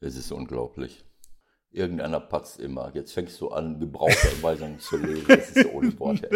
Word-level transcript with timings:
Es 0.00 0.16
ist 0.16 0.32
unglaublich. 0.32 1.04
Irgendeiner 1.70 2.20
patzt 2.20 2.58
immer. 2.58 2.90
Jetzt 2.94 3.12
fängst 3.12 3.40
du 3.40 3.48
an, 3.48 3.78
Gebrauchsanweisungen 3.78 4.80
zu 4.80 4.96
lesen. 4.96 5.24
Das 5.28 5.50
ist 5.50 5.66
ohne 5.66 5.98
Worte. 5.98 6.28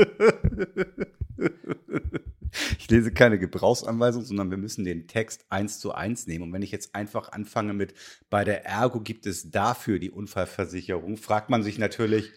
Ich 2.79 2.89
lese 2.89 3.13
keine 3.13 3.39
Gebrauchsanweisung, 3.39 4.23
sondern 4.23 4.51
wir 4.51 4.59
müssen 4.59 4.85
den 4.85 5.09
Text 5.09 5.45
eins 5.49 5.81
zu 5.81 5.93
eins 5.93 6.27
nehmen. 6.29 6.45
Und 6.45 6.53
wenn 6.53 6.63
ich 6.63 6.71
jetzt 6.71 6.95
einfach 6.95 7.33
anfange 7.33 7.73
mit, 7.73 7.95
bei 8.31 8.45
der 8.45 8.65
Ergo 8.65 9.01
gibt 9.01 9.27
es 9.27 9.51
dafür 9.51 9.99
die 9.99 10.11
Unfallversicherung, 10.11 11.17
fragt 11.17 11.51
man 11.51 11.65
sich 11.65 11.79
natürlich, 11.79 12.31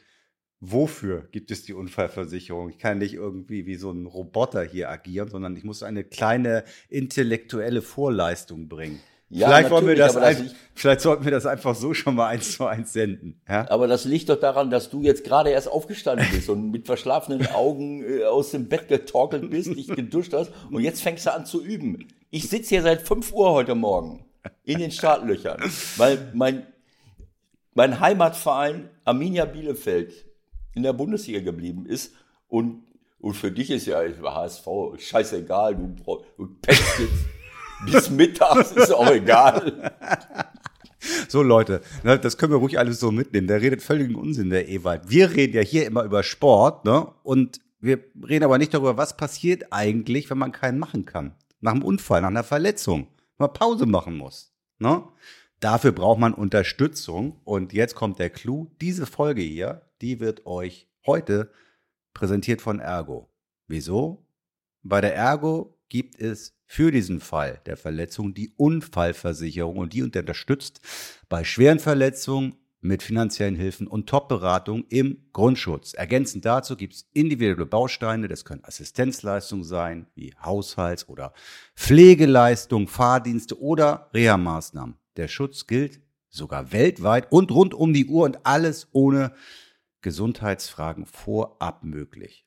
wofür 0.60 1.28
gibt 1.32 1.52
es 1.52 1.64
die 1.64 1.74
Unfallversicherung? 1.74 2.70
Ich 2.70 2.80
kann 2.80 2.98
nicht 2.98 3.14
irgendwie 3.14 3.68
wie 3.68 3.76
so 3.76 3.92
ein 3.92 4.08
Roboter 4.08 4.64
hier 4.64 4.90
agieren, 4.90 5.30
sondern 5.30 5.56
ich 5.56 5.64
muss 5.64 5.84
eine 5.84 6.04
kleine 6.04 6.64
intellektuelle 6.90 7.84
Vorleistung 7.84 8.70
bringen. 8.70 9.00
Ja, 9.30 9.48
vielleicht, 9.48 9.70
wollen 9.72 9.88
wir 9.88 9.96
das, 9.96 10.14
das 10.14 10.24
ein, 10.24 10.52
vielleicht 10.74 11.02
sollten 11.02 11.26
wir 11.26 11.32
das 11.32 11.46
einfach 11.46 11.76
so 11.76 11.94
schon 11.94 12.16
mal 12.16 12.28
eins 12.28 12.54
zu 12.54 12.66
eins 12.66 12.94
senden. 12.94 13.42
Ja? 13.48 13.70
Aber 13.70 13.88
das 13.88 14.06
liegt 14.06 14.30
doch 14.30 14.40
daran, 14.40 14.70
dass 14.70 14.90
du 14.90 15.02
jetzt 15.02 15.26
gerade 15.26 15.50
erst 15.50 15.70
aufgestanden 15.70 16.26
bist 16.32 16.50
und 16.50 16.72
mit 16.72 16.86
verschlafenen 16.86 17.46
Augen 17.48 18.04
äh, 18.04 18.24
aus 18.24 18.52
dem 18.52 18.70
Bett 18.70 18.88
getorkelt 18.88 19.50
bist, 19.50 19.76
dich 19.76 19.88
geduscht 19.88 20.34
hast 20.34 20.52
und 20.72 20.82
jetzt 20.82 21.02
fängst 21.02 21.26
du 21.26 21.34
an 21.34 21.46
zu 21.46 21.62
üben. 21.62 22.08
Ich 22.30 22.48
sitze 22.48 22.70
hier 22.70 22.84
seit 22.84 23.02
5 23.02 23.34
Uhr 23.34 23.52
heute 23.52 23.76
Morgen 23.76 24.26
in 24.64 24.80
den 24.80 24.92
Startlöchern, 24.92 25.62
weil 25.98 26.32
mein, 26.34 26.66
mein 27.74 28.00
Heimatverein 28.00 28.90
Arminia 29.04 29.44
Bielefeld 29.44 30.26
in 30.74 30.84
der 30.84 30.94
Bundesliga 30.94 31.42
geblieben 31.42 31.86
ist 31.86 32.14
und, 32.48 32.84
und 33.20 33.34
für 33.34 33.52
dich 33.52 33.72
ist 33.72 33.88
ja 33.88 34.00
HSV 34.00 34.68
scheißegal, 34.98 35.76
du, 35.76 35.96
du 36.38 36.56
pennst 36.62 37.00
jetzt 37.00 37.37
bis 37.86 38.10
mittags, 38.10 38.72
ist 38.72 38.92
auch 38.92 39.12
egal. 39.12 39.94
So 41.30 41.42
Leute, 41.44 41.82
ne, 42.04 42.18
das 42.20 42.38
können 42.38 42.52
wir 42.52 42.58
ruhig 42.58 42.80
alles 42.80 43.00
so 43.00 43.12
mitnehmen. 43.12 43.48
Der 43.48 43.62
redet 43.62 43.82
völligen 43.82 44.16
Unsinn, 44.16 44.50
der 44.50 44.68
Ewald. 44.68 45.10
Wir 45.10 45.32
reden 45.32 45.56
ja 45.56 45.62
hier 45.62 45.86
immer 45.86 46.04
über 46.04 46.24
Sport, 46.24 46.86
ne? 46.86 47.08
Und 47.24 47.62
wir 47.80 48.04
reden 48.28 48.44
aber 48.44 48.58
nicht 48.58 48.74
darüber, 48.74 48.98
was 48.98 49.18
passiert 49.18 49.72
eigentlich, 49.72 50.30
wenn 50.30 50.38
man 50.38 50.52
keinen 50.52 50.80
machen 50.80 51.06
kann. 51.06 51.36
Nach 51.62 51.74
einem 51.74 51.84
Unfall, 51.84 52.22
nach 52.22 52.30
einer 52.30 52.44
Verletzung, 52.44 53.08
wenn 53.38 53.46
man 53.48 53.54
Pause 53.54 53.86
machen 53.86 54.18
muss. 54.18 54.54
Ne? 54.80 55.04
Dafür 55.60 55.92
braucht 55.92 56.20
man 56.20 56.34
Unterstützung. 56.34 57.40
Und 57.44 57.74
jetzt 57.74 57.96
kommt 57.96 58.20
der 58.20 58.30
Clou. 58.30 58.72
Diese 58.82 59.06
Folge 59.06 59.42
hier, 59.42 59.84
die 60.02 60.20
wird 60.20 60.46
euch 60.46 60.88
heute 61.06 61.52
präsentiert 62.14 62.62
von 62.62 62.80
Ergo. 62.80 63.30
Wieso? 63.68 64.26
Bei 64.82 65.02
der 65.02 65.16
Ergo 65.16 65.77
gibt 65.90 66.20
es 66.20 66.54
für 66.66 66.92
diesen 66.92 67.20
Fall 67.20 67.62
der 67.66 67.78
Verletzung 67.78 68.34
die 68.34 68.52
Unfallversicherung 68.58 69.78
und 69.78 69.94
die 69.94 70.04
unterstützt 70.04 70.82
bei 71.30 71.44
schweren 71.44 71.80
Verletzungen 71.80 72.56
mit 72.82 73.04
finanziellen 73.04 73.56
Hilfen 73.56 73.88
und 73.88 74.08
Top-Beratung 74.08 74.86
im 74.90 75.30
Grundschutz. 75.34 75.94
Ergänzend 75.94 76.46
dazu 76.46 76.76
gibt 76.76 76.94
es 76.94 77.10
individuelle 77.14 77.66
Bausteine, 77.66 78.28
das 78.28 78.46
können 78.46 78.64
Assistenzleistungen 78.64 79.64
sein, 79.64 80.08
wie 80.16 80.34
Haushalts- 80.36 81.08
oder 81.08 81.34
Pflegeleistungen, 81.76 82.88
Fahrdienste 82.88 83.60
oder 83.60 84.10
Reha-Maßnahmen. 84.14 84.96
Der 85.16 85.28
Schutz 85.28 85.68
gilt 85.68 86.02
sogar 86.30 86.72
weltweit 86.72 87.32
und 87.32 87.52
rund 87.52 87.74
um 87.74 87.94
die 87.94 88.06
Uhr 88.06 88.26
und 88.26 88.46
alles 88.46 88.88
ohne 88.92 89.34
Gesundheitsfragen 90.02 91.06
vorab 91.06 91.84
möglich 91.84 92.47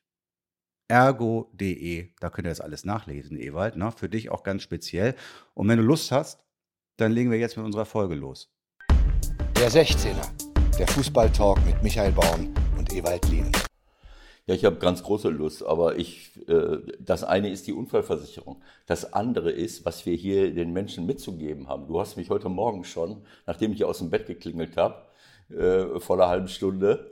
ergo.de. 0.91 2.09
Da 2.19 2.29
könnt 2.29 2.47
ihr 2.47 2.51
das 2.51 2.59
alles 2.59 2.83
nachlesen, 2.83 3.39
Ewald. 3.39 3.77
Ne? 3.77 3.91
Für 3.95 4.09
dich 4.09 4.29
auch 4.29 4.43
ganz 4.43 4.61
speziell. 4.61 5.15
Und 5.53 5.69
wenn 5.69 5.77
du 5.77 5.83
Lust 5.83 6.11
hast, 6.11 6.43
dann 6.97 7.13
legen 7.13 7.31
wir 7.31 7.39
jetzt 7.39 7.55
mit 7.55 7.65
unserer 7.65 7.85
Folge 7.85 8.13
los. 8.13 8.51
Der 9.55 9.71
16er, 9.71 10.27
der 10.77 10.87
Fußballtalk 10.87 11.65
mit 11.65 11.81
Michael 11.81 12.11
Baum 12.11 12.53
und 12.77 12.91
Ewald 12.91 13.25
Lien. 13.29 13.49
Ja, 14.47 14.55
ich 14.55 14.65
habe 14.65 14.75
ganz 14.77 15.01
große 15.01 15.29
Lust, 15.29 15.63
aber 15.63 15.97
ich, 15.97 16.37
äh, 16.49 16.79
das 16.99 17.23
eine 17.23 17.49
ist 17.49 17.67
die 17.67 17.73
Unfallversicherung. 17.73 18.61
Das 18.85 19.13
andere 19.13 19.49
ist, 19.49 19.85
was 19.85 20.05
wir 20.05 20.15
hier 20.15 20.53
den 20.53 20.73
Menschen 20.73 21.05
mitzugeben 21.05 21.69
haben. 21.69 21.87
Du 21.87 22.01
hast 22.01 22.17
mich 22.17 22.29
heute 22.29 22.49
Morgen 22.49 22.83
schon, 22.83 23.21
nachdem 23.45 23.71
ich 23.71 23.85
aus 23.85 23.99
dem 23.99 24.09
Bett 24.09 24.25
geklingelt 24.27 24.75
habe, 24.75 25.05
äh, 25.49 26.01
vor 26.01 26.17
einer 26.17 26.27
halben 26.27 26.49
Stunde, 26.49 27.11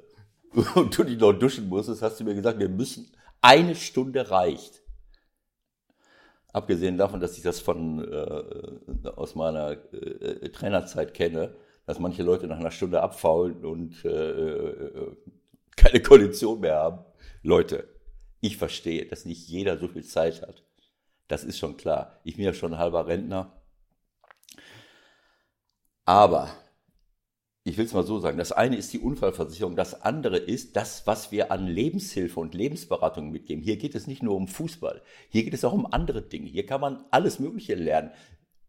und 0.75 0.97
du 0.97 1.03
dich 1.03 1.19
noch 1.19 1.31
duschen 1.31 1.69
musstest, 1.69 2.01
hast 2.01 2.19
du 2.19 2.25
mir 2.25 2.35
gesagt, 2.35 2.59
wir 2.59 2.68
müssen 2.68 3.09
eine 3.41 3.75
Stunde 3.75 4.29
reicht. 4.29 4.81
Abgesehen 6.51 6.97
davon, 6.97 7.19
dass 7.19 7.38
ich 7.38 7.44
das 7.44 7.59
von, 7.59 8.03
äh, 8.11 9.07
aus 9.09 9.35
meiner 9.35 9.77
äh, 9.94 10.50
Trainerzeit 10.50 11.13
kenne, 11.13 11.55
dass 11.85 12.00
manche 12.00 12.23
Leute 12.23 12.47
nach 12.47 12.59
einer 12.59 12.72
Stunde 12.72 13.01
abfaulen 13.01 13.66
und 13.66 14.03
äh, 14.03 14.09
äh, 14.09 15.16
keine 15.75 16.01
Kondition 16.01 16.59
mehr 16.59 16.75
haben. 16.75 17.05
Leute, 17.44 17.88
ich 18.41 18.57
verstehe, 18.57 19.05
dass 19.05 19.25
nicht 19.25 19.47
jeder 19.47 19.77
so 19.77 19.88
viel 19.88 20.03
Zeit 20.03 20.41
hat. 20.41 20.63
Das 21.27 21.44
ist 21.44 21.59
schon 21.59 21.77
klar. 21.77 22.19
Ich 22.23 22.35
bin 22.35 22.45
ja 22.45 22.53
schon 22.53 22.73
ein 22.73 22.79
halber 22.79 23.06
Rentner. 23.07 23.61
Aber 26.06 26.50
ich 27.65 27.77
will 27.77 27.85
es 27.85 27.93
mal 27.93 28.05
so 28.05 28.19
sagen, 28.19 28.37
das 28.37 28.51
eine 28.51 28.77
ist 28.77 28.93
die 28.93 28.99
Unfallversicherung, 28.99 29.75
das 29.75 30.01
andere 30.01 30.37
ist 30.37 30.75
das, 30.75 31.05
was 31.05 31.31
wir 31.31 31.51
an 31.51 31.67
Lebenshilfe 31.67 32.39
und 32.39 32.53
Lebensberatung 32.53 33.31
mitgeben. 33.31 33.63
Hier 33.63 33.77
geht 33.77 33.95
es 33.95 34.07
nicht 34.07 34.23
nur 34.23 34.35
um 34.35 34.47
Fußball, 34.47 35.01
hier 35.29 35.43
geht 35.43 35.53
es 35.53 35.65
auch 35.65 35.73
um 35.73 35.85
andere 35.85 36.21
Dinge. 36.21 36.47
Hier 36.47 36.65
kann 36.65 36.81
man 36.81 37.03
alles 37.11 37.39
Mögliche 37.39 37.75
lernen. 37.75 38.11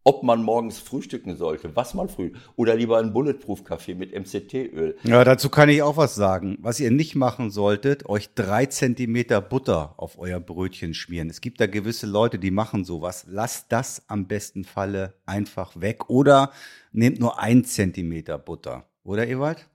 Ob 0.02 0.22
man 0.22 0.42
morgens 0.42 0.78
frühstücken 0.78 1.36
sollte, 1.36 1.76
was 1.76 1.92
man 1.92 2.08
früh, 2.08 2.32
oder 2.56 2.74
lieber 2.74 2.98
einen 2.98 3.12
Bulletproof-Kaffee 3.12 3.94
mit 3.94 4.14
MCT-Öl. 4.14 4.96
Ja, 5.04 5.24
dazu 5.24 5.50
kann 5.50 5.68
ich 5.68 5.82
auch 5.82 5.98
was 5.98 6.14
sagen. 6.14 6.56
Was 6.62 6.80
ihr 6.80 6.90
nicht 6.90 7.16
machen 7.16 7.50
solltet, 7.50 8.08
euch 8.08 8.32
drei 8.34 8.64
Zentimeter 8.64 9.42
Butter 9.42 9.94
auf 9.98 10.18
euer 10.18 10.40
Brötchen 10.40 10.94
schmieren. 10.94 11.28
Es 11.28 11.42
gibt 11.42 11.60
da 11.60 11.66
gewisse 11.66 12.06
Leute, 12.06 12.38
die 12.38 12.50
machen 12.50 12.84
sowas. 12.84 13.26
Lasst 13.28 13.66
das 13.72 14.02
am 14.08 14.26
besten 14.26 14.64
Falle 14.64 15.14
einfach 15.26 15.78
weg. 15.78 16.08
Oder 16.08 16.50
nehmt 16.92 17.20
nur 17.20 17.38
ein 17.38 17.64
Zentimeter 17.64 18.38
Butter. 18.38 18.86
Oder, 19.04 19.28
Ewald? 19.28 19.68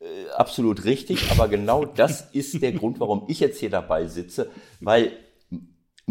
Äh, 0.00 0.30
absolut 0.36 0.84
richtig, 0.84 1.30
aber 1.30 1.48
genau 1.48 1.86
das 1.86 2.30
ist 2.32 2.60
der 2.62 2.72
Grund, 2.72 3.00
warum 3.00 3.24
ich 3.28 3.40
jetzt 3.40 3.58
hier 3.58 3.70
dabei 3.70 4.06
sitze, 4.06 4.50
weil 4.80 5.12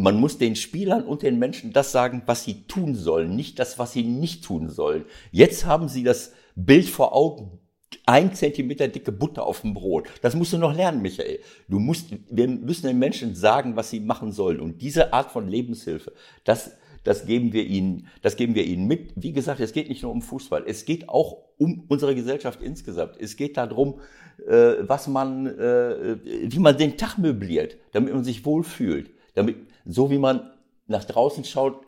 man 0.02 0.20
muss 0.20 0.38
den 0.38 0.56
Spielern 0.56 1.04
und 1.04 1.22
den 1.22 1.40
Menschen 1.40 1.74
das 1.74 1.92
sagen, 1.92 2.24
was 2.26 2.44
sie 2.44 2.64
tun 2.68 2.96
sollen, 2.96 3.36
nicht 3.36 3.60
das, 3.60 3.80
was 3.80 3.94
sie 3.94 4.04
nicht 4.04 4.44
tun 4.44 4.70
sollen. 4.70 5.06
Jetzt 5.32 5.66
haben 5.66 5.88
sie 5.88 6.04
das 6.04 6.34
Bild 6.56 6.88
vor 6.88 7.16
Augen, 7.16 7.60
ein 8.06 8.34
Zentimeter 8.34 8.88
dicke 8.88 9.12
Butter 9.12 9.46
auf 9.46 9.62
dem 9.62 9.74
Brot. 9.74 10.08
Das 10.22 10.36
musst 10.36 10.54
du 10.54 10.58
noch 10.58 10.76
lernen, 10.76 11.02
Michael. 11.02 11.40
Du 11.68 11.80
musst, 11.80 12.08
wir 12.30 12.48
müssen 12.48 12.88
den 12.88 13.00
Menschen 13.00 13.36
sagen, 13.36 13.76
was 13.76 13.90
sie 13.90 14.00
machen 14.00 14.32
sollen. 14.32 14.60
Und 14.60 14.82
diese 14.82 15.14
Art 15.14 15.32
von 15.32 15.48
Lebenshilfe, 15.48 16.14
das, 16.44 16.72
das 17.04 17.26
geben 17.26 17.54
wir 17.54 17.66
ihnen, 17.66 18.08
das 18.22 18.36
geben 18.36 18.56
wir 18.56 18.66
ihnen 18.66 18.88
mit. 18.88 19.14
Wie 19.16 19.32
gesagt, 19.32 19.60
es 19.60 19.74
geht 19.74 19.90
nicht 19.90 20.04
nur 20.04 20.12
um 20.12 20.22
Fußball, 20.22 20.64
es 20.68 20.86
geht 20.86 21.10
auch 21.10 21.38
um 21.58 21.86
unsere 21.88 22.16
Gesellschaft 22.16 22.62
insgesamt. 22.62 23.16
Es 23.20 23.36
geht 23.38 23.58
darum, 23.58 24.00
äh, 24.48 24.76
was 24.82 25.08
man, 25.08 25.48
äh, 25.48 26.18
wie 26.24 26.60
man 26.60 26.78
den 26.78 26.98
Tag 26.98 27.18
möbliert, 27.18 27.78
damit 27.92 28.14
man 28.14 28.24
sich 28.24 28.46
wohlfühlt, 28.46 29.12
damit 29.36 29.58
so 29.90 30.10
wie 30.10 30.18
man 30.18 30.52
nach 30.88 31.04
draußen 31.04 31.44
schaut, 31.44 31.86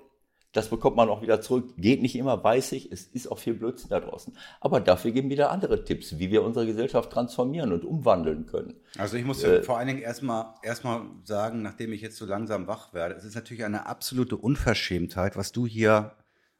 das 0.54 0.70
bekommt 0.70 0.98
man 0.98 1.10
auch 1.10 1.22
wieder 1.22 1.40
zurück. 1.40 1.74
Geht 1.78 2.02
nicht 2.02 2.16
immer, 2.16 2.44
weiß 2.44 2.74
ich. 2.74 2.92
Es 2.92 3.06
ist 3.06 3.32
auch 3.32 3.40
viel 3.40 3.54
Blödsinn 3.54 3.90
da 3.90 4.02
draußen. 4.02 4.38
Aber 4.60 4.82
dafür 4.82 5.12
geben 5.12 5.30
wir 5.30 5.38
da 5.38 5.48
andere 5.48 5.86
Tipps, 5.86 6.20
wie 6.20 6.30
wir 6.30 6.44
unsere 6.44 6.66
Gesellschaft 6.66 7.10
transformieren 7.10 7.72
und 7.72 7.86
umwandeln 7.86 8.48
können. 8.48 8.76
Also 8.98 9.16
ich 9.16 9.24
muss 9.24 9.44
äh, 9.44 9.64
vor 9.64 9.78
allen 9.78 9.88
Dingen 9.88 10.02
erstmal 10.02 10.54
erstmal 10.62 11.04
sagen, 11.24 11.62
nachdem 11.62 11.94
ich 11.94 12.02
jetzt 12.02 12.18
so 12.18 12.26
langsam 12.26 12.68
wach 12.68 12.94
werde, 12.94 13.16
es 13.16 13.24
ist 13.24 13.36
natürlich 13.36 13.64
eine 13.64 13.86
absolute 13.86 14.36
Unverschämtheit, 14.36 15.38
was 15.38 15.54
du 15.54 15.66
hier 15.66 16.18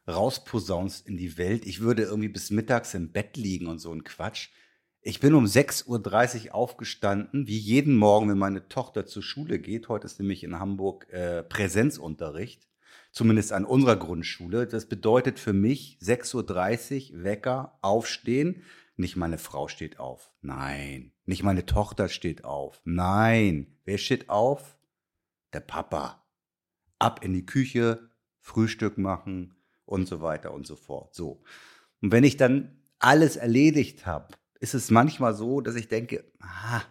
rausposaunst 0.08 1.06
in 1.06 1.18
die 1.18 1.36
Welt. 1.36 1.66
Ich 1.66 1.80
würde 1.80 2.04
irgendwie 2.04 2.28
bis 2.28 2.50
mittags 2.50 2.94
im 2.94 3.12
Bett 3.12 3.36
liegen 3.36 3.66
und 3.66 3.78
so 3.78 3.92
ein 3.92 4.04
Quatsch. 4.04 4.48
Ich 5.04 5.18
bin 5.18 5.34
um 5.34 5.46
6.30 5.46 6.46
Uhr 6.46 6.54
aufgestanden, 6.54 7.48
wie 7.48 7.58
jeden 7.58 7.96
Morgen, 7.96 8.28
wenn 8.30 8.38
meine 8.38 8.68
Tochter 8.68 9.04
zur 9.04 9.24
Schule 9.24 9.58
geht. 9.58 9.88
Heute 9.88 10.06
ist 10.06 10.20
nämlich 10.20 10.44
in 10.44 10.60
Hamburg 10.60 11.08
äh, 11.10 11.42
Präsenzunterricht 11.42 12.68
zumindest 13.10 13.52
an 13.52 13.64
unserer 13.64 13.96
Grundschule. 13.96 14.66
Das 14.66 14.86
bedeutet 14.86 15.40
für 15.40 15.52
mich 15.52 15.98
6.30 16.00 17.12
Uhr 17.12 17.24
Wecker, 17.24 17.78
aufstehen. 17.82 18.62
Nicht 18.96 19.16
meine 19.16 19.38
Frau 19.38 19.66
steht 19.66 19.98
auf. 19.98 20.30
Nein. 20.40 21.12
Nicht 21.26 21.42
meine 21.42 21.66
Tochter 21.66 22.08
steht 22.08 22.44
auf. 22.44 22.80
Nein. 22.84 23.76
Wer 23.84 23.98
steht 23.98 24.28
auf? 24.28 24.76
Der 25.52 25.60
Papa. 25.60 26.24
Ab 27.00 27.24
in 27.24 27.32
die 27.32 27.46
Küche, 27.46 28.08
Frühstück 28.38 28.98
machen 28.98 29.56
und 29.84 30.06
so 30.06 30.20
weiter 30.20 30.54
und 30.54 30.64
so 30.64 30.76
fort. 30.76 31.12
So. 31.14 31.42
Und 32.00 32.12
wenn 32.12 32.22
ich 32.22 32.36
dann 32.36 32.80
alles 33.00 33.34
erledigt 33.36 34.06
habe, 34.06 34.28
ist 34.62 34.74
es 34.74 34.92
manchmal 34.92 35.34
so, 35.34 35.60
dass 35.60 35.74
ich 35.74 35.88
denke, 35.88 36.24
ah, 36.40 36.82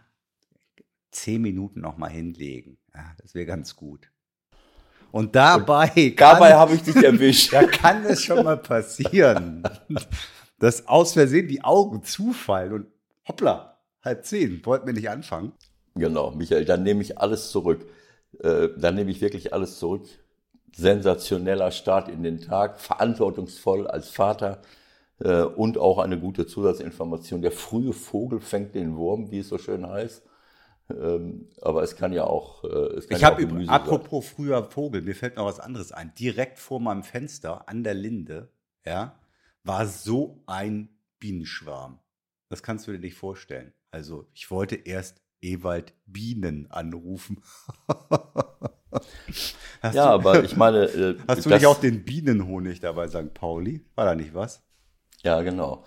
zehn 1.09 1.41
Minuten 1.41 1.79
noch 1.79 1.97
mal 1.97 2.09
hinlegen. 2.09 2.77
Ja, 2.93 3.15
das 3.21 3.33
wäre 3.33 3.45
ganz 3.45 3.77
gut. 3.77 4.11
Und 5.11 5.37
dabei, 5.37 6.13
dabei 6.17 6.53
habe 6.53 6.75
ich 6.75 6.83
dich 6.83 6.97
erwischt. 6.97 7.53
da 7.53 7.63
kann 7.63 8.03
es 8.05 8.23
schon 8.23 8.43
mal 8.43 8.57
passieren, 8.57 9.63
dass 10.59 10.85
aus 10.89 11.13
Versehen 11.13 11.47
die 11.47 11.63
Augen 11.63 12.03
zufallen 12.03 12.73
und 12.73 12.87
hoppla, 13.25 13.77
halb 14.03 14.25
zehn, 14.25 14.65
wollten 14.65 14.87
wir 14.87 14.93
nicht 14.93 15.09
anfangen. 15.09 15.53
Genau, 15.95 16.31
Michael, 16.31 16.65
dann 16.65 16.83
nehme 16.83 17.01
ich 17.01 17.19
alles 17.19 17.51
zurück. 17.51 17.85
Äh, 18.39 18.67
dann 18.77 18.95
nehme 18.95 19.11
ich 19.11 19.21
wirklich 19.21 19.53
alles 19.53 19.79
zurück. 19.79 20.07
Sensationeller 20.75 21.71
Start 21.71 22.09
in 22.09 22.23
den 22.23 22.41
Tag, 22.41 22.81
verantwortungsvoll 22.81 23.87
als 23.87 24.09
Vater 24.09 24.61
äh, 25.23 25.43
und 25.43 25.77
auch 25.77 25.97
eine 25.99 26.19
gute 26.19 26.45
Zusatzinformation. 26.45 27.41
Der 27.41 27.51
frühe 27.51 27.93
Vogel 27.93 28.39
fängt 28.39 28.75
den 28.75 28.95
Wurm, 28.97 29.31
wie 29.31 29.39
es 29.39 29.49
so 29.49 29.57
schön 29.57 29.87
heißt. 29.87 30.23
Ähm, 30.89 31.47
aber 31.61 31.83
es 31.83 31.95
kann 31.95 32.11
ja 32.11 32.25
auch. 32.25 32.63
Äh, 32.65 32.67
es 32.97 33.07
kann 33.07 33.15
Ich 33.17 33.21
ja 33.21 33.29
habe 33.31 33.45
Gemüse 33.45 33.67
sein. 33.67 33.75
apropos 33.75 34.27
früher 34.27 34.63
Vogel, 34.65 35.01
mir 35.01 35.15
fällt 35.15 35.37
noch 35.37 35.45
was 35.45 35.59
anderes 35.59 35.91
ein. 35.91 36.13
Direkt 36.19 36.59
vor 36.59 36.79
meinem 36.81 37.03
Fenster 37.03 37.69
an 37.69 37.83
der 37.83 37.93
Linde, 37.93 38.51
ja, 38.85 39.15
war 39.63 39.85
so 39.87 40.43
ein 40.47 40.89
Bienenschwarm. 41.19 41.99
Das 42.49 42.61
kannst 42.63 42.87
du 42.87 42.91
dir 42.91 42.99
nicht 42.99 43.15
vorstellen. 43.15 43.71
Also 43.91 44.27
ich 44.33 44.51
wollte 44.51 44.75
erst 44.75 45.21
Ewald 45.41 45.93
Bienen 46.05 46.69
anrufen. 46.71 47.41
Ja, 49.83 49.91
du, 49.91 49.99
aber 50.01 50.43
ich 50.43 50.55
meine. 50.57 50.83
äh, 50.83 51.15
hast 51.27 51.45
du 51.45 51.49
das- 51.49 51.61
nicht 51.61 51.65
auch 51.65 51.79
den 51.79 52.03
Bienenhonig 52.03 52.81
da 52.81 52.91
bei 52.91 53.07
St. 53.07 53.33
Pauli? 53.33 53.83
War 53.95 54.05
da 54.05 54.15
nicht 54.15 54.33
was? 54.33 54.61
Ja, 55.23 55.41
genau. 55.41 55.83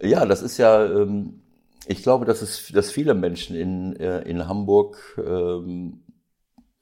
Ja, 0.00 0.26
das 0.26 0.42
ist 0.42 0.58
ja, 0.58 0.84
ähm, 0.84 1.42
ich 1.86 2.02
glaube, 2.02 2.24
dass 2.24 2.42
es, 2.42 2.68
dass 2.72 2.90
viele 2.90 3.14
Menschen 3.14 3.56
in, 3.56 3.96
äh, 3.96 4.22
in 4.22 4.48
Hamburg 4.48 4.98
ähm, 5.24 6.02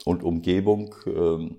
und 0.04 0.22
Umgebung, 0.22 0.94
ähm, 1.06 1.56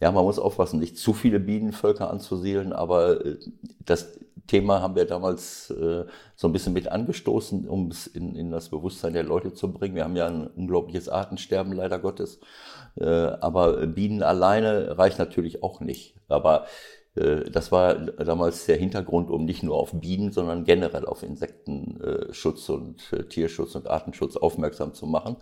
ja, 0.00 0.12
man 0.12 0.24
muss 0.24 0.38
aufpassen, 0.38 0.80
nicht 0.80 0.98
zu 0.98 1.12
viele 1.12 1.40
Bienenvölker 1.40 2.10
anzusiedeln, 2.10 2.72
aber 2.72 3.24
äh, 3.24 3.38
das 3.84 4.18
Thema 4.46 4.80
haben 4.80 4.96
wir 4.96 5.04
damals 5.06 5.70
äh, 5.70 6.06
so 6.36 6.48
ein 6.48 6.52
bisschen 6.52 6.72
mit 6.72 6.88
angestoßen, 6.88 7.68
um 7.68 7.88
es 7.90 8.06
in, 8.06 8.34
in 8.36 8.50
das 8.50 8.70
Bewusstsein 8.70 9.12
der 9.12 9.24
Leute 9.24 9.54
zu 9.54 9.72
bringen. 9.72 9.94
Wir 9.94 10.04
haben 10.04 10.16
ja 10.16 10.26
ein 10.26 10.46
unglaubliches 10.46 11.08
Artensterben, 11.08 11.72
leider 11.72 11.98
Gottes. 11.98 12.40
Äh, 12.96 13.04
aber 13.06 13.86
Bienen 13.86 14.22
alleine 14.22 14.98
reicht 14.98 15.18
natürlich 15.18 15.62
auch 15.62 15.80
nicht. 15.80 16.14
Aber 16.28 16.66
das 17.50 17.72
war 17.72 17.94
damals 17.94 18.66
der 18.66 18.76
Hintergrund, 18.76 19.30
um 19.30 19.44
nicht 19.44 19.62
nur 19.62 19.76
auf 19.76 19.92
Bienen, 19.92 20.32
sondern 20.32 20.64
generell 20.64 21.06
auf 21.06 21.22
Insektenschutz 21.22 22.68
und 22.68 23.12
äh, 23.12 23.24
Tierschutz 23.24 23.74
und 23.74 23.88
Artenschutz 23.88 24.36
aufmerksam 24.36 24.94
zu 24.94 25.06
machen. 25.06 25.36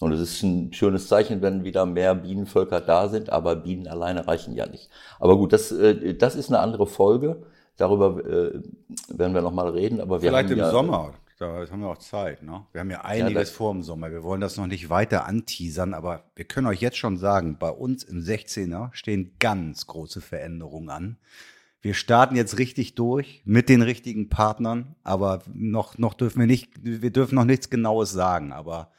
Und 0.00 0.12
es 0.12 0.20
ist 0.20 0.42
ein 0.42 0.72
schönes 0.72 1.08
Zeichen, 1.08 1.42
wenn 1.42 1.64
wieder 1.64 1.86
mehr 1.86 2.14
Bienenvölker 2.14 2.80
da 2.80 3.08
sind, 3.08 3.30
aber 3.30 3.56
Bienen 3.56 3.86
alleine 3.86 4.26
reichen 4.26 4.54
ja 4.54 4.66
nicht. 4.66 4.90
Aber 5.20 5.36
gut, 5.36 5.52
das, 5.52 5.70
äh, 5.72 6.14
das 6.14 6.34
ist 6.34 6.48
eine 6.48 6.58
andere 6.58 6.86
Folge. 6.86 7.42
Darüber 7.76 8.18
äh, 8.24 8.60
werden 9.08 9.34
wir 9.34 9.42
nochmal 9.42 9.68
reden. 9.70 10.00
Aber 10.00 10.22
wir 10.22 10.30
Vielleicht 10.30 10.50
haben 10.50 10.58
im 10.58 10.58
ja, 10.58 10.70
Sommer. 10.70 11.14
Da 11.42 11.66
haben 11.70 11.80
wir 11.80 11.88
auch 11.88 11.98
Zeit. 11.98 12.44
Ne? 12.44 12.64
Wir 12.70 12.80
haben 12.82 12.90
ja 12.90 13.00
einiges 13.04 13.48
das- 13.48 13.50
vor 13.50 13.72
im 13.72 13.82
Sommer. 13.82 14.12
Wir 14.12 14.22
wollen 14.22 14.40
das 14.40 14.56
noch 14.56 14.68
nicht 14.68 14.90
weiter 14.90 15.26
anteasern, 15.26 15.92
aber 15.92 16.30
wir 16.36 16.44
können 16.44 16.68
euch 16.68 16.80
jetzt 16.80 16.98
schon 16.98 17.16
sagen, 17.16 17.58
bei 17.58 17.70
uns 17.70 18.04
im 18.04 18.20
16er 18.20 18.90
stehen 18.92 19.34
ganz 19.40 19.88
große 19.88 20.20
Veränderungen 20.20 20.88
an. 20.90 21.18
Wir 21.80 21.94
starten 21.94 22.36
jetzt 22.36 22.58
richtig 22.58 22.94
durch 22.94 23.42
mit 23.44 23.68
den 23.68 23.82
richtigen 23.82 24.28
Partnern, 24.28 24.94
aber 25.02 25.42
noch, 25.52 25.98
noch 25.98 26.14
dürfen 26.14 26.38
wir 26.38 26.46
nicht, 26.46 26.70
wir 26.80 27.10
dürfen 27.10 27.34
noch 27.34 27.44
nichts 27.44 27.70
Genaues 27.70 28.12
sagen, 28.12 28.52
aber 28.52 28.92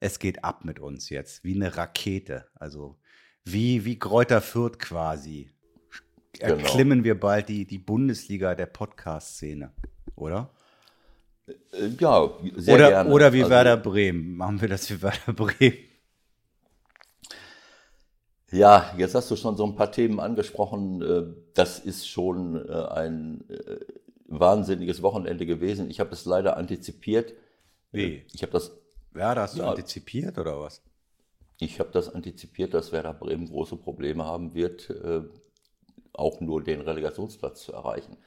es 0.00 0.18
geht 0.18 0.42
ab 0.42 0.64
mit 0.64 0.80
uns 0.80 1.08
jetzt, 1.08 1.44
wie 1.44 1.54
eine 1.54 1.76
Rakete. 1.76 2.46
Also 2.56 2.96
wie, 3.44 3.84
wie 3.84 3.96
Kräuter 3.96 4.40
Fürth 4.40 4.80
quasi. 4.80 5.52
Genau. 6.32 6.56
Erklimmen 6.56 7.04
wir 7.04 7.18
bald 7.18 7.48
die, 7.48 7.64
die 7.64 7.78
Bundesliga 7.78 8.56
der 8.56 8.66
Podcast-Szene, 8.66 9.72
oder? 10.16 10.50
Äh, 11.46 11.88
ja, 12.00 12.30
sehr 12.56 12.74
oder, 12.74 12.88
gerne. 12.88 13.10
oder 13.10 13.32
wie 13.32 13.40
Also- 13.42 13.50
Werder 13.50 13.76
Bremen. 13.76 14.36
Machen 14.36 14.60
wir 14.60 14.68
das 14.68 14.88
wie 14.90 15.00
Werder 15.02 15.32
Bremen. 15.32 15.78
Ja, 18.52 18.94
jetzt 18.96 19.14
hast 19.14 19.30
du 19.30 19.36
schon 19.36 19.56
so 19.56 19.64
ein 19.66 19.74
paar 19.74 19.90
Themen 19.90 20.20
angesprochen. 20.20 21.02
Äh, 21.02 21.34
Das 21.54 21.78
ist 21.78 22.06
schon 22.08 22.68
äh, 22.68 22.72
ein 22.72 23.44
wahnsinniges 24.28 25.02
Wochenende 25.02 25.46
gewesen. 25.46 25.90
Ich 25.90 26.00
habe 26.00 26.10
es 26.12 26.24
leider 26.24 26.56
antizipiert. 26.56 27.32
Wie? 27.92 28.24
Ich 28.32 28.42
habe 28.42 28.52
das, 28.52 28.72
Werder 29.12 29.42
hast 29.42 29.54
du 29.56 29.60
Ja. 29.62 29.70
antizipiert 29.70 30.38
oder 30.38 30.60
was? 30.60 30.82
ich 31.58 31.80
habe 31.80 31.88
das 31.90 32.14
antizipiert, 32.14 32.74
dass 32.74 32.92
Werder 32.92 33.14
Bremen 33.14 33.46
große 33.48 33.76
Probleme 33.76 34.26
haben 34.26 34.52
wird, 34.52 34.92
auch 36.12 36.40
nur 36.40 36.62
den 36.62 36.82
Relegationsplatz 36.82 37.62
zu 37.62 37.72
erreichen. 37.72 38.18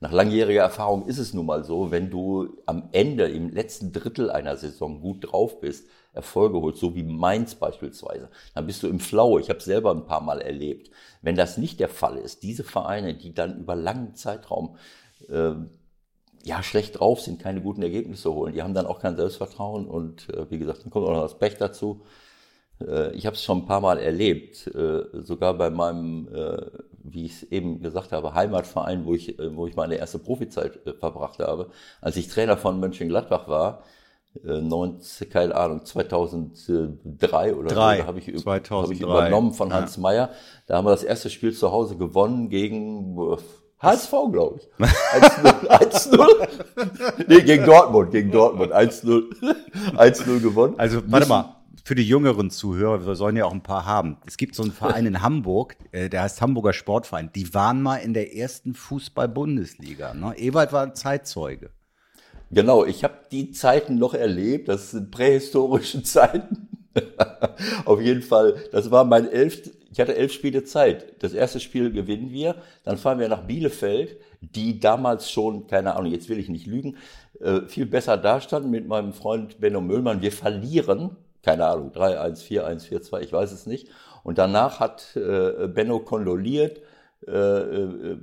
Nach 0.00 0.12
langjähriger 0.12 0.62
Erfahrung 0.62 1.06
ist 1.06 1.18
es 1.18 1.34
nun 1.34 1.46
mal 1.46 1.64
so, 1.64 1.90
wenn 1.90 2.10
du 2.10 2.56
am 2.66 2.88
Ende 2.92 3.28
im 3.28 3.50
letzten 3.50 3.92
Drittel 3.92 4.30
einer 4.30 4.56
Saison 4.56 5.00
gut 5.00 5.32
drauf 5.32 5.60
bist, 5.60 5.88
Erfolge 6.12 6.60
holst, 6.60 6.80
so 6.80 6.94
wie 6.94 7.02
Mainz 7.02 7.54
beispielsweise, 7.54 8.30
dann 8.54 8.66
bist 8.66 8.82
du 8.82 8.88
im 8.88 9.00
Flow. 9.00 9.38
Ich 9.38 9.48
habe 9.50 9.58
es 9.58 9.64
selber 9.64 9.92
ein 9.92 10.06
paar 10.06 10.20
Mal 10.20 10.40
erlebt. 10.40 10.90
Wenn 11.22 11.36
das 11.36 11.58
nicht 11.58 11.80
der 11.80 11.88
Fall 11.88 12.16
ist, 12.16 12.42
diese 12.42 12.64
Vereine, 12.64 13.14
die 13.14 13.34
dann 13.34 13.58
über 13.58 13.74
langen 13.74 14.14
Zeitraum 14.14 14.76
äh, 15.28 15.52
ja, 16.44 16.62
schlecht 16.62 16.98
drauf 16.98 17.20
sind, 17.20 17.40
keine 17.40 17.60
guten 17.60 17.82
Ergebnisse 17.82 18.32
holen, 18.32 18.54
die 18.54 18.62
haben 18.62 18.74
dann 18.74 18.86
auch 18.86 19.00
kein 19.00 19.16
Selbstvertrauen 19.16 19.86
und 19.86 20.28
äh, 20.30 20.50
wie 20.50 20.58
gesagt, 20.58 20.84
dann 20.84 20.90
kommt 20.90 21.06
auch 21.06 21.12
noch 21.12 21.22
das 21.22 21.38
Pech 21.38 21.56
dazu. 21.56 22.02
Äh, 22.86 23.12
Ich 23.14 23.26
habe 23.26 23.34
es 23.36 23.42
schon 23.42 23.58
ein 23.58 23.66
paar 23.66 23.80
Mal 23.80 23.98
erlebt, 23.98 24.66
äh, 24.68 25.02
sogar 25.22 25.54
bei 25.54 25.70
meinem, 25.70 26.28
äh, 26.34 26.66
wie 27.02 27.24
ich 27.26 27.42
es 27.42 27.42
eben 27.44 27.80
gesagt 27.82 28.12
habe, 28.12 28.34
Heimatverein, 28.34 29.04
wo 29.06 29.14
ich, 29.14 29.36
wo 29.54 29.66
ich 29.66 29.76
meine 29.76 29.94
erste 29.96 30.18
Profizeit 30.18 30.78
verbracht 31.00 31.38
habe. 31.38 31.70
Als 32.00 32.16
ich 32.16 32.28
Trainer 32.28 32.56
von 32.56 32.78
Mönchengladbach 32.80 33.48
war, 33.48 33.82
äh, 34.46 34.60
19, 34.60 35.30
keine 35.30 35.54
Ahnung, 35.54 35.84
2003 35.86 37.54
oder 37.54 37.68
Drei, 37.68 37.98
so, 37.98 38.06
habe 38.06 38.18
ich, 38.18 38.28
üb- 38.28 38.42
2003. 38.42 38.82
habe 38.82 38.92
ich 38.94 39.00
übernommen 39.00 39.52
von 39.54 39.72
Hans 39.72 39.96
Meyer. 39.98 40.30
Da 40.66 40.76
haben 40.76 40.84
wir 40.86 40.90
das 40.90 41.02
erste 41.04 41.30
Spiel 41.30 41.52
zu 41.54 41.72
Hause 41.72 41.96
gewonnen 41.96 42.48
gegen 42.50 43.16
HSV, 43.80 44.10
glaube 44.32 44.58
ich. 44.60 44.68
1-0. 44.86 45.68
1-0. 45.68 47.26
Nee, 47.28 47.40
gegen 47.42 47.64
Dortmund, 47.64 48.10
gegen 48.10 48.30
Dortmund. 48.30 48.72
1-0. 48.72 49.22
1-0 49.96 50.40
gewonnen. 50.42 50.74
Also, 50.78 51.00
warte 51.06 51.28
mal. 51.28 51.54
Für 51.88 51.94
die 51.94 52.06
jüngeren 52.06 52.50
Zuhörer, 52.50 53.06
wir 53.06 53.14
sollen 53.14 53.36
ja 53.36 53.46
auch 53.46 53.52
ein 53.54 53.62
paar 53.62 53.86
haben. 53.86 54.18
Es 54.26 54.36
gibt 54.36 54.54
so 54.54 54.62
einen 54.62 54.72
Verein 54.72 55.06
in 55.06 55.22
Hamburg, 55.22 55.74
äh, 55.90 56.10
der 56.10 56.20
heißt 56.20 56.42
Hamburger 56.42 56.74
Sportverein. 56.74 57.30
Die 57.34 57.54
waren 57.54 57.80
mal 57.80 57.96
in 57.96 58.12
der 58.12 58.36
ersten 58.36 58.74
Fußball-Bundesliga. 58.74 60.12
Ne? 60.12 60.34
Ewald 60.36 60.74
war 60.74 60.82
ein 60.82 60.94
Zeitzeuge. 60.94 61.70
Genau, 62.50 62.84
ich 62.84 63.04
habe 63.04 63.14
die 63.32 63.52
Zeiten 63.52 63.96
noch 63.96 64.12
erlebt, 64.12 64.68
das 64.68 64.90
sind 64.90 65.10
prähistorische 65.10 66.02
Zeiten. 66.02 66.68
Auf 67.86 68.02
jeden 68.02 68.20
Fall, 68.20 68.56
das 68.70 68.90
war 68.90 69.04
mein 69.04 69.26
elf, 69.26 69.70
ich 69.90 69.98
hatte 69.98 70.14
elf 70.14 70.34
Spiele 70.34 70.64
Zeit. 70.64 71.22
Das 71.22 71.32
erste 71.32 71.58
Spiel 71.58 71.90
gewinnen 71.90 72.32
wir, 72.32 72.56
dann 72.84 72.98
fahren 72.98 73.18
wir 73.18 73.30
nach 73.30 73.46
Bielefeld, 73.46 74.18
die 74.42 74.78
damals 74.78 75.30
schon, 75.30 75.66
keine 75.66 75.96
Ahnung, 75.96 76.12
jetzt 76.12 76.28
will 76.28 76.38
ich 76.38 76.50
nicht 76.50 76.66
lügen, 76.66 76.98
äh, 77.40 77.62
viel 77.66 77.86
besser 77.86 78.18
dastanden 78.18 78.70
mit 78.70 78.86
meinem 78.86 79.14
Freund 79.14 79.58
Benno 79.58 79.80
Müllmann. 79.80 80.20
Wir 80.20 80.32
verlieren, 80.32 81.16
keine 81.42 81.66
Ahnung, 81.66 81.92
3-1, 81.92 82.44
4-1, 82.44 82.88
4-2, 82.88 83.20
ich 83.20 83.32
weiß 83.32 83.52
es 83.52 83.66
nicht. 83.66 83.88
Und 84.22 84.38
danach 84.38 84.80
hat 84.80 85.16
äh, 85.16 85.68
Benno 85.68 86.00
kondoliert, 86.00 86.82
äh, 87.26 87.32
äh, 87.32 88.18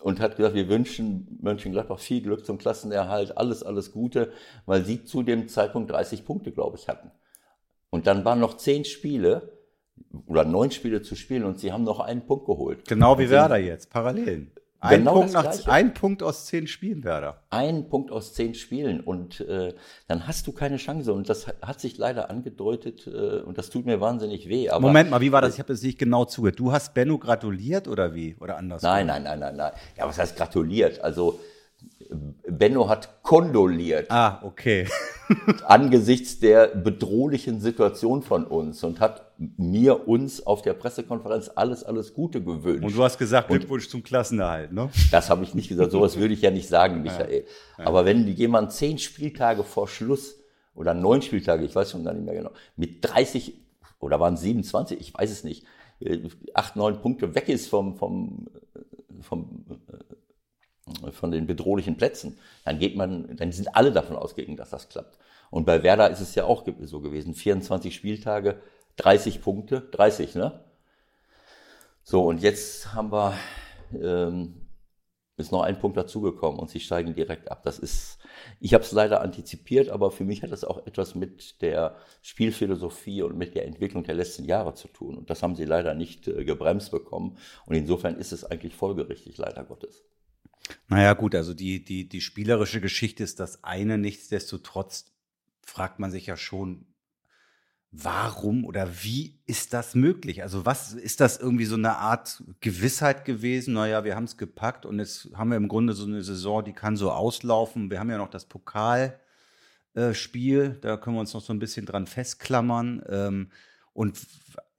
und 0.00 0.18
hat 0.20 0.36
gesagt, 0.36 0.54
wir 0.54 0.68
wünschen 0.68 1.38
Mönchengladbach 1.42 1.98
viel 1.98 2.22
Glück 2.22 2.46
zum 2.46 2.58
Klassenerhalt, 2.58 3.36
alles, 3.36 3.62
alles 3.62 3.92
Gute, 3.92 4.32
weil 4.66 4.84
sie 4.84 5.04
zu 5.04 5.22
dem 5.22 5.48
Zeitpunkt 5.48 5.90
30 5.90 6.24
Punkte, 6.24 6.52
glaube 6.52 6.78
ich, 6.78 6.88
hatten. 6.88 7.10
Und 7.90 8.06
dann 8.06 8.24
waren 8.24 8.40
noch 8.40 8.56
zehn 8.56 8.84
Spiele 8.84 9.52
oder 10.26 10.44
neun 10.44 10.70
Spiele 10.70 11.02
zu 11.02 11.16
spielen 11.16 11.44
und 11.44 11.60
sie 11.60 11.72
haben 11.72 11.84
noch 11.84 12.00
einen 12.00 12.24
Punkt 12.24 12.46
geholt. 12.46 12.88
Genau 12.88 13.18
wie 13.18 13.28
Werder 13.28 13.58
jetzt, 13.58 13.90
parallel. 13.90 14.50
Ein, 14.82 15.00
Genau 15.00 15.12
Punkt 15.12 15.32
nach, 15.34 15.66
ein 15.66 15.92
Punkt 15.92 16.22
aus 16.22 16.46
zehn 16.46 16.66
Spielen 16.66 17.04
Werder. 17.04 17.42
Ein 17.50 17.88
Punkt 17.88 18.10
aus 18.10 18.32
zehn 18.32 18.54
Spielen 18.54 19.00
und 19.00 19.40
äh, 19.40 19.74
dann 20.08 20.26
hast 20.26 20.46
du 20.46 20.52
keine 20.52 20.78
Chance. 20.78 21.12
Und 21.12 21.28
das 21.28 21.46
hat 21.60 21.80
sich 21.80 21.98
leider 21.98 22.30
angedeutet 22.30 23.06
äh, 23.06 23.40
und 23.40 23.58
das 23.58 23.68
tut 23.68 23.84
mir 23.84 24.00
wahnsinnig 24.00 24.48
weh. 24.48 24.70
Aber 24.70 24.80
Moment 24.80 25.10
mal, 25.10 25.20
wie 25.20 25.32
war 25.32 25.42
das? 25.42 25.54
Ich 25.54 25.58
habe 25.58 25.70
das 25.72 25.82
nicht 25.82 25.98
genau 25.98 26.24
zugehört. 26.24 26.58
Du 26.58 26.72
hast 26.72 26.94
Benno 26.94 27.18
gratuliert 27.18 27.88
oder 27.88 28.14
wie? 28.14 28.36
Oder 28.40 28.56
anders? 28.56 28.82
Nein, 28.82 29.06
nein, 29.06 29.22
nein, 29.24 29.38
nein, 29.38 29.56
nein. 29.56 29.72
Ja, 29.98 30.08
was 30.08 30.18
heißt 30.18 30.36
gratuliert? 30.36 31.02
Also 31.02 31.38
Benno 32.48 32.88
hat 32.88 33.22
kondoliert. 33.22 34.10
Ah, 34.10 34.40
okay. 34.42 34.86
angesichts 35.66 36.40
der 36.40 36.68
bedrohlichen 36.68 37.60
Situation 37.60 38.22
von 38.22 38.44
uns 38.44 38.82
und 38.82 39.00
hat 39.00 39.32
mir 39.38 40.08
uns 40.08 40.46
auf 40.46 40.62
der 40.62 40.74
Pressekonferenz 40.74 41.50
alles, 41.54 41.84
alles 41.84 42.14
Gute 42.14 42.42
gewünscht. 42.42 42.84
Und 42.84 42.96
du 42.96 43.02
hast 43.02 43.18
gesagt, 43.18 43.48
Glückwunsch 43.48 43.88
zum 43.88 44.02
Klassenerhalt, 44.02 44.72
ne? 44.72 44.90
das 45.10 45.30
habe 45.30 45.44
ich 45.44 45.54
nicht 45.54 45.68
gesagt, 45.68 45.92
sowas 45.92 46.18
würde 46.18 46.34
ich 46.34 46.42
ja 46.42 46.50
nicht 46.50 46.68
sagen, 46.68 47.02
Michael. 47.02 47.44
Aber 47.78 48.04
wenn 48.04 48.26
jemand 48.26 48.72
zehn 48.72 48.98
Spieltage 48.98 49.62
vor 49.62 49.88
Schluss 49.88 50.36
oder 50.74 50.94
neun 50.94 51.22
Spieltage, 51.22 51.64
ich 51.64 51.74
weiß 51.74 51.90
schon 51.90 52.04
gar 52.04 52.12
nicht 52.12 52.24
mehr 52.24 52.34
genau, 52.34 52.50
mit 52.76 52.98
30 53.02 53.54
oder 54.00 54.18
waren 54.20 54.34
es 54.34 54.40
27, 54.40 55.00
ich 55.00 55.14
weiß 55.14 55.30
es 55.30 55.44
nicht, 55.44 55.64
äh, 56.00 56.18
acht, 56.54 56.76
neun 56.76 57.00
Punkte 57.00 57.34
weg 57.34 57.48
ist 57.48 57.68
vom, 57.68 57.96
vom, 57.96 58.46
vom 59.20 59.64
von 61.12 61.30
den 61.30 61.46
bedrohlichen 61.46 61.96
Plätzen, 61.96 62.38
dann 62.64 62.78
geht 62.78 62.96
man, 62.96 63.36
dann 63.36 63.52
sind 63.52 63.74
alle 63.74 63.92
davon 63.92 64.16
ausgegangen, 64.16 64.56
dass 64.56 64.70
das 64.70 64.88
klappt. 64.88 65.18
Und 65.50 65.64
bei 65.64 65.82
Werder 65.82 66.10
ist 66.10 66.20
es 66.20 66.34
ja 66.34 66.44
auch 66.44 66.64
so 66.82 67.00
gewesen. 67.00 67.34
24 67.34 67.94
Spieltage, 67.94 68.60
30 68.96 69.42
Punkte, 69.42 69.80
30, 69.80 70.36
ne? 70.36 70.64
So, 72.02 72.24
und 72.24 72.40
jetzt 72.40 72.94
haben 72.94 73.12
wir, 73.12 73.34
ähm, 73.92 74.66
ist 75.36 75.52
noch 75.52 75.62
ein 75.62 75.78
Punkt 75.78 75.96
dazugekommen 75.96 76.60
und 76.60 76.70
sie 76.70 76.80
steigen 76.80 77.14
direkt 77.14 77.50
ab. 77.50 77.62
Das 77.62 77.78
ist, 77.78 78.18
ich 78.60 78.74
habe 78.74 78.84
es 78.84 78.92
leider 78.92 79.22
antizipiert, 79.22 79.88
aber 79.90 80.10
für 80.10 80.24
mich 80.24 80.42
hat 80.42 80.52
das 80.52 80.64
auch 80.64 80.86
etwas 80.86 81.14
mit 81.14 81.62
der 81.62 81.96
Spielphilosophie 82.22 83.22
und 83.22 83.36
mit 83.36 83.54
der 83.54 83.66
Entwicklung 83.66 84.04
der 84.04 84.14
letzten 84.14 84.44
Jahre 84.44 84.74
zu 84.74 84.88
tun. 84.88 85.16
Und 85.16 85.30
das 85.30 85.42
haben 85.42 85.56
sie 85.56 85.64
leider 85.64 85.94
nicht 85.94 86.28
äh, 86.28 86.44
gebremst 86.44 86.90
bekommen. 86.90 87.38
Und 87.66 87.74
insofern 87.74 88.16
ist 88.16 88.32
es 88.32 88.44
eigentlich 88.44 88.74
folgerichtig, 88.74 89.38
leider 89.38 89.64
Gottes. 89.64 90.04
Naja, 90.88 91.14
gut, 91.14 91.34
also 91.34 91.54
die, 91.54 91.84
die, 91.84 92.08
die 92.08 92.20
spielerische 92.20 92.80
Geschichte 92.80 93.22
ist 93.22 93.40
das 93.40 93.64
eine. 93.64 93.98
Nichtsdestotrotz 93.98 95.06
fragt 95.62 95.98
man 95.98 96.10
sich 96.10 96.26
ja 96.26 96.36
schon, 96.36 96.86
warum 97.92 98.64
oder 98.64 98.88
wie 99.02 99.40
ist 99.46 99.72
das 99.72 99.94
möglich? 99.94 100.42
Also 100.42 100.64
was 100.64 100.92
ist 100.92 101.20
das 101.20 101.38
irgendwie 101.38 101.64
so 101.64 101.74
eine 101.74 101.96
Art 101.96 102.42
Gewissheit 102.60 103.24
gewesen? 103.24 103.74
Naja, 103.74 104.04
wir 104.04 104.14
haben 104.14 104.24
es 104.24 104.36
gepackt 104.36 104.86
und 104.86 104.98
jetzt 104.98 105.30
haben 105.34 105.50
wir 105.50 105.56
im 105.56 105.68
Grunde 105.68 105.92
so 105.92 106.04
eine 106.04 106.22
Saison, 106.22 106.64
die 106.64 106.72
kann 106.72 106.96
so 106.96 107.10
auslaufen. 107.10 107.90
Wir 107.90 107.98
haben 107.98 108.10
ja 108.10 108.18
noch 108.18 108.30
das 108.30 108.44
Pokalspiel, 108.44 109.18
äh, 110.76 110.80
da 110.80 110.96
können 110.96 111.16
wir 111.16 111.20
uns 111.20 111.34
noch 111.34 111.42
so 111.42 111.52
ein 111.52 111.58
bisschen 111.58 111.86
dran 111.86 112.06
festklammern. 112.06 113.02
Ähm, 113.08 113.50
und 113.92 114.18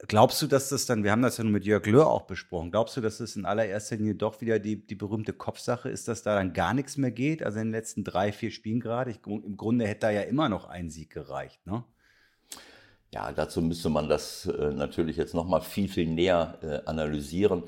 glaubst 0.08 0.42
du, 0.42 0.48
dass 0.48 0.70
das 0.70 0.86
dann, 0.86 1.04
wir 1.04 1.12
haben 1.12 1.22
das 1.22 1.38
ja 1.38 1.44
nur 1.44 1.54
mit 1.54 1.66
Jörg 1.66 1.86
Löhr 1.86 2.08
auch 2.08 2.24
besprochen, 2.24 2.72
glaubst 2.72 2.98
du, 2.98 3.02
dass 3.02 3.20
das 3.20 3.36
in 3.36 3.46
allererster 3.46 3.98
Linie 3.98 4.16
doch 4.16 4.42
wieder 4.42 4.60
die, 4.60 4.86
die 4.86 4.96
berühmte 4.96 5.34
Kopfsache 5.34 5.90
ist, 5.90 6.08
dass 6.08 6.24
da 6.24 6.36
dann 6.36 6.54
gar 6.54 6.74
nichts 6.74 6.98
mehr 6.98 7.12
geht? 7.12 7.44
Also 7.44 7.60
in 7.60 7.68
den 7.68 7.74
letzten 7.74 8.04
drei, 8.04 8.32
vier 8.32 8.52
Spielen 8.52 8.80
gerade. 8.80 9.12
Ich, 9.12 9.20
Im 9.26 9.58
Grunde 9.58 9.88
hätte 9.88 10.02
da 10.02 10.10
ja 10.12 10.22
immer 10.22 10.50
noch 10.50 10.66
ein 10.66 10.90
Sieg 10.90 11.12
gereicht, 11.12 11.66
ne? 11.66 11.84
Ja, 13.14 13.34
dazu 13.34 13.62
müsste 13.62 13.90
man 13.90 14.08
das 14.08 14.46
äh, 14.46 14.72
natürlich 14.72 15.18
jetzt 15.18 15.34
nochmal 15.34 15.62
viel, 15.62 15.90
viel 15.90 16.08
näher 16.08 16.58
äh, 16.62 16.90
analysieren. 16.90 17.64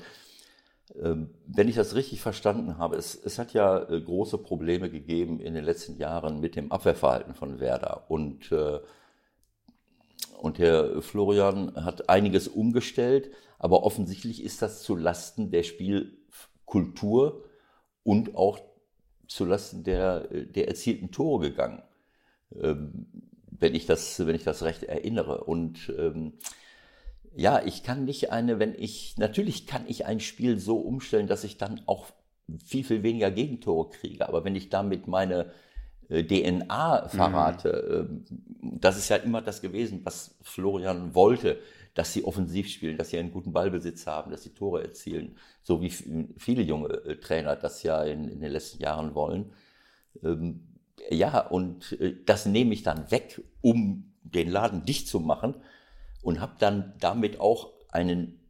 Ähm, 0.98 1.34
wenn 1.46 1.68
ich 1.68 1.76
das 1.76 1.94
richtig 1.94 2.22
verstanden 2.22 2.78
habe, 2.78 2.96
es, 2.96 3.14
es 3.14 3.38
hat 3.38 3.52
ja 3.52 3.82
äh, 3.90 4.00
große 4.00 4.38
Probleme 4.38 4.90
gegeben 4.90 5.40
in 5.40 5.52
den 5.52 5.64
letzten 5.64 5.98
Jahren 5.98 6.40
mit 6.40 6.56
dem 6.56 6.72
Abwehrverhalten 6.72 7.34
von 7.34 7.60
Werder. 7.60 8.04
Und, 8.08 8.52
äh, 8.52 8.80
und 10.38 10.58
Herr 10.58 11.02
Florian 11.02 11.84
hat 11.84 12.08
einiges 12.08 12.48
umgestellt, 12.48 13.30
aber 13.58 13.82
offensichtlich 13.82 14.42
ist 14.42 14.62
das 14.62 14.82
zu 14.82 14.96
Lasten 14.96 15.50
der 15.50 15.62
Spielkultur 15.62 17.44
und 18.02 18.36
auch 18.36 18.58
zu 19.26 19.44
Lasten 19.44 19.84
der, 19.84 20.28
der 20.28 20.68
erzielten 20.68 21.10
Tore 21.10 21.50
gegangen. 21.50 21.82
Ähm, 22.60 23.06
wenn 23.58 23.74
ich 23.74 23.86
das, 23.86 24.26
wenn 24.26 24.34
ich 24.34 24.44
das 24.44 24.62
recht 24.62 24.82
erinnere. 24.82 25.44
Und 25.44 25.92
ähm, 25.96 26.34
ja, 27.34 27.64
ich 27.64 27.82
kann 27.82 28.04
nicht 28.04 28.30
eine, 28.30 28.58
wenn 28.58 28.74
ich, 28.74 29.16
natürlich 29.16 29.66
kann 29.66 29.84
ich 29.88 30.06
ein 30.06 30.20
Spiel 30.20 30.58
so 30.58 30.76
umstellen, 30.76 31.26
dass 31.26 31.44
ich 31.44 31.56
dann 31.56 31.80
auch 31.86 32.06
viel, 32.64 32.84
viel 32.84 33.02
weniger 33.02 33.30
Gegentore 33.30 33.90
kriege. 33.90 34.28
Aber 34.28 34.44
wenn 34.44 34.56
ich 34.56 34.68
damit 34.68 35.06
meine 35.06 35.52
äh, 36.08 36.24
DNA 36.24 37.08
verrate, 37.08 38.08
mhm. 38.08 38.24
das 38.80 38.96
ist 38.98 39.08
ja 39.08 39.16
immer 39.16 39.42
das 39.42 39.60
gewesen, 39.60 40.00
was 40.04 40.36
Florian 40.42 41.14
wollte, 41.14 41.58
dass 41.94 42.12
sie 42.12 42.24
offensiv 42.24 42.68
spielen, 42.68 42.98
dass 42.98 43.10
sie 43.10 43.18
einen 43.18 43.30
guten 43.30 43.52
Ballbesitz 43.52 44.06
haben, 44.06 44.30
dass 44.30 44.42
sie 44.42 44.54
Tore 44.54 44.82
erzielen, 44.82 45.36
so 45.62 45.80
wie 45.80 45.90
viele 45.90 46.62
junge 46.62 46.88
äh, 46.88 47.16
Trainer 47.16 47.56
das 47.56 47.82
ja 47.82 48.02
in, 48.02 48.28
in 48.28 48.40
den 48.40 48.50
letzten 48.50 48.82
Jahren 48.82 49.14
wollen. 49.14 49.52
Ähm, 50.22 50.66
ja, 51.10 51.38
und 51.40 51.92
äh, 52.00 52.16
das 52.24 52.46
nehme 52.46 52.74
ich 52.74 52.82
dann 52.82 53.10
weg, 53.10 53.42
um 53.60 54.12
den 54.22 54.50
Laden 54.50 54.84
dicht 54.84 55.08
zu 55.08 55.20
machen 55.20 55.54
und 56.22 56.40
habe 56.40 56.54
dann 56.58 56.94
damit 56.98 57.38
auch 57.38 57.72
einen 57.90 58.40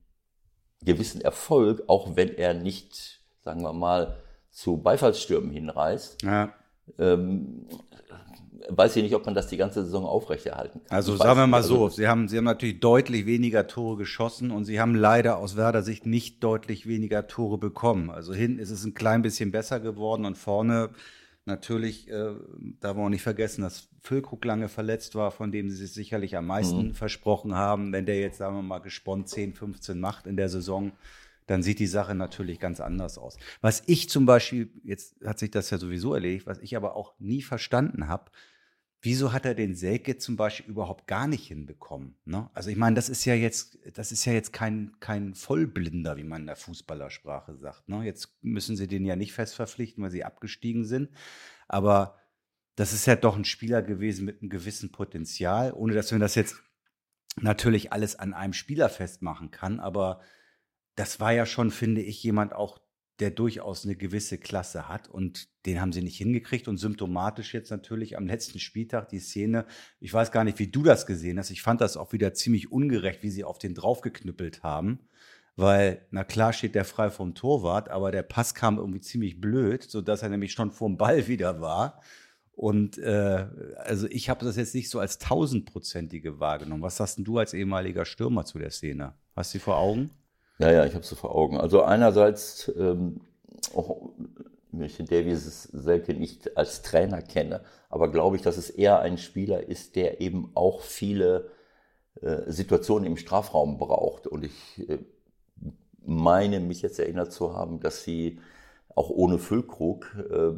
gewissen 0.82 1.20
Erfolg, 1.20 1.82
auch 1.88 2.16
wenn 2.16 2.34
er 2.34 2.54
nicht, 2.54 3.20
sagen 3.42 3.62
wir 3.62 3.73
mal, 3.73 4.23
zu 4.50 4.78
Beifallsstürmen 4.78 5.50
hinreißt. 5.50 6.23
Ja. 6.23 6.54
Ähm, 6.98 7.66
weiß 8.68 8.96
ich 8.96 9.02
nicht, 9.02 9.14
ob 9.14 9.26
man 9.26 9.34
das 9.34 9.46
die 9.48 9.56
ganze 9.56 9.84
Saison 9.84 10.04
aufrechterhalten 10.04 10.80
kann. 10.84 10.96
Also 10.96 11.16
sagen 11.16 11.38
wir 11.38 11.46
mal 11.46 11.58
also, 11.58 11.76
so, 11.76 11.88
Sie 11.88 12.08
haben, 12.08 12.28
Sie 12.28 12.36
haben 12.36 12.44
natürlich 12.44 12.80
deutlich 12.80 13.26
weniger 13.26 13.66
Tore 13.66 13.96
geschossen 13.96 14.50
und 14.50 14.64
Sie 14.64 14.80
haben 14.80 14.94
leider 14.94 15.36
aus 15.36 15.56
Werder 15.56 15.82
Sicht 15.82 16.06
nicht 16.06 16.42
deutlich 16.42 16.86
weniger 16.86 17.26
Tore 17.26 17.58
bekommen. 17.58 18.10
Also 18.10 18.32
hinten 18.32 18.58
ist 18.58 18.70
es 18.70 18.84
ein 18.84 18.94
klein 18.94 19.22
bisschen 19.22 19.52
besser 19.52 19.80
geworden 19.80 20.24
und 20.24 20.38
vorne 20.38 20.90
Natürlich 21.46 22.08
äh, 22.08 22.32
darf 22.80 22.96
man 22.96 23.06
auch 23.06 23.10
nicht 23.10 23.22
vergessen, 23.22 23.60
dass 23.60 23.88
Füllkrug 24.00 24.42
lange 24.46 24.68
verletzt 24.70 25.14
war, 25.14 25.30
von 25.30 25.52
dem 25.52 25.68
sie 25.68 25.76
sich 25.76 25.92
sicherlich 25.92 26.38
am 26.38 26.46
meisten 26.46 26.88
mhm. 26.88 26.94
versprochen 26.94 27.54
haben. 27.54 27.92
Wenn 27.92 28.06
der 28.06 28.18
jetzt, 28.18 28.38
sagen 28.38 28.56
wir 28.56 28.62
mal, 28.62 28.78
gesponnen 28.78 29.26
10, 29.26 29.52
15 29.52 30.00
macht 30.00 30.26
in 30.26 30.38
der 30.38 30.48
Saison, 30.48 30.92
dann 31.46 31.62
sieht 31.62 31.78
die 31.78 31.86
Sache 31.86 32.14
natürlich 32.14 32.58
ganz 32.58 32.80
anders 32.80 33.18
aus. 33.18 33.36
Was 33.60 33.82
ich 33.86 34.08
zum 34.08 34.26
Beispiel, 34.26 34.70
jetzt 34.82 35.16
hat 35.24 35.38
sich 35.38 35.50
das 35.50 35.70
ja 35.70 35.78
sowieso 35.78 36.14
erledigt, 36.14 36.46
was 36.46 36.58
ich 36.58 36.76
aber 36.76 36.96
auch 36.96 37.14
nie 37.18 37.42
verstanden 37.42 38.08
habe, 38.08 38.30
wieso 39.04 39.34
hat 39.34 39.44
er 39.44 39.54
den 39.54 39.74
Selke 39.74 40.16
zum 40.16 40.36
Beispiel 40.36 40.70
überhaupt 40.70 41.06
gar 41.06 41.26
nicht 41.26 41.46
hinbekommen? 41.46 42.16
Ne? 42.24 42.48
Also 42.54 42.70
ich 42.70 42.76
meine, 42.76 42.96
das 42.96 43.10
ist 43.10 43.26
ja 43.26 43.34
jetzt, 43.34 43.78
das 43.92 44.10
ist 44.10 44.24
ja 44.24 44.32
jetzt 44.32 44.54
kein, 44.54 44.96
kein 44.98 45.34
Vollblinder, 45.34 46.16
wie 46.16 46.24
man 46.24 46.42
in 46.42 46.46
der 46.46 46.56
Fußballersprache 46.56 47.56
sagt. 47.56 47.88
Ne? 47.88 48.02
Jetzt 48.04 48.38
müssen 48.40 48.76
sie 48.76 48.88
den 48.88 49.04
ja 49.04 49.14
nicht 49.14 49.34
fest 49.34 49.54
verpflichten, 49.54 50.02
weil 50.02 50.10
sie 50.10 50.24
abgestiegen 50.24 50.86
sind. 50.86 51.10
Aber 51.68 52.18
das 52.76 52.94
ist 52.94 53.06
ja 53.06 53.14
doch 53.14 53.36
ein 53.36 53.44
Spieler 53.44 53.82
gewesen 53.82 54.24
mit 54.24 54.40
einem 54.40 54.48
gewissen 54.48 54.90
Potenzial, 54.90 55.72
ohne 55.74 55.92
dass 55.92 56.10
man 56.10 56.20
das 56.20 56.34
jetzt 56.34 56.56
natürlich 57.36 57.92
alles 57.92 58.16
an 58.16 58.32
einem 58.32 58.54
Spieler 58.54 58.88
festmachen 58.88 59.50
kann. 59.50 59.80
Aber 59.80 60.20
das 60.94 61.20
war 61.20 61.32
ja 61.32 61.46
schon, 61.46 61.70
finde 61.70 62.02
ich, 62.02 62.22
jemand 62.22 62.52
auch, 62.52 62.78
der 63.20 63.30
durchaus 63.30 63.84
eine 63.84 63.94
gewisse 63.94 64.38
Klasse 64.38 64.88
hat 64.88 65.08
und 65.08 65.48
den 65.66 65.80
haben 65.80 65.92
sie 65.92 66.02
nicht 66.02 66.16
hingekriegt 66.16 66.66
und 66.66 66.78
symptomatisch 66.78 67.54
jetzt 67.54 67.70
natürlich 67.70 68.18
am 68.18 68.26
letzten 68.26 68.58
Spieltag 68.58 69.08
die 69.08 69.20
Szene. 69.20 69.66
Ich 70.00 70.12
weiß 70.12 70.32
gar 70.32 70.42
nicht, 70.42 70.58
wie 70.58 70.66
du 70.66 70.82
das 70.82 71.06
gesehen 71.06 71.38
hast. 71.38 71.50
Ich 71.50 71.62
fand 71.62 71.80
das 71.80 71.96
auch 71.96 72.12
wieder 72.12 72.34
ziemlich 72.34 72.72
ungerecht, 72.72 73.22
wie 73.22 73.30
sie 73.30 73.44
auf 73.44 73.58
den 73.58 73.74
draufgeknüppelt 73.74 74.64
haben, 74.64 74.98
weil 75.54 76.06
na 76.10 76.24
klar 76.24 76.52
steht 76.52 76.74
der 76.74 76.84
frei 76.84 77.08
vom 77.08 77.36
Torwart, 77.36 77.88
aber 77.88 78.10
der 78.10 78.24
Pass 78.24 78.52
kam 78.52 78.78
irgendwie 78.78 79.00
ziemlich 79.00 79.40
blöd, 79.40 79.84
so 79.84 80.00
dass 80.00 80.22
er 80.22 80.28
nämlich 80.28 80.52
schon 80.52 80.72
vorm 80.72 80.96
Ball 80.96 81.28
wieder 81.28 81.60
war. 81.60 82.02
Und 82.50 82.98
äh, 82.98 83.46
also 83.76 84.08
ich 84.08 84.28
habe 84.28 84.44
das 84.44 84.56
jetzt 84.56 84.74
nicht 84.74 84.90
so 84.90 84.98
als 84.98 85.18
tausendprozentige 85.18 86.40
wahrgenommen. 86.40 86.82
Was 86.82 86.96
sagst 86.96 87.18
denn 87.18 87.24
du 87.24 87.38
als 87.38 87.52
ehemaliger 87.54 88.04
Stürmer 88.04 88.44
zu 88.44 88.58
der 88.58 88.70
Szene? 88.70 89.14
Hast 89.36 89.54
du 89.54 89.58
sie 89.58 89.62
vor 89.62 89.76
Augen? 89.76 90.10
Ja, 90.58 90.70
ja, 90.70 90.84
ich 90.87 90.94
habe 90.94 91.04
sie 91.04 91.16
vor 91.16 91.34
Augen. 91.34 91.58
Also 91.58 91.82
einerseits, 91.82 92.73
ähm, 92.76 93.20
auch 93.75 94.11
den 94.73 95.06
Davies 95.06 95.62
Selke 95.73 96.14
nicht 96.14 96.56
als 96.56 96.82
Trainer 96.82 97.23
kenne, 97.23 97.61
aber 97.88 98.11
glaube 98.11 98.37
ich, 98.37 98.42
dass 98.42 98.56
es 98.56 98.70
eher 98.70 99.00
ein 99.00 99.18
Spieler 99.18 99.68
ist, 99.68 99.96
der 99.96 100.20
eben 100.20 100.50
auch 100.54 100.80
viele 100.80 101.50
äh, 102.20 102.42
Situationen 102.46 103.06
im 103.06 103.16
Strafraum 103.16 103.78
braucht. 103.78 104.26
Und 104.26 104.44
ich 104.44 104.88
äh, 104.88 104.99
meine, 106.04 106.61
mich 106.61 106.82
jetzt 106.82 106.99
erinnert 106.99 107.32
zu 107.32 107.54
haben, 107.54 107.80
dass 107.80 108.04
sie 108.04 108.40
auch 108.94 109.11
ohne 109.11 109.38
Füllkrug 109.38 110.16
äh, 110.30 110.52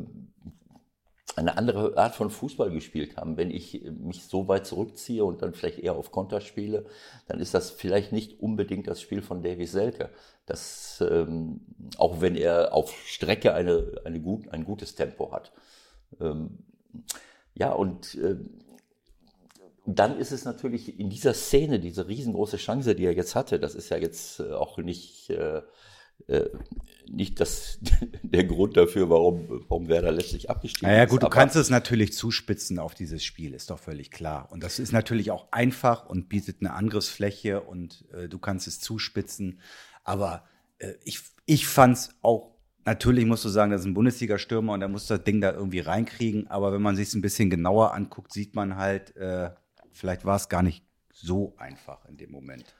eine 1.37 1.59
andere 1.59 1.97
Art 1.99 2.15
von 2.15 2.31
Fußball 2.31 2.71
gespielt 2.71 3.17
haben. 3.17 3.37
Wenn 3.37 3.51
ich 3.51 3.83
mich 4.01 4.25
so 4.25 4.49
weit 4.49 4.67
zurückziehe 4.67 5.25
und 5.25 5.43
dann 5.43 5.53
vielleicht 5.53 5.79
eher 5.79 5.95
auf 5.95 6.11
Konter 6.11 6.41
spiele, 6.41 6.87
dann 7.29 7.41
ist 7.41 7.53
das 7.53 7.71
vielleicht 7.71 8.13
nicht 8.13 8.41
unbedingt 8.41 8.87
das 8.87 9.01
Spiel 9.01 9.21
von 9.21 9.43
Davies 9.43 9.73
Selke. 9.73 10.11
Das, 10.47 11.05
ähm, 11.09 11.61
auch 11.99 12.21
wenn 12.21 12.37
er 12.37 12.73
auf 12.73 12.91
Strecke 13.07 13.53
eine, 13.53 14.01
eine 14.05 14.21
gut, 14.21 14.49
ein 14.49 14.65
gutes 14.65 14.95
Tempo 14.95 15.31
hat. 15.31 15.53
Ähm, 16.21 16.59
ja, 17.55 17.73
und 17.73 18.15
äh, 18.15 18.37
dann 19.85 20.19
ist 20.19 20.33
es 20.33 20.45
natürlich 20.45 20.99
in 20.99 21.11
dieser 21.11 21.35
Szene, 21.35 21.79
diese 21.79 22.09
riesengroße 22.09 22.57
Chance, 22.57 22.95
die 22.95 23.05
er 23.05 23.15
jetzt 23.15 23.35
hatte, 23.35 23.61
das 23.61 23.75
ist 23.75 23.91
ja 23.91 23.99
jetzt 23.99 24.41
äh, 24.41 24.53
auch 24.53 24.79
nicht 24.79 25.31
äh, 25.31 25.59
äh, 25.59 25.63
nicht 27.09 27.41
das, 27.41 27.79
der 28.23 28.45
Grund 28.45 28.77
dafür, 28.77 29.09
warum, 29.11 29.65
warum 29.69 29.89
Werder 29.89 30.13
letztlich 30.13 30.51
abgestiegen 30.51 30.89
naja, 30.89 31.05
ist. 31.05 31.09
Naja 31.09 31.11
gut, 31.11 31.23
du 31.23 31.29
kannst 31.29 31.57
es 31.57 31.71
natürlich 31.71 32.13
zuspitzen 32.13 32.79
auf 32.79 32.95
dieses 32.95 33.25
Spiel, 33.25 33.55
ist 33.55 33.71
doch 33.71 33.79
völlig 33.79 34.11
klar. 34.11 34.51
Und 34.51 34.63
das 34.63 34.79
ist 34.79 34.93
natürlich 34.93 35.31
auch 35.31 35.49
einfach 35.53 36.07
und 36.07 36.29
bietet 36.29 36.59
eine 36.61 36.73
Angriffsfläche 36.73 37.61
und 37.61 38.05
äh, 38.13 38.29
du 38.29 38.39
kannst 38.39 38.67
es 38.67 38.81
zuspitzen. 38.81 39.61
Aber 40.05 40.45
äh, 40.79 40.95
ich, 41.05 41.21
ich 41.47 41.67
fand 41.67 41.97
es 41.97 42.11
auch, 42.23 42.57
natürlich 42.85 43.25
musst 43.25 43.45
du 43.45 43.49
sagen, 43.49 43.71
das 43.71 43.83
ist 43.83 43.87
ein 43.87 43.95
Bundesliga-Stürmer 43.95 44.73
und 44.73 44.83
er 44.83 44.89
muss 44.89 45.07
das 45.07 45.23
Ding 45.25 45.41
da 45.41 45.53
irgendwie 45.53 45.81
reinkriegen. 45.81 46.49
Aber 46.49 46.73
wenn 46.73 46.83
man 46.83 46.97
sich 46.97 47.09
es 47.09 47.15
ein 47.15 47.23
bisschen 47.23 47.51
genauer 47.51 47.95
anguckt, 47.95 48.33
sieht 48.33 48.55
man 48.55 48.77
halt, 48.77 49.17
äh, 49.17 49.51
vielleicht 49.93 50.25
war 50.25 50.37
es 50.37 50.49
gar 50.49 50.63
nicht 50.63 50.85
so 51.13 51.55
einfach 51.57 52.05
in 52.07 52.17
dem 52.17 52.31
Moment. 52.31 52.75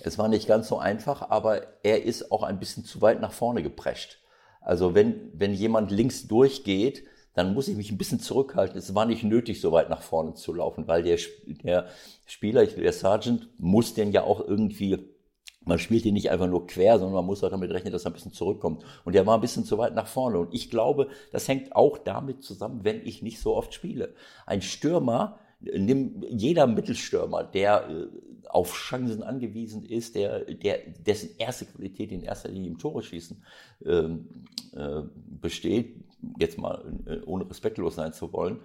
Es 0.00 0.18
war 0.18 0.28
nicht 0.28 0.46
ganz 0.46 0.68
so 0.68 0.78
einfach, 0.78 1.30
aber 1.30 1.62
er 1.82 2.04
ist 2.04 2.30
auch 2.32 2.42
ein 2.42 2.58
bisschen 2.58 2.84
zu 2.84 3.00
weit 3.00 3.20
nach 3.20 3.32
vorne 3.32 3.62
geprescht. 3.62 4.18
Also 4.60 4.94
wenn, 4.94 5.30
wenn 5.34 5.52
jemand 5.54 5.90
links 5.90 6.26
durchgeht, 6.26 7.04
dann 7.34 7.52
muss 7.52 7.68
ich 7.68 7.76
mich 7.76 7.90
ein 7.90 7.98
bisschen 7.98 8.20
zurückhalten. 8.20 8.78
Es 8.78 8.94
war 8.94 9.06
nicht 9.06 9.24
nötig, 9.24 9.60
so 9.60 9.72
weit 9.72 9.90
nach 9.90 10.02
vorne 10.02 10.34
zu 10.34 10.54
laufen, 10.54 10.86
weil 10.86 11.02
der, 11.02 11.18
der 11.46 11.88
Spieler, 12.26 12.64
der 12.64 12.92
Sergeant, 12.92 13.48
muss 13.58 13.94
den 13.94 14.12
ja 14.12 14.22
auch 14.22 14.40
irgendwie 14.40 15.14
man 15.64 15.78
spielt 15.78 16.04
ihn 16.04 16.14
nicht 16.14 16.30
einfach 16.30 16.46
nur 16.46 16.66
quer, 16.66 16.98
sondern 16.98 17.14
man 17.14 17.26
muss 17.26 17.42
auch 17.42 17.50
damit 17.50 17.70
rechnen, 17.70 17.92
dass 17.92 18.04
er 18.04 18.10
ein 18.10 18.14
bisschen 18.14 18.32
zurückkommt. 18.32 18.84
Und 19.04 19.16
er 19.16 19.26
war 19.26 19.36
ein 19.36 19.40
bisschen 19.40 19.64
zu 19.64 19.78
weit 19.78 19.94
nach 19.94 20.06
vorne. 20.06 20.38
Und 20.38 20.52
ich 20.52 20.70
glaube, 20.70 21.08
das 21.32 21.48
hängt 21.48 21.74
auch 21.74 21.98
damit 21.98 22.42
zusammen, 22.42 22.84
wenn 22.84 23.04
ich 23.06 23.22
nicht 23.22 23.40
so 23.40 23.56
oft 23.56 23.72
spiele. 23.72 24.14
Ein 24.46 24.62
Stürmer, 24.62 25.38
nimm 25.76 26.22
jeder 26.28 26.66
Mittelstürmer, 26.66 27.44
der 27.44 27.88
äh, 27.88 28.06
auf 28.48 28.74
Chancen 28.74 29.22
angewiesen 29.22 29.84
ist, 29.84 30.14
der, 30.14 30.44
der, 30.44 30.78
dessen 31.06 31.30
erste 31.38 31.66
Qualität 31.66 32.12
in 32.12 32.22
erster 32.22 32.48
Linie 32.48 32.70
im 32.70 32.78
Tore 32.78 33.02
schießen 33.02 33.42
ähm, 33.84 34.28
äh, 34.76 35.02
besteht, 35.40 35.96
jetzt 36.38 36.58
mal 36.58 36.84
äh, 37.06 37.18
ohne 37.24 37.48
respektlos 37.48 37.96
sein 37.96 38.12
zu 38.12 38.32
wollen, 38.32 38.60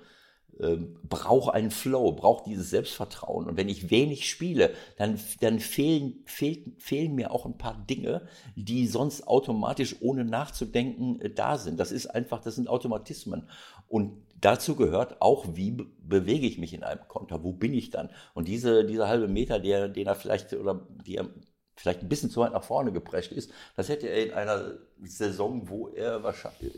ähm, 0.59 0.97
brauche 1.07 1.53
einen 1.53 1.71
Flow, 1.71 2.11
brauche 2.11 2.43
dieses 2.43 2.69
Selbstvertrauen. 2.69 3.47
Und 3.47 3.57
wenn 3.57 3.69
ich 3.69 3.89
wenig 3.89 4.29
spiele, 4.29 4.73
dann, 4.97 5.17
dann 5.39 5.59
fehlen, 5.59 6.21
fehlen, 6.25 6.75
fehlen 6.77 7.15
mir 7.15 7.31
auch 7.31 7.45
ein 7.45 7.57
paar 7.57 7.77
Dinge, 7.89 8.27
die 8.55 8.85
sonst 8.87 9.27
automatisch 9.27 9.95
ohne 10.01 10.25
nachzudenken 10.25 11.21
äh, 11.21 11.29
da 11.29 11.57
sind. 11.57 11.79
Das 11.79 11.91
ist 11.91 12.07
einfach, 12.07 12.41
das 12.41 12.55
sind 12.55 12.67
Automatismen. 12.67 13.47
Und 13.87 14.17
dazu 14.41 14.75
gehört 14.75 15.21
auch, 15.21 15.45
wie 15.53 15.71
bewege 16.01 16.47
ich 16.47 16.57
mich 16.57 16.73
in 16.73 16.83
einem 16.83 17.07
Konter, 17.07 17.43
wo 17.43 17.53
bin 17.53 17.73
ich 17.73 17.89
dann? 17.89 18.09
Und 18.33 18.47
diese, 18.47 18.85
dieser 18.85 19.07
halbe 19.07 19.27
Meter, 19.27 19.59
der, 19.59 19.87
den 19.89 20.07
er 20.07 20.15
vielleicht, 20.15 20.53
oder 20.53 20.87
die 21.05 21.17
er 21.17 21.29
vielleicht 21.75 22.01
ein 22.01 22.09
bisschen 22.09 22.29
zu 22.29 22.41
weit 22.41 22.51
nach 22.51 22.63
vorne 22.63 22.91
geprescht 22.91 23.31
ist, 23.31 23.51
das 23.75 23.89
hätte 23.89 24.07
er 24.07 24.25
in 24.25 24.33
einer 24.33 24.73
Saison, 25.01 25.69
wo 25.69 25.87
er 25.89 26.23
wahrscheinlich, 26.23 26.73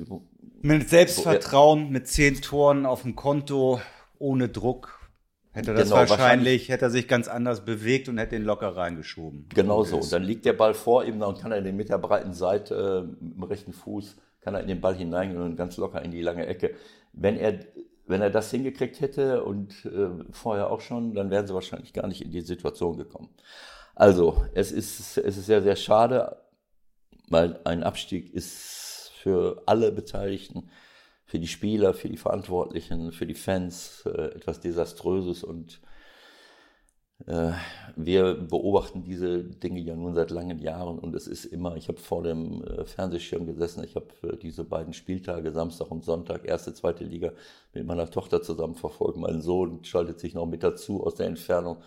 mit 0.62 0.90
Selbstvertrauen, 0.90 1.90
mit 1.90 2.08
zehn 2.08 2.42
Toren 2.42 2.86
auf 2.86 3.02
dem 3.02 3.16
Konto, 3.16 3.82
ohne 4.20 4.50
Druck, 4.50 5.00
hätte 5.52 5.72
er 5.72 5.74
das 5.76 5.86
genau, 5.86 5.96
wahrscheinlich, 5.96 6.20
wahrscheinlich, 6.20 6.70
hätte 6.70 6.86
er 6.86 6.92
sich 6.92 7.08
ganz 7.08 7.28
anders 7.28 7.66
bewegt 7.66 8.10
und 8.10 8.18
hätte 8.20 8.36
ihn 8.36 8.44
locker 8.44 8.76
reingeschoben. 8.76 9.48
Genau 9.50 9.84
so. 9.84 9.98
Und 9.98 10.12
dann 10.12 10.24
liegt 10.24 10.46
der 10.46 10.54
Ball 10.54 10.74
vor 10.74 11.04
ihm, 11.04 11.20
dann 11.20 11.38
kann 11.38 11.52
er 11.52 11.62
den 11.62 11.76
mit 11.76 11.90
der 11.90 11.98
breiten 11.98 12.34
Seite, 12.34 13.08
äh, 13.10 13.24
mit 13.24 13.36
dem 13.38 13.44
rechten 13.44 13.74
Fuß, 13.74 14.18
kann 14.42 14.56
er 14.56 14.62
in 14.62 14.68
den 14.68 14.82
Ball 14.82 14.96
hineingehen 14.96 15.42
und 15.42 15.56
ganz 15.56 15.78
locker 15.78 16.02
in 16.02 16.12
die 16.12 16.22
lange 16.22 16.46
Ecke. 16.46 16.76
Wenn 17.14 17.38
er, 17.38 17.60
wenn 18.08 18.22
er 18.22 18.30
das 18.30 18.52
hingekriegt 18.52 19.00
hätte 19.00 19.44
und 19.44 19.86
äh, 19.86 20.10
vorher 20.32 20.70
auch 20.70 20.82
schon, 20.82 21.14
dann 21.14 21.30
wären 21.30 21.48
sie 21.48 21.54
wahrscheinlich 21.54 21.94
gar 21.94 22.08
nicht 22.08 22.22
in 22.22 22.32
die 22.32 22.42
Situation 22.42 22.98
gekommen. 22.98 23.30
Also, 23.96 24.46
es 24.54 24.72
ist, 24.72 25.18
es 25.18 25.38
ist 25.38 25.46
sehr, 25.46 25.62
sehr 25.62 25.76
schade, 25.76 26.38
weil 27.30 27.60
ein 27.66 27.84
Abstieg 27.84 28.34
ist 28.34 29.12
für 29.16 29.62
alle 29.66 29.92
Beteiligten, 29.92 30.70
für 31.26 31.40
die 31.40 31.48
Spieler, 31.48 31.94
für 31.94 32.10
die 32.10 32.18
Verantwortlichen, 32.18 33.12
für 33.12 33.26
die 33.26 33.36
Fans 33.36 34.04
äh, 34.06 34.36
etwas 34.36 34.60
Desaströses 34.60 35.44
und 35.44 35.82
wir 37.96 38.34
beobachten 38.36 39.04
diese 39.04 39.44
Dinge 39.44 39.80
ja 39.82 39.96
nun 39.96 40.16
seit 40.16 40.32
langen 40.32 40.60
Jahren 40.60 41.00
und 41.00 41.16
es 41.16 41.28
ist 41.28 41.46
immer, 41.46 41.76
ich 41.76 41.88
habe 41.88 42.00
vor 42.00 42.24
dem 42.24 42.64
äh, 42.64 42.86
Fernsehschirm 42.86 43.46
gesessen, 43.46 43.84
ich 43.84 43.96
habe 43.96 44.08
äh, 44.24 44.38
diese 44.38 44.64
beiden 44.64 44.94
Spieltage, 44.94 45.52
Samstag 45.52 45.92
und 45.92 46.04
Sonntag, 46.04 46.46
erste, 46.46 46.74
zweite 46.74 47.04
Liga, 47.04 47.32
mit 47.74 47.86
meiner 47.86 48.10
Tochter 48.10 48.42
zusammen 48.42 48.76
verfolgt. 48.76 49.18
Mein 49.18 49.42
Sohn 49.42 49.84
schaltet 49.84 50.20
sich 50.20 50.34
noch 50.34 50.46
mit 50.46 50.64
dazu 50.64 51.04
aus 51.04 51.16
der 51.16 51.28
Entfernung 51.28 51.78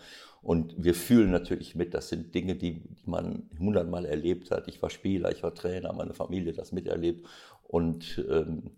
und 0.45 0.75
wir 0.77 0.93
fühlen 0.93 1.31
natürlich 1.31 1.73
mit, 1.73 1.95
das 1.95 2.09
sind 2.09 2.35
Dinge, 2.35 2.53
die, 2.53 2.81
die 2.81 3.09
man 3.09 3.49
hundertmal 3.57 4.05
erlebt 4.05 4.51
hat. 4.51 4.67
Ich 4.67 4.79
war 4.79 4.91
Spieler, 4.91 5.31
ich 5.31 5.41
war 5.41 5.55
Trainer, 5.55 5.91
meine 5.91 6.13
Familie 6.13 6.53
das 6.53 6.71
miterlebt. 6.71 7.25
Und 7.63 8.23
ähm, 8.29 8.69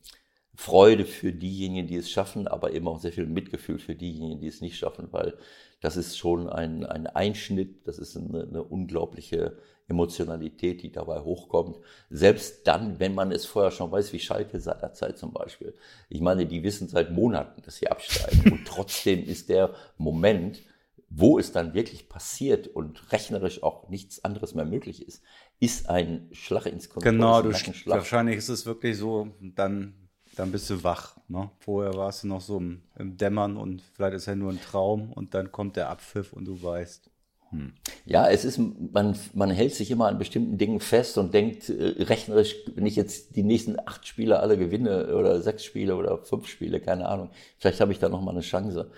Freude 0.60 1.06
für 1.06 1.32
diejenigen, 1.32 1.88
die 1.88 1.98
es 1.98 2.10
schaffen, 2.10 2.48
aber 2.48 2.74
eben 2.74 2.88
auch 2.88 3.00
sehr 3.00 3.14
viel 3.14 3.28
Mitgefühl 3.28 3.78
für 3.78 3.94
diejenigen, 3.94 4.42
die 4.42 4.48
es 4.48 4.60
nicht 4.60 4.76
schaffen, 4.76 5.08
weil 5.12 5.38
das 5.82 5.98
ist 5.98 6.18
schon 6.18 6.50
ein, 6.50 6.84
ein 6.84 7.06
Einschnitt, 7.06 7.88
das 7.88 8.00
ist 8.00 8.18
eine, 8.18 8.42
eine 8.42 8.64
unglaubliche 8.64 9.60
Emotionalität, 9.88 10.82
die 10.82 10.92
dabei 10.92 11.20
hochkommt. 11.20 11.78
Selbst 12.10 12.66
dann, 12.66 13.00
wenn 13.00 13.14
man 13.14 13.32
es 13.32 13.46
vorher 13.46 13.70
schon 13.70 13.92
weiß, 13.92 14.12
wie 14.14 14.20
Schalke 14.20 14.60
seinerzeit 14.60 15.20
zum 15.20 15.32
Beispiel. 15.32 15.76
Ich 16.10 16.22
meine, 16.22 16.48
die 16.48 16.64
wissen 16.64 16.88
seit 16.88 17.12
Monaten, 17.12 17.62
dass 17.62 17.76
sie 17.76 17.90
absteigen 17.90 18.52
und 18.52 18.66
trotzdem 18.68 19.24
ist 19.26 19.50
der 19.50 19.76
Moment, 20.00 20.64
wo 21.08 21.38
es 21.38 21.52
dann 21.52 21.76
wirklich 21.76 22.10
passiert 22.10 22.68
und 22.68 23.12
rechnerisch 23.12 23.62
auch 23.62 23.90
nichts 23.90 24.26
anderes 24.26 24.56
mehr 24.56 24.66
möglich 24.66 25.08
ist, 25.08 25.22
ist 25.60 25.88
ein 25.88 26.30
Schlag 26.32 26.66
ins 26.66 26.90
Kontor. 26.90 27.12
Genau, 27.12 27.42
du 27.44 27.52
wahrscheinlich 27.86 28.38
ist 28.38 28.50
es 28.50 28.66
wirklich 28.66 28.98
so, 28.98 29.36
dann, 29.40 30.07
dann 30.38 30.52
bist 30.52 30.70
du 30.70 30.84
wach. 30.84 31.18
Ne? 31.28 31.50
Vorher 31.60 31.94
warst 31.96 32.24
du 32.24 32.28
noch 32.28 32.42
so 32.42 32.58
im, 32.58 32.82
im 32.98 33.18
Dämmern 33.18 33.58
und 33.58 33.82
vielleicht 33.94 34.16
ist 34.16 34.28
ja 34.28 34.36
nur 34.36 34.52
ein 34.52 34.62
Traum 34.62 35.12
und 35.12 35.34
dann 35.34 35.52
kommt 35.52 35.76
der 35.76 35.90
Abpfiff 35.90 36.34
und 36.34 36.46
du 36.46 36.62
weißt. 36.62 37.10
Hm. 37.50 37.74
Ja, 38.06 38.28
es 38.30 38.46
ist, 38.46 38.58
man, 38.58 39.18
man 39.34 39.52
hält 39.52 39.74
sich 39.74 39.90
immer 39.90 40.08
an 40.08 40.18
bestimmten 40.18 40.58
Dingen 40.58 40.80
fest 40.80 41.18
und 41.18 41.34
denkt, 41.34 41.70
äh, 41.70 42.04
rechnerisch, 42.04 42.56
wenn 42.76 42.86
ich 42.86 42.96
jetzt 42.96 43.36
die 43.36 43.44
nächsten 43.44 43.80
acht 43.80 44.06
Spiele 44.06 44.40
alle 44.40 44.58
gewinne 44.58 45.16
oder 45.16 45.42
sechs 45.42 45.64
Spiele 45.64 45.96
oder 45.96 46.18
fünf 46.20 46.48
Spiele, 46.48 46.80
keine 46.80 47.08
Ahnung, 47.08 47.30
vielleicht 47.58 47.80
habe 47.80 47.92
ich 47.92 48.00
da 48.00 48.10
nochmal 48.10 48.34
eine 48.34 48.42
Chance. 48.42 48.92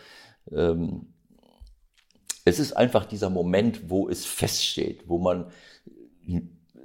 Ähm, 0.51 1.13
es 2.43 2.59
ist 2.59 2.73
einfach 2.73 3.05
dieser 3.05 3.29
Moment, 3.29 3.89
wo 3.89 4.09
es 4.09 4.25
feststeht, 4.25 5.07
wo 5.07 5.19
man 5.19 5.51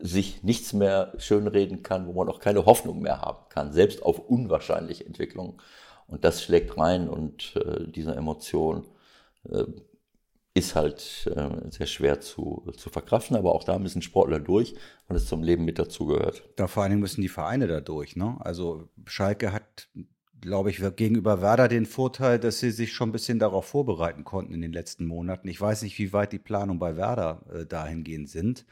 sich 0.07 0.43
nichts 0.43 0.75
mehr 0.75 1.15
schönreden 1.17 1.83
kann, 1.83 2.07
wo 2.07 2.13
man 2.13 2.29
auch 2.29 2.39
keine 2.39 2.67
Hoffnung 2.67 3.01
mehr 3.01 3.23
haben 3.23 3.49
kann, 3.49 3.73
selbst 3.73 4.03
auf 4.03 4.19
unwahrscheinliche 4.19 5.07
Entwicklungen. 5.07 5.55
Und 6.07 6.25
das 6.25 6.43
schlägt 6.43 6.77
rein 6.77 7.09
und 7.09 7.57
äh, 7.57 7.89
diese 7.89 8.15
Emotion 8.15 8.85
äh, 9.49 9.65
ist 10.53 10.75
halt 10.75 11.27
äh, 11.35 11.71
sehr 11.71 11.87
schwer 11.87 12.21
zu, 12.21 12.71
zu 12.77 12.91
verkraften, 12.91 13.35
aber 13.35 13.55
auch 13.55 13.65
da 13.65 13.79
müssen 13.79 14.03
Sportler 14.03 14.41
durch, 14.41 14.75
weil 15.09 15.17
es 15.17 15.27
zum 15.27 15.43
Leben 15.43 15.65
mit 15.65 15.79
dazugehört. 15.79 16.45
Da 16.57 16.67
vor 16.67 16.83
allen 16.83 16.91
Dingen 16.91 17.01
müssen 17.01 17.23
die 17.23 17.31
Vereine 17.31 17.67
da 17.67 17.81
durch. 17.81 18.15
Ne? 18.15 18.37
Also 18.41 18.91
Schalke 19.07 19.55
hat 19.55 19.89
glaube 20.43 20.69
ich, 20.69 20.83
gegenüber 20.97 21.41
Werder 21.41 21.69
den 21.69 21.87
Vorteil, 21.87 22.39
dass 22.39 22.61
sie 22.61 22.71
sich 22.71 22.93
schon 22.93 23.09
ein 23.09 23.13
bisschen 23.13 23.39
darauf 23.39 23.65
vorbereiten 23.65 24.25
konnten 24.25 24.53
in 24.53 24.61
den 24.61 24.75
letzten 24.75 25.07
Monaten. 25.07 25.49
Ich 25.49 25.59
weiß 25.59 25.81
nicht, 25.81 25.99
wie 25.99 26.13
weit 26.13 26.33
die 26.33 26.39
Planungen 26.39 26.79
bei 26.79 26.99
Werder 26.99 27.41
äh, 27.51 27.65
dahingehend 27.65 28.29
sind. 28.29 28.67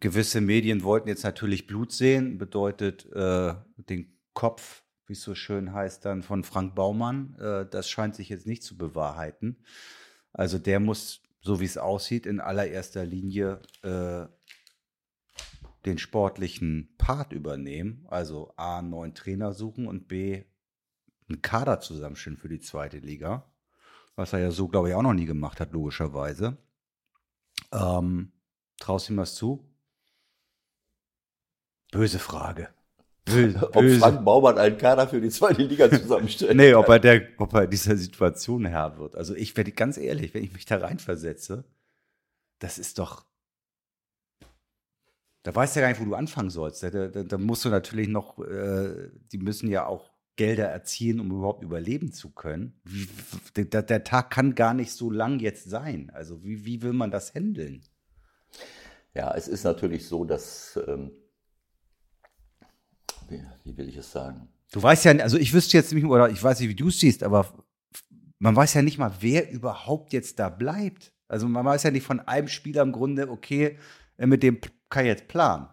Gewisse 0.00 0.40
Medien 0.40 0.82
wollten 0.82 1.08
jetzt 1.08 1.22
natürlich 1.22 1.68
Blut 1.68 1.92
sehen, 1.92 2.36
bedeutet 2.36 3.06
äh, 3.12 3.54
den 3.76 4.18
Kopf, 4.34 4.82
wie 5.06 5.12
es 5.12 5.22
so 5.22 5.36
schön 5.36 5.72
heißt, 5.72 6.04
dann 6.04 6.24
von 6.24 6.42
Frank 6.42 6.74
Baumann. 6.74 7.36
Äh, 7.38 7.64
das 7.70 7.88
scheint 7.88 8.16
sich 8.16 8.28
jetzt 8.28 8.46
nicht 8.46 8.64
zu 8.64 8.76
bewahrheiten. 8.76 9.62
Also 10.32 10.58
der 10.58 10.80
muss, 10.80 11.22
so 11.40 11.60
wie 11.60 11.64
es 11.64 11.78
aussieht, 11.78 12.26
in 12.26 12.40
allererster 12.40 13.04
Linie 13.04 13.62
äh, 13.82 14.26
den 15.86 15.98
sportlichen 15.98 16.94
Part 16.98 17.32
übernehmen. 17.32 18.04
Also 18.08 18.52
A, 18.56 18.80
einen 18.80 18.90
neuen 18.90 19.14
Trainer 19.14 19.52
suchen 19.52 19.86
und 19.86 20.08
B, 20.08 20.42
einen 21.28 21.40
Kader 21.40 21.78
zusammenstellen 21.78 22.36
für 22.36 22.48
die 22.48 22.60
zweite 22.60 22.98
Liga, 22.98 23.48
was 24.16 24.32
er 24.32 24.40
ja 24.40 24.50
so, 24.50 24.66
glaube 24.66 24.88
ich, 24.88 24.96
auch 24.96 25.02
noch 25.02 25.14
nie 25.14 25.26
gemacht 25.26 25.60
hat, 25.60 25.70
logischerweise. 25.70 26.58
Ähm, 27.70 28.32
traust 28.78 29.08
du 29.08 29.12
ihm 29.12 29.18
was 29.18 29.34
zu? 29.34 29.64
Böse 31.90 32.18
Frage. 32.18 32.68
Böse, 33.24 33.70
ob 33.74 33.84
Frank 33.98 34.24
Baumann 34.24 34.58
einen 34.58 34.78
Kader 34.78 35.08
für 35.08 35.20
die 35.20 35.30
zweite 35.30 35.62
Liga 35.62 35.90
zusammenstellt. 35.90 36.56
nee, 36.56 36.74
ob 36.74 36.88
er, 36.88 36.98
der, 36.98 37.28
ob 37.38 37.52
er 37.54 37.66
dieser 37.66 37.96
Situation 37.96 38.64
Herr 38.64 38.98
wird. 38.98 39.16
Also 39.16 39.34
ich 39.34 39.56
werde 39.56 39.72
ganz 39.72 39.98
ehrlich, 39.98 40.34
wenn 40.34 40.44
ich 40.44 40.52
mich 40.52 40.64
da 40.64 40.78
reinversetze, 40.78 41.64
das 42.58 42.78
ist 42.78 42.98
doch. 42.98 43.26
Da 45.42 45.54
weißt 45.54 45.76
du 45.76 45.80
ja 45.80 45.86
gar 45.86 45.92
nicht, 45.92 46.00
wo 46.00 46.10
du 46.10 46.14
anfangen 46.14 46.50
sollst. 46.50 46.82
Da, 46.82 46.90
da, 46.90 47.08
da 47.22 47.38
musst 47.38 47.64
du 47.64 47.68
natürlich 47.68 48.08
noch, 48.08 48.38
äh, 48.40 49.10
die 49.32 49.38
müssen 49.38 49.68
ja 49.68 49.86
auch 49.86 50.10
Gelder 50.36 50.66
erzielen, 50.66 51.20
um 51.20 51.30
überhaupt 51.30 51.64
überleben 51.64 52.12
zu 52.12 52.30
können. 52.30 52.80
Wie, 52.84 53.08
der, 53.64 53.82
der, 53.82 54.04
Tag 54.04 54.30
kann 54.30 54.54
gar 54.54 54.72
nicht 54.72 54.92
so 54.92 55.10
lang 55.10 55.40
jetzt 55.40 55.68
sein. 55.68 56.10
Also 56.14 56.42
wie, 56.44 56.64
wie 56.64 56.82
will 56.82 56.92
man 56.92 57.10
das 57.10 57.34
handeln? 57.34 57.82
Ja, 59.14 59.34
es 59.34 59.48
ist 59.48 59.64
natürlich 59.64 60.06
so, 60.06 60.24
dass, 60.24 60.78
ähm, 60.86 61.10
wie, 63.28 63.42
wie, 63.64 63.76
will 63.76 63.88
ich 63.88 63.96
es 63.96 64.12
sagen? 64.12 64.48
Du 64.72 64.82
weißt 64.82 65.04
ja, 65.06 65.12
also 65.18 65.38
ich 65.38 65.52
wüsste 65.52 65.76
jetzt 65.76 65.92
nicht, 65.92 66.04
oder 66.04 66.28
ich 66.28 66.42
weiß 66.42 66.60
nicht, 66.60 66.68
wie 66.68 66.74
du 66.74 66.88
es 66.88 67.00
siehst, 67.00 67.22
aber 67.22 67.52
man 68.38 68.54
weiß 68.54 68.74
ja 68.74 68.82
nicht 68.82 68.98
mal, 68.98 69.12
wer 69.20 69.50
überhaupt 69.50 70.12
jetzt 70.12 70.38
da 70.38 70.48
bleibt. 70.48 71.12
Also 71.26 71.48
man 71.48 71.64
weiß 71.64 71.82
ja 71.82 71.90
nicht 71.90 72.06
von 72.06 72.20
einem 72.20 72.48
Spieler 72.48 72.82
im 72.82 72.92
Grunde, 72.92 73.28
okay, 73.28 73.78
mit 74.16 74.42
dem 74.42 74.60
kann 74.88 75.04
ich 75.04 75.10
jetzt 75.10 75.28
planen. 75.28 75.68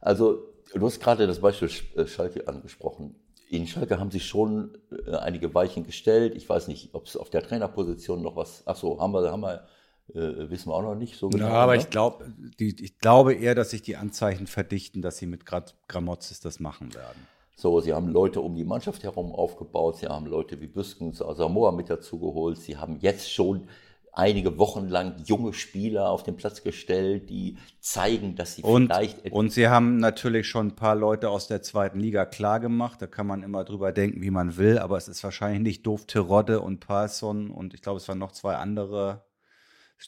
Also 0.00 0.54
du 0.74 0.84
hast 0.86 1.00
gerade 1.00 1.26
das 1.26 1.40
Beispiel 1.40 1.70
äh, 1.96 2.06
Schalke 2.06 2.48
angesprochen 2.48 3.14
in 3.52 3.66
Schalke 3.66 4.00
haben 4.00 4.10
sich 4.10 4.26
schon 4.26 4.78
äh, 5.06 5.14
einige 5.14 5.54
Weichen 5.54 5.84
gestellt. 5.84 6.34
Ich 6.34 6.48
weiß 6.48 6.68
nicht, 6.68 6.94
ob 6.94 7.06
es 7.06 7.18
auf 7.18 7.28
der 7.28 7.42
Trainerposition 7.42 8.22
noch 8.22 8.34
was. 8.34 8.62
Ach 8.64 8.76
so, 8.76 8.98
haben 8.98 9.12
wir, 9.12 9.30
haben 9.30 9.42
wir 9.42 9.66
Äh, 10.14 10.50
wissen 10.50 10.68
wir 10.68 10.74
auch 10.74 10.82
noch 10.82 10.94
nicht 10.94 11.16
so 11.18 11.28
genau. 11.28 11.46
Ja, 11.46 11.52
aber 11.52 11.74
ne? 11.74 11.80
ich, 11.82 11.90
glaub, 11.90 12.24
die, 12.58 12.76
ich 12.82 12.98
glaube 12.98 13.34
eher, 13.34 13.54
dass 13.54 13.70
sich 13.70 13.82
die 13.82 13.96
Anzeichen 13.96 14.46
verdichten, 14.46 15.00
dass 15.02 15.18
sie 15.18 15.26
mit 15.26 15.44
Gra- 15.44 15.72
Gramozis 15.88 16.40
das 16.40 16.60
machen 16.60 16.94
werden. 16.94 17.26
So, 17.56 17.80
sie 17.80 17.92
haben 17.92 18.08
Leute 18.08 18.40
um 18.40 18.56
die 18.56 18.64
Mannschaft 18.64 19.04
herum 19.04 19.32
aufgebaut, 19.32 19.98
sie 19.98 20.08
haben 20.08 20.26
Leute 20.26 20.60
wie 20.60 20.66
Büskens, 20.66 21.22
Asamoah 21.22 21.72
mit 21.72 21.88
dazu 21.88 22.18
geholt, 22.18 22.58
sie 22.58 22.76
haben 22.76 22.98
jetzt 23.00 23.32
schon 23.32 23.68
einige 24.12 24.58
Wochen 24.58 24.88
lang 24.88 25.14
junge 25.24 25.54
Spieler 25.54 26.10
auf 26.10 26.22
den 26.22 26.36
Platz 26.36 26.62
gestellt, 26.62 27.30
die 27.30 27.56
zeigen, 27.80 28.36
dass 28.36 28.56
sie 28.56 28.62
Und, 28.62 28.86
vielleicht 28.88 29.32
und 29.32 29.52
sie 29.52 29.68
haben 29.68 29.96
natürlich 29.98 30.46
schon 30.48 30.68
ein 30.68 30.76
paar 30.76 30.94
Leute 30.94 31.30
aus 31.30 31.48
der 31.48 31.62
zweiten 31.62 31.98
Liga 31.98 32.26
klar 32.26 32.60
gemacht. 32.60 33.00
Da 33.00 33.06
kann 33.06 33.26
man 33.26 33.42
immer 33.42 33.64
drüber 33.64 33.92
denken, 33.92 34.20
wie 34.20 34.30
man 34.30 34.56
will, 34.58 34.78
aber 34.78 34.98
es 34.98 35.08
ist 35.08 35.24
wahrscheinlich 35.24 35.62
nicht 35.62 35.86
doof, 35.86 36.04
Terodde 36.06 36.60
und 36.60 36.80
Parson 36.80 37.50
und 37.50 37.72
ich 37.72 37.80
glaube, 37.80 37.98
es 37.98 38.08
waren 38.08 38.18
noch 38.18 38.32
zwei 38.32 38.56
andere 38.56 39.24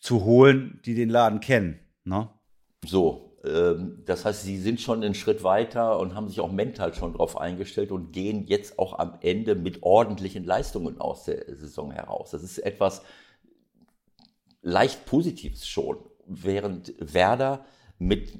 zu 0.01 0.25
holen, 0.25 0.81
die 0.85 0.95
den 0.95 1.11
Laden 1.11 1.41
kennen. 1.41 1.81
Ne? 2.05 2.29
so. 2.85 3.39
ähm, 3.45 4.03
Das 4.05 4.25
heißt, 4.25 4.43
sie 4.43 4.59
sind 4.59 4.81
schon 4.81 5.03
einen 5.03 5.15
Schritt 5.15 5.43
weiter 5.43 5.99
und 5.99 6.15
haben 6.15 6.29
sich 6.29 6.41
auch 6.41 6.53
mental 6.53 6.95
schon 6.95 7.13
darauf 7.13 7.39
eingestellt 7.39 7.93
und 7.93 8.13
gehen 8.13 8.47
jetzt 8.47 8.79
auch 8.79 8.99
am 8.99 9.19
Ende 9.21 9.55
mit 9.55 9.83
ordentlichen 9.83 10.45
Leistungen 10.45 11.01
aus 11.01 11.25
der 11.25 11.45
Saison 11.57 11.91
heraus. 11.91 12.31
Das 12.31 12.43
ist 12.43 12.59
etwas 12.59 13.03
leicht 14.63 15.05
Positives 15.07 15.67
schon, 15.67 15.99
während 16.27 16.95
Werder 16.99 17.67
mit 17.99 18.33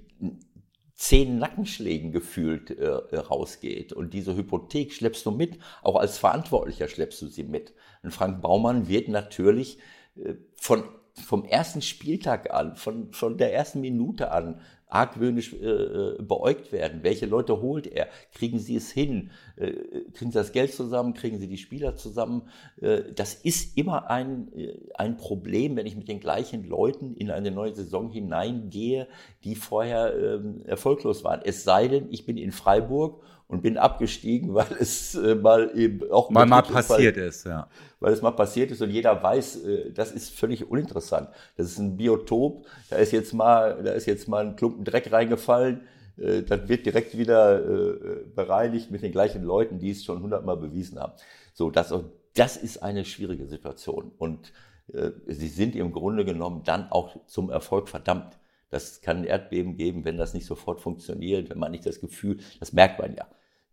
zehn 0.95 1.39
Nackenschlägen 1.39 2.13
gefühlt 2.13 2.71
äh, 2.71 3.17
rausgeht. 3.17 3.93
Und 3.93 4.15
diese 4.15 4.37
Hypothek 4.37 4.93
schleppst 4.93 5.27
du 5.27 5.33
mit, 5.33 5.59
auch 5.83 5.97
als 5.97 6.19
Verantwortlicher 6.19 6.89
schleppst 6.89 7.21
du 7.21 7.27
sie 7.27 7.45
mit. 7.45 7.75
Und 8.03 8.13
Frank 8.13 8.41
Baumann 8.41 8.89
wird 8.89 9.09
natürlich 9.09 9.79
äh, 10.17 10.35
von, 10.57 10.85
vom 11.15 11.45
ersten 11.45 11.83
Spieltag 11.83 12.53
an, 12.53 12.77
von, 12.77 13.13
von 13.13 13.39
der 13.39 13.55
ersten 13.55 13.81
Minute 13.81 14.33
an 14.33 14.61
argwöhnisch 14.95 15.53
äh, 15.55 15.67
äh, 15.67 16.23
beäugt 16.23 16.71
werden. 16.71 17.03
Welche 17.03 17.27
Leute 17.27 17.61
holt 17.61 17.87
er? 17.87 18.09
Kriegen 18.33 18.59
sie 18.59 18.77
es 18.77 18.91
hin? 18.93 19.31
Äh, 19.57 19.73
kriegen 20.13 20.31
sie 20.31 20.39
das 20.39 20.53
Geld 20.53 20.73
zusammen? 20.73 21.15
Kriegen 21.15 21.39
sie 21.41 21.49
die 21.49 21.59
Spieler 21.59 21.97
zusammen? 21.97 22.43
Äh, 22.81 23.03
das 23.15 23.35
ist 23.35 23.77
immer 23.77 24.09
ein, 24.09 24.53
äh, 24.57 24.75
ein 24.95 25.17
Problem, 25.17 25.77
wenn 25.77 25.87
ich 25.87 25.97
mit 25.97 26.09
den 26.09 26.21
gleichen 26.21 26.65
Leuten 26.65 27.15
in 27.17 27.31
eine 27.31 27.51
neue 27.51 27.75
Saison 27.75 28.11
hineingehe, 28.11 29.09
die 29.43 29.57
vorher 29.57 30.15
ähm, 30.17 30.63
erfolglos 30.65 31.25
waren. 31.25 31.41
Es 31.45 31.65
sei 31.65 31.89
denn, 31.89 32.07
ich 32.11 32.25
bin 32.25 32.37
in 32.37 32.53
Freiburg 32.53 33.21
und 33.47 33.63
bin 33.63 33.77
abgestiegen, 33.77 34.55
weil 34.55 34.67
es 34.79 35.15
äh, 35.15 35.35
mal 35.35 35.71
eben 35.77 36.11
auch 36.11 36.31
Mal 36.31 36.47
mal 36.47 36.63
passiert 36.63 37.17
ist, 37.17 37.45
ja. 37.45 37.69
weil 38.01 38.13
es 38.13 38.23
mal 38.23 38.33
passiert 38.33 38.71
ist 38.71 38.83
und 38.83 38.91
jeder 38.91 39.23
weiß, 39.23 39.65
äh, 39.65 39.93
das 39.93 40.13
ist 40.13 40.31
völlig 40.35 40.71
uninteressant. 40.71 41.29
Das 41.57 41.67
ist 41.67 41.79
ein 41.79 41.97
Biotop, 41.97 42.67
da 42.91 42.97
ist 42.97 43.13
jetzt 43.13 43.35
mal, 43.35 43.83
da 43.83 43.93
ist 43.93 44.07
jetzt 44.07 44.29
mal 44.29 44.47
ein 44.47 44.57
Klumpen 44.57 44.85
Dreck 44.85 45.13
reingefallen, 45.13 45.83
äh, 46.17 46.43
das 46.43 46.69
wird 46.69 46.87
direkt 46.87 47.17
wieder 47.17 47.61
äh, 47.61 48.25
bereinigt 48.35 48.91
mit 48.91 49.03
den 49.03 49.13
gleichen 49.13 49.43
Leuten, 49.43 49.79
die 49.79 49.91
es 49.91 50.05
schon 50.05 50.23
hundertmal 50.23 50.57
bewiesen 50.57 50.99
haben. 50.99 51.13
So, 51.53 51.71
das, 51.71 51.95
das 52.35 52.57
ist 52.57 52.83
eine 52.83 53.05
schwierige 53.05 53.47
Situation 53.47 54.13
und 54.19 54.53
äh, 54.93 55.11
sie 55.27 55.49
sind 55.49 55.77
im 55.77 55.93
Grunde 55.93 56.25
genommen 56.25 56.63
dann 56.65 56.91
auch 56.91 57.17
zum 57.27 57.51
Erfolg 57.51 57.89
verdammt. 57.89 58.39
Das 58.75 59.01
kann 59.01 59.19
ein 59.19 59.25
Erdbeben 59.25 59.77
geben, 59.77 60.05
wenn 60.05 60.17
das 60.17 60.35
nicht 60.35 60.47
sofort 60.47 60.81
funktioniert, 60.81 61.49
wenn 61.49 61.61
man 61.61 61.71
nicht 61.71 61.87
das 61.87 62.01
Gefühl, 62.01 62.39
das 62.59 62.73
merkt 62.73 62.99
man 62.99 63.15
ja. 63.15 63.29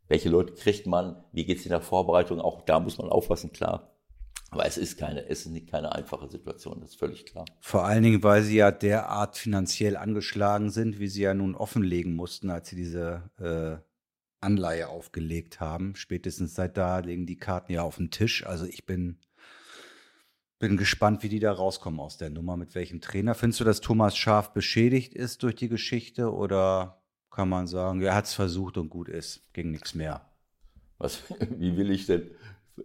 Welche 0.07 0.29
Leute 0.29 0.53
kriegt 0.53 0.85
man? 0.85 1.23
Wie 1.31 1.43
geht's 1.43 1.63
in 1.63 1.71
der 1.71 1.81
Vorbereitung? 1.81 2.39
Auch 2.39 2.61
da 2.61 2.79
muss 2.79 2.99
man 2.99 3.09
aufpassen, 3.09 3.51
klar. 3.51 3.97
Aber 4.51 4.67
es 4.67 4.77
ist 4.77 4.99
keine, 4.99 5.27
es 5.27 5.47
ist 5.47 5.53
nicht 5.53 5.71
keine 5.71 5.95
einfache 5.95 6.29
Situation, 6.29 6.81
das 6.81 6.91
ist 6.91 6.99
völlig 6.99 7.25
klar. 7.25 7.45
Vor 7.61 7.83
allen 7.83 8.03
Dingen, 8.03 8.21
weil 8.21 8.43
sie 8.43 8.57
ja 8.57 8.69
derart 8.69 9.37
finanziell 9.37 9.97
angeschlagen 9.97 10.69
sind, 10.69 10.99
wie 10.99 11.07
sie 11.07 11.23
ja 11.23 11.33
nun 11.33 11.55
offenlegen 11.55 12.13
mussten, 12.13 12.51
als 12.51 12.69
sie 12.69 12.75
diese 12.75 13.23
äh, 13.39 13.83
Anleihe 14.39 14.89
aufgelegt 14.89 15.59
haben. 15.61 15.95
Spätestens 15.95 16.53
seit 16.53 16.77
da 16.77 16.99
liegen 16.99 17.25
die 17.25 17.37
Karten 17.37 17.71
ja 17.71 17.81
auf 17.81 17.95
dem 17.95 18.11
Tisch. 18.11 18.45
Also 18.45 18.65
ich 18.65 18.85
bin, 18.85 19.17
bin 20.61 20.77
gespannt, 20.77 21.23
wie 21.23 21.29
die 21.29 21.39
da 21.39 21.51
rauskommen 21.51 21.99
aus 21.99 22.17
der 22.17 22.29
Nummer, 22.29 22.55
mit 22.55 22.73
welchem 22.75 23.01
Trainer. 23.01 23.35
Findest 23.35 23.59
du, 23.59 23.63
dass 23.65 23.81
Thomas 23.81 24.15
Schaf 24.15 24.53
beschädigt 24.53 25.13
ist 25.13 25.43
durch 25.43 25.55
die 25.55 25.67
Geschichte 25.67 26.31
oder 26.31 27.01
kann 27.31 27.49
man 27.49 27.67
sagen, 27.67 28.01
er 28.01 28.15
hat 28.15 28.25
es 28.25 28.33
versucht 28.33 28.77
und 28.77 28.89
gut 28.89 29.09
ist, 29.09 29.51
ging 29.53 29.71
nichts 29.71 29.95
mehr? 29.95 30.21
Was, 30.99 31.23
wie 31.57 31.75
will 31.75 31.91
ich 31.91 32.05
denn 32.05 32.29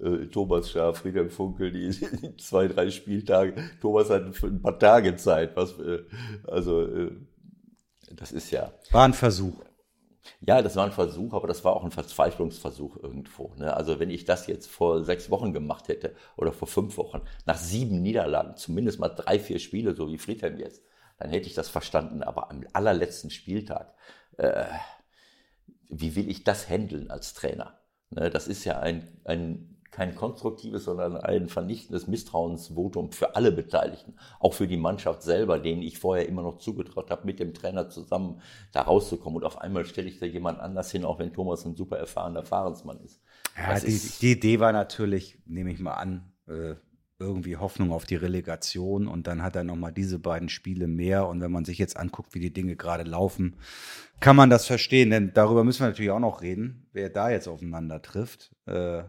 äh, 0.00 0.26
Thomas 0.26 0.70
Schaaf, 0.70 0.98
Friedhelm 0.98 1.30
Funkel, 1.30 1.70
die, 1.70 1.90
die 1.90 2.36
zwei, 2.38 2.66
drei 2.66 2.90
Spieltage, 2.90 3.54
Thomas 3.80 4.10
hat 4.10 4.42
ein 4.42 4.62
paar 4.62 4.78
Tage 4.78 5.14
Zeit, 5.16 5.54
was, 5.54 5.78
äh, 5.78 6.02
also, 6.44 6.82
äh, 6.82 7.12
das 8.14 8.32
ist 8.32 8.50
ja, 8.50 8.72
War 8.90 9.04
ein 9.04 9.12
Versuch. 9.12 9.65
Ja, 10.40 10.62
das 10.62 10.76
war 10.76 10.84
ein 10.84 10.92
Versuch, 10.92 11.32
aber 11.34 11.46
das 11.48 11.64
war 11.64 11.74
auch 11.74 11.84
ein 11.84 11.90
Verzweiflungsversuch 11.90 12.96
irgendwo. 13.02 13.52
Ne? 13.56 13.74
Also 13.74 13.98
wenn 13.98 14.10
ich 14.10 14.24
das 14.24 14.46
jetzt 14.46 14.68
vor 14.68 15.04
sechs 15.04 15.30
Wochen 15.30 15.52
gemacht 15.52 15.88
hätte 15.88 16.14
oder 16.36 16.52
vor 16.52 16.68
fünf 16.68 16.96
Wochen, 16.96 17.22
nach 17.44 17.58
sieben 17.58 18.02
Niederlagen, 18.02 18.56
zumindest 18.56 18.98
mal 18.98 19.08
drei, 19.08 19.38
vier 19.38 19.58
Spiele, 19.58 19.94
so 19.94 20.08
wie 20.08 20.18
Friedhelm 20.18 20.58
jetzt, 20.58 20.82
dann 21.18 21.30
hätte 21.30 21.46
ich 21.46 21.54
das 21.54 21.68
verstanden. 21.68 22.22
Aber 22.22 22.50
am 22.50 22.64
allerletzten 22.72 23.30
Spieltag, 23.30 23.94
äh, 24.36 24.66
wie 25.88 26.16
will 26.16 26.30
ich 26.30 26.44
das 26.44 26.68
handeln 26.68 27.10
als 27.10 27.34
Trainer? 27.34 27.78
Ne? 28.10 28.30
Das 28.30 28.48
ist 28.48 28.64
ja 28.64 28.80
ein, 28.80 29.20
ein 29.24 29.75
kein 29.96 30.14
konstruktives, 30.14 30.84
sondern 30.84 31.16
ein 31.16 31.48
vernichtendes 31.48 32.06
Misstrauensvotum 32.06 33.12
für 33.12 33.34
alle 33.34 33.50
Beteiligten, 33.50 34.14
auch 34.38 34.52
für 34.52 34.68
die 34.68 34.76
Mannschaft 34.76 35.22
selber, 35.22 35.58
denen 35.58 35.80
ich 35.82 35.98
vorher 35.98 36.28
immer 36.28 36.42
noch 36.42 36.58
zugetraut 36.58 37.10
habe, 37.10 37.24
mit 37.24 37.40
dem 37.40 37.54
Trainer 37.54 37.88
zusammen 37.88 38.40
da 38.72 38.82
rauszukommen. 38.82 39.38
Und 39.38 39.44
auf 39.44 39.58
einmal 39.58 39.86
stelle 39.86 40.08
ich 40.08 40.18
da 40.18 40.26
jemand 40.26 40.60
anders 40.60 40.90
hin, 40.90 41.04
auch 41.06 41.18
wenn 41.18 41.32
Thomas 41.32 41.64
ein 41.64 41.74
super 41.74 41.96
erfahrener 41.96 42.44
Fahrensmann 42.44 43.00
ist. 43.00 43.22
Ja, 43.56 43.80
die, 43.80 43.86
ist- 43.86 44.20
die 44.20 44.32
Idee 44.32 44.60
war 44.60 44.72
natürlich, 44.72 45.38
nehme 45.46 45.72
ich 45.72 45.80
mal 45.80 45.94
an, 45.94 46.30
äh, 46.46 46.74
irgendwie 47.18 47.56
Hoffnung 47.56 47.92
auf 47.92 48.04
die 48.04 48.16
Relegation 48.16 49.08
und 49.08 49.26
dann 49.26 49.42
hat 49.42 49.56
er 49.56 49.64
nochmal 49.64 49.90
diese 49.92 50.18
beiden 50.18 50.50
Spiele 50.50 50.86
mehr 50.86 51.26
und 51.26 51.40
wenn 51.40 51.50
man 51.50 51.64
sich 51.64 51.78
jetzt 51.78 51.96
anguckt, 51.96 52.34
wie 52.34 52.40
die 52.40 52.52
Dinge 52.52 52.76
gerade 52.76 53.04
laufen, 53.04 53.56
kann 54.20 54.36
man 54.36 54.50
das 54.50 54.66
verstehen, 54.66 55.08
denn 55.08 55.32
darüber 55.32 55.64
müssen 55.64 55.80
wir 55.80 55.86
natürlich 55.88 56.10
auch 56.10 56.20
noch 56.20 56.42
reden, 56.42 56.86
wer 56.92 57.08
da 57.08 57.30
jetzt 57.30 57.48
aufeinander 57.48 58.02
trifft. 58.02 58.54
Äh, 58.66 59.04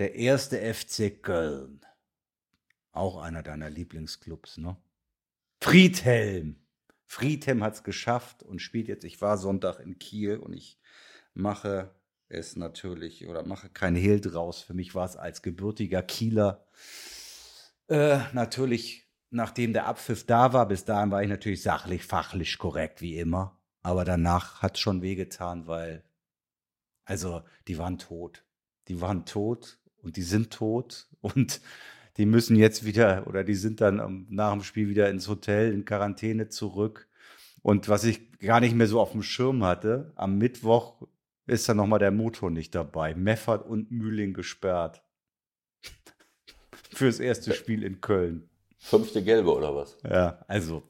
der 0.00 0.14
erste 0.14 0.58
FC 0.74 1.22
Köln, 1.22 1.84
auch 2.90 3.20
einer 3.20 3.42
deiner 3.42 3.68
Lieblingsclubs, 3.68 4.56
ne? 4.56 4.76
Friedhelm. 5.60 6.56
Friedhelm 7.06 7.62
hat 7.62 7.74
es 7.74 7.82
geschafft 7.84 8.42
und 8.42 8.60
spielt 8.60 8.88
jetzt, 8.88 9.04
ich 9.04 9.20
war 9.20 9.36
Sonntag 9.36 9.78
in 9.78 9.98
Kiel 9.98 10.38
und 10.38 10.54
ich 10.54 10.80
mache 11.34 11.94
es 12.28 12.56
natürlich 12.56 13.28
oder 13.28 13.44
mache 13.44 13.68
kein 13.68 13.94
Hehl 13.94 14.20
draus. 14.22 14.62
Für 14.62 14.72
mich 14.72 14.94
war 14.94 15.04
es 15.04 15.16
als 15.16 15.42
gebürtiger 15.42 16.02
Kieler 16.02 16.66
äh, 17.88 18.20
natürlich, 18.32 19.06
nachdem 19.28 19.74
der 19.74 19.86
Abpfiff 19.86 20.24
da 20.24 20.54
war, 20.54 20.66
bis 20.66 20.86
dahin 20.86 21.10
war 21.10 21.22
ich 21.22 21.28
natürlich 21.28 21.62
sachlich, 21.62 22.04
fachlich 22.04 22.56
korrekt, 22.56 23.02
wie 23.02 23.18
immer. 23.18 23.60
Aber 23.82 24.06
danach 24.06 24.62
hat 24.62 24.76
es 24.76 24.80
schon 24.80 25.02
wehgetan, 25.02 25.66
weil, 25.66 26.04
also, 27.04 27.42
die 27.68 27.76
waren 27.76 27.98
tot. 27.98 28.46
Die 28.88 29.00
waren 29.00 29.26
tot 29.26 29.79
und 30.02 30.16
die 30.16 30.22
sind 30.22 30.50
tot 30.52 31.08
und 31.20 31.60
die 32.16 32.26
müssen 32.26 32.56
jetzt 32.56 32.84
wieder 32.84 33.26
oder 33.26 33.44
die 33.44 33.54
sind 33.54 33.80
dann 33.80 34.26
nach 34.28 34.52
dem 34.52 34.62
Spiel 34.62 34.88
wieder 34.88 35.08
ins 35.08 35.28
Hotel 35.28 35.72
in 35.72 35.84
Quarantäne 35.84 36.48
zurück. 36.48 37.08
Und 37.62 37.88
was 37.88 38.04
ich 38.04 38.38
gar 38.38 38.60
nicht 38.60 38.74
mehr 38.74 38.86
so 38.86 39.00
auf 39.00 39.12
dem 39.12 39.22
Schirm 39.22 39.64
hatte, 39.64 40.12
am 40.16 40.38
Mittwoch 40.38 41.02
ist 41.46 41.68
dann 41.68 41.76
nochmal 41.76 41.98
der 41.98 42.10
Motor 42.10 42.50
nicht 42.50 42.74
dabei. 42.74 43.14
Meffert 43.14 43.66
und 43.66 43.90
Mühling 43.90 44.34
gesperrt. 44.34 45.02
Fürs 46.92 47.20
erste 47.20 47.52
Spiel 47.52 47.82
in 47.82 48.00
Köln. 48.00 48.48
Fünfte 48.78 49.22
Gelbe 49.22 49.54
oder 49.54 49.74
was? 49.74 49.96
Ja, 50.02 50.42
also 50.48 50.82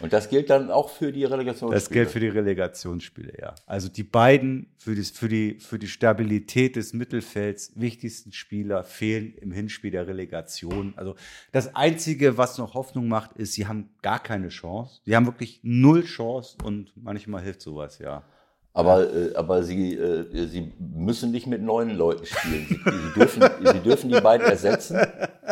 Und 0.00 0.12
das 0.12 0.28
gilt 0.28 0.50
dann 0.50 0.70
auch 0.70 0.90
für 0.90 1.12
die 1.12 1.24
Relegation. 1.24 1.70
das 1.70 1.88
gilt 1.88 2.10
für 2.10 2.20
die 2.20 2.28
Relegationsspiele, 2.28 3.32
ja. 3.40 3.54
Also 3.66 3.88
die 3.88 4.02
beiden 4.02 4.68
für, 4.76 4.94
das, 4.94 5.10
für, 5.10 5.28
die, 5.28 5.58
für 5.58 5.78
die 5.78 5.88
Stabilität 5.88 6.76
des 6.76 6.92
Mittelfelds 6.92 7.72
wichtigsten 7.76 8.32
Spieler 8.32 8.84
fehlen 8.84 9.34
im 9.40 9.52
Hinspiel 9.52 9.90
der 9.90 10.06
Relegation. 10.06 10.94
Also 10.96 11.14
das 11.52 11.74
Einzige, 11.74 12.36
was 12.36 12.58
noch 12.58 12.74
Hoffnung 12.74 13.08
macht, 13.08 13.32
ist, 13.34 13.54
sie 13.54 13.66
haben 13.66 13.90
gar 14.02 14.22
keine 14.22 14.48
Chance. 14.48 15.00
Sie 15.04 15.16
haben 15.16 15.26
wirklich 15.26 15.60
null 15.62 16.04
Chance 16.04 16.58
und 16.62 16.92
manchmal 16.96 17.42
hilft 17.42 17.62
sowas, 17.62 17.98
ja. 17.98 18.22
Aber, 18.76 19.10
äh, 19.10 19.34
aber 19.34 19.62
sie, 19.62 19.94
äh, 19.94 20.46
sie 20.48 20.70
müssen 20.78 21.30
nicht 21.32 21.46
mit 21.46 21.62
neuen 21.62 21.96
Leuten 21.96 22.26
spielen. 22.26 22.66
Sie, 22.68 22.74
sie, 22.76 23.14
dürfen, 23.14 23.42
sie 23.72 23.80
dürfen 23.80 24.10
die 24.10 24.20
beiden 24.20 24.46
ersetzen. 24.46 24.98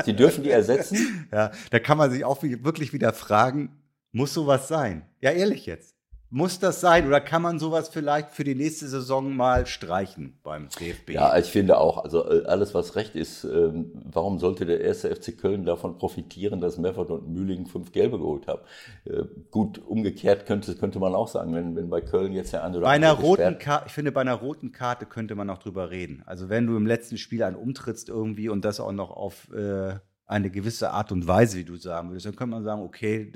Sie 0.05 0.15
dürfen 0.15 0.45
die 0.45 0.51
ersetzen. 0.51 1.27
Ja, 1.33 1.51
da 1.71 1.79
kann 1.79 1.97
man 1.97 2.11
sich 2.11 2.23
auch 2.23 2.43
wirklich 2.43 2.93
wieder 2.93 3.15
fragen, 3.15 3.71
muss 4.15 4.33
sowas 4.33 4.69
sein? 4.69 5.07
Ja, 5.21 5.33
ehrlich 5.33 5.67
jetzt. 5.67 5.95
Muss 6.31 6.59
das 6.59 6.81
sein 6.81 7.07
oder 7.07 7.21
kann 7.21 7.43
man 7.43 7.59
sowas 7.61 7.89
vielleicht 7.89 8.31
für 8.31 8.43
die 8.43 8.55
nächste 8.57 8.89
Saison 8.89 9.37
mal 9.37 9.67
streichen 9.67 10.39
beim 10.43 10.69
DFB? 10.69 11.11
Ja, 11.11 11.37
ich 11.37 11.47
finde 11.47 11.79
auch, 11.79 12.03
also 12.03 12.29
äh, 12.29 12.45
alles 12.47 12.75
was 12.75 12.97
recht 12.97 13.15
ist, 13.15 13.45
ähm, 13.45 13.93
warum 14.05 14.41
sollte 14.41 14.67
der 14.67 14.81
erste 14.81 15.15
FC 15.15 15.39
Köln 15.39 15.65
davon 15.65 15.97
profitieren, 15.99 16.61
dass 16.61 16.79
Meffert 16.79 17.11
und 17.11 17.29
Mühling 17.29 17.67
fünf 17.67 17.93
Gelbe 17.93 18.19
geholt 18.19 18.49
haben? 18.49 18.63
Äh, 19.05 19.25
gut, 19.51 19.79
umgekehrt 19.79 20.47
könnte, 20.47 20.75
könnte 20.75 20.99
man 20.99 21.15
auch 21.15 21.29
sagen, 21.29 21.55
wenn, 21.55 21.77
wenn 21.77 21.89
bei 21.89 22.01
Köln 22.01 22.33
jetzt 22.33 22.53
der 22.53 22.65
andere 22.65 22.83
bei 22.83 22.91
einer 22.91 23.13
roten 23.13 23.59
Karte, 23.59 23.87
ich 23.87 23.93
finde, 23.93 24.11
bei 24.11 24.23
einer 24.23 24.35
roten 24.35 24.73
Karte 24.73 25.07
könnte 25.07 25.37
man 25.37 25.47
noch 25.47 25.59
drüber 25.59 25.91
reden. 25.91 26.23
Also 26.27 26.49
wenn 26.49 26.67
du 26.67 26.77
im 26.77 26.87
letzten 26.87 27.17
Spiel 27.17 27.45
einen 27.45 27.57
umtrittst 27.57 28.09
irgendwie 28.09 28.49
und 28.49 28.65
das 28.65 28.81
auch 28.81 28.93
noch 28.93 29.11
auf 29.11 29.53
äh, 29.53 29.95
eine 30.35 30.51
gewisse 30.51 30.91
Art 30.91 31.13
und 31.13 31.29
Weise, 31.29 31.59
wie 31.59 31.65
du 31.65 31.77
sagen 31.77 32.11
würdest, 32.11 32.27
dann 32.27 32.35
könnte 32.35 32.51
man 32.51 32.65
sagen, 32.65 32.83
okay, 32.83 33.31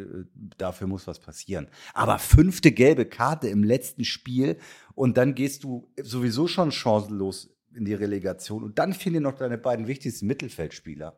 dafür 0.57 0.89
muss 0.89 1.07
was 1.07 1.21
passieren. 1.21 1.69
Aber 1.95 2.19
fünfte 2.19 2.73
gelbe 2.73 3.07
Karte 3.07 3.49
im 3.49 3.63
letzten 3.63 4.05
Spiel 4.05 4.59
und 4.95 5.17
dann 5.17 5.37
gehst 5.37 5.63
du 5.63 5.89
sowieso 6.03 6.49
schon 6.49 6.73
chancenlos 6.73 7.51
in 7.73 7.85
die 7.85 7.95
Relegation 7.95 8.65
und 8.65 8.81
dann 8.81 8.95
fehlen 8.95 9.15
dir 9.15 9.21
noch 9.21 9.39
deine 9.39 9.59
beiden 9.59 9.87
wichtigsten 9.87 10.27
Mittelfeldspieler. 10.27 11.17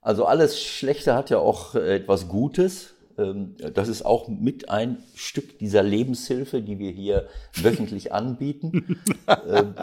Also 0.00 0.26
alles 0.26 0.62
Schlechte 0.62 1.14
hat 1.14 1.30
ja 1.30 1.38
auch 1.38 1.74
etwas 1.74 2.28
Gutes. 2.28 2.94
Ähm, 3.18 3.56
das 3.74 3.88
ist 3.88 4.06
auch 4.06 4.28
mit 4.28 4.68
ein 4.68 5.02
Stück 5.16 5.58
dieser 5.58 5.82
Lebenshilfe, 5.82 6.62
die 6.62 6.78
wir 6.78 6.92
hier 6.92 7.28
wöchentlich 7.56 8.12
anbieten. 8.12 9.00
Ähm, 9.26 9.74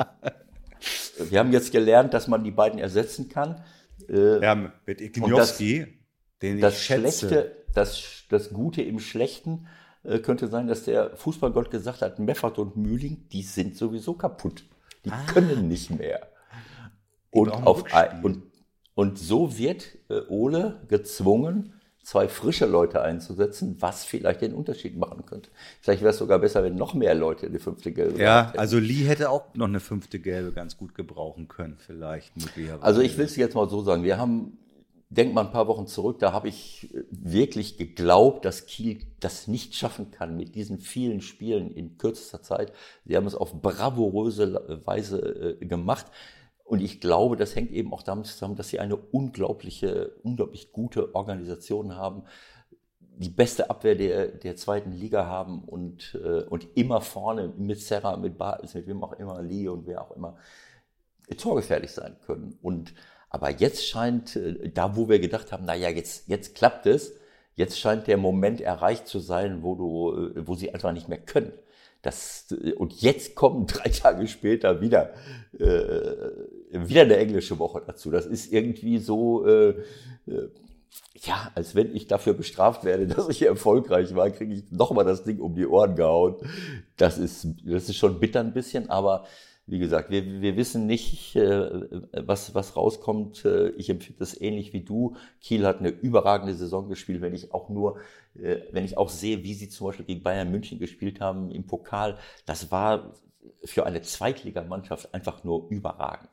wir 1.30 1.40
haben 1.40 1.52
jetzt 1.52 1.74
gelernt, 1.74 2.14
dass 2.14 2.30
man 2.30 2.46
die 2.46 2.52
beiden 2.52 2.80
ersetzen 2.80 3.28
kann. 3.28 3.62
Äh, 4.10 4.44
ja, 4.44 4.72
mit 4.86 5.02
Igniowski, 5.02 6.00
den 6.42 6.56
ich 6.56 6.62
das 6.62 6.82
schätze. 6.82 7.28
Schlechte, 7.28 7.56
das, 7.74 8.24
das 8.30 8.52
Gute 8.52 8.82
im 8.82 9.00
Schlechten 9.00 9.68
äh, 10.04 10.20
könnte 10.20 10.48
sein, 10.48 10.68
dass 10.68 10.84
der 10.84 11.16
Fußballgott 11.16 11.72
gesagt 11.72 12.02
hat, 12.02 12.20
Meffert 12.20 12.60
und 12.60 12.78
Mühling, 12.78 13.28
die 13.32 13.42
sind 13.42 13.76
sowieso 13.76 14.14
kaputt. 14.14 14.64
Die 15.04 15.12
ah. 15.12 15.26
können 15.28 15.68
nicht 15.68 15.92
mehr. 15.92 16.28
Und, 17.32 17.52
auf, 17.52 17.84
und, 18.24 18.44
und 18.94 19.20
so 19.20 19.58
wird 19.58 19.98
äh, 20.10 20.22
Ole 20.30 20.82
gezwungen, 20.88 21.74
zwei 22.06 22.28
frische 22.28 22.68
Leute 22.68 23.02
einzusetzen, 23.02 23.78
was 23.80 24.06
vielleicht 24.06 24.42
den 24.42 24.54
Unterschied 24.54 24.96
machen 24.96 25.26
könnte. 25.26 25.50
Vielleicht 25.82 26.02
wäre 26.02 26.12
es 26.12 26.20
sogar 26.20 26.38
besser, 26.38 26.64
wenn 26.64 26.76
noch 26.76 26.94
mehr 26.94 27.16
Leute 27.16 27.48
eine 27.48 27.58
fünfte 27.58 27.92
Gelbe 27.92 28.22
Ja, 28.22 28.54
also 28.58 28.78
Lee 28.78 29.06
hätte 29.06 29.32
auch 29.32 29.56
noch 29.56 29.68
eine 29.68 29.80
fünfte 29.80 30.20
Gelbe 30.20 30.52
ganz 30.52 30.78
gut 30.78 30.94
gebrauchen 30.94 31.48
können, 31.48 31.78
vielleicht 31.80 32.38
möglicherweise. 32.38 32.84
Also 32.84 33.02
ich 33.02 33.18
will 33.18 33.26
es 33.26 33.36
jetzt 33.36 33.56
mal 33.56 33.68
so 33.68 33.82
sagen, 33.82 34.04
wir 34.04 34.20
haben, 34.20 34.60
denk 35.10 35.34
mal 35.34 35.46
ein 35.46 35.52
paar 35.52 35.68
Wochen 35.68 35.88
zurück, 35.88 36.20
da 36.20 36.32
habe 36.32 36.48
ich 36.48 36.94
wirklich 37.10 37.76
geglaubt, 37.76 38.46
dass 38.46 38.68
Kiel 38.68 39.00
das 39.20 39.48
nicht 39.48 39.74
schaffen 39.74 40.12
kann 40.12 40.38
mit 40.38 40.54
diesen 40.54 40.78
vielen 40.78 41.22
Spielen 41.22 41.72
in 41.72 41.98
kürzester 41.98 42.44
Zeit. 42.44 42.72
Sie 43.06 43.18
haben 43.18 43.26
es 43.26 43.34
auf 43.34 43.64
bravouröse 43.64 44.80
Weise 44.86 45.58
äh, 45.60 45.66
gemacht. 45.66 46.06
Und 46.66 46.82
ich 46.82 47.00
glaube, 47.00 47.38
das 47.38 47.56
hängt 47.56 47.72
eben 47.72 47.94
auch 47.94 48.02
damit 48.02 48.26
zusammen, 48.26 48.56
dass 48.56 48.70
sie 48.70 48.80
eine 48.80 48.96
unglaubliche, 48.96 50.16
unglaublich 50.24 50.72
gute 50.72 51.14
Organisation 51.14 51.96
haben, 51.96 52.24
die 53.00 53.30
beste 53.30 53.70
Abwehr 53.70 53.96
der, 53.96 54.28
der 54.28 54.56
zweiten 54.56 54.92
Liga 54.92 55.28
haben 55.28 55.64
und, 55.64 56.20
äh, 56.22 56.42
und 56.42 56.68
immer 56.76 57.02
vorne 57.02 57.54
mit 57.56 57.80
Serra, 57.80 58.18
mit 58.18 58.38
Bartels, 58.38 58.74
mit 58.74 58.88
wem 58.88 59.04
auch 59.04 59.14
immer, 59.14 59.42
Lee 59.44 59.68
und 59.68 59.86
wer 59.86 60.02
auch 60.02 60.12
immer, 60.12 60.38
torgefährlich 61.38 61.92
sein 61.92 62.18
können. 62.26 62.58
Und 62.64 62.94
aber 63.30 63.52
jetzt 63.52 63.88
scheint, 63.88 64.36
äh, 64.36 64.70
da 64.70 64.96
wo 64.96 65.08
wir 65.08 65.20
gedacht 65.20 65.52
haben, 65.52 65.66
naja, 65.66 65.90
jetzt, 65.90 66.28
jetzt 66.28 66.56
klappt 66.56 66.88
es, 66.88 67.14
jetzt 67.56 67.80
scheint 67.80 68.08
der 68.08 68.18
Moment 68.18 68.60
erreicht 68.60 69.08
zu 69.08 69.20
sein, 69.20 69.62
wo 69.62 69.76
du, 69.76 70.32
äh, 70.36 70.48
wo 70.48 70.56
sie 70.56 70.74
einfach 70.74 70.92
nicht 70.92 71.10
mehr 71.10 71.20
können. 71.20 71.54
Das, 72.06 72.46
und 72.78 73.02
jetzt 73.02 73.34
kommen 73.34 73.66
drei 73.68 73.90
Tage 73.90 74.28
später 74.28 74.80
wieder, 74.80 75.14
äh, 75.58 76.12
wieder 76.72 77.02
eine 77.02 77.18
englische 77.18 77.58
Woche 77.58 77.82
dazu. 77.86 78.12
Das 78.12 78.28
ist 78.28 78.54
irgendwie 78.54 79.00
so, 79.00 79.44
äh, 79.48 79.70
äh, 80.28 80.50
ja, 81.24 81.52
als 81.56 81.74
wenn 81.74 81.96
ich 81.96 82.06
dafür 82.06 82.36
bestraft 82.36 82.84
werde, 82.84 83.08
dass 83.16 83.28
ich 83.28 83.42
erfolgreich 83.42 84.14
war, 84.14 84.30
kriege 84.30 84.54
ich 84.54 84.72
nochmal 84.72 85.04
das 85.04 85.24
Ding 85.24 85.40
um 85.40 85.56
die 85.56 85.66
Ohren 85.66 85.96
gehauen. 85.96 86.36
Das 86.96 87.18
ist, 87.18 87.48
das 87.66 87.90
ist 87.90 87.98
schon 87.98 88.20
bitter 88.20 88.42
ein 88.42 88.54
bisschen, 88.54 88.88
aber 88.92 89.26
wie 89.68 89.80
gesagt, 89.80 90.12
wir, 90.12 90.42
wir 90.42 90.58
wissen 90.58 90.86
nicht, 90.86 91.36
äh, 91.36 91.88
was, 92.12 92.54
was 92.54 92.76
rauskommt. 92.76 93.46
Äh, 93.46 93.70
ich 93.70 93.90
empfinde 93.90 94.20
das 94.20 94.40
ähnlich 94.40 94.74
wie 94.74 94.82
du. 94.82 95.16
Kiel 95.42 95.66
hat 95.66 95.80
eine 95.80 95.90
überragende 95.90 96.54
Saison 96.54 96.88
gespielt, 96.88 97.22
wenn 97.22 97.34
ich 97.34 97.52
auch 97.52 97.70
nur, 97.70 97.98
äh, 98.36 98.58
wenn 98.72 98.86
ich 98.86 98.98
auch 98.98 99.10
sehe, 99.10 99.44
wie 99.44 99.56
sie 99.56 99.70
zum 99.70 99.88
Beispiel 99.88 100.06
gegen 100.06 100.24
Bayern 100.24 100.52
München 100.52 100.78
gespielt 100.78 101.20
haben 101.20 101.50
im 101.50 101.66
Pokal. 101.66 102.18
Das 102.46 102.72
war 102.72 103.14
für 103.64 103.86
eine 103.86 104.02
Zweitligamannschaft 104.02 105.14
einfach 105.14 105.44
nur 105.44 105.68
überragend. 105.70 106.30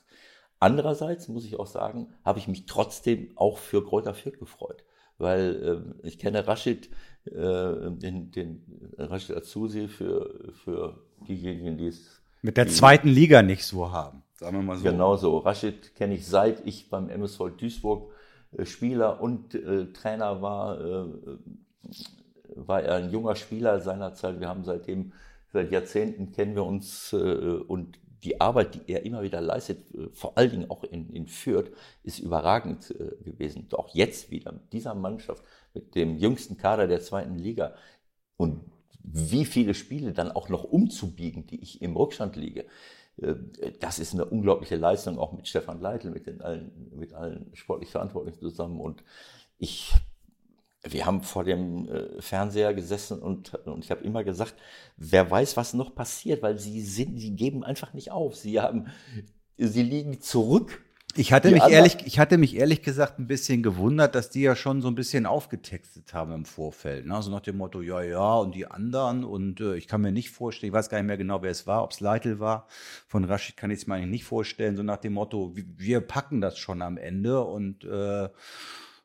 Andererseits 0.58 1.28
muss 1.28 1.46
ich 1.46 1.58
auch 1.58 1.66
sagen, 1.66 2.08
habe 2.24 2.38
ich 2.38 2.48
mich 2.48 2.66
trotzdem 2.66 3.32
auch 3.36 3.56
für 3.58 3.84
Kräuter 3.84 4.14
Fürth 4.14 4.38
gefreut. 4.38 4.84
Weil 5.16 5.94
äh, 6.02 6.06
ich 6.06 6.18
kenne 6.18 6.46
Rashid, 6.46 6.90
äh, 7.24 7.32
den, 7.32 8.30
den 8.30 8.94
Rashid 8.98 9.36
Azusi 9.36 9.88
für, 9.88 10.52
für 10.52 11.02
diejenigen, 11.26 11.78
die 11.78 11.86
es 11.86 12.21
mit 12.42 12.56
der 12.56 12.68
zweiten 12.68 13.08
Liga 13.08 13.42
nicht 13.42 13.64
so 13.64 13.90
haben, 13.92 14.22
sagen 14.34 14.56
wir 14.56 14.62
mal 14.62 14.76
so. 14.76 14.84
Genau 14.84 15.16
so. 15.16 15.38
Rashid 15.38 15.94
kenne 15.94 16.14
ich 16.14 16.26
seit 16.26 16.66
ich 16.66 16.90
beim 16.90 17.08
MSV 17.08 17.56
Duisburg 17.56 18.12
äh, 18.56 18.66
Spieler 18.66 19.20
und 19.20 19.54
äh, 19.54 19.92
Trainer 19.92 20.42
war, 20.42 20.80
äh, 20.80 21.04
war 22.56 22.82
er 22.82 22.96
ein 22.96 23.10
junger 23.10 23.36
Spieler 23.36 23.80
seinerzeit. 23.80 24.40
Wir 24.40 24.48
haben 24.48 24.64
seitdem, 24.64 25.12
seit 25.52 25.70
Jahrzehnten 25.70 26.32
kennen 26.32 26.54
wir 26.54 26.64
uns 26.64 27.12
äh, 27.12 27.16
und 27.16 27.98
die 28.24 28.40
Arbeit, 28.40 28.74
die 28.74 28.92
er 28.92 29.04
immer 29.04 29.22
wieder 29.22 29.40
leistet, 29.40 29.78
äh, 29.94 30.08
vor 30.12 30.36
allen 30.36 30.50
Dingen 30.50 30.70
auch 30.70 30.84
in, 30.84 31.10
in 31.10 31.26
Fürth, 31.26 31.70
ist 32.02 32.18
überragend 32.18 32.90
äh, 32.90 33.22
gewesen. 33.22 33.68
Auch 33.72 33.94
jetzt 33.94 34.30
wieder 34.30 34.52
mit 34.52 34.72
dieser 34.72 34.94
Mannschaft, 34.94 35.44
mit 35.74 35.94
dem 35.94 36.16
jüngsten 36.16 36.56
Kader 36.56 36.86
der 36.86 37.00
zweiten 37.00 37.36
Liga. 37.36 37.74
Und 38.36 38.60
wie 39.02 39.44
viele 39.44 39.74
Spiele 39.74 40.12
dann 40.12 40.32
auch 40.32 40.48
noch 40.48 40.64
umzubiegen, 40.64 41.46
die 41.46 41.60
ich 41.60 41.82
im 41.82 41.96
Rückstand 41.96 42.36
liege. 42.36 42.66
Äh, 43.20 43.34
das 43.80 43.98
ist 43.98 44.14
eine 44.14 44.24
unglaubliche 44.24 44.76
Leistung, 44.76 45.18
auch 45.18 45.32
mit 45.32 45.48
Stefan 45.48 45.80
Leitl, 45.80 46.10
mit, 46.10 46.26
den 46.26 46.40
allen, 46.40 46.90
mit 46.94 47.14
allen 47.14 47.50
sportlich 47.54 47.90
Verantwortlichen 47.90 48.40
zusammen. 48.40 48.80
Und 48.80 49.02
ich, 49.58 49.92
wir 50.82 51.06
haben 51.06 51.22
vor 51.22 51.44
dem 51.44 51.88
äh, 51.88 52.20
Fernseher 52.20 52.74
gesessen 52.74 53.20
und, 53.20 53.54
und 53.66 53.84
ich 53.84 53.90
habe 53.90 54.04
immer 54.04 54.24
gesagt, 54.24 54.54
wer 54.96 55.30
weiß, 55.30 55.56
was 55.56 55.74
noch 55.74 55.94
passiert, 55.94 56.42
weil 56.42 56.58
sie 56.58 56.80
sind, 56.80 57.18
sie 57.18 57.34
geben 57.34 57.64
einfach 57.64 57.94
nicht 57.94 58.10
auf. 58.10 58.36
Sie 58.36 58.60
haben, 58.60 58.86
sie 59.56 59.82
liegen 59.82 60.20
zurück 60.20 60.82
ich 61.14 61.32
hatte 61.32 61.50
mich 61.50 61.62
ehrlich, 61.62 61.96
ich 62.04 62.18
hatte 62.18 62.38
mich 62.38 62.56
ehrlich 62.56 62.82
gesagt 62.82 63.18
ein 63.18 63.26
bisschen 63.26 63.62
gewundert, 63.62 64.14
dass 64.14 64.30
die 64.30 64.42
ja 64.42 64.56
schon 64.56 64.80
so 64.80 64.88
ein 64.88 64.94
bisschen 64.94 65.26
aufgetextet 65.26 66.14
haben 66.14 66.32
im 66.32 66.44
Vorfeld. 66.44 67.06
Ne? 67.06 67.14
Also 67.14 67.30
nach 67.30 67.40
dem 67.40 67.58
Motto, 67.58 67.80
ja, 67.80 68.02
ja, 68.02 68.34
und 68.36 68.54
die 68.54 68.66
anderen. 68.66 69.24
Und 69.24 69.60
äh, 69.60 69.76
ich 69.76 69.88
kann 69.88 70.00
mir 70.00 70.12
nicht 70.12 70.30
vorstellen, 70.30 70.70
ich 70.70 70.74
weiß 70.74 70.88
gar 70.88 70.98
nicht 70.98 71.06
mehr 71.06 71.16
genau, 71.16 71.42
wer 71.42 71.50
es 71.50 71.66
war, 71.66 71.84
ob 71.84 71.92
es 71.92 72.00
Leitl 72.00 72.40
war. 72.40 72.66
Von 73.06 73.24
Rashid 73.24 73.56
kann 73.56 73.70
ich 73.70 73.80
es 73.80 73.86
mir 73.86 73.94
eigentlich 73.94 74.10
nicht 74.10 74.24
vorstellen. 74.24 74.76
So 74.76 74.82
nach 74.82 74.98
dem 74.98 75.14
Motto, 75.14 75.54
wir 75.54 76.00
packen 76.00 76.40
das 76.40 76.58
schon 76.58 76.82
am 76.82 76.96
Ende 76.96 77.42
und 77.42 77.84
äh, 77.84 78.28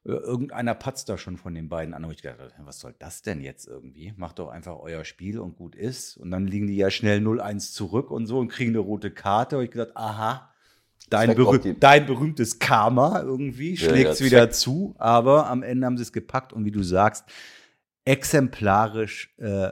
irgendeiner 0.08 0.74
patzt 0.74 1.10
da 1.10 1.18
schon 1.18 1.38
von 1.38 1.54
den 1.54 1.68
beiden 1.68 1.94
an. 1.94 2.06
Und 2.06 2.12
ich 2.12 2.22
dachte, 2.22 2.52
was 2.60 2.80
soll 2.80 2.96
das 2.98 3.22
denn 3.22 3.42
jetzt 3.42 3.68
irgendwie? 3.68 4.14
Macht 4.16 4.40
doch 4.40 4.50
einfach 4.50 4.78
euer 4.80 5.04
Spiel 5.04 5.40
und 5.40 5.58
gut 5.58 5.76
ist. 5.76 6.16
Und 6.18 6.32
dann 6.32 6.48
liegen 6.48 6.68
die 6.68 6.78
ja 6.78 6.90
schnell 6.90 7.20
0-1 7.20 7.74
zurück 7.74 8.12
und 8.12 8.26
so 8.26 8.40
und 8.40 8.48
kriegen 8.48 8.72
eine 8.72 8.80
rote 8.80 9.12
Karte. 9.12 9.58
Und 9.58 9.66
ich 9.66 9.72
gedacht, 9.72 9.96
aha, 9.96 10.50
Dein, 11.10 11.36
berüh 11.36 11.74
dein, 11.80 12.06
berühmtes 12.06 12.60
Karma 12.60 13.22
irgendwie 13.22 13.78
schlägt 13.78 14.12
es 14.12 14.20
ja, 14.20 14.26
wieder 14.26 14.52
zu, 14.52 14.94
aber 14.98 15.48
am 15.48 15.64
Ende 15.64 15.86
haben 15.86 15.98
sie 15.98 16.04
es 16.04 16.12
gepackt 16.12 16.52
und 16.52 16.66
wie 16.66 16.72
du 16.72 16.84
sagst, 16.84 17.26
exemplarisch 18.04 19.34
äh, 19.38 19.72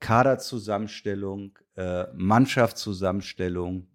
Kaderzusammenstellung, 0.00 1.58
äh, 1.76 2.04
Mannschaftszusammenstellung, 2.14 3.86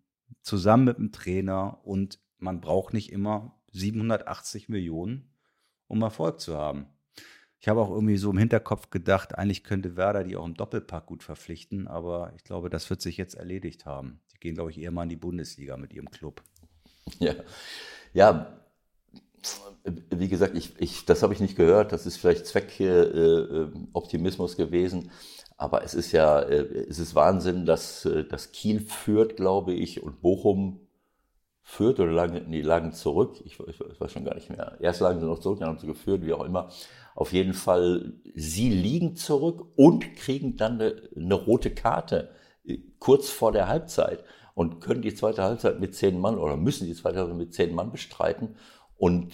zusammen 0.41 0.85
mit 0.85 0.97
dem 0.97 1.11
Trainer 1.11 1.79
und 1.83 2.19
man 2.37 2.61
braucht 2.61 2.93
nicht 2.93 3.11
immer 3.11 3.59
780 3.71 4.69
Millionen, 4.69 5.29
um 5.87 6.01
Erfolg 6.01 6.39
zu 6.39 6.57
haben. 6.57 6.87
Ich 7.59 7.67
habe 7.67 7.81
auch 7.81 7.89
irgendwie 7.89 8.17
so 8.17 8.31
im 8.31 8.37
Hinterkopf 8.37 8.89
gedacht, 8.91 9.35
eigentlich 9.35 9.63
könnte 9.63 9.95
Werder 9.95 10.23
die 10.23 10.35
auch 10.35 10.45
im 10.45 10.53
Doppelpack 10.53 11.07
gut 11.07 11.23
verpflichten, 11.23 11.87
aber 11.87 12.31
ich 12.35 12.43
glaube, 12.43 12.69
das 12.69 12.89
wird 12.89 13.01
sich 13.01 13.17
jetzt 13.17 13.35
erledigt 13.35 13.85
haben. 13.85 14.21
Die 14.31 14.39
gehen, 14.39 14.55
glaube 14.55 14.71
ich, 14.71 14.79
eher 14.79 14.91
mal 14.91 15.03
in 15.03 15.09
die 15.09 15.15
Bundesliga 15.15 15.75
mit 15.75 15.91
ihrem 15.91 16.11
Club. 16.11 16.43
Ja, 17.19 17.33
ja 18.13 18.57
wie 20.11 20.27
gesagt, 20.27 20.55
ich, 20.55 20.79
ich, 20.79 21.05
das 21.05 21.23
habe 21.23 21.33
ich 21.33 21.39
nicht 21.39 21.55
gehört. 21.55 21.91
Das 21.91 22.05
ist 22.05 22.17
vielleicht 22.17 22.45
Zweckoptimismus 22.45 24.53
äh, 24.53 24.57
gewesen. 24.57 25.09
Aber 25.57 25.83
es 25.83 25.93
ist 25.93 26.11
ja, 26.11 26.41
äh, 26.41 26.85
es 26.89 26.99
ist 26.99 27.15
Wahnsinn, 27.15 27.65
dass, 27.65 28.03
äh, 28.05 28.25
dass 28.25 28.51
Kiel 28.51 28.81
führt, 28.81 29.37
glaube 29.37 29.73
ich, 29.73 30.03
und 30.03 30.21
Bochum 30.21 30.81
Fürth 31.63 31.99
oder 31.99 32.11
lagen, 32.11 32.45
nee, 32.47 32.61
lagen 32.61 32.93
zurück. 32.93 33.41
Ich, 33.43 33.59
ich, 33.59 33.81
ich, 33.81 33.99
weiß 33.99 34.11
schon 34.11 34.23
gar 34.23 34.35
nicht 34.35 34.49
mehr. 34.49 34.77
Erst 34.79 35.01
lagen 35.01 35.19
sie 35.19 35.25
noch 35.25 35.39
zurück, 35.39 35.59
dann 35.59 35.67
haben 35.69 35.79
sie 35.79 35.87
geführt, 35.87 36.25
wie 36.25 36.33
auch 36.33 36.45
immer. 36.45 36.69
Auf 37.13 37.33
jeden 37.33 37.53
Fall, 37.53 38.13
sie 38.35 38.69
liegen 38.69 39.17
zurück 39.17 39.65
und 39.75 40.15
kriegen 40.15 40.55
dann 40.55 40.79
eine, 40.79 40.95
eine 41.15 41.33
rote 41.33 41.71
Karte 41.71 42.29
äh, 42.65 42.77
kurz 42.99 43.29
vor 43.29 43.51
der 43.51 43.67
Halbzeit 43.67 44.23
und 44.57 44.81
können 44.81 45.03
die 45.03 45.13
zweite 45.13 45.43
Halbzeit 45.43 45.79
mit 45.79 45.93
zehn 45.93 46.19
Mann 46.19 46.39
oder 46.39 46.57
müssen 46.57 46.87
die 46.87 46.95
zweite 46.95 47.19
Halbzeit 47.19 47.37
mit 47.37 47.53
zehn 47.53 47.75
Mann 47.75 47.91
bestreiten 47.91 48.55
und, 48.97 49.31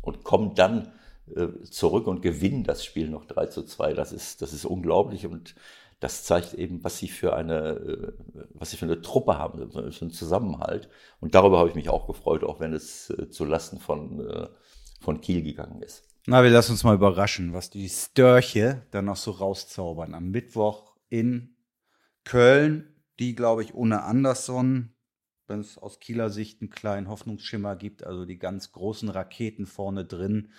und 0.00 0.24
kommen 0.24 0.54
dann 0.54 0.90
äh, 1.36 1.48
zurück 1.70 2.06
und 2.06 2.22
gewinnen 2.22 2.64
das 2.64 2.82
Spiel 2.82 3.10
noch 3.10 3.26
3 3.26 3.48
zu 3.48 3.62
2. 3.62 3.92
Das 3.92 4.10
ist, 4.10 4.40
das 4.40 4.54
ist 4.54 4.64
unglaublich 4.64 5.26
und 5.26 5.54
das 6.00 6.24
zeigt 6.24 6.54
eben, 6.54 6.82
was 6.82 6.96
sie 6.96 7.08
für 7.08 7.36
eine, 7.36 7.72
äh, 7.72 8.12
was 8.54 8.70
sie 8.70 8.78
für 8.78 8.86
eine 8.86 9.02
Truppe 9.02 9.36
haben, 9.36 9.70
für 9.70 10.00
einen 10.00 10.12
Zusammenhalt. 10.12 10.88
Und 11.20 11.34
darüber 11.34 11.58
habe 11.58 11.68
ich 11.68 11.74
mich 11.74 11.90
auch 11.90 12.06
gefreut, 12.06 12.42
auch 12.42 12.58
wenn 12.58 12.72
es 12.72 13.10
äh, 13.10 13.28
zu 13.28 13.44
Lasten 13.44 13.80
von, 13.80 14.48
von 14.98 15.20
Kiel 15.20 15.42
gegangen 15.42 15.82
ist. 15.82 16.04
Na, 16.24 16.42
wir 16.42 16.48
lassen 16.48 16.72
uns 16.72 16.84
mal 16.84 16.94
überraschen, 16.94 17.52
was 17.52 17.68
die 17.68 17.90
Störche 17.90 18.86
dann 18.92 19.04
noch 19.04 19.16
so 19.16 19.32
rauszaubern. 19.32 20.14
Am 20.14 20.30
Mittwoch 20.30 20.94
in 21.10 21.54
Köln, 22.24 22.91
die, 23.18 23.34
glaube 23.34 23.62
ich, 23.62 23.74
ohne 23.74 24.02
Anderson, 24.02 24.94
wenn 25.46 25.60
es 25.60 25.78
aus 25.78 26.00
Kieler 26.00 26.30
Sicht 26.30 26.60
einen 26.60 26.70
kleinen 26.70 27.08
Hoffnungsschimmer 27.08 27.76
gibt, 27.76 28.04
also 28.04 28.24
die 28.24 28.38
ganz 28.38 28.72
großen 28.72 29.08
Raketen 29.08 29.66
vorne 29.66 30.04
drin, 30.04 30.52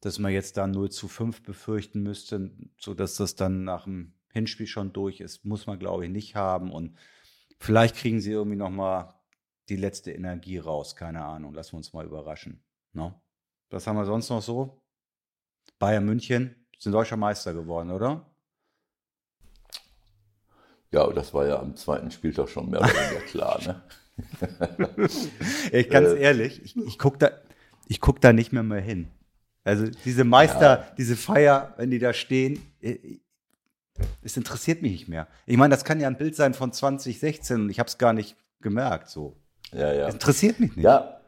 dass 0.00 0.18
man 0.18 0.32
jetzt 0.32 0.56
da 0.56 0.66
0 0.66 0.90
zu 0.90 1.08
5 1.08 1.42
befürchten 1.42 2.02
müsste, 2.02 2.52
sodass 2.78 3.16
das 3.16 3.34
dann 3.34 3.64
nach 3.64 3.84
dem 3.84 4.14
Hinspiel 4.32 4.66
schon 4.66 4.92
durch 4.92 5.20
ist, 5.20 5.44
muss 5.44 5.66
man, 5.66 5.78
glaube 5.78 6.04
ich, 6.04 6.10
nicht 6.10 6.36
haben. 6.36 6.72
Und 6.72 6.96
vielleicht 7.58 7.96
kriegen 7.96 8.20
sie 8.20 8.30
irgendwie 8.30 8.56
noch 8.56 8.70
mal 8.70 9.20
die 9.68 9.76
letzte 9.76 10.12
Energie 10.12 10.58
raus. 10.58 10.96
Keine 10.96 11.24
Ahnung. 11.24 11.54
Lassen 11.54 11.72
wir 11.72 11.78
uns 11.78 11.92
mal 11.92 12.06
überraschen. 12.06 12.62
No? 12.92 13.08
Ne? 13.08 13.20
Was 13.70 13.86
haben 13.86 13.96
wir 13.96 14.04
sonst 14.04 14.28
noch 14.30 14.42
so? 14.42 14.82
Bayern 15.78 16.04
München 16.04 16.66
sind 16.78 16.92
deutscher 16.92 17.16
Meister 17.16 17.54
geworden, 17.54 17.90
oder? 17.90 18.29
Ja, 20.92 21.06
das 21.12 21.32
war 21.32 21.46
ja 21.46 21.58
am 21.58 21.76
zweiten 21.76 22.10
Spieltag 22.10 22.48
schon 22.48 22.70
mehr 22.70 22.80
oder 22.80 22.88
weniger 22.88 23.26
klar. 23.26 23.60
Ne? 23.64 23.82
ich 25.72 25.88
ganz 25.88 26.08
äh, 26.08 26.20
ehrlich, 26.20 26.62
ich, 26.64 26.76
ich 26.76 26.98
gucke 26.98 27.18
da, 27.18 27.30
guck 28.00 28.20
da 28.20 28.32
nicht 28.32 28.52
mehr 28.52 28.62
mehr 28.62 28.80
hin. 28.80 29.08
Also 29.62 29.86
diese 30.04 30.24
Meister, 30.24 30.78
ja. 30.78 30.86
diese 30.96 31.16
Feier, 31.16 31.74
wenn 31.76 31.90
die 31.90 31.98
da 31.98 32.12
stehen, 32.12 32.60
äh, 32.80 33.18
es 34.22 34.36
interessiert 34.36 34.82
mich 34.82 34.92
nicht 34.92 35.08
mehr. 35.08 35.28
Ich 35.46 35.56
meine, 35.56 35.74
das 35.74 35.84
kann 35.84 36.00
ja 36.00 36.08
ein 36.08 36.16
Bild 36.16 36.34
sein 36.34 36.54
von 36.54 36.72
2016 36.72 37.62
und 37.62 37.70
ich 37.70 37.78
habe 37.78 37.88
es 37.88 37.98
gar 37.98 38.12
nicht 38.12 38.36
gemerkt. 38.60 39.08
So. 39.08 39.36
Ja, 39.72 39.92
ja. 39.92 40.08
Es 40.08 40.14
interessiert 40.14 40.58
mich 40.58 40.74
nicht. 40.74 40.84
Ja, 40.84 41.20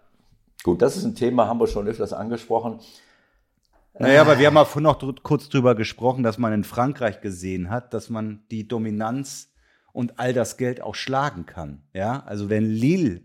gut, 0.62 0.82
das 0.82 0.96
ist 0.96 1.04
ein 1.04 1.14
Thema, 1.14 1.46
haben 1.46 1.60
wir 1.60 1.66
schon 1.66 1.86
öfters 1.86 2.12
angesprochen. 2.12 2.80
Naja, 3.98 4.22
aber 4.22 4.38
wir 4.38 4.46
haben 4.46 4.54
ja 4.54 4.64
vorhin 4.64 4.84
noch 4.84 5.22
kurz 5.22 5.50
drüber 5.50 5.74
gesprochen, 5.74 6.22
dass 6.22 6.38
man 6.38 6.52
in 6.54 6.64
Frankreich 6.64 7.20
gesehen 7.20 7.68
hat, 7.68 7.92
dass 7.92 8.08
man 8.08 8.42
die 8.50 8.66
Dominanz 8.66 9.51
und 9.92 10.18
all 10.18 10.32
das 10.32 10.56
Geld 10.56 10.80
auch 10.80 10.94
schlagen 10.94 11.46
kann. 11.46 11.82
Ja, 11.92 12.22
also 12.24 12.48
wenn 12.50 12.70
Lille, 12.70 13.22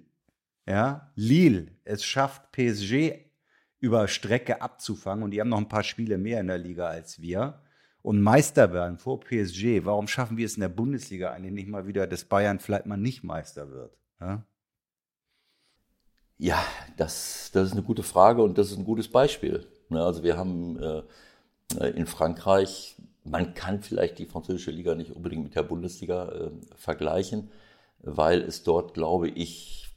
ja, 0.68 1.12
Lille 1.16 1.72
es 1.84 2.04
schafft, 2.04 2.52
PSG 2.52 3.26
über 3.80 4.08
Strecke 4.08 4.62
abzufangen 4.62 5.24
und 5.24 5.32
die 5.32 5.40
haben 5.40 5.50
noch 5.50 5.58
ein 5.58 5.70
paar 5.70 5.84
Spiele 5.84 6.18
mehr 6.18 6.42
in 6.42 6.48
der 6.48 6.58
Liga 6.58 6.88
als 6.88 7.22
wir 7.22 7.62
und 8.02 8.22
Meister 8.22 8.72
werden 8.74 8.98
vor 8.98 9.20
PSG, 9.20 9.84
warum 9.84 10.08
schaffen 10.08 10.38
wir 10.38 10.46
es 10.46 10.56
in 10.56 10.62
der 10.62 10.70
Bundesliga 10.70 11.32
eigentlich 11.32 11.54
nicht 11.54 11.68
mal 11.68 11.88
wieder, 11.88 12.08
dass 12.08 12.26
Bayern 12.26 12.60
vielleicht 12.60 12.86
mal 12.86 12.98
nicht 12.98 13.24
Meister 13.24 13.70
wird? 13.70 13.98
Ja, 14.20 14.46
ja 16.38 16.64
das, 16.96 17.52
das 17.54 17.68
ist 17.68 17.74
eine 17.74 17.84
gute 17.84 18.04
Frage 18.04 18.42
und 18.42 18.58
das 18.58 18.72
ist 18.72 18.78
ein 18.78 18.86
gutes 18.86 19.10
Beispiel. 19.10 19.68
Ne, 19.90 20.02
also 20.02 20.24
wir 20.24 20.38
haben 20.38 20.80
äh, 20.82 21.90
in 21.90 22.08
Frankreich, 22.08 22.96
man 23.30 23.54
kann 23.54 23.82
vielleicht 23.82 24.20
die 24.20 24.26
französische 24.26 24.72
Liga 24.72 24.96
nicht 24.96 25.12
unbedingt 25.12 25.44
mit 25.44 25.56
der 25.56 25.64
Bundesliga 25.64 26.30
äh, 26.30 26.52
vergleichen, 26.76 27.52
weil 28.00 28.42
es 28.42 28.64
dort, 28.64 28.94
glaube 28.94 29.30
ich, 29.30 29.90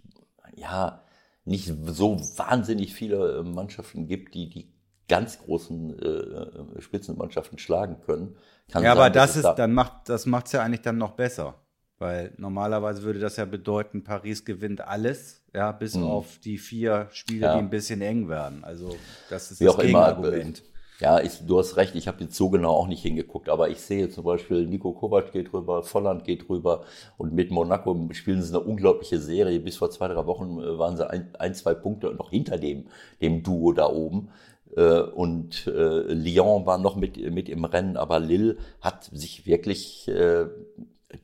ja, 0.56 1.02
nicht 1.44 1.72
so 1.86 2.18
wahnsinnig 2.36 2.94
viele 2.94 3.38
äh, 3.38 3.42
Mannschaften 3.42 4.06
gibt, 4.06 4.34
die 4.34 4.48
die 4.48 4.72
ganz 5.08 5.38
großen 5.40 5.98
äh, 5.98 6.06
äh, 6.06 6.80
Spitzenmannschaften 6.80 7.58
schlagen 7.58 8.00
können. 8.00 8.36
Kann 8.70 8.84
ja, 8.84 8.90
sein, 8.90 8.98
aber 8.98 9.10
das 9.10 9.36
ist, 9.36 9.42
da 9.42 9.54
dann 9.54 9.72
macht, 9.72 10.08
das 10.08 10.26
macht 10.26 10.46
es 10.46 10.52
ja 10.52 10.62
eigentlich 10.62 10.82
dann 10.82 10.98
noch 10.98 11.12
besser. 11.12 11.54
Weil 11.98 12.32
normalerweise 12.38 13.02
würde 13.02 13.18
das 13.18 13.36
ja 13.36 13.44
bedeuten, 13.44 14.04
Paris 14.04 14.44
gewinnt 14.44 14.80
alles, 14.80 15.42
ja, 15.52 15.70
bis 15.72 15.94
hm. 15.94 16.04
auf 16.04 16.38
die 16.38 16.56
vier 16.56 17.08
Spiele, 17.10 17.46
ja. 17.46 17.54
die 17.54 17.58
ein 17.58 17.68
bisschen 17.68 18.00
eng 18.00 18.28
werden. 18.28 18.64
Also 18.64 18.96
das 19.28 19.50
ist 19.50 19.60
Wie 19.60 19.66
das 19.66 19.76
Gegenargument. 19.76 20.60
Immer, 20.60 20.68
ja, 21.00 21.20
ich, 21.20 21.46
du 21.46 21.58
hast 21.58 21.76
recht, 21.76 21.94
ich 21.94 22.08
habe 22.08 22.22
jetzt 22.24 22.36
so 22.36 22.50
genau 22.50 22.72
auch 22.72 22.86
nicht 22.86 23.02
hingeguckt, 23.02 23.48
aber 23.48 23.70
ich 23.70 23.80
sehe 23.80 24.10
zum 24.10 24.24
Beispiel, 24.24 24.66
Nico 24.66 24.92
Kovac 24.92 25.32
geht 25.32 25.52
rüber, 25.52 25.82
Volland 25.82 26.24
geht 26.24 26.48
rüber 26.50 26.84
und 27.16 27.32
mit 27.32 27.50
Monaco 27.50 28.08
spielen 28.12 28.42
sie 28.42 28.54
eine 28.54 28.64
unglaubliche 28.64 29.18
Serie. 29.18 29.60
Bis 29.60 29.78
vor 29.78 29.90
zwei, 29.90 30.08
drei 30.08 30.26
Wochen 30.26 30.60
äh, 30.60 30.78
waren 30.78 30.96
sie 30.96 31.08
ein, 31.08 31.30
ein 31.38 31.54
zwei 31.54 31.74
Punkte 31.74 32.12
noch 32.14 32.30
hinter 32.30 32.58
dem, 32.58 32.86
dem 33.22 33.42
Duo 33.42 33.72
da 33.72 33.88
oben. 33.88 34.28
Äh, 34.76 35.00
und 35.00 35.66
äh, 35.66 36.12
Lyon 36.12 36.66
war 36.66 36.76
noch 36.76 36.96
mit, 36.96 37.16
mit 37.32 37.48
im 37.48 37.64
Rennen, 37.64 37.96
aber 37.96 38.20
Lille 38.20 38.58
hat 38.82 39.04
sich 39.04 39.46
wirklich 39.46 40.10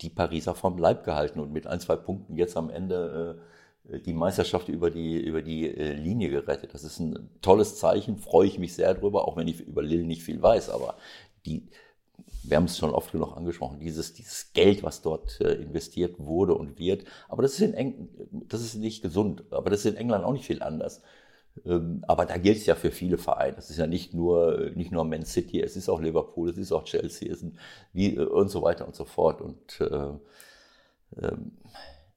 die 0.00 0.10
Pariser 0.10 0.54
vom 0.54 0.78
Leib 0.78 1.04
gehalten 1.04 1.38
und 1.38 1.52
mit 1.52 1.66
ein, 1.66 1.80
zwei 1.80 1.96
Punkten 1.96 2.36
jetzt 2.36 2.56
am 2.56 2.70
Ende 2.70 3.38
die 3.88 4.14
Meisterschaft 4.14 4.68
über 4.68 4.90
die, 4.90 5.20
über 5.20 5.42
die 5.42 5.68
äh, 5.68 5.92
Linie 5.92 6.30
gerettet. 6.30 6.74
Das 6.74 6.84
ist 6.84 6.98
ein 6.98 7.30
tolles 7.40 7.76
Zeichen, 7.76 8.18
freue 8.18 8.46
ich 8.46 8.58
mich 8.58 8.74
sehr 8.74 8.94
drüber, 8.94 9.26
auch 9.28 9.36
wenn 9.36 9.48
ich 9.48 9.60
über 9.60 9.82
Lille 9.82 10.04
nicht 10.04 10.22
viel 10.22 10.42
weiß, 10.42 10.70
aber 10.70 10.96
die, 11.44 11.68
wir 12.42 12.56
haben 12.56 12.64
es 12.64 12.78
schon 12.78 12.90
oft 12.90 13.12
genug 13.12 13.36
angesprochen, 13.36 13.78
dieses, 13.78 14.12
dieses 14.14 14.52
Geld, 14.52 14.82
was 14.82 15.02
dort 15.02 15.40
äh, 15.40 15.54
investiert 15.54 16.18
wurde 16.18 16.54
und 16.54 16.78
wird, 16.78 17.04
aber 17.28 17.42
das 17.42 17.52
ist, 17.54 17.60
in 17.60 17.74
Eng 17.74 18.08
das 18.48 18.62
ist 18.62 18.74
nicht 18.74 19.02
gesund, 19.02 19.44
aber 19.50 19.70
das 19.70 19.80
ist 19.80 19.92
in 19.92 19.96
England 19.96 20.24
auch 20.24 20.32
nicht 20.32 20.46
viel 20.46 20.62
anders. 20.62 21.02
Ähm, 21.64 22.04
aber 22.06 22.26
da 22.26 22.36
gilt 22.36 22.58
es 22.58 22.66
ja 22.66 22.74
für 22.74 22.90
viele 22.90 23.16
Vereine. 23.16 23.56
Es 23.56 23.70
ist 23.70 23.78
ja 23.78 23.86
nicht 23.86 24.12
nur, 24.12 24.72
nicht 24.74 24.92
nur 24.92 25.04
Man 25.04 25.24
City, 25.24 25.62
es 25.62 25.74
ist 25.76 25.88
auch 25.88 26.00
Liverpool, 26.00 26.50
es 26.50 26.58
ist 26.58 26.72
auch 26.72 26.84
Chelsea, 26.84 27.32
es 27.32 27.44
wie, 27.94 28.18
und 28.18 28.50
so 28.50 28.62
weiter 28.62 28.86
und 28.86 28.94
so 28.94 29.06
fort. 29.06 29.40
Und 29.40 29.80
äh, 29.80 30.10
ähm, 31.22 31.52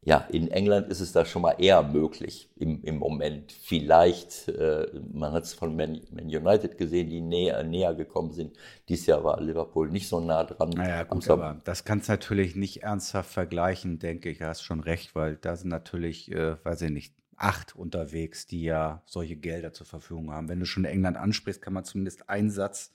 ja, 0.10 0.26
in 0.32 0.50
England 0.50 0.88
ist 0.88 1.02
es 1.02 1.12
da 1.12 1.24
schon 1.24 1.43
mal 1.43 1.56
eher 1.60 1.84
möglich 1.84 2.50
im, 2.56 2.82
im 2.84 2.98
Moment. 2.98 3.52
Vielleicht, 3.52 4.48
äh, 4.48 4.88
man 5.13 5.34
hat 5.34 5.43
es 5.43 5.54
von 5.54 5.76
Man, 5.76 6.02
Man, 6.10 6.26
United 6.26 6.80
gesehen, 6.80 7.12
die 7.12 7.22
näher, 7.22 7.63
näher 7.63 7.93
gekommen 7.93 8.32
sind. 8.32 8.58
Dies 8.88 9.06
Jahr 9.06 9.24
war 9.24 9.39
Liverpool 9.39 9.91
nicht 9.91 10.08
so 10.08 10.19
nah 10.19 10.45
dran. 10.45 10.72
Naja, 10.72 11.04
gut, 11.04 11.30
aber 11.30 11.62
das 11.63 11.84
kannst 11.84 12.08
du 12.08 12.13
natürlich 12.13 12.56
nicht 12.56 12.82
ernsthaft 12.82 13.32
vergleichen, 13.32 14.00
denke 14.00 14.32
ich. 14.32 14.39
Du 14.39 14.48
hast 14.48 14.63
schon 14.63 14.80
recht, 14.80 15.13
weil 15.13 15.36
da 15.36 15.56
sind 15.56 15.69
natürlich, 15.69 16.32
äh, 16.32 16.56
weiß 16.65 16.82
ich 16.82 16.89
nicht, 16.89 17.13
acht 17.36 17.76
unterwegs, 17.76 18.48
die 18.48 18.63
ja 18.63 19.04
solche 19.06 19.36
Gelder 19.36 19.74
zur 19.74 19.86
Verfügung 19.86 20.32
haben. 20.32 20.50
Wenn 20.50 20.60
du 20.60 20.65
schon 20.65 20.86
England 20.86 21.17
ansprichst, 21.17 21.62
kann 21.62 21.74
man 21.74 21.86
zumindest 21.86 22.32
einen 22.32 22.50
Satz 22.50 22.93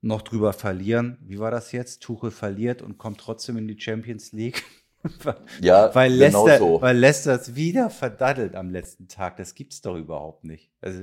noch 0.00 0.22
drüber 0.22 0.54
verlieren. 0.54 1.18
Wie 1.20 1.38
war 1.38 1.50
das 1.50 1.72
jetzt? 1.72 2.02
Tuchel 2.02 2.30
verliert 2.30 2.80
und 2.80 2.96
kommt 2.96 3.20
trotzdem 3.20 3.58
in 3.58 3.68
die 3.68 3.78
Champions 3.78 4.32
League. 4.32 4.64
ja, 5.60 5.94
weil 5.94 6.10
genau 6.10 6.46
Leicester, 6.46 6.58
so. 6.58 6.82
weil 6.82 6.98
Leicester 6.98 7.34
es 7.34 7.54
wieder 7.54 7.90
verdaddelt 7.90 8.54
am 8.54 8.70
letzten 8.70 9.08
Tag. 9.08 9.36
Das 9.36 9.54
gibt's 9.54 9.80
doch 9.80 9.96
überhaupt 9.96 10.44
nicht. 10.44 10.70
Also 10.80 11.02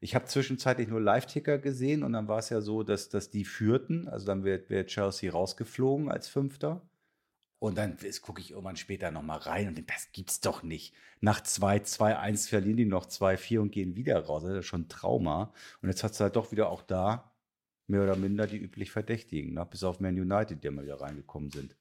ich 0.00 0.14
habe 0.14 0.26
zwischenzeitlich 0.26 0.88
nur 0.88 1.00
Live-Ticker 1.00 1.58
gesehen 1.58 2.02
und 2.02 2.12
dann 2.12 2.28
war 2.28 2.38
es 2.38 2.50
ja 2.50 2.60
so, 2.60 2.82
dass, 2.82 3.08
dass 3.08 3.30
die 3.30 3.44
führten. 3.44 4.08
Also 4.08 4.26
dann 4.26 4.44
wird, 4.44 4.70
wird 4.70 4.88
Chelsea 4.88 5.30
rausgeflogen 5.32 6.10
als 6.10 6.28
Fünfter. 6.28 6.82
Und 7.58 7.78
dann 7.78 7.96
gucke 8.20 8.40
ich 8.40 8.50
irgendwann 8.50 8.76
später 8.76 9.10
nochmal 9.10 9.38
rein 9.38 9.68
und 9.68 9.76
denke, 9.76 9.92
das 9.92 10.12
gibt's 10.12 10.40
doch 10.40 10.62
nicht. 10.62 10.94
Nach 11.20 11.40
2, 11.40 11.80
2, 11.80 12.18
1 12.18 12.48
verlieren 12.48 12.76
die 12.76 12.84
noch 12.84 13.06
2, 13.06 13.38
4 13.38 13.62
und 13.62 13.72
gehen 13.72 13.96
wieder 13.96 14.18
raus. 14.20 14.42
Das 14.42 14.52
ist 14.52 14.66
schon 14.66 14.82
ein 14.82 14.88
Trauma. 14.88 15.52
Und 15.80 15.88
jetzt 15.88 16.04
hat 16.04 16.12
es 16.12 16.20
halt 16.20 16.36
doch 16.36 16.52
wieder 16.52 16.68
auch 16.68 16.82
da 16.82 17.32
mehr 17.86 18.02
oder 18.02 18.16
minder 18.16 18.46
die 18.46 18.58
üblich 18.58 18.90
Verdächtigen, 18.90 19.54
ne? 19.54 19.64
bis 19.64 19.84
auf 19.84 20.00
Man 20.00 20.18
United, 20.18 20.62
die 20.62 20.70
mal 20.70 20.84
wieder 20.84 21.00
reingekommen 21.00 21.50
sind. 21.50 21.76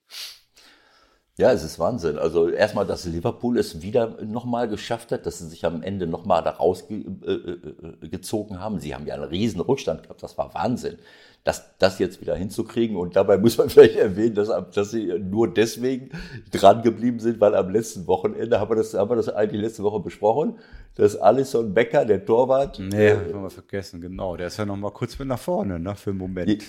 Ja, 1.37 1.51
es 1.51 1.65
ist 1.65 1.79
Wahnsinn. 1.79 2.17
Also 2.17 2.47
erstmal, 2.47 2.85
dass 2.85 3.03
Liverpool 3.03 3.57
es 3.57 3.81
wieder 3.81 4.23
nochmal 4.23 4.69
geschafft 4.69 5.11
hat, 5.11 5.25
dass 5.25 5.39
sie 5.39 5.49
sich 5.49 5.65
am 5.65 5.83
Ende 5.83 6.07
nochmal 6.07 6.41
da 6.41 6.51
rausgezogen 6.51 7.25
äh, 7.25 8.57
äh, 8.57 8.61
haben. 8.61 8.79
Sie 8.79 8.95
haben 8.95 9.05
ja 9.05 9.15
einen 9.15 9.25
riesen 9.25 9.59
Rückstand 9.59 10.03
gehabt. 10.03 10.23
Das 10.23 10.37
war 10.37 10.53
Wahnsinn. 10.53 10.97
Das, 11.43 11.77
das 11.77 11.99
jetzt 11.99 12.21
wieder 12.21 12.37
hinzukriegen. 12.37 12.95
Und 12.95 13.17
dabei 13.17 13.37
muss 13.37 13.57
man 13.57 13.69
vielleicht 13.69 13.97
erwähnen, 13.97 14.33
dass, 14.33 14.49
dass 14.73 14.91
sie 14.91 15.07
nur 15.19 15.53
deswegen 15.53 16.11
dran 16.51 16.83
geblieben 16.83 17.19
sind, 17.19 17.41
weil 17.41 17.53
am 17.53 17.69
letzten 17.69 18.07
Wochenende, 18.07 18.61
haben 18.61 18.71
wir 18.71 18.77
das, 18.77 18.93
haben 18.93 19.11
wir 19.11 19.17
das 19.17 19.27
eigentlich 19.27 19.61
letzte 19.61 19.83
Woche 19.83 19.99
besprochen, 19.99 20.57
dass 20.95 21.17
Alisson 21.17 21.73
Becker, 21.73 22.05
der 22.05 22.25
Torwart. 22.25 22.79
Nee, 22.79 23.09
äh, 23.09 23.33
haben 23.33 23.43
wir 23.43 23.49
vergessen, 23.49 23.99
genau. 23.99 24.37
Der 24.37 24.47
ist 24.47 24.55
ja 24.55 24.65
nochmal 24.65 24.91
kurz 24.91 25.19
mit 25.19 25.27
nach 25.27 25.39
vorne, 25.39 25.81
ne, 25.81 25.95
für 25.95 26.11
einen 26.11 26.19
Moment. 26.19 26.49
Ich, 26.49 26.63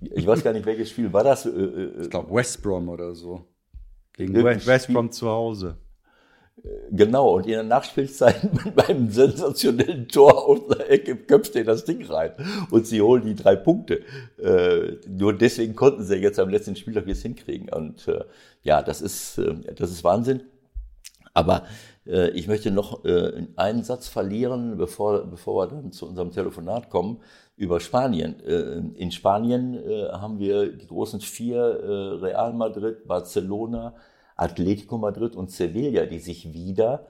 ich 0.00 0.26
weiß 0.26 0.42
gar 0.42 0.54
nicht, 0.54 0.64
welches 0.64 0.88
Spiel 0.88 1.12
war 1.12 1.22
das? 1.22 1.44
Äh, 1.44 1.50
äh, 1.50 1.90
ich 2.00 2.08
glaube 2.08 2.34
West 2.34 2.62
Brom 2.62 2.88
oder 2.88 3.14
so. 3.14 3.44
Gegen 4.16 4.34
West, 4.42 4.66
West 4.66 4.92
Brom 4.92 5.10
zu 5.12 5.28
Hause. 5.28 5.76
Genau, 6.90 7.36
und 7.36 7.44
in 7.44 7.52
der 7.52 7.62
Nachspielzeit 7.62 8.42
mit 8.64 8.76
meinem 8.76 9.10
sensationellen 9.10 10.08
Tor 10.08 10.48
aus 10.48 10.66
der 10.68 10.90
Ecke 10.90 11.14
köpft 11.16 11.54
er 11.54 11.64
das 11.64 11.84
Ding 11.84 12.04
rein. 12.06 12.32
Und 12.70 12.86
sie 12.86 13.02
holen 13.02 13.24
die 13.24 13.34
drei 13.34 13.56
Punkte. 13.56 14.02
Äh, 14.38 14.96
nur 15.08 15.34
deswegen 15.34 15.76
konnten 15.76 16.02
sie 16.02 16.16
jetzt 16.16 16.40
am 16.40 16.48
letzten 16.48 16.74
Spieltag 16.74 17.06
jetzt 17.06 17.22
hinkriegen. 17.22 17.68
Und 17.68 18.08
äh, 18.08 18.24
ja, 18.62 18.82
das 18.82 19.02
ist, 19.02 19.38
äh, 19.38 19.74
das 19.74 19.90
ist 19.90 20.02
Wahnsinn. 20.02 20.42
Aber 21.34 21.66
äh, 22.06 22.30
ich 22.30 22.48
möchte 22.48 22.70
noch 22.70 23.04
äh, 23.04 23.46
einen 23.56 23.84
Satz 23.84 24.08
verlieren, 24.08 24.78
bevor, 24.78 25.26
bevor 25.26 25.62
wir 25.62 25.66
dann 25.68 25.92
zu 25.92 26.06
unserem 26.08 26.30
Telefonat 26.30 26.88
kommen, 26.88 27.20
über 27.56 27.80
Spanien. 27.80 28.40
Äh, 28.44 29.00
in 29.00 29.10
Spanien 29.10 29.74
äh, 29.74 30.08
haben 30.12 30.38
wir 30.38 30.72
die 30.72 30.86
großen 30.86 31.20
vier, 31.20 31.58
äh, 31.58 32.24
Real 32.24 32.52
Madrid, 32.52 33.06
Barcelona, 33.06 33.94
Atletico 34.36 34.98
Madrid 34.98 35.34
und 35.34 35.50
Sevilla, 35.50 36.04
die 36.04 36.18
sich 36.18 36.52
wieder, 36.52 37.06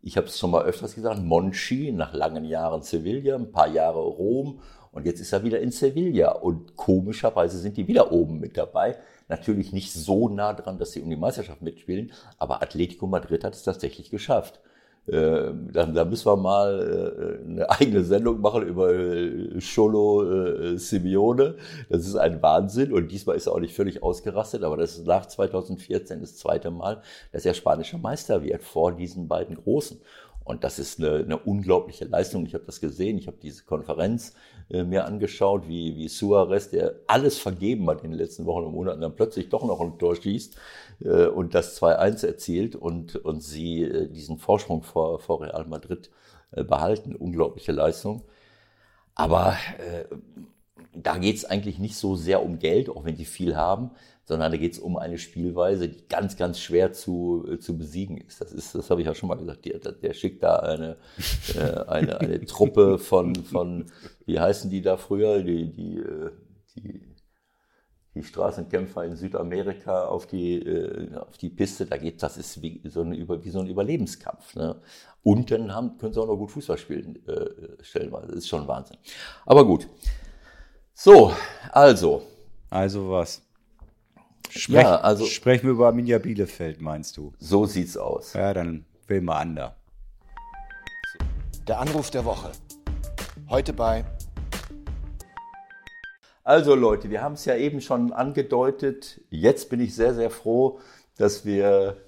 ich 0.00 0.16
habe 0.16 0.28
es 0.28 0.38
schon 0.38 0.52
mal 0.52 0.64
öfters 0.64 0.94
gesagt, 0.94 1.20
Monchi 1.20 1.90
nach 1.92 2.14
langen 2.14 2.44
Jahren 2.44 2.82
Sevilla, 2.82 3.34
ein 3.34 3.50
paar 3.50 3.68
Jahre 3.68 4.00
Rom 4.00 4.60
und 4.92 5.04
jetzt 5.04 5.20
ist 5.20 5.32
er 5.32 5.42
wieder 5.42 5.60
in 5.60 5.72
Sevilla 5.72 6.32
und 6.32 6.76
komischerweise 6.76 7.58
sind 7.58 7.76
die 7.76 7.88
wieder 7.88 8.12
oben 8.12 8.38
mit 8.38 8.56
dabei. 8.56 8.96
Natürlich 9.28 9.72
nicht 9.72 9.92
so 9.92 10.28
nah 10.28 10.54
dran, 10.54 10.78
dass 10.78 10.92
sie 10.92 11.02
um 11.02 11.10
die 11.10 11.16
Meisterschaft 11.16 11.60
mitspielen, 11.60 12.12
aber 12.38 12.62
Atletico 12.62 13.08
Madrid 13.08 13.42
hat 13.42 13.54
es 13.54 13.64
tatsächlich 13.64 14.10
geschafft. 14.10 14.60
Äh, 15.08 15.52
da, 15.72 15.86
da 15.86 16.04
müssen 16.04 16.26
wir 16.26 16.36
mal 16.36 17.40
äh, 17.42 17.50
eine 17.50 17.70
eigene 17.70 18.04
Sendung 18.04 18.40
machen 18.40 18.62
über 18.62 18.92
äh, 18.92 19.58
Cholo 19.58 20.22
äh, 20.24 20.76
Simeone. 20.76 21.54
Das 21.88 22.06
ist 22.06 22.16
ein 22.16 22.42
Wahnsinn 22.42 22.92
und 22.92 23.10
diesmal 23.10 23.36
ist 23.36 23.46
er 23.46 23.54
auch 23.54 23.60
nicht 23.60 23.74
völlig 23.74 24.02
ausgerastet, 24.02 24.62
aber 24.64 24.76
das 24.76 24.98
ist 24.98 25.06
nach 25.06 25.26
2014 25.26 26.20
das 26.20 26.36
zweite 26.36 26.70
Mal, 26.70 27.00
dass 27.32 27.46
er 27.46 27.54
spanischer 27.54 27.98
Meister 27.98 28.42
wird 28.42 28.62
vor 28.62 28.92
diesen 28.92 29.28
beiden 29.28 29.56
Großen. 29.56 29.98
Und 30.44 30.64
das 30.64 30.78
ist 30.78 30.98
eine, 30.98 31.16
eine 31.16 31.36
unglaubliche 31.36 32.06
Leistung. 32.06 32.46
Ich 32.46 32.54
habe 32.54 32.64
das 32.64 32.80
gesehen, 32.80 33.18
ich 33.18 33.26
habe 33.26 33.36
diese 33.42 33.64
Konferenz 33.64 34.34
äh, 34.70 34.82
mir 34.82 35.04
angeschaut, 35.04 35.68
wie, 35.68 35.94
wie 35.96 36.08
Suarez, 36.08 36.70
der 36.70 36.94
alles 37.06 37.38
vergeben 37.38 37.88
hat 37.88 38.02
in 38.02 38.10
den 38.10 38.18
letzten 38.18 38.46
Wochen 38.46 38.64
und 38.64 38.72
Monaten, 38.72 39.02
dann 39.02 39.14
plötzlich 39.14 39.50
doch 39.50 39.66
noch 39.66 39.80
ein 39.80 39.98
Tor 39.98 40.16
schießt 40.16 40.56
und 41.00 41.54
das 41.54 41.80
2-1 41.80 42.26
erzielt 42.26 42.74
und, 42.74 43.16
und 43.16 43.42
sie 43.42 43.82
äh, 43.82 44.08
diesen 44.08 44.38
Vorsprung 44.38 44.82
vor, 44.82 45.20
vor 45.20 45.42
Real 45.42 45.64
Madrid 45.66 46.10
äh, 46.50 46.64
behalten. 46.64 47.14
Unglaubliche 47.14 47.72
Leistung. 47.72 48.24
Aber 49.14 49.56
äh, 49.78 50.04
da 50.94 51.18
geht 51.18 51.36
es 51.36 51.44
eigentlich 51.44 51.78
nicht 51.78 51.96
so 51.96 52.16
sehr 52.16 52.42
um 52.42 52.58
Geld, 52.58 52.88
auch 52.88 53.04
wenn 53.04 53.16
die 53.16 53.24
viel 53.24 53.56
haben, 53.56 53.90
sondern 54.24 54.52
da 54.52 54.58
geht 54.58 54.74
es 54.74 54.78
um 54.78 54.96
eine 54.96 55.18
Spielweise, 55.18 55.88
die 55.88 56.06
ganz, 56.08 56.36
ganz 56.36 56.60
schwer 56.60 56.92
zu, 56.92 57.46
äh, 57.50 57.58
zu 57.58 57.78
besiegen 57.78 58.18
ist. 58.18 58.40
Das 58.40 58.52
ist, 58.52 58.74
das 58.74 58.90
habe 58.90 59.00
ich 59.00 59.06
ja 59.06 59.14
schon 59.14 59.28
mal 59.28 59.36
gesagt. 59.36 59.64
Der, 59.64 59.78
der 59.78 60.14
schickt 60.14 60.42
da 60.42 60.56
eine, 60.56 60.96
äh, 61.54 61.80
eine, 61.88 62.20
eine 62.20 62.44
Truppe 62.44 62.98
von, 62.98 63.34
von, 63.36 63.86
wie 64.26 64.38
heißen 64.38 64.70
die 64.70 64.82
da 64.82 64.96
früher, 64.96 65.42
die, 65.42 65.70
die, 65.72 65.98
äh, 65.98 66.30
die, 66.76 67.00
die 68.18 68.24
Straßenkämpfer 68.24 69.04
in 69.04 69.16
Südamerika 69.16 70.06
auf 70.06 70.26
die, 70.26 70.56
äh, 70.56 71.14
auf 71.16 71.38
die 71.38 71.50
Piste, 71.50 71.86
da 71.86 71.96
geht 71.96 72.22
das 72.22 72.36
ist 72.36 72.60
wie 72.60 72.80
so, 72.84 73.02
eine, 73.02 73.16
wie 73.16 73.50
so 73.50 73.60
ein 73.60 73.66
Überlebenskampf. 73.66 74.56
Ne? 74.56 74.76
Und 75.22 75.50
dann 75.50 75.74
haben, 75.74 75.96
können 75.98 76.12
sie 76.12 76.20
auch 76.20 76.26
noch 76.26 76.36
gut 76.36 76.50
Fußball 76.50 76.78
spielen, 76.78 77.24
äh, 77.26 77.82
stellenweise. 77.82 78.28
Das 78.28 78.36
ist 78.36 78.48
schon 78.48 78.66
Wahnsinn. 78.66 78.96
Aber 79.46 79.64
gut. 79.64 79.88
So, 80.94 81.32
also. 81.70 82.22
Also 82.70 83.10
was? 83.10 83.42
Sprech, 84.50 84.82
ja, 84.82 85.00
also 85.00 85.26
sprechen 85.26 85.64
wir 85.64 85.72
über 85.72 85.86
Arminia 85.86 86.18
Bielefeld, 86.18 86.80
meinst 86.80 87.16
du? 87.16 87.32
So 87.38 87.66
sieht's 87.66 87.96
aus. 87.96 88.32
Ja, 88.32 88.52
dann 88.54 88.84
will 89.06 89.20
mal 89.20 89.38
ander. 89.38 89.76
Der 91.66 91.78
Anruf 91.78 92.10
der 92.10 92.24
Woche. 92.24 92.50
Heute 93.48 93.72
bei. 93.72 94.04
Also 96.48 96.74
Leute, 96.74 97.10
wir 97.10 97.20
haben 97.20 97.34
es 97.34 97.44
ja 97.44 97.56
eben 97.56 97.82
schon 97.82 98.10
angedeutet. 98.10 99.20
Jetzt 99.28 99.68
bin 99.68 99.80
ich 99.80 99.94
sehr, 99.94 100.14
sehr 100.14 100.30
froh, 100.30 100.80
dass 101.18 101.44
wir 101.44 101.98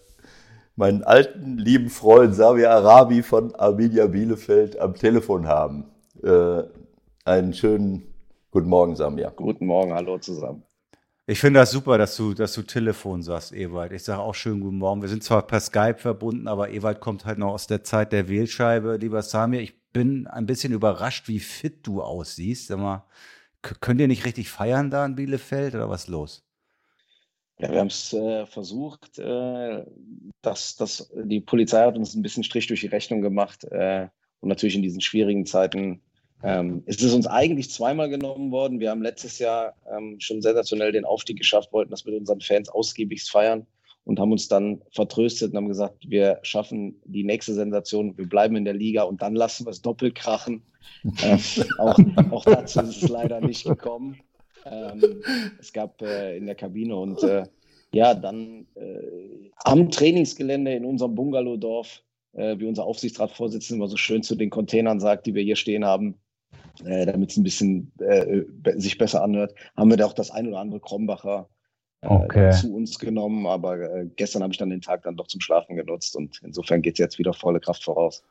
meinen 0.76 1.04
alten, 1.04 1.58
lieben 1.58 1.90
Freund 1.90 2.34
Samir 2.34 2.70
Arabi 2.70 3.22
von 3.22 3.54
Arminia 3.54 4.06
Bielefeld 4.06 4.78
am 4.80 4.94
Telefon 4.94 5.46
haben. 5.46 5.90
Äh, 6.22 6.62
einen 7.26 7.52
schönen 7.52 8.14
guten 8.50 8.70
Morgen, 8.70 8.96
Samir. 8.96 9.30
Guten 9.36 9.66
Morgen, 9.66 9.92
hallo 9.92 10.16
zusammen. 10.16 10.62
Ich 11.26 11.38
finde 11.38 11.60
das 11.60 11.72
super, 11.72 11.98
dass 11.98 12.16
du, 12.16 12.32
dass 12.32 12.54
du 12.54 12.62
Telefon 12.62 13.20
sagst, 13.20 13.52
Ewald. 13.52 13.92
Ich 13.92 14.04
sage 14.04 14.22
auch 14.22 14.34
schönen 14.34 14.62
guten 14.62 14.78
Morgen. 14.78 15.02
Wir 15.02 15.10
sind 15.10 15.22
zwar 15.22 15.46
per 15.46 15.60
Skype 15.60 15.98
verbunden, 15.98 16.48
aber 16.48 16.70
Ewald 16.70 17.00
kommt 17.00 17.26
halt 17.26 17.36
noch 17.36 17.52
aus 17.52 17.66
der 17.66 17.84
Zeit 17.84 18.10
der 18.10 18.30
Wählscheibe. 18.30 18.96
Lieber 18.96 19.20
Samir, 19.20 19.60
ich 19.60 19.78
bin 19.92 20.26
ein 20.28 20.46
bisschen 20.46 20.72
überrascht, 20.72 21.28
wie 21.28 21.40
fit 21.40 21.86
du 21.86 22.00
aussiehst. 22.00 22.68
Sag 22.68 22.78
mal, 22.78 23.04
könnt 23.62 24.00
ihr 24.00 24.08
nicht 24.08 24.24
richtig 24.24 24.48
feiern 24.48 24.90
da 24.90 25.04
in 25.04 25.14
Bielefeld 25.14 25.74
oder 25.74 25.88
was 25.88 26.08
los? 26.08 26.42
Ja, 27.58 27.70
wir 27.70 27.80
haben 27.80 27.88
es 27.88 28.12
äh, 28.12 28.46
versucht. 28.46 29.18
Äh, 29.18 29.84
dass, 30.42 30.76
dass 30.76 31.12
die 31.14 31.40
Polizei 31.40 31.84
hat 31.84 31.96
uns 31.96 32.14
ein 32.14 32.22
bisschen 32.22 32.44
Strich 32.44 32.66
durch 32.66 32.80
die 32.80 32.86
Rechnung 32.86 33.20
gemacht. 33.20 33.64
Äh, 33.64 34.08
und 34.40 34.48
natürlich 34.48 34.76
in 34.76 34.82
diesen 34.82 35.02
schwierigen 35.02 35.44
Zeiten 35.44 36.00
ähm, 36.42 36.82
es 36.86 37.02
ist 37.02 37.12
uns 37.12 37.26
eigentlich 37.26 37.70
zweimal 37.70 38.08
genommen 38.08 38.50
worden. 38.50 38.80
Wir 38.80 38.90
haben 38.90 39.02
letztes 39.02 39.38
Jahr 39.38 39.74
ähm, 39.94 40.16
schon 40.20 40.40
sensationell 40.40 40.92
den 40.92 41.04
Aufstieg 41.04 41.36
geschafft, 41.36 41.72
wollten 41.72 41.90
das 41.90 42.04
mit 42.04 42.14
unseren 42.14 42.40
Fans 42.40 42.68
ausgiebigst 42.68 43.30
feiern 43.30 43.66
und 44.10 44.18
haben 44.18 44.32
uns 44.32 44.48
dann 44.48 44.82
vertröstet 44.90 45.52
und 45.52 45.56
haben 45.56 45.68
gesagt, 45.68 46.10
wir 46.10 46.40
schaffen 46.42 47.00
die 47.04 47.22
nächste 47.22 47.54
Sensation, 47.54 48.18
wir 48.18 48.28
bleiben 48.28 48.56
in 48.56 48.64
der 48.64 48.74
Liga 48.74 49.04
und 49.04 49.22
dann 49.22 49.36
lassen 49.36 49.66
wir 49.66 49.70
es 49.70 49.82
doppelt 49.82 50.16
krachen. 50.16 50.62
äh, 51.22 51.38
auch, 51.78 51.96
auch, 52.32 52.44
dazu 52.44 52.80
ist 52.80 53.04
es 53.04 53.08
leider 53.08 53.40
nicht 53.40 53.64
gekommen. 53.64 54.18
Ähm, 54.66 55.22
es 55.60 55.72
gab 55.72 56.02
äh, 56.02 56.36
in 56.36 56.46
der 56.46 56.56
Kabine 56.56 56.96
und 56.96 57.22
äh, 57.22 57.44
ja, 57.92 58.14
dann 58.14 58.66
äh, 58.74 59.52
am 59.62 59.92
Trainingsgelände 59.92 60.74
in 60.74 60.84
unserem 60.84 61.14
Bungalowdorf, 61.14 62.02
äh, 62.32 62.58
wie 62.58 62.66
unser 62.66 62.86
Aufsichtsratsvorsitzender 62.86 63.76
immer 63.76 63.88
so 63.88 63.96
schön 63.96 64.24
zu 64.24 64.34
den 64.34 64.50
Containern 64.50 64.98
sagt, 64.98 65.26
die 65.26 65.36
wir 65.36 65.44
hier 65.44 65.54
stehen 65.54 65.84
haben, 65.84 66.16
äh, 66.84 67.06
damit 67.06 67.30
es 67.30 67.36
ein 67.36 67.44
bisschen 67.44 67.92
sich 68.74 68.98
besser 68.98 69.22
anhört, 69.22 69.54
haben 69.76 69.88
wir 69.88 69.96
da 69.96 70.06
auch 70.06 70.14
das 70.14 70.32
ein 70.32 70.48
oder 70.48 70.58
andere 70.58 70.80
Krombacher 70.80 71.48
okay. 72.02 72.52
zu 72.52 72.74
uns 72.74 72.98
genommen. 72.98 73.46
Aber 73.46 73.78
äh, 73.78 74.06
gestern 74.16 74.42
habe 74.42 74.52
ich 74.52 74.58
dann 74.58 74.70
den 74.70 74.80
Tag 74.80 75.02
dann 75.02 75.16
doch 75.16 75.26
zum 75.26 75.40
Schlafen 75.40 75.76
genutzt 75.76 76.16
und 76.16 76.40
insofern 76.42 76.82
geht 76.82 76.94
es 76.94 76.98
jetzt 76.98 77.18
wieder 77.18 77.32
volle 77.32 77.60
Kraft 77.60 77.84
voraus. 77.84 78.22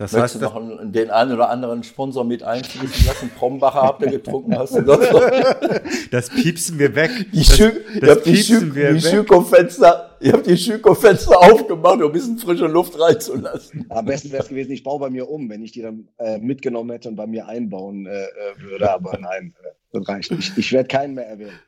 Das 0.00 0.12
Möchtest 0.12 0.42
heißt, 0.42 0.54
du 0.54 0.60
noch 0.60 0.78
einen, 0.78 0.92
den 0.92 1.10
einen 1.10 1.32
oder 1.32 1.50
anderen 1.50 1.82
Sponsor 1.82 2.24
mit 2.24 2.42
einfließen 2.42 3.06
lassen? 3.06 3.30
Krombacher 3.36 3.82
habt 3.82 4.00
ihr 4.00 4.08
getrunken? 4.08 4.56
Hast 4.56 4.74
du 4.74 4.80
das, 4.80 4.98
das 6.10 6.30
piepsen 6.30 6.78
wir 6.78 6.94
weg. 6.94 7.10
Die 7.34 7.40
das, 7.40 7.54
Schü 7.54 7.70
das 7.70 8.02
ihr 8.02 8.10
habt 8.10 8.24
die, 8.24 8.36
Schü 8.38 8.94
die 8.94 8.98
Schüko-Fenster, 8.98 10.16
ihr 10.20 10.32
habt 10.32 10.46
die 10.46 10.56
Schüko-Fenster 10.56 11.38
aufgemacht, 11.38 12.00
um 12.00 12.06
ein 12.06 12.12
bisschen 12.12 12.38
frische 12.38 12.66
Luft 12.66 12.98
reinzulassen. 12.98 13.84
Am 13.90 14.06
besten 14.06 14.32
wäre 14.32 14.42
es 14.42 14.48
gewesen, 14.48 14.72
ich 14.72 14.82
baue 14.82 15.00
bei 15.00 15.10
mir 15.10 15.28
um, 15.28 15.50
wenn 15.50 15.62
ich 15.62 15.72
die 15.72 15.82
dann 15.82 16.08
äh, 16.16 16.38
mitgenommen 16.38 16.92
hätte 16.92 17.10
und 17.10 17.16
bei 17.16 17.26
mir 17.26 17.46
einbauen 17.46 18.06
äh, 18.06 18.22
äh 18.22 18.26
würde. 18.58 18.90
Aber 18.90 19.18
nein, 19.18 19.54
äh, 19.62 19.68
das 19.92 20.08
reicht 20.08 20.30
nicht. 20.30 20.56
Ich 20.56 20.72
werde 20.72 20.88
keinen 20.88 21.12
mehr 21.12 21.28
erwähnen. 21.28 21.58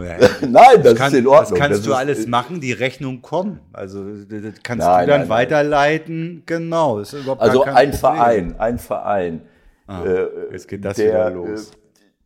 nein, 0.40 0.82
das, 0.82 0.94
kann, 0.94 1.12
ist 1.12 1.18
in 1.18 1.26
Ordnung. 1.26 1.50
Das 1.50 1.58
kannst 1.58 1.78
das 1.80 1.86
du 1.86 1.94
alles 1.94 2.26
machen, 2.26 2.60
die 2.60 2.72
Rechnung 2.72 3.20
kommt. 3.20 3.60
Also 3.72 4.02
das 4.04 4.54
kannst 4.62 4.86
nein, 4.86 5.06
du 5.06 5.12
dann 5.12 5.20
nein, 5.22 5.28
weiterleiten. 5.28 6.34
Nein. 6.34 6.42
Genau. 6.46 6.98
also 6.98 7.64
ein 7.64 7.90
Problem. 7.90 7.92
Verein, 7.92 8.54
ein 8.58 8.78
Verein. 8.78 9.42
Ah, 9.86 10.04
äh, 10.04 10.26
jetzt 10.52 10.68
geht 10.68 10.84
das 10.84 10.96
der, 10.96 11.08
wieder 11.08 11.30
los. 11.30 11.72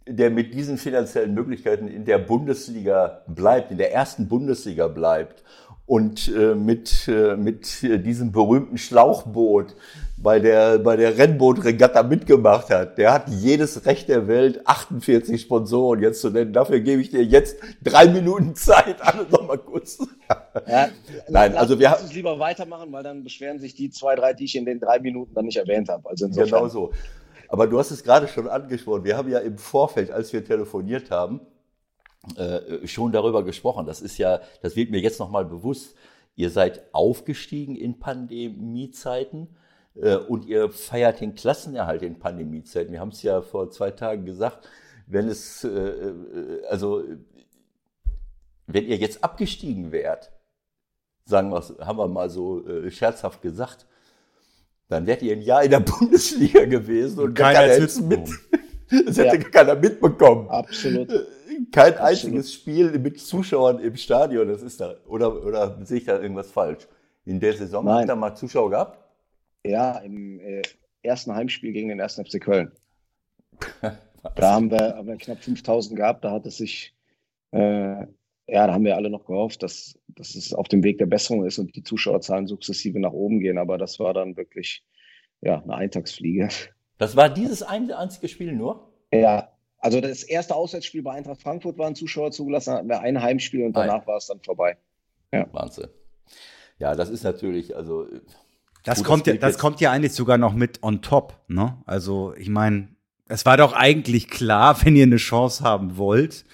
Äh, 0.05 0.13
der 0.13 0.31
mit 0.31 0.55
diesen 0.55 0.79
finanziellen 0.79 1.35
Möglichkeiten 1.35 1.89
in 1.89 2.05
der 2.05 2.19
Bundesliga 2.19 3.23
bleibt, 3.27 3.73
in 3.73 3.79
der 3.79 3.93
ersten 3.93 4.29
Bundesliga 4.29 4.87
bleibt 4.87 5.43
und 5.87 6.29
äh, 6.29 6.55
mit, 6.55 7.09
äh, 7.09 7.37
mit 7.37 7.83
diesem 7.83 8.33
berühmten 8.33 8.79
Schlauchboot 8.79 9.75
bei 10.19 10.41
der, 10.41 10.79
bei 10.79 10.97
der 10.97 11.19
Rennbootregatta 11.19 12.03
mitgemacht 12.03 12.71
hat, 12.71 12.97
der 12.97 13.13
hat 13.13 13.29
jedes 13.29 13.85
Recht 13.85 14.09
der 14.09 14.27
Welt, 14.27 14.67
48 14.67 15.41
Sponsoren 15.41 16.01
jetzt 16.01 16.23
zu 16.23 16.31
nennen. 16.31 16.53
Dafür 16.53 16.81
gebe 16.81 17.03
ich 17.03 17.11
dir 17.11 17.23
jetzt 17.23 17.59
drei 17.83 18.07
Minuten 18.07 18.55
Zeit. 18.55 19.03
Alle 19.03 19.27
noch 19.29 19.47
mal 19.47 19.59
kurz. 19.59 19.99
Ja, 20.67 20.89
Nein, 21.29 21.53
lass, 21.53 21.61
also 21.61 21.79
wir 21.79 21.91
haben 21.91 22.03
uns 22.03 22.15
lieber 22.15 22.39
weitermachen, 22.39 22.91
weil 22.93 23.03
dann 23.03 23.25
beschweren 23.25 23.59
sich 23.59 23.75
die 23.75 23.91
zwei, 23.91 24.17
drei, 24.17 24.33
die 24.33 24.45
ich 24.45 24.57
in 24.57 24.65
den 24.65 24.81
drei 24.81 24.99
Minuten 25.01 25.35
dann 25.35 25.45
nicht 25.45 25.59
erwähnt 25.59 25.89
habe. 25.91 26.09
Also 26.09 26.27
insofern. 26.27 26.49
Genau 26.49 26.69
so. 26.69 26.93
Aber 27.49 27.67
du 27.67 27.79
hast 27.79 27.91
es 27.91 28.03
gerade 28.03 28.27
schon 28.27 28.49
angesprochen. 28.49 29.05
Wir 29.05 29.17
haben 29.17 29.31
ja 29.31 29.39
im 29.39 29.59
Vorfeld, 29.59 30.11
als 30.11 30.33
wir 30.33 30.45
telefoniert 30.45 31.11
haben, 31.11 31.41
äh, 32.37 32.87
schon 32.87 33.13
darüber 33.13 33.45
gesprochen. 33.45 33.87
Das 33.87 34.01
ist 34.01 34.19
ja, 34.19 34.41
das 34.63 34.77
wird 34.77 34.91
mir 34.91 35.01
jetzt 35.01 35.21
nochmal 35.21 35.45
bewusst. 35.45 35.95
Ihr 36.35 36.51
seid 36.51 36.83
aufgestiegen 36.93 37.77
in 37.77 37.99
Pandemiezeiten 37.99 39.57
und 40.29 40.45
ihr 40.45 40.71
feiert 40.71 41.21
den 41.21 41.35
Klassenerhalt 41.35 42.03
in 42.03 42.19
Pandemiezeiten. 42.19 42.93
Wir 42.93 43.01
haben 43.01 43.11
es 43.11 43.23
ja 43.23 43.41
vor 43.41 43.71
zwei 43.71 43.91
Tagen 43.91 44.27
gesagt, 44.27 44.69
wenn 45.07 45.29
es, 45.29 45.65
äh, 45.65 45.69
äh, 45.69 46.67
also, 46.69 47.05
wenn 48.67 48.87
ihr 48.87 48.97
jetzt 48.97 49.23
abgestiegen 49.23 49.93
wärt, 49.93 50.33
sagen 51.25 51.51
wir, 51.51 51.63
haben 51.87 51.99
wir 51.99 52.09
mal 52.09 52.29
so 52.29 52.67
äh, 52.67 52.91
scherzhaft 52.91 53.41
gesagt, 53.41 53.87
dann 54.89 55.07
wärt 55.07 55.23
ihr 55.23 55.33
ein 55.33 55.43
Jahr 55.43 55.63
in 55.63 55.71
der 55.71 55.81
Bundesliga 55.99 56.65
gewesen 56.65 57.21
und 57.21 57.35
Keiner 57.35 57.73
hätte 57.73 58.03
mit. 58.03 58.29
Das 59.05 59.19
hätte 59.19 59.41
keiner 59.41 59.75
mitbekommen. 59.75 60.49
Absolut. 60.49 61.13
Kein 61.73 61.99
einziges 61.99 62.53
Spiel 62.55 62.97
mit 63.01 63.19
Zuschauern 63.19 63.81
im 63.81 63.97
Stadion, 63.97 64.47
das 64.47 64.63
ist 64.63 64.81
da. 64.81 64.95
Oder, 65.09 65.45
oder 65.45 65.77
sehe 65.83 65.99
ich 65.99 66.05
da 66.05 66.21
irgendwas 66.21 66.53
falsch? 66.53 66.87
In 67.25 67.41
der 67.41 67.55
Saison 67.55 67.85
Nein. 67.85 67.95
habt 67.95 68.05
ihr 68.05 68.07
da 68.07 68.15
mal 68.15 68.37
Zuschauer 68.37 68.71
gehabt? 68.71 69.06
Ja, 69.69 69.99
im 69.99 70.41
äh, 70.41 70.63
ersten 71.03 71.35
Heimspiel 71.35 71.73
gegen 71.73 71.89
den 71.89 72.01
1. 72.01 72.17
FC 72.17 72.41
Köln. 72.41 72.73
Da 74.35 74.55
haben 74.55 74.73
wir, 74.73 74.97
haben 74.97 75.07
wir 75.07 75.17
knapp 75.19 75.39
5000 75.39 75.97
gehabt. 75.97 76.25
Da 76.25 76.33
hat 76.33 76.47
es 76.47 76.57
sich, 76.57 76.97
äh, 77.53 78.01
ja, 78.01 78.07
da 78.49 78.73
haben 78.73 78.85
wir 78.85 78.97
alle 78.97 79.09
noch 79.09 79.25
gehofft, 79.25 79.63
dass, 79.63 80.01
dass 80.09 80.35
es 80.35 80.53
auf 80.53 80.67
dem 80.67 80.83
Weg 80.83 80.99
der 80.99 81.07
Besserung 81.07 81.47
ist 81.47 81.61
und 81.61 81.77
die 81.77 81.85
Zuschauerzahlen 81.85 82.49
sukzessive 82.49 82.99
nach 82.99 83.13
oben 83.13 83.39
gehen. 83.39 83.57
Aber 83.57 83.79
das 83.79 84.01
war 84.01 84.15
dann 84.15 84.37
wirklich 84.37 84.85
ja, 85.43 85.63
eine 85.63 85.77
Eintagsfliege. 85.77 86.49
Das 86.99 87.15
war 87.15 87.29
dieses 87.29 87.63
eine 87.63 87.97
einzige 87.97 88.27
Spiel 88.27 88.53
nur? 88.53 88.93
Ja, 89.13 89.53
also 89.79 90.01
das 90.01 90.25
erste 90.25 90.57
Auswärtsspiel 90.57 91.03
bei 91.03 91.13
Eintracht 91.13 91.43
Frankfurt 91.43 91.79
waren 91.79 91.95
Zuschauer 91.95 92.33
zugelassen, 92.33 92.75
hatten 92.75 92.89
wir 92.89 93.01
ein 93.01 93.23
Heimspiel 93.23 93.65
und 93.65 93.77
danach 93.77 94.01
Ein. 94.01 94.07
war 94.07 94.17
es 94.17 94.27
dann 94.27 94.41
vorbei. 94.41 94.77
Wahnsinn. 95.31 95.89
Ja, 96.79 96.95
das 96.95 97.11
ist 97.11 97.23
natürlich, 97.23 97.77
also. 97.77 98.07
Das 98.87 98.99
Gut, 98.99 99.07
kommt 99.07 99.27
ja, 99.27 99.33
gilt 99.33 99.43
das 99.43 99.59
kommt 99.59 99.81
ja 99.81 99.91
eigentlich 99.91 100.13
sogar 100.13 100.39
noch 100.39 100.55
mit 100.55 100.81
on 100.85 101.03
top, 101.03 101.43
ne? 101.49 101.77
Also, 101.87 102.35
ich 102.37 102.49
meine, 102.49 102.87
es 103.29 103.45
war 103.45 103.57
doch 103.57 103.73
eigentlich 103.73 104.29
klar, 104.29 104.85
wenn 104.85 104.95
ihr 104.95 105.03
eine 105.03 105.17
Chance 105.17 105.65
haben 105.65 105.97
wollt, 105.97 106.45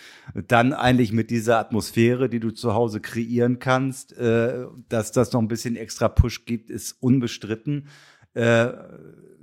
dann 0.49 0.73
eigentlich 0.73 1.13
mit 1.13 1.31
dieser 1.31 1.59
Atmosphäre, 1.59 2.31
die 2.31 2.41
du 2.41 2.51
zu 2.51 2.73
Hause 2.73 3.01
kreieren 3.01 3.59
kannst, 3.59 4.17
äh, 4.17 4.65
dass 4.89 5.13
das 5.13 5.33
noch 5.33 5.43
ein 5.43 5.49
bisschen 5.49 5.77
extra 5.77 6.09
Push 6.09 6.47
gibt, 6.47 6.71
ist 6.71 6.97
unbestritten. 7.03 7.89
Äh, 8.33 8.69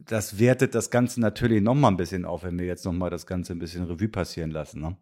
das 0.04 0.40
wertet 0.40 0.74
das 0.74 0.90
Ganze 0.90 1.22
natürlich 1.22 1.62
noch 1.62 1.76
mal 1.76 1.90
ein 1.90 1.98
bisschen 1.98 2.26
auf, 2.26 2.42
wenn 2.42 2.58
wir 2.58 2.66
jetzt 2.66 2.86
noch 2.86 2.94
mal 2.94 3.12
das 3.12 3.28
Ganze 3.28 3.54
ein 3.54 3.60
bisschen 3.60 3.84
Revue 3.84 4.10
passieren 4.10 4.50
lassen, 4.50 4.82
ne? 4.82 4.98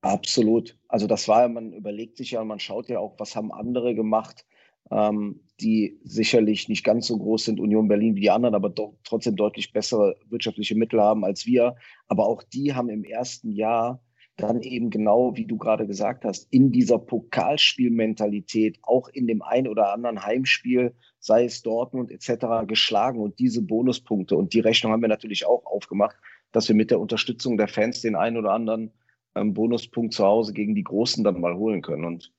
Absolut. 0.00 0.76
Also 0.88 1.06
das 1.06 1.28
war, 1.28 1.42
ja, 1.42 1.48
man 1.48 1.72
überlegt 1.72 2.16
sich 2.16 2.32
ja, 2.32 2.44
man 2.44 2.58
schaut 2.58 2.88
ja 2.88 2.98
auch, 2.98 3.14
was 3.18 3.36
haben 3.36 3.52
andere 3.52 3.94
gemacht, 3.94 4.44
ähm, 4.90 5.40
die 5.60 5.98
sicherlich 6.02 6.68
nicht 6.68 6.84
ganz 6.84 7.06
so 7.06 7.16
groß 7.16 7.44
sind, 7.44 7.60
Union 7.60 7.88
Berlin 7.88 8.16
wie 8.16 8.22
die 8.22 8.30
anderen, 8.30 8.54
aber 8.54 8.70
doch 8.70 8.94
trotzdem 9.04 9.36
deutlich 9.36 9.72
bessere 9.72 10.16
wirtschaftliche 10.28 10.74
Mittel 10.74 11.00
haben 11.00 11.24
als 11.24 11.46
wir. 11.46 11.76
Aber 12.08 12.26
auch 12.26 12.42
die 12.42 12.74
haben 12.74 12.88
im 12.88 13.04
ersten 13.04 13.50
Jahr 13.50 14.02
dann 14.36 14.62
eben 14.62 14.90
genau, 14.90 15.36
wie 15.36 15.46
du 15.46 15.56
gerade 15.56 15.86
gesagt 15.86 16.24
hast, 16.24 16.52
in 16.52 16.72
dieser 16.72 16.98
Pokalspielmentalität, 16.98 18.78
auch 18.82 19.08
in 19.08 19.28
dem 19.28 19.42
ein 19.42 19.68
oder 19.68 19.92
anderen 19.92 20.24
Heimspiel, 20.24 20.94
sei 21.20 21.44
es 21.44 21.62
Dortmund 21.62 22.10
etc., 22.10 22.66
geschlagen 22.66 23.20
und 23.20 23.38
diese 23.38 23.62
Bonuspunkte. 23.62 24.36
Und 24.36 24.52
die 24.52 24.60
Rechnung 24.60 24.92
haben 24.92 25.02
wir 25.02 25.08
natürlich 25.08 25.46
auch 25.46 25.64
aufgemacht, 25.66 26.16
dass 26.50 26.68
wir 26.68 26.74
mit 26.74 26.90
der 26.90 27.00
Unterstützung 27.00 27.56
der 27.56 27.68
Fans 27.68 28.00
den 28.00 28.16
einen 28.16 28.36
oder 28.36 28.52
anderen 28.52 28.90
ähm, 29.36 29.54
Bonuspunkt 29.54 30.14
zu 30.14 30.24
Hause 30.24 30.52
gegen 30.52 30.74
die 30.74 30.84
Großen 30.84 31.22
dann 31.22 31.40
mal 31.40 31.56
holen 31.56 31.80
können. 31.80 32.04
Und 32.04 32.32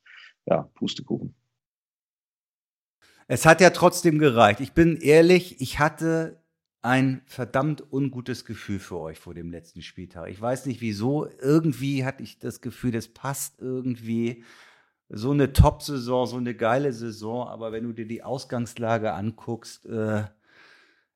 ja, 0.46 0.70
Pustekuchen. 0.76 1.34
Es 3.28 3.46
hat 3.46 3.60
ja 3.62 3.72
trotzdem 3.72 4.20
gereicht. 4.20 4.60
Ich 4.60 4.74
bin 4.74 4.98
ehrlich, 4.98 5.60
ich 5.60 5.80
hatte 5.80 6.42
ein 6.84 7.24
verdammt 7.26 7.92
ungutes 7.92 8.46
Gefühl 8.46 8.78
für 8.78 9.00
euch 9.00 9.18
vor 9.18 9.34
dem 9.34 9.50
letzten 9.50 9.82
Spieltag. 9.82 10.30
Ich 10.30 10.40
weiß 10.40 10.68
nicht 10.68 10.82
wieso. 10.82 11.28
Irgendwie 11.42 12.06
hatte 12.06 12.22
ich 12.22 12.38
das 12.38 12.62
Gefühl, 12.62 12.92
das 12.92 13.08
passt 13.08 13.60
irgendwie. 13.60 14.44
So 15.10 15.32
eine 15.32 15.54
Top-Saison, 15.54 16.26
so 16.26 16.38
eine 16.38 16.56
geile 16.56 16.92
Saison, 16.92 17.48
aber 17.48 17.72
wenn 17.72 17.84
du 17.84 17.94
dir 17.94 18.08
die 18.08 18.24
Ausgangslage 18.24 19.14
anguckst, 19.14 19.86
äh, 19.86 20.24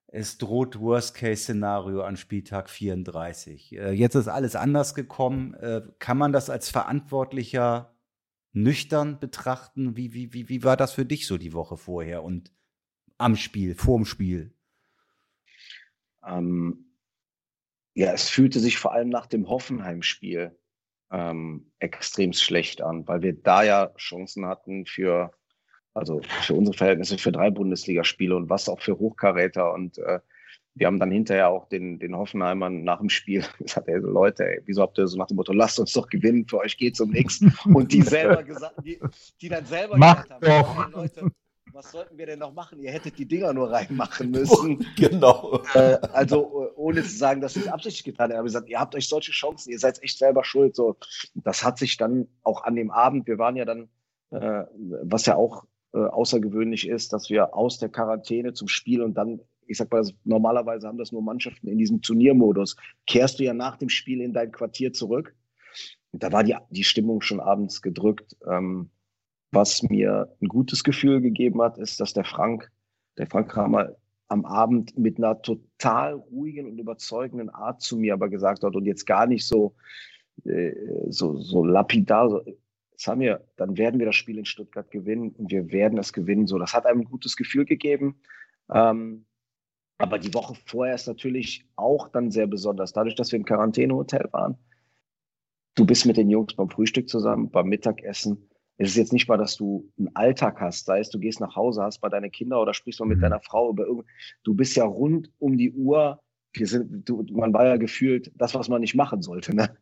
es 0.05 0.37
droht 0.37 0.79
Worst-Case-Szenario 0.79 2.01
an 2.03 2.17
Spieltag 2.17 2.69
34. 2.69 3.77
Äh, 3.77 3.91
jetzt 3.91 4.15
ist 4.15 4.27
alles 4.27 4.55
anders 4.55 4.95
gekommen. 4.95 5.53
Äh, 5.55 5.81
kann 5.99 6.17
man 6.17 6.33
das 6.33 6.49
als 6.49 6.69
Verantwortlicher 6.69 7.93
nüchtern 8.51 9.19
betrachten? 9.19 9.95
Wie, 9.95 10.13
wie, 10.13 10.33
wie, 10.33 10.49
wie 10.49 10.63
war 10.63 10.77
das 10.77 10.93
für 10.93 11.05
dich 11.05 11.27
so 11.27 11.37
die 11.37 11.53
Woche 11.53 11.77
vorher 11.77 12.23
und 12.23 12.51
am 13.17 13.35
Spiel, 13.35 13.75
vorm 13.75 14.05
Spiel? 14.05 14.53
Ähm, 16.25 16.95
ja, 17.93 18.13
es 18.13 18.29
fühlte 18.29 18.59
sich 18.59 18.77
vor 18.77 18.93
allem 18.93 19.09
nach 19.09 19.27
dem 19.27 19.49
Hoffenheim-Spiel 19.49 20.57
ähm, 21.11 21.71
extrem 21.79 22.33
schlecht 22.33 22.81
an, 22.81 23.07
weil 23.07 23.21
wir 23.21 23.33
da 23.33 23.63
ja 23.63 23.93
Chancen 23.97 24.45
hatten 24.45 24.85
für, 24.85 25.31
also 25.93 26.21
für 26.41 26.53
unsere 26.53 26.77
Verhältnisse 26.77 27.17
für 27.17 27.31
drei 27.31 27.49
Bundesligaspiele 27.49 28.35
und 28.35 28.49
was 28.49 28.69
auch 28.69 28.81
für 28.81 28.97
Hochkaräter. 28.97 29.73
Und 29.73 29.97
äh, 29.97 30.19
wir 30.79 30.87
haben 30.87 30.99
dann 30.99 31.11
hinterher 31.11 31.49
auch 31.49 31.67
den, 31.67 31.99
den 31.99 32.15
Hoffenheimern 32.15 32.83
nach 32.83 32.99
dem 32.99 33.09
Spiel 33.09 33.43
gesagt, 33.59 33.87
ey, 33.87 33.99
Leute, 33.99 34.45
ey, 34.45 34.61
wieso 34.65 34.81
habt 34.81 34.97
ihr 34.97 35.07
so 35.07 35.17
nach 35.17 35.27
dem 35.27 35.35
Motto, 35.35 35.53
lasst 35.53 35.79
uns 35.79 35.93
doch 35.93 36.07
gewinnen, 36.07 36.47
für 36.47 36.59
euch 36.59 36.77
geht's 36.77 36.99
um 36.99 37.11
nichts. 37.11 37.41
Und 37.65 37.91
die 37.91 38.01
selber 38.01 38.43
gesagt, 38.43 38.75
die, 38.83 38.99
die 39.41 39.49
dann 39.49 39.65
selber 39.65 39.97
Macht 39.97 40.29
gesagt 40.29 40.47
haben, 40.47 40.63
doch. 40.63 40.85
hey, 40.85 40.91
Leute, 40.93 41.31
was 41.73 41.91
sollten 41.91 42.17
wir 42.17 42.25
denn 42.25 42.39
noch 42.39 42.53
machen? 42.53 42.79
Ihr 42.79 42.91
hättet 42.91 43.17
die 43.17 43.25
Dinger 43.25 43.53
nur 43.53 43.71
reinmachen 43.71 44.31
müssen. 44.31 44.85
genau. 44.95 45.61
Äh, 45.73 45.97
also 46.13 46.65
äh, 46.65 46.75
ohne 46.75 47.03
zu 47.03 47.15
sagen, 47.15 47.41
dass 47.41 47.53
sie 47.53 47.61
es 47.61 47.67
absichtlich 47.67 48.03
getan 48.03 48.33
haben, 48.33 48.45
gesagt, 48.45 48.69
ihr 48.69 48.79
habt 48.79 48.95
euch 48.95 49.07
solche 49.07 49.31
Chancen, 49.31 49.71
ihr 49.71 49.79
seid 49.79 50.01
echt 50.01 50.17
selber 50.17 50.43
schuld. 50.43 50.75
So, 50.75 50.97
das 51.35 51.63
hat 51.63 51.77
sich 51.77 51.97
dann 51.97 52.27
auch 52.43 52.63
an 52.63 52.75
dem 52.75 52.91
Abend, 52.91 53.27
wir 53.27 53.37
waren 53.37 53.55
ja 53.55 53.65
dann, 53.65 53.89
äh, 54.31 54.63
was 55.03 55.25
ja 55.25 55.35
auch 55.35 55.65
äh, 55.93 55.99
außergewöhnlich 55.99 56.87
ist, 56.87 57.13
dass 57.13 57.29
wir 57.29 57.55
aus 57.55 57.79
der 57.79 57.89
Quarantäne 57.89 58.53
zum 58.53 58.67
Spiel 58.67 59.01
und 59.01 59.15
dann, 59.15 59.39
ich 59.69 59.77
sag 59.77 59.91
mal, 59.91 60.03
normalerweise 60.23 60.87
haben 60.87 60.97
das 60.97 61.11
nur 61.11 61.21
Mannschaften 61.21 61.67
in 61.67 61.77
diesem 61.77 62.01
Turniermodus, 62.01 62.75
kehrst 63.05 63.39
du 63.39 63.43
ja 63.43 63.53
nach 63.53 63.77
dem 63.77 63.89
Spiel 63.89 64.21
in 64.21 64.33
dein 64.33 64.51
Quartier 64.51 64.93
zurück. 64.93 65.35
Da 66.11 66.31
war 66.31 66.43
die, 66.43 66.55
die 66.71 66.83
Stimmung 66.83 67.21
schon 67.21 67.39
abends 67.39 67.81
gedrückt. 67.81 68.35
Ähm, 68.49 68.89
was 69.51 69.83
mir 69.83 70.35
ein 70.41 70.47
gutes 70.47 70.83
Gefühl 70.83 71.21
gegeben 71.21 71.61
hat, 71.61 71.77
ist, 71.77 71.99
dass 71.99 72.13
der 72.13 72.23
Frank, 72.23 72.71
der 73.17 73.27
Frank 73.27 73.51
Kramer 73.51 73.95
am 74.27 74.45
Abend 74.45 74.97
mit 74.97 75.17
einer 75.17 75.41
total 75.41 76.13
ruhigen 76.13 76.67
und 76.67 76.77
überzeugenden 76.77 77.49
Art 77.49 77.81
zu 77.81 77.97
mir 77.97 78.13
aber 78.13 78.29
gesagt 78.29 78.63
hat 78.63 78.75
und 78.75 78.85
jetzt 78.85 79.05
gar 79.05 79.25
nicht 79.25 79.45
so, 79.45 79.75
äh, 80.45 80.73
so, 81.09 81.37
so 81.37 81.63
lapidar, 81.63 82.29
so, 82.29 82.41
Samir, 82.95 83.47
dann 83.55 83.77
werden 83.77 83.99
wir 83.99 84.05
das 84.05 84.15
Spiel 84.15 84.37
in 84.37 84.45
Stuttgart 84.45 84.91
gewinnen 84.91 85.29
und 85.29 85.51
wir 85.51 85.71
werden 85.71 85.97
es 85.97 86.11
gewinnen. 86.11 86.47
So, 86.47 86.59
das 86.59 86.73
hat 86.73 86.85
einem 86.85 87.01
ein 87.01 87.05
gutes 87.05 87.37
Gefühl 87.37 87.65
gegeben. 87.65 88.19
Ähm, 88.69 89.25
aber 89.99 90.17
die 90.17 90.33
Woche 90.33 90.55
vorher 90.65 90.95
ist 90.95 91.07
natürlich 91.07 91.65
auch 91.75 92.07
dann 92.07 92.31
sehr 92.31 92.47
besonders, 92.47 92.93
dadurch, 92.93 93.15
dass 93.15 93.31
wir 93.31 93.37
im 93.37 93.45
Quarantänehotel 93.45 94.27
waren. 94.31 94.57
Du 95.75 95.85
bist 95.85 96.05
mit 96.05 96.17
den 96.17 96.29
Jungs 96.29 96.55
beim 96.55 96.69
Frühstück 96.69 97.07
zusammen, 97.07 97.51
beim 97.51 97.67
Mittagessen. 97.67 98.49
Es 98.77 98.91
ist 98.91 98.95
jetzt 98.95 99.13
nicht 99.13 99.27
mal, 99.27 99.37
dass 99.37 99.57
du 99.57 99.91
einen 99.97 100.15
Alltag 100.15 100.61
hast, 100.61 100.85
sei 100.85 101.01
es 101.01 101.09
du 101.09 101.19
gehst 101.19 101.41
nach 101.41 101.55
Hause, 101.55 101.83
hast 101.83 101.99
bei 101.99 102.07
deine 102.07 102.29
Kinder 102.29 102.61
oder 102.61 102.73
sprichst 102.73 103.01
mal 103.01 103.07
mit 103.07 103.17
Mhm. 103.17 103.23
deiner 103.23 103.39
Frau 103.41 103.69
über 103.69 103.85
irgend. 103.85 104.05
Du 104.43 104.53
bist 104.53 104.75
ja 104.77 104.85
rund 104.85 105.29
um 105.37 105.57
die 105.57 105.71
Uhr. 105.73 106.21
Wir 106.53 106.65
sind, 106.65 107.07
du, 107.07 107.25
man 107.31 107.53
war 107.53 107.65
ja 107.65 107.75
gefühlt 107.75 108.31
das, 108.35 108.55
was 108.55 108.69
man 108.69 108.79
nicht 108.81 108.95
machen 108.95 109.21
sollte. 109.21 109.53
Ne? 109.53 109.77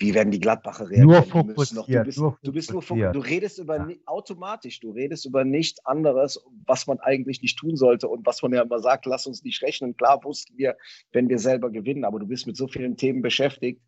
Wie 0.00 0.14
werden 0.14 0.30
die 0.30 0.38
Gladbacher 0.38 0.88
reagieren? 0.90 1.06
Nur 1.08 1.44
müssen 1.44 1.74
noch- 1.74 1.86
fokussiert, 1.86 2.02
Du 2.02 2.04
bist, 2.06 2.18
nur 2.18 2.38
du 2.42 2.52
bist 2.52 2.72
nur 2.72 2.82
fokussiert. 2.82 3.14
fokussiert. 3.14 3.14
Du 3.16 3.34
redest 3.34 3.58
über 3.58 3.76
Ja. 3.76 3.96
automatisch. 4.06 4.78
Du 4.78 4.92
redest 4.92 5.26
über 5.26 5.44
nichts 5.44 5.84
anderes, 5.84 6.40
was 6.66 6.86
man 6.86 7.00
eigentlich 7.00 7.42
nicht 7.42 7.58
tun 7.58 7.76
sollte 7.76 8.06
und 8.08 8.24
was 8.24 8.40
man 8.42 8.52
ja 8.52 8.62
immer 8.62 8.78
sagt. 8.78 9.06
Lass 9.06 9.26
uns 9.26 9.42
nicht 9.42 9.60
rechnen. 9.62 9.96
Klar 9.96 10.22
wussten 10.22 10.56
wir, 10.56 10.76
wenn 11.12 11.28
wir 11.28 11.38
selber 11.40 11.70
gewinnen, 11.70 12.04
aber 12.04 12.20
du 12.20 12.26
bist 12.28 12.46
mit 12.46 12.56
so 12.56 12.68
vielen 12.68 12.96
Themen 12.96 13.22
beschäftigt. 13.22 13.82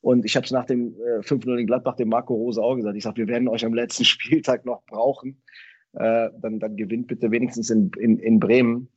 Und 0.00 0.24
ich 0.24 0.34
habe 0.34 0.46
es 0.46 0.50
nach 0.50 0.64
dem 0.64 0.94
äh, 0.98 1.20
5-0 1.22 1.58
in 1.60 1.66
Gladbach 1.66 1.96
dem 1.96 2.08
Marco 2.08 2.32
Rose 2.34 2.62
auch 2.62 2.74
gesagt. 2.76 2.96
Ich 2.96 3.02
sage, 3.04 3.18
wir 3.18 3.28
werden 3.28 3.48
euch 3.48 3.66
am 3.66 3.74
letzten 3.74 4.04
Spieltag 4.06 4.64
noch 4.64 4.82
brauchen. 4.86 5.42
Äh, 5.92 6.30
dann, 6.40 6.58
dann 6.58 6.76
gewinnt 6.76 7.08
bitte 7.08 7.30
wenigstens 7.30 7.68
in, 7.68 7.90
in, 7.98 8.18
in 8.18 8.40
Bremen. 8.40 8.88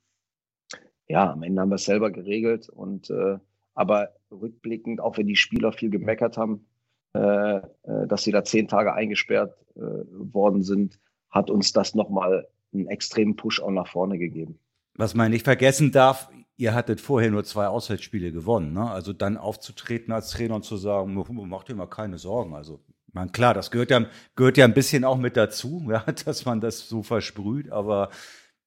Ja, 1.09 1.33
am 1.33 1.43
Ende 1.43 1.61
haben 1.61 1.69
wir 1.69 1.75
es 1.75 1.83
selber 1.83 2.09
geregelt. 2.09 2.69
Und 2.69 3.09
äh, 3.09 3.37
aber 3.73 4.09
rückblickend, 4.31 5.01
auch 5.01 5.17
wenn 5.17 5.27
die 5.27 5.35
Spieler 5.35 5.71
viel 5.71 5.89
gemeckert 5.89 6.37
haben, 6.37 6.65
äh, 7.13 7.57
äh, 7.57 7.61
dass 8.07 8.23
sie 8.23 8.31
da 8.31 8.43
zehn 8.43 8.67
Tage 8.67 8.93
eingesperrt 8.93 9.55
äh, 9.75 9.79
worden 9.79 10.63
sind, 10.63 10.99
hat 11.29 11.49
uns 11.49 11.71
das 11.71 11.95
nochmal 11.95 12.47
einen 12.73 12.87
extremen 12.87 13.35
Push 13.35 13.61
auch 13.61 13.71
nach 13.71 13.87
vorne 13.87 14.17
gegeben. 14.17 14.59
Was 14.95 15.15
man 15.15 15.31
nicht 15.31 15.45
vergessen 15.45 15.91
darf, 15.91 16.29
ihr 16.57 16.73
hattet 16.73 17.01
vorher 17.01 17.31
nur 17.31 17.43
zwei 17.43 17.67
Auswärtsspiele 17.67 18.31
gewonnen. 18.31 18.73
Ne? 18.73 18.89
Also 18.89 19.13
dann 19.13 19.37
aufzutreten 19.37 20.13
als 20.13 20.31
Trainer 20.31 20.55
und 20.55 20.65
zu 20.65 20.77
sagen, 20.77 21.13
macht 21.13 21.69
dir 21.69 21.75
mal 21.75 21.87
keine 21.87 22.17
Sorgen. 22.17 22.55
Also, 22.55 22.79
meine, 23.11 23.31
klar, 23.31 23.53
das 23.53 23.69
gehört 23.71 23.91
ja, 23.91 24.05
gehört 24.35 24.57
ja 24.57 24.65
ein 24.65 24.73
bisschen 24.73 25.03
auch 25.03 25.17
mit 25.17 25.37
dazu, 25.37 25.85
ja, 25.89 26.03
dass 26.25 26.45
man 26.45 26.61
das 26.61 26.87
so 26.87 27.03
versprüht, 27.03 27.71
aber 27.71 28.09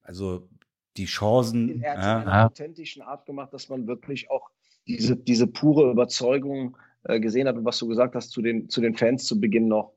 also 0.01 0.49
die 0.95 1.05
Chancen. 1.05 1.81
Er 1.81 1.91
hat 1.91 1.99
es 1.99 2.05
Ja, 2.05 2.21
in 2.21 2.27
einer 2.27 2.45
authentischen 2.45 3.01
Art 3.01 3.25
gemacht, 3.25 3.53
dass 3.53 3.69
man 3.69 3.87
wirklich 3.87 4.29
auch 4.31 4.49
diese, 4.87 5.15
diese 5.15 5.47
pure 5.47 5.91
Überzeugung 5.91 6.77
äh, 7.03 7.19
gesehen 7.19 7.47
hat 7.47 7.57
und 7.57 7.65
was 7.65 7.77
du 7.79 7.87
gesagt 7.87 8.15
hast 8.15 8.31
zu 8.31 8.41
den, 8.41 8.69
zu 8.69 8.81
den 8.81 8.95
Fans 8.95 9.25
zu 9.25 9.39
Beginn 9.39 9.67
noch. 9.67 9.93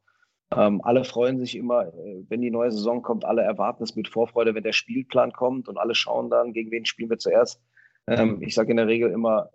Ähm, 0.57 0.81
alle 0.83 1.05
freuen 1.05 1.39
sich 1.39 1.57
immer, 1.57 1.87
äh, 1.87 2.25
wenn 2.29 2.41
die 2.41 2.51
neue 2.51 2.73
Saison 2.73 3.03
kommt. 3.03 3.25
Alle 3.25 3.43
erwarten 3.43 3.85
es 3.85 3.95
mit 3.95 4.09
Vorfreude, 4.09 4.55
wenn 4.55 4.65
der 4.65 4.73
Spielplan 4.73 5.33
kommt 5.33 5.69
und 5.69 5.79
alle 5.79 5.95
schauen 5.95 6.29
dann, 6.29 6.53
gegen 6.53 6.71
wen 6.71 6.85
spielen 6.85 7.11
wir 7.11 7.19
zuerst. 7.19 7.61
Ähm, 8.09 8.43
ich 8.43 8.55
sage 8.55 8.71
in 8.73 8.77
der 8.77 8.89
Regel 8.89 9.11
immer, 9.11 9.51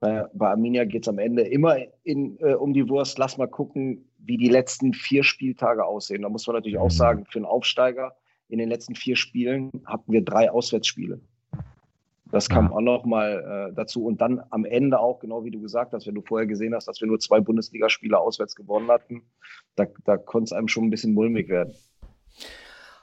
bei, 0.00 0.24
bei 0.32 0.48
Arminia 0.50 0.84
geht 0.84 1.02
es 1.02 1.08
am 1.08 1.18
Ende 1.18 1.42
immer 1.42 1.76
in, 2.04 2.38
äh, 2.38 2.54
um 2.54 2.72
die 2.72 2.88
Wurst. 2.88 3.18
Lass 3.18 3.36
mal 3.36 3.48
gucken, 3.48 4.08
wie 4.18 4.36
die 4.36 4.48
letzten 4.48 4.92
vier 4.92 5.24
Spieltage 5.24 5.84
aussehen. 5.84 6.22
Da 6.22 6.28
muss 6.28 6.46
man 6.46 6.54
natürlich 6.54 6.78
auch 6.78 6.84
mhm. 6.84 6.90
sagen, 6.90 7.24
für 7.28 7.38
einen 7.38 7.46
Aufsteiger 7.46 8.14
in 8.48 8.58
den 8.58 8.68
letzten 8.68 8.94
vier 8.94 9.16
Spielen 9.16 9.70
hatten 9.86 10.12
wir 10.12 10.24
drei 10.24 10.50
Auswärtsspiele. 10.50 11.20
Das 12.30 12.48
kam 12.48 12.72
auch 12.72 12.80
noch 12.80 13.04
mal 13.04 13.70
äh, 13.70 13.74
dazu. 13.74 14.04
Und 14.04 14.20
dann 14.20 14.42
am 14.50 14.64
Ende 14.64 15.00
auch, 15.00 15.18
genau 15.18 15.44
wie 15.44 15.50
du 15.50 15.60
gesagt 15.60 15.92
hast, 15.92 16.06
wenn 16.06 16.14
du 16.14 16.20
vorher 16.20 16.46
gesehen 16.46 16.74
hast, 16.74 16.86
dass 16.86 17.00
wir 17.00 17.08
nur 17.08 17.18
zwei 17.18 17.40
Bundesligaspiele 17.40 18.18
auswärts 18.18 18.54
gewonnen 18.54 18.88
hatten, 18.90 19.22
da, 19.76 19.86
da 20.04 20.16
konnte 20.16 20.44
es 20.44 20.52
einem 20.52 20.68
schon 20.68 20.84
ein 20.84 20.90
bisschen 20.90 21.14
mulmig 21.14 21.48
werden. 21.48 21.74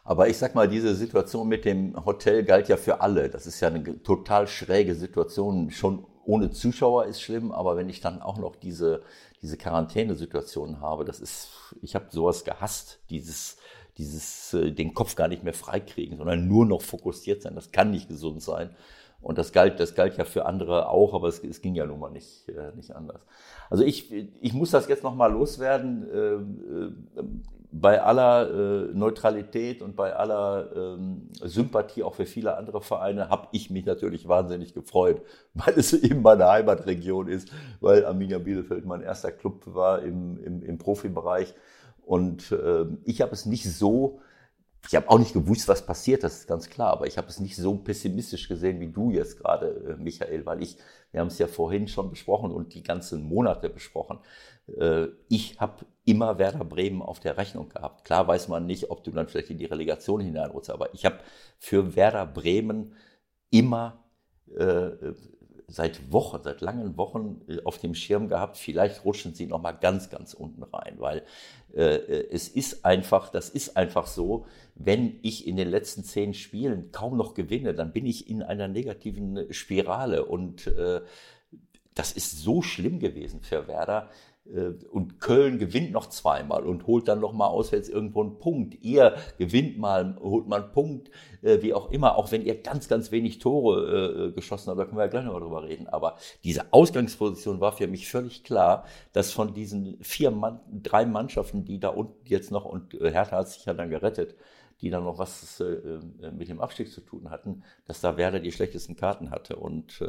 Aber 0.03 0.29
ich 0.29 0.37
sag 0.37 0.53
mal, 0.53 0.67
diese 0.67 0.93
Situation 0.93 1.47
mit 1.47 1.65
dem 1.65 2.05
Hotel 2.05 2.43
galt 2.43 2.67
ja 2.67 2.77
für 2.77 3.01
alle. 3.01 3.29
Das 3.29 3.47
ist 3.47 3.59
ja 3.59 3.69
eine 3.69 4.03
total 4.03 4.47
schräge 4.47 4.93
Situation. 4.93 5.71
Schon 5.71 6.05
ohne 6.23 6.51
Zuschauer 6.51 7.05
ist 7.05 7.21
schlimm, 7.21 7.51
aber 7.51 7.75
wenn 7.77 7.89
ich 7.89 8.01
dann 8.01 8.21
auch 8.21 8.37
noch 8.37 8.55
diese, 8.55 9.01
diese 9.41 9.57
Quarantänesituation 9.57 10.79
habe, 10.81 11.05
das 11.05 11.19
ist, 11.19 11.49
ich 11.81 11.95
habe 11.95 12.05
sowas 12.11 12.43
gehasst, 12.43 12.99
dieses, 13.09 13.57
dieses, 13.97 14.53
äh, 14.53 14.71
den 14.71 14.93
Kopf 14.93 15.15
gar 15.15 15.27
nicht 15.27 15.43
mehr 15.43 15.53
freikriegen, 15.53 16.17
sondern 16.17 16.47
nur 16.47 16.67
noch 16.67 16.83
fokussiert 16.83 17.41
sein. 17.41 17.55
Das 17.55 17.71
kann 17.71 17.89
nicht 17.89 18.07
gesund 18.07 18.43
sein. 18.43 18.75
Und 19.21 19.37
das 19.37 19.51
galt, 19.51 19.79
das 19.79 19.95
galt 19.95 20.17
ja 20.17 20.23
für 20.23 20.45
andere 20.45 20.89
auch, 20.89 21.13
aber 21.13 21.27
es, 21.27 21.43
es 21.43 21.61
ging 21.61 21.73
ja 21.73 21.85
nun 21.85 21.99
mal 21.99 22.11
nicht, 22.11 22.47
äh, 22.49 22.75
nicht 22.75 22.95
anders. 22.95 23.25
Also 23.69 23.83
ich, 23.83 24.11
ich 24.11 24.53
muss 24.53 24.71
das 24.71 24.87
jetzt 24.87 25.03
nochmal 25.03 25.31
loswerden. 25.31 26.07
Äh, 26.11 27.19
äh, 27.19 27.23
bei 27.77 28.01
aller 28.01 28.49
äh, 28.49 28.93
Neutralität 28.93 29.81
und 29.81 29.97
bei 29.97 30.15
aller 30.15 30.69
ähm, 30.75 31.29
Sympathie 31.41 32.03
auch 32.03 32.15
für 32.15 32.25
viele 32.25 32.55
andere 32.55 32.81
Vereine 32.81 33.29
habe 33.29 33.49
ich 33.51 33.69
mich 33.69 33.85
natürlich 33.85 34.29
wahnsinnig 34.29 34.73
gefreut, 34.73 35.21
weil 35.53 35.73
es 35.75 35.91
eben 35.91 36.21
meine 36.21 36.47
Heimatregion 36.47 37.27
ist, 37.27 37.51
weil 37.81 38.05
Arminia 38.05 38.39
Bielefeld 38.39 38.85
mein 38.85 39.01
erster 39.01 39.31
Club 39.31 39.63
war 39.65 40.01
im, 40.03 40.41
im, 40.43 40.63
im 40.63 40.77
Profibereich. 40.77 41.53
Und 42.05 42.51
äh, 42.51 42.85
ich 43.03 43.21
habe 43.21 43.33
es 43.33 43.45
nicht 43.45 43.69
so 43.69 44.19
ich 44.87 44.95
habe 44.95 45.09
auch 45.09 45.19
nicht 45.19 45.33
gewusst, 45.33 45.67
was 45.67 45.85
passiert, 45.85 46.23
das 46.23 46.39
ist 46.39 46.47
ganz 46.47 46.69
klar, 46.69 46.91
aber 46.91 47.07
ich 47.07 47.17
habe 47.17 47.27
es 47.27 47.39
nicht 47.39 47.55
so 47.55 47.75
pessimistisch 47.75 48.47
gesehen 48.47 48.79
wie 48.79 48.91
du 48.91 49.11
jetzt 49.11 49.39
gerade, 49.39 49.97
äh, 49.97 50.01
Michael, 50.01 50.45
weil 50.45 50.61
ich, 50.61 50.77
wir 51.11 51.21
haben 51.21 51.27
es 51.27 51.39
ja 51.39 51.47
vorhin 51.47 51.87
schon 51.87 52.09
besprochen 52.09 52.51
und 52.51 52.73
die 52.73 52.83
ganzen 52.83 53.23
Monate 53.23 53.69
besprochen. 53.69 54.19
Äh, 54.77 55.07
ich 55.27 55.59
habe 55.59 55.85
immer 56.05 56.37
Werder 56.37 56.65
Bremen 56.65 57.01
auf 57.01 57.19
der 57.19 57.37
Rechnung 57.37 57.69
gehabt. 57.69 58.05
Klar 58.05 58.27
weiß 58.27 58.47
man 58.47 58.65
nicht, 58.65 58.91
ob 58.91 59.03
du 59.03 59.11
dann 59.11 59.27
vielleicht 59.27 59.49
in 59.49 59.57
die 59.57 59.65
Relegation 59.65 60.21
hineinrutschst, 60.21 60.69
aber 60.69 60.93
ich 60.93 61.05
habe 61.05 61.19
für 61.57 61.95
Werder 61.95 62.27
Bremen 62.27 62.95
immer 63.49 64.03
äh, 64.55 64.91
seit 65.67 66.11
Wochen, 66.11 66.39
seit 66.43 66.61
langen 66.61 66.97
Wochen 66.97 67.41
äh, 67.47 67.57
auf 67.63 67.79
dem 67.79 67.95
Schirm 67.95 68.27
gehabt. 68.27 68.57
Vielleicht 68.57 69.05
rutschen 69.05 69.33
sie 69.33 69.47
noch 69.47 69.61
mal 69.61 69.71
ganz, 69.71 70.09
ganz 70.09 70.33
unten 70.33 70.63
rein, 70.63 70.95
weil 70.99 71.23
äh, 71.73 71.97
es 72.31 72.47
ist 72.47 72.85
einfach, 72.85 73.29
das 73.29 73.49
ist 73.49 73.77
einfach 73.77 74.07
so, 74.07 74.45
wenn 74.75 75.19
ich 75.21 75.47
in 75.47 75.55
den 75.55 75.69
letzten 75.69 76.03
zehn 76.03 76.33
Spielen 76.33 76.91
kaum 76.91 77.17
noch 77.17 77.33
gewinne, 77.33 77.73
dann 77.73 77.93
bin 77.93 78.05
ich 78.05 78.29
in 78.29 78.43
einer 78.43 78.67
negativen 78.67 79.51
Spirale 79.51 80.25
und 80.25 80.67
äh, 80.67 81.01
das 81.93 82.11
ist 82.11 82.41
so 82.41 82.61
schlimm 82.61 82.99
gewesen 82.99 83.41
für 83.41 83.67
Werder. 83.67 84.09
Äh, 84.53 84.73
und 84.91 85.19
Köln 85.19 85.57
gewinnt 85.57 85.91
noch 85.91 86.07
zweimal 86.07 86.63
und 86.63 86.85
holt 86.87 87.07
dann 87.07 87.19
noch 87.19 87.33
mal 87.33 87.47
auswärts 87.47 87.89
irgendwo 87.89 88.21
einen 88.21 88.37
Punkt. 88.37 88.77
Ihr 88.81 89.15
gewinnt 89.37 89.77
mal, 89.77 90.15
holt 90.19 90.47
mal 90.47 90.63
einen 90.63 90.71
Punkt, 90.71 91.09
äh, 91.41 91.61
wie 91.61 91.73
auch 91.73 91.91
immer, 91.91 92.15
auch 92.17 92.31
wenn 92.31 92.45
ihr 92.45 92.61
ganz, 92.61 92.87
ganz 92.87 93.11
wenig 93.11 93.39
Tore 93.39 94.29
äh, 94.29 94.31
geschossen 94.31 94.69
habt, 94.69 94.79
da 94.79 94.85
können 94.85 94.97
wir 94.97 95.05
ja 95.05 95.09
gleich 95.09 95.25
noch 95.25 95.39
drüber 95.39 95.63
reden. 95.63 95.87
Aber 95.87 96.17
diese 96.43 96.73
Ausgangsposition 96.73 97.59
war 97.59 97.73
für 97.73 97.87
mich 97.87 98.09
völlig 98.09 98.43
klar, 98.43 98.85
dass 99.13 99.31
von 99.31 99.53
diesen 99.53 99.97
vier 100.01 100.31
Mann, 100.31 100.59
drei 100.71 101.05
Mannschaften, 101.05 101.65
die 101.65 101.79
da 101.79 101.89
unten 101.89 102.15
jetzt 102.25 102.51
noch, 102.51 102.65
und 102.65 102.93
Hertha 102.93 103.37
hat 103.37 103.49
sich 103.49 103.65
ja 103.65 103.73
dann 103.73 103.89
gerettet, 103.89 104.35
die 104.81 104.89
dann 104.89 105.05
noch 105.05 105.17
was 105.17 105.63
mit 106.33 106.49
dem 106.49 106.59
Abstieg 106.59 106.91
zu 106.91 106.99
tun 106.99 107.29
hatten, 107.29 107.63
dass 107.85 108.01
da 108.01 108.17
Werder 108.17 108.41
die 108.41 108.51
schlechtesten 108.51 108.97
Karten 108.97 109.31
hatte. 109.31 109.55
Und 109.55 110.03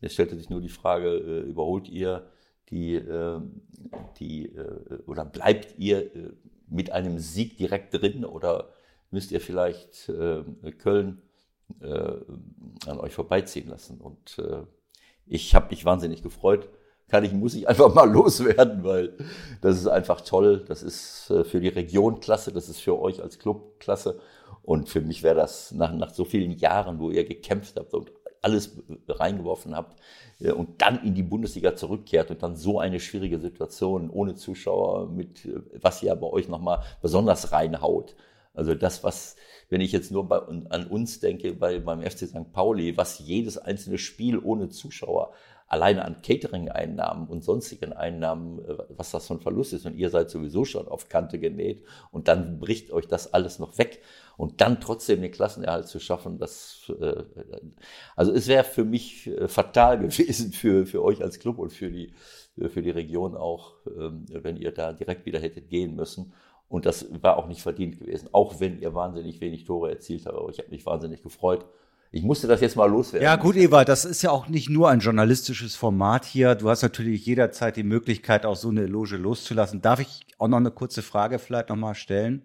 jetzt 0.00 0.14
stellte 0.14 0.36
sich 0.36 0.48
nur 0.48 0.62
die 0.62 0.70
Frage, 0.70 1.14
überholt 1.16 1.88
ihr 1.88 2.26
die, 2.70 2.94
ähm, 2.96 3.62
die 4.18 4.46
äh, 4.46 4.98
oder 5.06 5.24
bleibt 5.24 5.78
ihr 5.78 6.14
äh, 6.14 6.32
mit 6.68 6.92
einem 6.92 7.18
Sieg 7.18 7.56
direkt 7.56 7.94
drin 7.94 8.24
oder 8.24 8.70
müsst 9.10 9.32
ihr 9.32 9.40
vielleicht 9.40 10.08
äh, 10.08 10.42
Köln 10.78 11.22
an 11.80 12.98
euch 12.98 13.12
vorbeiziehen 13.12 13.68
lassen? 13.68 14.00
Und 14.00 14.40
ich 15.26 15.54
habe 15.54 15.68
mich 15.68 15.84
wahnsinnig 15.84 16.22
gefreut. 16.22 16.70
Kann 17.08 17.24
ich, 17.24 17.32
muss 17.32 17.54
ich 17.54 17.68
einfach 17.68 17.94
mal 17.94 18.10
loswerden, 18.10 18.84
weil 18.84 19.18
das 19.60 19.76
ist 19.76 19.86
einfach 19.86 20.22
toll. 20.22 20.64
Das 20.66 20.82
ist 20.82 21.26
für 21.26 21.60
die 21.60 21.68
Region 21.68 22.20
klasse, 22.20 22.52
das 22.52 22.70
ist 22.70 22.80
für 22.80 22.98
euch 22.98 23.22
als 23.22 23.38
Club 23.38 23.78
klasse. 23.80 24.18
Und 24.62 24.88
für 24.88 25.02
mich 25.02 25.22
wäre 25.22 25.34
das 25.34 25.72
nach, 25.72 25.92
nach 25.92 26.14
so 26.14 26.24
vielen 26.24 26.52
Jahren, 26.52 26.98
wo 26.98 27.10
ihr 27.10 27.26
gekämpft 27.26 27.76
habt 27.78 27.92
und 27.92 28.17
alles 28.42 28.82
reingeworfen 29.08 29.76
habt 29.76 30.00
äh, 30.40 30.52
und 30.52 30.80
dann 30.82 31.02
in 31.04 31.14
die 31.14 31.22
Bundesliga 31.22 31.74
zurückkehrt 31.76 32.30
und 32.30 32.42
dann 32.42 32.56
so 32.56 32.78
eine 32.80 33.00
schwierige 33.00 33.38
Situation 33.38 34.10
ohne 34.10 34.34
Zuschauer 34.34 35.08
mit, 35.10 35.44
äh, 35.46 35.60
was 35.80 36.02
ja 36.02 36.14
bei 36.14 36.26
euch 36.26 36.48
nochmal 36.48 36.82
besonders 37.02 37.52
reinhaut. 37.52 38.16
Also 38.54 38.74
das, 38.74 39.04
was, 39.04 39.36
wenn 39.68 39.80
ich 39.80 39.92
jetzt 39.92 40.10
nur 40.10 40.26
bei, 40.26 40.38
an 40.38 40.86
uns 40.88 41.20
denke, 41.20 41.52
bei, 41.54 41.78
beim 41.78 42.02
FC 42.02 42.26
St. 42.26 42.52
Pauli, 42.52 42.96
was 42.96 43.20
jedes 43.20 43.56
einzelne 43.56 43.98
Spiel 43.98 44.38
ohne 44.38 44.68
Zuschauer 44.68 45.32
alleine 45.68 46.04
an 46.04 46.22
Catering-Einnahmen 46.22 47.28
und 47.28 47.44
sonstigen 47.44 47.92
Einnahmen, 47.92 48.58
äh, 48.64 48.78
was 48.96 49.10
das 49.10 49.26
für 49.26 49.34
ein 49.34 49.40
Verlust 49.40 49.72
ist. 49.74 49.86
Und 49.86 49.96
ihr 49.96 50.10
seid 50.10 50.30
sowieso 50.30 50.64
schon 50.64 50.88
auf 50.88 51.08
Kante 51.08 51.38
genäht 51.38 51.84
und 52.10 52.26
dann 52.26 52.58
bricht 52.58 52.90
euch 52.90 53.06
das 53.06 53.32
alles 53.32 53.58
noch 53.58 53.78
weg. 53.78 54.00
Und 54.36 54.60
dann 54.60 54.80
trotzdem 54.80 55.20
den 55.20 55.32
Klassenerhalt 55.32 55.88
zu 55.88 55.98
schaffen, 56.00 56.38
das, 56.38 56.90
äh, 57.00 57.22
also 58.16 58.32
es 58.32 58.48
wäre 58.48 58.64
für 58.64 58.84
mich 58.84 59.26
äh, 59.26 59.48
fatal 59.48 59.98
gewesen 60.00 60.52
für, 60.52 60.86
für 60.86 61.04
euch 61.04 61.22
als 61.22 61.38
Club 61.38 61.58
und 61.58 61.72
für 61.72 61.90
die, 61.90 62.12
für 62.68 62.82
die 62.82 62.90
Region 62.90 63.36
auch, 63.36 63.74
ähm, 63.86 64.24
wenn 64.28 64.56
ihr 64.56 64.72
da 64.72 64.92
direkt 64.92 65.26
wieder 65.26 65.38
hättet 65.38 65.68
gehen 65.68 65.94
müssen. 65.94 66.32
Und 66.68 66.86
das 66.86 67.06
war 67.22 67.38
auch 67.38 67.46
nicht 67.46 67.62
verdient 67.62 67.98
gewesen, 67.98 68.28
auch 68.32 68.60
wenn 68.60 68.78
ihr 68.80 68.94
wahnsinnig 68.94 69.40
wenig 69.40 69.64
Tore 69.64 69.90
erzielt 69.90 70.26
habt. 70.26 70.36
Aber 70.36 70.50
ich 70.50 70.58
habe 70.58 70.70
mich 70.70 70.84
wahnsinnig 70.84 71.22
gefreut 71.22 71.64
ich 72.10 72.22
musste 72.22 72.46
das 72.46 72.60
jetzt 72.60 72.76
mal 72.76 72.86
loswerden. 72.86 73.24
Ja, 73.24 73.36
gut, 73.36 73.56
Eva, 73.56 73.84
das 73.84 74.04
ist 74.04 74.22
ja 74.22 74.30
auch 74.30 74.48
nicht 74.48 74.70
nur 74.70 74.88
ein 74.88 75.00
journalistisches 75.00 75.76
Format 75.76 76.24
hier. 76.24 76.54
Du 76.54 76.70
hast 76.70 76.82
natürlich 76.82 77.26
jederzeit 77.26 77.76
die 77.76 77.82
Möglichkeit, 77.82 78.46
auch 78.46 78.56
so 78.56 78.70
eine 78.70 78.82
Eloge 78.82 79.16
loszulassen. 79.16 79.82
Darf 79.82 80.00
ich 80.00 80.26
auch 80.38 80.48
noch 80.48 80.56
eine 80.56 80.70
kurze 80.70 81.02
Frage 81.02 81.38
vielleicht 81.38 81.68
nochmal 81.68 81.94
stellen, 81.94 82.42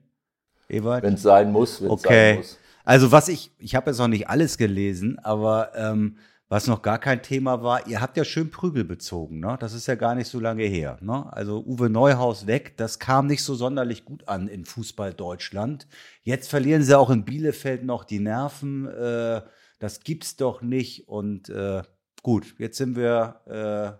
Ewald? 0.68 1.04
Wenn 1.04 1.14
es 1.14 1.22
sein 1.22 1.52
muss, 1.52 1.82
wenn 1.82 1.88
es 1.88 1.94
okay. 1.94 2.30
sein 2.30 2.38
muss. 2.38 2.60
Also 2.84 3.12
was 3.14 3.30
ich, 3.30 3.52
ich 3.60 3.76
habe 3.76 3.92
jetzt 3.92 4.00
noch 4.00 4.10
nicht 4.10 4.28
alles 4.28 4.58
gelesen, 4.58 5.18
aber 5.20 5.72
ähm, 5.76 6.18
was 6.54 6.68
noch 6.68 6.84
gar 6.84 7.00
kein 7.00 7.24
Thema 7.24 7.64
war, 7.64 7.88
ihr 7.88 8.00
habt 8.00 8.16
ja 8.16 8.24
schön 8.24 8.52
Prügel 8.52 8.84
bezogen, 8.84 9.40
ne? 9.40 9.58
Das 9.60 9.74
ist 9.74 9.88
ja 9.88 9.96
gar 9.96 10.14
nicht 10.14 10.28
so 10.28 10.40
lange 10.40 10.66
her. 10.66 11.00
Ne? 11.02 11.26
Also 11.34 11.66
Uwe 11.66 11.90
Neuhaus 11.90 12.46
weg, 12.46 12.78
das 12.78 13.00
kam 13.00 13.26
nicht 13.26 13.42
so 13.42 13.56
sonderlich 13.56 14.06
gut 14.06 14.28
an 14.28 14.48
in 14.48 14.64
Fußball 14.64 15.16
Deutschland. 15.16 15.88
Jetzt 16.22 16.52
verlieren 16.52 16.84
sie 16.84 16.96
auch 16.96 17.10
in 17.10 17.26
Bielefeld 17.26 17.84
noch 17.84 18.04
die 18.04 18.20
Nerven. 18.20 18.86
Äh, 18.88 19.42
das 19.80 20.02
gibt's 20.02 20.36
doch 20.36 20.62
nicht. 20.62 21.08
Und 21.08 21.50
äh, 21.50 21.82
gut, 22.22 22.54
jetzt 22.60 22.78
sind 22.78 22.96
wir 22.96 24.00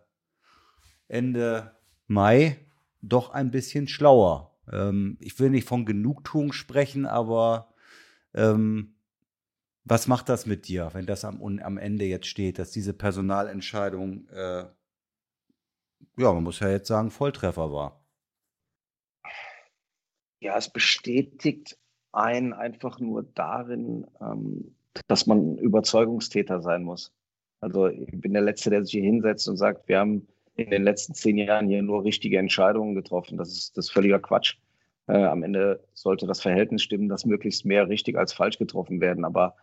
äh, 1.10 1.12
Ende 1.12 1.72
Mai 2.06 2.60
doch 3.02 3.32
ein 3.32 3.50
bisschen 3.50 3.88
schlauer. 3.88 4.56
Ähm, 4.72 5.18
ich 5.22 5.40
will 5.40 5.50
nicht 5.50 5.68
von 5.68 5.88
Genugtuung 5.88 6.54
sprechen, 6.54 7.08
aber 7.08 7.74
ähm, 8.36 8.94
was 9.86 10.08
macht 10.08 10.30
das 10.30 10.46
mit 10.46 10.68
dir, 10.68 10.90
wenn 10.94 11.06
das 11.06 11.26
am, 11.26 11.42
am 11.60 11.78
Ende 11.78 12.06
jetzt 12.06 12.28
steht, 12.28 12.58
dass 12.60 12.72
diese 12.72 12.94
Personalentscheidung, 12.94 14.28
äh, 14.30 14.66
ja, 16.18 16.34
man 16.34 16.44
muss 16.44 16.60
ja 16.60 16.70
jetzt 16.70 16.88
sagen, 16.88 17.12
Volltreffer 17.12 17.72
war? 17.72 18.06
Ja, 20.40 20.58
es 20.58 20.70
bestätigt 20.70 21.78
einen 22.12 22.54
einfach 22.54 23.00
nur 23.00 23.24
darin, 23.24 24.06
ähm, 24.22 24.76
dass 25.08 25.26
man 25.26 25.58
Überzeugungstäter 25.58 26.62
sein 26.62 26.84
muss. 26.84 27.12
Also 27.60 27.88
ich 27.88 28.10
bin 28.12 28.34
der 28.34 28.42
Letzte, 28.42 28.70
der 28.70 28.84
sich 28.84 28.92
hier 28.92 29.04
hinsetzt 29.04 29.48
und 29.48 29.58
sagt, 29.58 29.88
wir 29.88 30.00
haben 30.00 30.28
in 30.56 30.70
den 30.70 30.84
letzten 30.84 31.14
zehn 31.14 31.38
Jahren 31.38 31.68
hier 31.68 31.82
nur 31.82 32.04
richtige 32.04 32.38
Entscheidungen 32.38 32.94
getroffen. 32.94 33.38
Das 33.38 33.50
ist 33.50 33.78
das 33.78 33.86
ist 33.86 33.92
völliger 33.92 34.20
Quatsch. 34.20 34.58
Äh, 35.08 35.24
am 35.24 35.44
Ende 35.44 35.84
sollte 35.94 36.28
das 36.28 36.42
Verhältnis 36.42 36.84
stimmen, 36.84 37.10
dass 37.10 37.26
möglichst 37.26 37.66
mehr 37.66 37.88
richtig 37.88 38.18
als 38.18 38.34
falsch 38.34 38.58
getroffen 38.58 39.02
werden. 39.02 39.26
Aber 39.26 39.56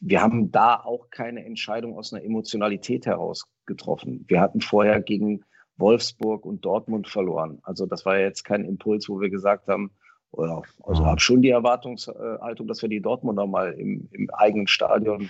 wir 0.00 0.22
haben 0.22 0.50
da 0.50 0.76
auch 0.76 1.10
keine 1.10 1.44
Entscheidung 1.44 1.96
aus 1.96 2.12
einer 2.12 2.24
Emotionalität 2.24 3.06
heraus 3.06 3.44
getroffen. 3.66 4.24
Wir 4.28 4.40
hatten 4.40 4.60
vorher 4.60 5.00
gegen 5.00 5.44
Wolfsburg 5.76 6.44
und 6.44 6.64
Dortmund 6.64 7.08
verloren. 7.08 7.58
Also 7.62 7.86
das 7.86 8.04
war 8.04 8.18
jetzt 8.18 8.44
kein 8.44 8.64
Impuls, 8.64 9.08
wo 9.08 9.20
wir 9.20 9.30
gesagt 9.30 9.68
haben, 9.68 9.90
oder, 10.32 10.62
also 10.84 11.04
habe 11.04 11.20
schon 11.20 11.42
die 11.42 11.50
Erwartungshaltung, 11.50 12.68
dass 12.68 12.82
wir 12.82 12.88
die 12.88 13.00
Dortmunder 13.00 13.46
mal 13.46 13.72
im, 13.72 14.08
im 14.12 14.30
eigenen 14.30 14.68
Stadion 14.68 15.28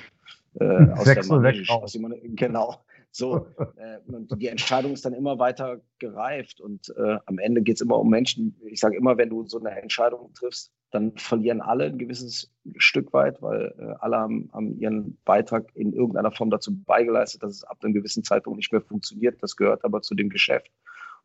äh, 0.59 0.91
aus 0.93 1.05
der 1.05 1.24
Manege, 1.24 1.72
aus 1.72 1.93
dem, 1.93 2.37
genau. 2.37 2.76
So, 3.11 3.47
äh, 3.76 3.99
und 4.12 4.41
die 4.41 4.49
Entscheidung 4.49 4.93
ist 4.93 5.05
dann 5.05 5.14
immer 5.14 5.39
weiter 5.39 5.81
gereift 5.99 6.61
und 6.61 6.95
äh, 6.97 7.16
am 7.24 7.39
Ende 7.39 7.62
geht 7.62 7.76
es 7.76 7.81
immer 7.81 7.99
um 7.99 8.11
Menschen. 8.11 8.57
Ich 8.66 8.81
sage 8.81 8.97
immer, 8.97 9.16
wenn 9.16 9.31
du 9.31 9.47
so 9.47 9.59
eine 9.59 9.70
Entscheidung 9.70 10.33
triffst, 10.35 10.70
dann 10.91 11.16
verlieren 11.16 11.61
alle 11.61 11.84
ein 11.84 11.99
gewisses 11.99 12.51
Stück 12.76 13.12
weit, 13.12 13.41
weil 13.43 13.74
äh, 13.78 13.95
alle 14.01 14.16
haben, 14.16 14.51
haben, 14.53 14.78
ihren 14.78 15.16
Beitrag 15.24 15.70
in 15.74 15.93
irgendeiner 15.93 16.32
Form 16.32 16.51
dazu 16.51 16.76
beigeleistet, 16.84 17.43
dass 17.43 17.55
es 17.55 17.64
ab 17.64 17.78
einem 17.82 17.95
gewissen 17.95 18.24
Zeitpunkt 18.24 18.57
nicht 18.57 18.72
mehr 18.72 18.80
funktioniert. 18.80 19.43
Das 19.43 19.57
gehört 19.57 19.84
aber 19.84 20.03
zu 20.03 20.14
dem 20.14 20.28
Geschäft. 20.28 20.70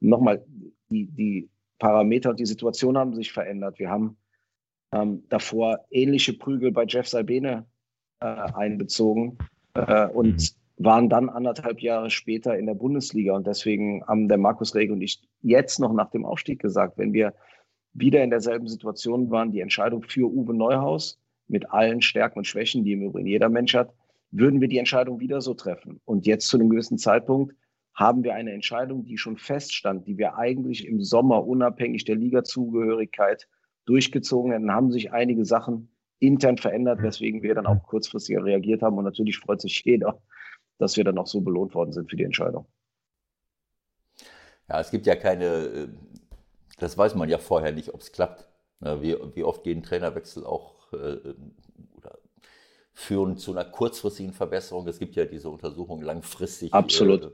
Und 0.01 0.09
nochmal, 0.09 0.45
die, 0.89 1.07
die 1.07 1.49
Parameter 1.80 2.30
und 2.30 2.39
die 2.39 2.45
Situation 2.45 2.97
haben 2.97 3.16
sich 3.16 3.32
verändert. 3.32 3.80
Wir 3.80 3.89
haben 3.89 4.18
ähm, 4.91 5.24
davor 5.30 5.86
ähnliche 5.89 6.34
Prügel 6.34 6.72
bei 6.72 6.86
Jeff 6.86 7.07
Salbene 7.07 7.66
äh, 8.20 8.26
einbezogen 8.26 9.38
äh, 9.74 10.07
und 10.07 10.53
mhm. 10.78 10.84
waren 10.86 11.09
dann 11.09 11.30
anderthalb 11.30 11.82
Jahre 11.82 12.09
später 12.09 12.57
in 12.57 12.68
der 12.68 12.76
Bundesliga. 12.76 13.34
Und 13.34 13.47
deswegen 13.47 14.05
haben 14.05 14.28
der 14.28 14.38
Markus 14.38 14.76
Rege 14.76 14.93
und 14.93 15.01
ich 15.01 15.22
jetzt 15.41 15.80
noch 15.80 15.91
nach 15.91 16.11
dem 16.11 16.26
Aufstieg 16.26 16.61
gesagt, 16.61 16.97
wenn 16.97 17.13
wir 17.13 17.34
wieder 17.95 18.23
in 18.23 18.29
derselben 18.29 18.67
Situation 18.67 19.31
waren, 19.31 19.51
die 19.51 19.61
Entscheidung 19.61 20.03
für 20.03 20.29
Uwe 20.29 20.53
Neuhaus 20.53 21.17
mit 21.47 21.71
allen 21.71 22.01
Stärken 22.01 22.39
und 22.39 22.45
Schwächen, 22.45 22.83
die 22.83 22.91
im 22.91 23.01
Übrigen 23.01 23.27
jeder 23.27 23.49
Mensch 23.49 23.73
hat, 23.73 23.93
würden 24.31 24.61
wir 24.61 24.67
die 24.67 24.77
Entscheidung 24.77 25.19
wieder 25.19 25.41
so 25.41 25.53
treffen. 25.53 26.01
Und 26.05 26.27
jetzt 26.27 26.47
zu 26.47 26.57
einem 26.57 26.69
gewissen 26.69 26.97
Zeitpunkt 26.97 27.55
haben 27.93 28.23
wir 28.23 28.35
eine 28.35 28.51
Entscheidung, 28.51 29.05
die 29.05 29.17
schon 29.17 29.37
feststand, 29.37 30.05
die 30.05 30.17
wir 30.17 30.37
eigentlich 30.37 30.85
im 30.85 31.01
Sommer 31.01 31.47
unabhängig 31.47 32.03
der 32.03 32.17
Ligazugehörigkeit 32.17 33.47
durchgezogen 33.85 34.51
hätten, 34.51 34.71
haben 34.71 34.91
sich 34.91 35.13
einige 35.13 35.45
Sachen 35.45 35.89
intern 36.19 36.57
verändert, 36.57 37.01
weswegen 37.01 37.41
wir 37.41 37.55
dann 37.55 37.65
auch 37.65 37.83
kurzfristiger 37.83 38.43
reagiert 38.43 38.81
haben. 38.81 38.97
Und 38.97 39.05
natürlich 39.05 39.37
freut 39.37 39.61
sich 39.61 39.83
jeder, 39.85 40.21
dass 40.77 40.97
wir 40.97 41.05
dann 41.05 41.17
auch 41.17 41.27
so 41.27 41.39
belohnt 41.39 41.73
worden 41.73 41.93
sind 41.93 42.09
für 42.09 42.17
die 42.17 42.23
Entscheidung. 42.23 42.65
Ja, 44.67 44.81
es 44.81 44.91
gibt 44.91 45.05
ja 45.05 45.15
keine, 45.15 45.45
äh, 45.45 45.87
das 46.78 46.97
weiß 46.97 47.15
man 47.15 47.30
ja 47.30 47.38
vorher 47.38 47.71
nicht, 47.71 47.93
ob 47.93 48.01
es 48.01 48.11
klappt. 48.11 48.47
Wie, 48.80 49.15
wie 49.34 49.43
oft 49.43 49.63
gehen 49.63 49.82
Trainerwechsel 49.84 50.45
auch 50.45 50.91
äh, 50.91 51.17
oder 51.95 52.19
führen 52.93 53.38
zu 53.38 53.51
einer 53.51 53.63
kurzfristigen 53.63 54.34
Verbesserung? 54.34 54.88
Es 54.88 54.99
gibt 54.99 55.15
ja 55.15 55.26
diese 55.26 55.49
Untersuchung 55.49 56.01
langfristig. 56.01 56.73
Absolut. 56.73 57.23
Äh, 57.23 57.30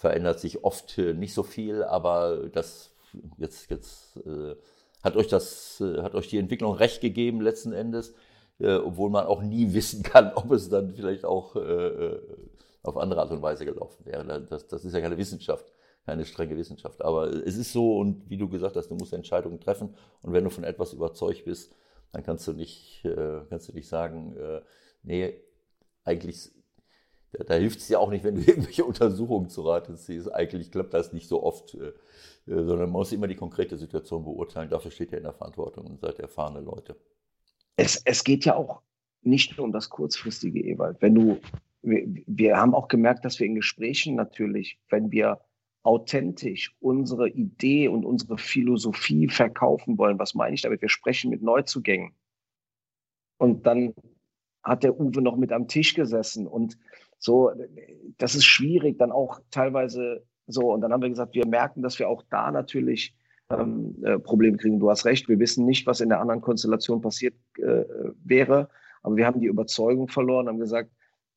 verändert 0.00 0.40
sich 0.40 0.64
oft 0.64 0.96
äh, 0.96 1.12
nicht 1.12 1.34
so 1.34 1.42
viel, 1.42 1.84
aber 1.84 2.48
das 2.52 2.90
jetzt, 3.36 3.70
jetzt 3.70 4.16
äh, 4.24 4.56
hat 5.02 5.14
euch 5.16 5.28
das, 5.28 5.80
äh, 5.80 6.02
hat 6.02 6.14
euch 6.14 6.28
die 6.28 6.38
Entwicklung 6.38 6.74
recht 6.74 7.02
gegeben 7.02 7.42
letzten 7.42 7.74
Endes, 7.74 8.14
äh, 8.60 8.76
obwohl 8.76 9.10
man 9.10 9.26
auch 9.26 9.42
nie 9.42 9.72
wissen 9.74 10.02
kann, 10.02 10.32
ob 10.34 10.50
es 10.52 10.70
dann 10.70 10.94
vielleicht 10.94 11.26
auch 11.26 11.54
äh, 11.56 11.60
äh, 11.60 12.20
auf 12.82 12.96
andere 12.96 13.20
Art 13.20 13.30
und 13.30 13.42
Weise 13.42 13.66
gelaufen 13.66 14.06
wäre. 14.06 14.40
Das, 14.48 14.66
das 14.68 14.86
ist 14.86 14.94
ja 14.94 15.02
keine 15.02 15.18
Wissenschaft, 15.18 15.70
keine 16.04 16.24
strenge 16.24 16.56
Wissenschaft. 16.56 17.02
Aber 17.02 17.28
es 17.28 17.56
ist 17.56 17.72
so 17.72 17.98
und 17.98 18.28
wie 18.28 18.36
du 18.36 18.48
gesagt 18.48 18.76
hast, 18.76 18.88
du 18.88 18.94
musst 18.94 19.12
Entscheidungen 19.12 19.60
treffen 19.60 19.94
und 20.22 20.32
wenn 20.32 20.44
du 20.44 20.50
von 20.50 20.64
etwas 20.64 20.92
überzeugt 20.92 21.44
bist, 21.44 21.74
dann 22.12 22.22
kannst 22.22 22.46
du 22.48 22.52
nicht, 22.52 23.06
kannst 23.48 23.68
du 23.68 23.72
nicht 23.72 23.88
sagen, 23.88 24.34
nee, 25.04 25.40
eigentlich 26.04 26.50
da, 27.32 27.54
hilft 27.54 27.80
es 27.80 27.88
ja 27.88 27.98
auch 27.98 28.10
nicht, 28.10 28.24
wenn 28.24 28.36
du 28.36 28.40
irgendwelche 28.46 28.84
Untersuchungen 28.84 29.48
zu 29.48 29.62
Rate 29.62 29.94
ziehst. 29.96 30.32
Eigentlich 30.32 30.70
klappt 30.70 30.94
das 30.94 31.12
nicht 31.12 31.28
so 31.28 31.42
oft, 31.42 31.74
äh, 31.74 31.88
äh, 31.88 31.92
sondern 32.46 32.78
man 32.78 32.90
muss 32.90 33.12
immer 33.12 33.28
die 33.28 33.36
konkrete 33.36 33.76
Situation 33.76 34.24
beurteilen. 34.24 34.70
Dafür 34.70 34.90
steht 34.90 35.12
ihr 35.12 35.18
in 35.18 35.24
der 35.24 35.32
Verantwortung 35.32 35.86
und 35.86 36.00
seid 36.00 36.18
erfahrene 36.18 36.60
Leute. 36.60 36.96
Es, 37.76 38.02
es 38.04 38.24
geht 38.24 38.44
ja 38.44 38.56
auch 38.56 38.82
nicht 39.22 39.56
nur 39.56 39.66
um 39.66 39.72
das 39.72 39.90
kurzfristige, 39.90 40.60
Ewald. 40.60 41.00
Wenn 41.00 41.14
du, 41.14 41.40
wir, 41.82 42.02
wir 42.26 42.56
haben 42.56 42.74
auch 42.74 42.88
gemerkt, 42.88 43.24
dass 43.24 43.38
wir 43.38 43.46
in 43.46 43.54
Gesprächen 43.54 44.16
natürlich, 44.16 44.78
wenn 44.88 45.10
wir 45.10 45.40
authentisch 45.82 46.74
unsere 46.80 47.28
Idee 47.28 47.88
und 47.88 48.04
unsere 48.04 48.36
Philosophie 48.38 49.28
verkaufen 49.28 49.96
wollen, 49.98 50.18
was 50.18 50.34
meine 50.34 50.54
ich 50.54 50.62
damit? 50.62 50.82
Wir 50.82 50.88
sprechen 50.88 51.30
mit 51.30 51.42
Neuzugängen. 51.42 52.12
Und 53.38 53.66
dann 53.66 53.94
hat 54.62 54.82
der 54.82 54.98
Uwe 55.00 55.22
noch 55.22 55.36
mit 55.36 55.52
am 55.52 55.68
Tisch 55.68 55.94
gesessen 55.94 56.46
und 56.46 56.76
so, 57.18 57.52
das 58.18 58.34
ist 58.34 58.44
schwierig, 58.44 58.98
dann 58.98 59.12
auch 59.12 59.40
teilweise 59.50 60.24
so. 60.46 60.72
Und 60.72 60.80
dann 60.80 60.92
haben 60.92 61.02
wir 61.02 61.08
gesagt, 61.10 61.34
wir 61.34 61.46
merken, 61.46 61.82
dass 61.82 61.98
wir 61.98 62.08
auch 62.08 62.22
da 62.30 62.50
natürlich 62.50 63.14
ähm, 63.50 63.96
äh, 64.02 64.18
Probleme 64.18 64.56
kriegen. 64.56 64.80
Du 64.80 64.90
hast 64.90 65.04
recht, 65.04 65.28
wir 65.28 65.38
wissen 65.38 65.66
nicht, 65.66 65.86
was 65.86 66.00
in 66.00 66.08
der 66.08 66.20
anderen 66.20 66.40
Konstellation 66.40 67.02
passiert 67.02 67.34
äh, 67.58 67.84
wäre. 68.24 68.70
Aber 69.02 69.16
wir 69.16 69.26
haben 69.26 69.40
die 69.40 69.46
Überzeugung 69.46 70.08
verloren, 70.08 70.48
haben 70.48 70.58
gesagt, 70.58 70.90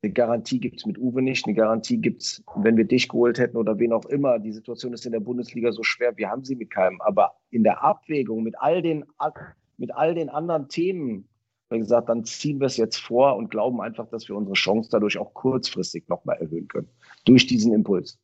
eine 0.04 0.12
Garantie 0.12 0.60
gibt 0.60 0.80
es 0.80 0.86
mit 0.86 0.97
Uwe 0.97 1.22
nicht, 1.22 1.45
eine 1.45 1.56
Garantie 1.56 1.97
gibt 1.97 2.24
es, 2.24 2.43
wenn 2.58 2.76
wir 2.76 2.84
dich 2.84 3.08
geholt 3.08 3.39
hätten 3.39 3.56
oder 3.56 3.80
wen 3.80 3.93
auch 3.93 4.06
immer. 4.06 4.38
Die 4.38 4.51
Situation 4.51 4.93
ist 4.93 5.06
in 5.06 5.14
der 5.14 5.22
Bundesliga 5.22 5.72
so 5.72 5.82
schwer, 5.82 6.18
wir 6.18 6.30
haben 6.30 6.43
sie 6.43 6.56
mit 6.56 6.72
keinem. 6.72 6.99
Aber 7.01 7.36
in 7.51 7.64
der 7.64 7.84
Abwägung 7.84 8.43
mit 8.43 8.56
all 8.60 8.82
den, 8.82 9.06
mit 9.78 9.95
all 9.95 10.14
den 10.14 10.30
anderen 10.30 10.68
Themen, 10.68 11.30
wie 11.70 11.80
gesagt, 11.80 12.10
dann 12.10 12.26
ziehen 12.26 12.60
wir 12.60 12.68
es 12.68 12.76
jetzt 12.76 12.97
vor 12.97 13.38
und 13.38 13.49
glauben 13.49 13.80
einfach, 13.82 14.08
dass 14.10 14.28
wir 14.28 14.36
unsere 14.36 14.56
Chance 14.56 14.89
dadurch 14.91 15.18
auch 15.18 15.34
kurzfristig 15.34 16.08
nochmal 16.10 16.38
erhöhen 16.38 16.68
können. 16.68 16.89
Durch 17.24 17.47
diesen 17.47 17.74
Impuls. 17.74 18.20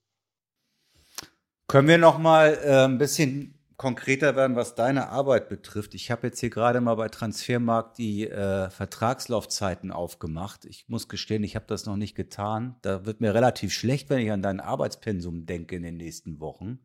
Können 1.68 1.88
wir 1.88 1.98
nochmal 1.98 2.58
äh, 2.64 2.86
ein 2.86 2.98
bisschen 2.98 3.59
konkreter 3.80 4.36
werden, 4.36 4.58
was 4.58 4.76
deine 4.76 5.08
Arbeit 5.08 5.48
betrifft? 5.48 5.96
Ich 5.96 6.12
habe 6.12 6.28
jetzt 6.28 6.42
hier 6.42 6.50
gerade 6.50 6.82
mal 6.82 6.96
bei 6.96 7.08
Transfermarkt 7.08 7.98
die 7.98 8.28
äh, 8.28 8.70
Vertragslaufzeiten 8.70 9.94
aufgemacht. 9.94 10.66
Ich 10.66 10.90
muss 10.90 11.08
gestehen, 11.08 11.46
ich 11.46 11.56
habe 11.56 11.66
das 11.66 11.86
noch 11.86 11.96
nicht 11.96 12.14
getan. 12.14 12.76
Da 12.82 13.06
wird 13.06 13.22
mir 13.22 13.34
relativ 13.34 13.72
schlecht, 13.72 14.10
wenn 14.10 14.20
ich 14.20 14.34
an 14.34 14.42
dein 14.42 14.60
Arbeitspensum 14.60 15.46
denke 15.46 15.78
in 15.78 15.84
den 15.84 15.96
nächsten 15.96 16.42
Wochen. 16.42 16.80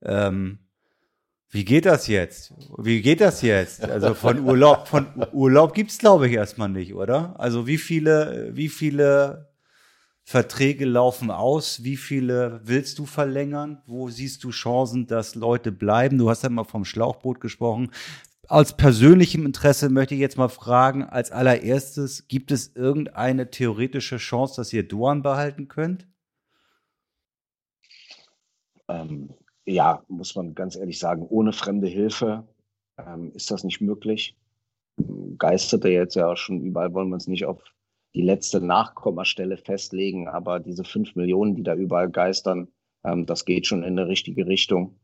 Ähm, 0.00 0.60
wie 1.50 1.66
geht 1.66 1.84
das 1.84 2.06
jetzt? 2.06 2.54
Wie 2.78 3.02
geht 3.02 3.20
das 3.20 3.42
jetzt? 3.42 3.84
Also 3.84 4.14
von 4.14 4.40
Urlaub, 4.40 4.88
von 4.88 5.06
Urlaub 5.32 5.74
gibt's 5.74 5.98
glaube 5.98 6.28
ich 6.28 6.32
erstmal 6.32 6.70
nicht, 6.70 6.94
oder? 6.94 7.38
Also 7.38 7.66
wie 7.66 7.76
viele, 7.76 8.52
wie 8.54 8.70
viele 8.70 9.51
Verträge 10.24 10.84
laufen 10.84 11.30
aus? 11.30 11.82
Wie 11.84 11.96
viele 11.96 12.60
willst 12.64 12.98
du 12.98 13.06
verlängern? 13.06 13.82
Wo 13.86 14.08
siehst 14.08 14.44
du 14.44 14.50
Chancen, 14.50 15.06
dass 15.06 15.34
Leute 15.34 15.72
bleiben? 15.72 16.18
Du 16.18 16.30
hast 16.30 16.42
ja 16.42 16.48
mal 16.48 16.64
vom 16.64 16.84
Schlauchboot 16.84 17.40
gesprochen. 17.40 17.90
Aus 18.48 18.76
persönlichem 18.76 19.46
Interesse 19.46 19.88
möchte 19.88 20.14
ich 20.14 20.20
jetzt 20.20 20.36
mal 20.36 20.48
fragen, 20.48 21.04
als 21.04 21.32
allererstes, 21.32 22.28
gibt 22.28 22.50
es 22.50 22.74
irgendeine 22.74 23.50
theoretische 23.50 24.18
Chance, 24.18 24.56
dass 24.56 24.72
ihr 24.72 24.86
Duan 24.86 25.22
behalten 25.22 25.68
könnt? 25.68 26.06
Ähm, 28.88 29.32
ja, 29.64 30.04
muss 30.08 30.34
man 30.34 30.54
ganz 30.54 30.76
ehrlich 30.76 30.98
sagen, 30.98 31.26
ohne 31.28 31.52
fremde 31.52 31.86
Hilfe 31.86 32.46
ähm, 32.98 33.32
ist 33.34 33.50
das 33.50 33.64
nicht 33.64 33.80
möglich. 33.80 34.36
Geistert 35.38 35.84
er 35.84 35.92
jetzt 35.92 36.14
ja 36.14 36.36
schon 36.36 36.60
überall, 36.60 36.92
wollen 36.92 37.08
wir 37.08 37.14
uns 37.14 37.28
nicht 37.28 37.46
auf 37.46 37.62
die 38.14 38.22
letzte 38.22 38.60
Nachkommastelle 38.60 39.56
festlegen, 39.56 40.28
aber 40.28 40.60
diese 40.60 40.84
fünf 40.84 41.14
Millionen, 41.14 41.54
die 41.54 41.62
da 41.62 41.74
überall 41.74 42.10
geistern, 42.10 42.68
ähm, 43.04 43.26
das 43.26 43.44
geht 43.44 43.66
schon 43.66 43.82
in 43.82 43.98
eine 43.98 44.08
richtige 44.08 44.46
Richtung. 44.46 44.98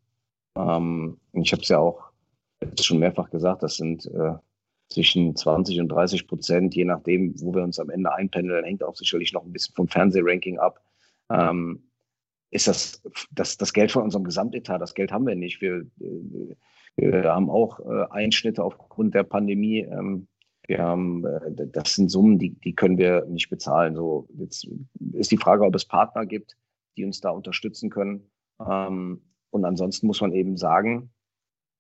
Ähm, 0.57 1.19
ich 1.33 1.53
habe 1.53 1.63
es 1.63 1.69
ja 1.69 1.79
auch 1.79 2.11
jetzt 2.63 2.85
schon 2.85 2.99
mehrfach 2.99 3.31
gesagt, 3.31 3.63
das 3.63 3.77
sind 3.77 4.07
äh, 4.07 4.35
zwischen 4.89 5.37
20 5.37 5.81
und 5.81 5.89
30 5.89 6.27
Prozent, 6.27 6.75
je 6.75 6.85
nachdem, 6.85 7.35
wo 7.41 7.55
wir 7.55 7.63
uns 7.63 7.79
am 7.79 7.91
Ende 7.91 8.13
einpendeln, 8.13 8.65
hängt 8.65 8.83
auch 8.83 8.97
sicherlich 8.97 9.33
noch 9.33 9.45
ein 9.45 9.53
bisschen 9.53 9.75
vom 9.75 9.89
Fernsehranking 9.89 10.59
ab. 10.59 10.81
Ähm, 11.31 11.85
ist 12.51 12.67
das, 12.67 13.03
das 13.31 13.59
das 13.59 13.73
Geld 13.75 13.93
von 13.93 14.03
unserem 14.03 14.25
Gesamtetat. 14.25 14.81
Das 14.81 14.95
Geld 14.95 15.13
haben 15.13 15.27
wir 15.27 15.35
nicht. 15.35 15.61
Wir, 15.61 15.87
wir 16.97 17.25
haben 17.25 17.51
auch 17.51 17.81
äh, 17.81 18.07
Einschnitte 18.11 18.65
aufgrund 18.65 19.15
der 19.15 19.25
Pandemie. 19.25 19.81
Ähm, 19.81 20.27
wir 20.69 20.79
haben, 20.79 21.25
äh, 21.25 21.67
das 21.73 21.95
sind 21.95 22.11
Summen, 22.11 22.39
die, 22.39 22.51
die 22.51 22.75
können 22.75 22.99
wir 22.99 23.25
nicht 23.27 23.49
bezahlen. 23.49 23.97
So, 23.97 24.29
jetzt 24.39 24.69
ist 25.13 25.33
die 25.33 25.39
Frage, 25.39 25.65
ob 25.65 25.75
es 25.75 25.85
Partner 25.85 26.27
gibt, 26.27 26.57
die 26.97 27.05
uns 27.05 27.21
da 27.21 27.31
unterstützen 27.31 27.91
können. 27.91 28.31
Ähm, 28.65 29.23
und 29.51 29.65
ansonsten 29.65 30.07
muss 30.07 30.21
man 30.21 30.33
eben 30.33 30.57
sagen, 30.57 31.11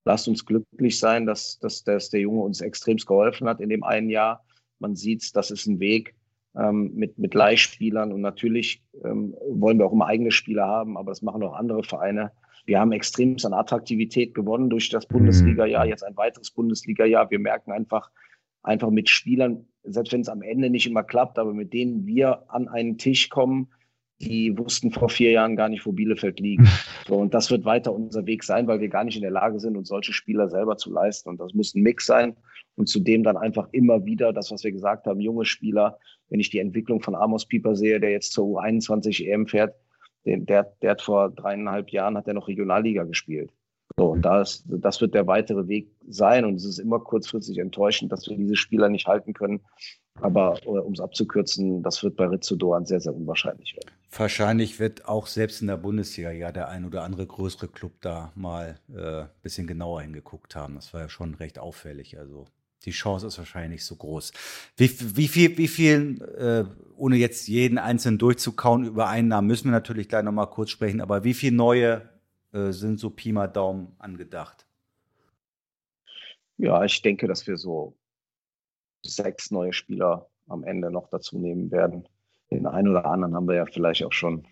lasst 0.05 0.26
uns 0.26 0.47
glücklich 0.47 0.99
sein, 0.99 1.26
dass, 1.26 1.59
dass, 1.59 1.84
dass 1.84 2.09
der 2.09 2.20
Junge 2.20 2.41
uns 2.41 2.61
extremst 2.62 3.07
geholfen 3.07 3.47
hat 3.47 3.61
in 3.61 3.68
dem 3.68 3.84
einen 3.84 4.09
Jahr. 4.09 4.45
Man 4.78 4.97
sieht, 4.97 5.36
das 5.36 5.51
ist 5.51 5.66
ein 5.66 5.80
Weg, 5.80 6.14
ähm, 6.57 6.93
mit, 6.95 7.18
mit 7.18 7.34
Leihspielern. 7.34 8.11
Und 8.11 8.22
natürlich 8.22 8.82
ähm, 9.05 9.34
wollen 9.51 9.78
wir 9.78 9.86
auch 9.86 9.93
immer 9.93 10.07
eigene 10.07 10.30
Spieler 10.30 10.66
haben, 10.66 10.97
aber 10.97 11.11
das 11.11 11.20
machen 11.20 11.43
auch 11.43 11.55
andere 11.55 11.84
Vereine. 11.84 12.32
Wir 12.64 12.80
haben 12.80 12.93
extrem 12.93 13.36
an 13.45 13.53
Attraktivität 13.53 14.34
gewonnen 14.34 14.70
durch 14.70 14.89
das 14.89 15.07
Bundesliga-Jahr, 15.07 15.84
mhm. 15.84 15.91
jetzt 15.91 16.05
ein 16.05 16.16
weiteres 16.16 16.51
Bundesliga-Jahr. 16.51 17.30
Wir 17.30 17.39
merken 17.39 17.72
einfach, 17.72 18.11
einfach 18.68 18.90
mit 18.90 19.08
Spielern, 19.08 19.64
selbst 19.82 20.12
wenn 20.12 20.20
es 20.20 20.28
am 20.28 20.42
Ende 20.42 20.70
nicht 20.70 20.86
immer 20.86 21.02
klappt, 21.02 21.38
aber 21.38 21.54
mit 21.54 21.72
denen 21.72 22.06
wir 22.06 22.44
an 22.48 22.68
einen 22.68 22.98
Tisch 22.98 23.28
kommen, 23.30 23.68
die 24.20 24.56
wussten 24.58 24.90
vor 24.90 25.08
vier 25.08 25.30
Jahren 25.30 25.56
gar 25.56 25.68
nicht, 25.68 25.86
wo 25.86 25.92
Bielefeld 25.92 26.38
liegt. 26.40 26.62
So, 27.08 27.16
und 27.16 27.32
das 27.32 27.50
wird 27.50 27.64
weiter 27.64 27.94
unser 27.94 28.26
Weg 28.26 28.44
sein, 28.44 28.66
weil 28.66 28.80
wir 28.80 28.90
gar 28.90 29.02
nicht 29.02 29.16
in 29.16 29.22
der 29.22 29.30
Lage 29.30 29.58
sind, 29.60 29.78
uns 29.78 29.88
solche 29.88 30.12
Spieler 30.12 30.50
selber 30.50 30.76
zu 30.76 30.92
leisten. 30.92 31.30
Und 31.30 31.40
das 31.40 31.54
muss 31.54 31.74
ein 31.74 31.80
Mix 31.80 32.04
sein. 32.04 32.36
Und 32.74 32.86
zudem 32.86 33.22
dann 33.22 33.38
einfach 33.38 33.66
immer 33.72 34.04
wieder 34.04 34.34
das, 34.34 34.50
was 34.50 34.62
wir 34.62 34.72
gesagt 34.72 35.06
haben, 35.06 35.18
junge 35.18 35.46
Spieler. 35.46 35.98
Wenn 36.28 36.38
ich 36.38 36.50
die 36.50 36.58
Entwicklung 36.58 37.00
von 37.00 37.14
Amos 37.14 37.46
Pieper 37.46 37.74
sehe, 37.74 37.98
der 37.98 38.10
jetzt 38.10 38.34
zur 38.34 38.44
U21 38.44 39.26
EM 39.26 39.46
fährt, 39.46 39.74
der, 40.26 40.36
der, 40.36 40.64
der 40.82 40.90
hat 40.90 41.00
vor 41.00 41.30
dreieinhalb 41.30 41.88
Jahren 41.92 42.18
hat 42.18 42.28
er 42.28 42.34
noch 42.34 42.48
Regionalliga 42.48 43.04
gespielt. 43.04 43.50
So, 43.99 44.12
und 44.12 44.22
das, 44.22 44.62
das 44.66 45.01
wird 45.01 45.14
der 45.14 45.26
weitere 45.26 45.66
Weg 45.66 45.90
sein. 46.09 46.44
Und 46.44 46.55
es 46.55 46.64
ist 46.64 46.78
immer 46.78 47.01
kurzfristig 47.01 47.59
enttäuschend, 47.59 48.12
dass 48.12 48.28
wir 48.28 48.36
diese 48.36 48.55
Spieler 48.55 48.88
nicht 48.88 49.09
halten 49.09 49.34
können. 49.34 49.61
Aber 50.20 50.61
äh, 50.64 50.68
um 50.68 50.92
es 50.92 51.01
abzukürzen, 51.01 51.82
das 51.82 52.03
wird 52.05 52.16
bei 52.16 52.26
Rizzo 52.26 52.55
Doan 52.55 52.86
sehr, 52.86 53.01
sehr 53.01 53.14
unwahrscheinlich 53.14 53.74
werden. 53.74 53.90
Wahrscheinlich 54.16 54.78
wird 54.78 55.07
auch 55.07 55.26
selbst 55.26 55.61
in 55.61 55.66
der 55.66 55.76
Bundesliga 55.76 56.30
ja 56.30 56.53
der 56.53 56.68
ein 56.68 56.84
oder 56.84 57.03
andere 57.03 57.26
größere 57.26 57.66
Club 57.68 57.92
da 58.01 58.32
mal 58.36 58.78
ein 58.88 58.96
äh, 58.96 59.26
bisschen 59.42 59.66
genauer 59.66 60.03
hingeguckt 60.03 60.55
haben. 60.55 60.76
Das 60.76 60.94
war 60.94 61.01
ja 61.03 61.09
schon 61.09 61.34
recht 61.34 61.59
auffällig. 61.59 62.18
Also 62.18 62.46
die 62.84 62.92
Chance 62.92 63.26
ist 63.26 63.38
wahrscheinlich 63.38 63.80
nicht 63.80 63.84
so 63.84 63.96
groß. 63.96 64.32
Wie, 64.76 64.90
wie 65.16 65.28
viel, 65.28 65.59
wie 65.59 65.68
viel, 65.68 66.22
äh, 66.38 66.64
ohne 66.96 67.16
jetzt 67.16 67.49
jeden 67.49 67.78
einzelnen 67.78 68.18
durchzukauen, 68.18 68.84
über 68.84 69.09
einen 69.09 69.28
Namen 69.28 69.49
müssen 69.49 69.64
wir 69.64 69.72
natürlich 69.72 70.09
gleich 70.09 70.22
nochmal 70.22 70.51
kurz 70.51 70.70
sprechen, 70.70 71.01
aber 71.01 71.24
wie 71.24 71.34
viele 71.34 71.57
neue 71.57 72.09
äh, 72.53 72.72
sind 72.72 72.99
so 72.99 73.11
Pi 73.11 73.32
mal 73.32 73.49
Daumen 73.49 73.94
angedacht? 73.99 74.66
Ja, 76.57 76.84
ich 76.84 77.03
denke, 77.03 77.28
dass 77.28 77.46
wir 77.46 77.57
so 77.57 77.96
sechs 79.05 79.51
neue 79.51 79.72
Spieler 79.72 80.28
am 80.49 80.64
Ende 80.64 80.90
noch 80.90 81.09
dazu 81.09 81.38
nehmen 81.38 81.70
werden. 81.70 82.09
Den 82.51 82.66
einen 82.66 82.88
oder 82.88 83.05
anderen 83.05 83.34
haben 83.34 83.46
wir 83.46 83.55
ja 83.55 83.66
vielleicht 83.66 84.03
auch 84.05 84.12
schon. 84.12 84.46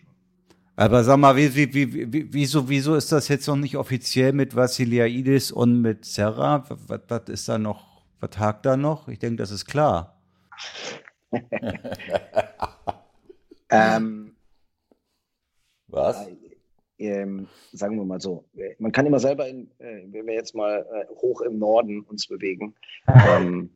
Aber 0.76 1.02
sag 1.02 1.16
mal, 1.16 1.34
wie, 1.36 1.54
wie, 1.54 2.12
wie, 2.12 2.32
wieso, 2.32 2.68
wieso 2.68 2.94
ist 2.94 3.10
das 3.10 3.28
jetzt 3.28 3.48
noch 3.48 3.56
nicht 3.56 3.76
offiziell 3.76 4.32
mit 4.32 4.54
Vassiliaidis 4.54 5.50
und 5.50 5.80
mit 5.80 6.04
Serra? 6.04 6.64
Was, 6.68 7.00
was 7.08 7.28
ist 7.28 7.48
da 7.48 7.56
noch, 7.58 8.02
was 8.20 8.38
hakt 8.38 8.66
da 8.66 8.76
noch? 8.76 9.08
Ich 9.08 9.18
denke, 9.18 9.36
das 9.36 9.50
ist 9.50 9.64
klar. 9.64 10.20
ähm, 13.70 14.36
was? 15.88 16.28
Äh, 16.98 17.22
ähm, 17.22 17.48
sagen 17.72 17.96
wir 17.96 18.04
mal 18.04 18.20
so, 18.20 18.44
man 18.78 18.92
kann 18.92 19.06
immer 19.06 19.20
selber, 19.20 19.48
in, 19.48 19.70
äh, 19.78 20.04
wenn 20.06 20.26
wir 20.26 20.34
jetzt 20.34 20.54
mal 20.54 20.86
äh, 20.92 21.14
hoch 21.16 21.40
im 21.42 21.58
Norden 21.58 22.00
uns 22.02 22.26
bewegen, 22.26 22.74
ähm, 23.28 23.70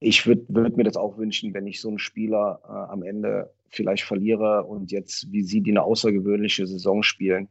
ich 0.00 0.26
würde 0.26 0.44
würd 0.48 0.76
mir 0.76 0.84
das 0.84 0.96
auch 0.96 1.18
wünschen, 1.18 1.54
wenn 1.54 1.66
ich 1.66 1.80
so 1.80 1.88
einen 1.88 1.98
Spieler 1.98 2.60
äh, 2.64 2.92
am 2.92 3.02
Ende 3.02 3.52
vielleicht 3.68 4.04
verliere 4.04 4.64
und 4.64 4.92
jetzt, 4.92 5.30
wie 5.32 5.42
sie 5.42 5.60
die 5.60 5.72
eine 5.72 5.82
außergewöhnliche 5.82 6.66
Saison 6.66 7.02
spielen, 7.02 7.48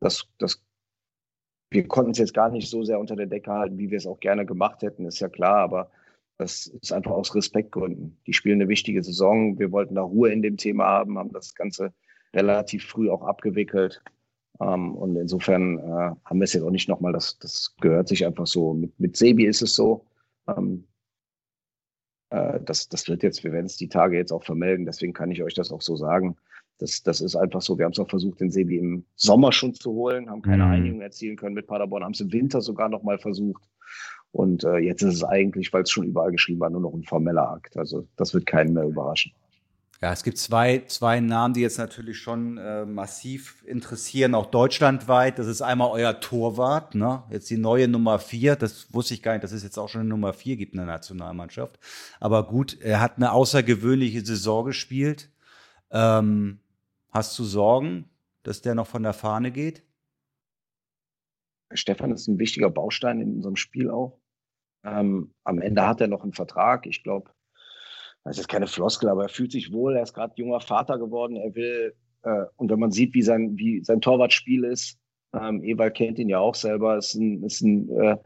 das, 0.00 0.28
das, 0.38 0.62
wir 1.70 1.86
konnten 1.88 2.12
es 2.12 2.18
jetzt 2.18 2.34
gar 2.34 2.50
nicht 2.50 2.70
so 2.70 2.84
sehr 2.84 3.00
unter 3.00 3.16
der 3.16 3.26
Decke 3.26 3.50
halten, 3.50 3.78
wie 3.78 3.90
wir 3.90 3.98
es 3.98 4.06
auch 4.06 4.20
gerne 4.20 4.46
gemacht 4.46 4.82
hätten, 4.82 5.06
ist 5.06 5.18
ja 5.20 5.28
klar, 5.28 5.56
aber 5.56 5.90
das 6.38 6.68
ist 6.68 6.92
einfach 6.92 7.10
aus 7.10 7.34
Respektgründen. 7.34 8.16
Die 8.28 8.32
spielen 8.32 8.60
eine 8.60 8.68
wichtige 8.68 9.02
Saison. 9.02 9.58
Wir 9.58 9.72
wollten 9.72 9.96
da 9.96 10.02
Ruhe 10.02 10.30
in 10.30 10.40
dem 10.40 10.56
Thema 10.56 10.86
haben, 10.86 11.18
haben 11.18 11.32
das 11.32 11.52
Ganze 11.56 11.92
relativ 12.34 12.86
früh 12.86 13.10
auch 13.10 13.22
abgewickelt. 13.22 14.02
Ähm, 14.60 14.94
und 14.94 15.16
insofern 15.16 15.78
äh, 15.78 16.14
haben 16.24 16.38
wir 16.38 16.44
es 16.44 16.52
jetzt 16.52 16.64
auch 16.64 16.70
nicht 16.70 16.88
nochmal, 16.88 17.12
das, 17.12 17.38
das 17.38 17.74
gehört 17.80 18.08
sich 18.08 18.26
einfach 18.26 18.46
so. 18.46 18.74
Mit, 18.74 18.98
mit 18.98 19.16
Sebi 19.16 19.46
ist 19.46 19.62
es 19.62 19.74
so. 19.74 20.04
Ähm, 20.48 20.84
äh, 22.30 22.60
das, 22.64 22.88
das 22.88 23.08
wird 23.08 23.22
jetzt, 23.22 23.44
wir 23.44 23.52
werden 23.52 23.66
es 23.66 23.76
die 23.76 23.88
Tage 23.88 24.16
jetzt 24.16 24.32
auch 24.32 24.44
vermelden, 24.44 24.86
deswegen 24.86 25.12
kann 25.12 25.30
ich 25.30 25.42
euch 25.42 25.54
das 25.54 25.72
auch 25.72 25.82
so 25.82 25.96
sagen. 25.96 26.36
Das, 26.78 27.02
das 27.02 27.20
ist 27.20 27.34
einfach 27.34 27.60
so. 27.60 27.76
Wir 27.76 27.84
haben 27.84 27.92
es 27.92 27.98
auch 27.98 28.08
versucht, 28.08 28.40
den 28.40 28.50
Sebi 28.50 28.78
im 28.78 29.04
Sommer 29.16 29.50
schon 29.52 29.74
zu 29.74 29.92
holen, 29.92 30.30
haben 30.30 30.42
keine 30.42 30.64
mhm. 30.64 30.70
Einigung 30.70 31.00
erzielen 31.00 31.36
können 31.36 31.54
mit 31.54 31.66
Paderborn, 31.66 32.04
haben 32.04 32.12
es 32.12 32.20
im 32.20 32.32
Winter 32.32 32.60
sogar 32.60 32.88
nochmal 32.88 33.18
versucht. 33.18 33.62
Und 34.30 34.62
äh, 34.64 34.76
jetzt 34.76 35.02
ist 35.02 35.14
es 35.14 35.24
eigentlich, 35.24 35.72
weil 35.72 35.82
es 35.82 35.90
schon 35.90 36.06
überall 36.06 36.30
geschrieben 36.30 36.60
war, 36.60 36.70
nur 36.70 36.82
noch 36.82 36.92
ein 36.92 37.02
formeller 37.02 37.50
Akt. 37.50 37.76
Also 37.76 38.06
das 38.16 38.34
wird 38.34 38.46
keinen 38.46 38.74
mehr 38.74 38.84
überraschen. 38.84 39.32
Ja, 40.00 40.12
es 40.12 40.22
gibt 40.22 40.38
zwei, 40.38 40.84
zwei 40.86 41.18
Namen, 41.18 41.54
die 41.54 41.60
jetzt 41.60 41.78
natürlich 41.78 42.18
schon 42.18 42.56
äh, 42.56 42.86
massiv 42.86 43.64
interessieren, 43.66 44.36
auch 44.36 44.46
deutschlandweit. 44.46 45.40
Das 45.40 45.48
ist 45.48 45.60
einmal 45.60 45.90
euer 45.90 46.20
Torwart, 46.20 46.94
ne? 46.94 47.24
Jetzt 47.30 47.50
die 47.50 47.56
neue 47.56 47.88
Nummer 47.88 48.20
vier. 48.20 48.54
Das 48.54 48.94
wusste 48.94 49.14
ich 49.14 49.24
gar 49.24 49.32
nicht, 49.32 49.42
dass 49.42 49.50
es 49.50 49.64
jetzt 49.64 49.76
auch 49.76 49.88
schon 49.88 50.02
eine 50.02 50.10
Nummer 50.10 50.32
vier 50.32 50.56
gibt 50.56 50.72
in 50.72 50.78
der 50.78 50.86
Nationalmannschaft. 50.86 51.80
Aber 52.20 52.46
gut, 52.46 52.80
er 52.80 53.00
hat 53.00 53.16
eine 53.16 53.32
außergewöhnliche 53.32 54.24
Saison 54.24 54.66
gespielt. 54.66 55.32
Ähm, 55.90 56.60
hast 57.10 57.36
du 57.36 57.42
Sorgen, 57.42 58.08
dass 58.44 58.62
der 58.62 58.76
noch 58.76 58.86
von 58.86 59.02
der 59.02 59.14
Fahne 59.14 59.50
geht? 59.50 59.82
Stefan 61.74 62.12
ist 62.12 62.28
ein 62.28 62.38
wichtiger 62.38 62.70
Baustein 62.70 63.20
in 63.20 63.34
unserem 63.34 63.56
Spiel 63.56 63.90
auch. 63.90 64.20
Ähm, 64.84 65.34
am 65.42 65.60
Ende 65.60 65.84
hat 65.88 66.00
er 66.00 66.06
noch 66.06 66.22
einen 66.22 66.34
Vertrag. 66.34 66.86
Ich 66.86 67.02
glaube, 67.02 67.32
das 68.28 68.38
ist 68.38 68.48
keine 68.48 68.66
Floskel, 68.66 69.08
aber 69.08 69.24
er 69.24 69.28
fühlt 69.28 69.52
sich 69.52 69.72
wohl, 69.72 69.96
er 69.96 70.02
ist 70.02 70.14
gerade 70.14 70.34
junger 70.36 70.60
Vater 70.60 70.98
geworden, 70.98 71.36
er 71.36 71.54
will, 71.54 71.94
äh, 72.22 72.44
und 72.56 72.70
wenn 72.70 72.78
man 72.78 72.90
sieht, 72.90 73.14
wie 73.14 73.22
sein, 73.22 73.56
wie 73.56 73.82
sein 73.84 74.00
Torwartspiel 74.00 74.64
ist, 74.64 74.98
ähm, 75.34 75.62
Ewald 75.62 75.94
kennt 75.94 76.18
ihn 76.18 76.28
ja 76.28 76.38
auch 76.38 76.54
selber, 76.54 76.96
ist 76.96 77.14
ein, 77.14 77.42
ist 77.42 77.60
ein 77.60 77.90
äh, 77.90 78.16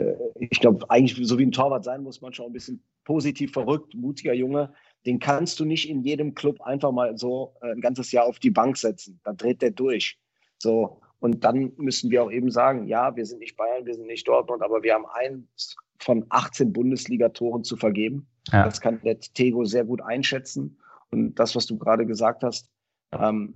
äh, 0.00 0.16
ich 0.34 0.60
glaube, 0.60 0.88
eigentlich 0.90 1.26
so 1.26 1.38
wie 1.38 1.46
ein 1.46 1.52
Torwart 1.52 1.84
sein 1.84 2.02
muss, 2.02 2.20
man 2.20 2.32
schon 2.32 2.46
ein 2.46 2.52
bisschen 2.52 2.82
positiv 3.04 3.52
verrückt, 3.52 3.94
mutiger 3.94 4.34
Junge. 4.34 4.72
Den 5.06 5.18
kannst 5.18 5.60
du 5.60 5.64
nicht 5.64 5.88
in 5.88 6.02
jedem 6.02 6.34
Club 6.34 6.60
einfach 6.62 6.92
mal 6.92 7.16
so 7.16 7.54
äh, 7.62 7.72
ein 7.72 7.80
ganzes 7.80 8.12
Jahr 8.12 8.26
auf 8.26 8.38
die 8.38 8.50
Bank 8.50 8.76
setzen. 8.76 9.20
Dann 9.24 9.36
dreht 9.36 9.62
der 9.62 9.70
durch. 9.70 10.18
So. 10.58 11.00
Und 11.20 11.44
dann 11.44 11.72
müssen 11.76 12.10
wir 12.10 12.22
auch 12.22 12.30
eben 12.30 12.50
sagen, 12.50 12.86
ja, 12.86 13.14
wir 13.14 13.26
sind 13.26 13.40
nicht 13.40 13.56
Bayern, 13.56 13.84
wir 13.84 13.94
sind 13.94 14.06
nicht 14.06 14.26
Dortmund, 14.26 14.62
aber 14.62 14.82
wir 14.82 14.94
haben 14.94 15.06
eins 15.06 15.76
von 15.98 16.24
18 16.30 16.72
Bundesligatoren 16.72 17.62
zu 17.62 17.76
vergeben. 17.76 18.26
Ja. 18.52 18.64
Das 18.64 18.80
kann 18.80 19.00
der 19.02 19.18
Tego 19.20 19.64
sehr 19.64 19.84
gut 19.84 20.00
einschätzen. 20.00 20.78
Und 21.10 21.34
das, 21.34 21.56
was 21.56 21.66
du 21.66 21.78
gerade 21.78 22.06
gesagt 22.06 22.42
hast, 22.42 22.70
ähm, 23.12 23.54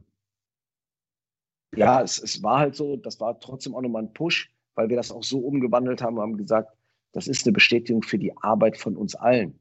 ja, 1.77 2.03
es, 2.03 2.23
es 2.23 2.43
war 2.43 2.59
halt 2.59 2.75
so, 2.75 2.97
das 2.97 3.21
war 3.21 3.39
trotzdem 3.41 3.75
auch 3.75 3.83
nochmal 3.83 4.03
ein 4.03 4.13
Push, 4.13 4.53
weil 4.75 4.89
wir 4.89 4.97
das 4.97 5.11
auch 5.11 5.23
so 5.23 5.39
umgewandelt 5.39 6.03
haben, 6.03 6.21
haben 6.21 6.37
gesagt, 6.37 6.77
das 7.13 7.29
ist 7.29 7.47
eine 7.47 7.53
Bestätigung 7.53 8.03
für 8.03 8.19
die 8.19 8.37
Arbeit 8.39 8.77
von 8.77 8.97
uns 8.97 9.15
allen. 9.15 9.59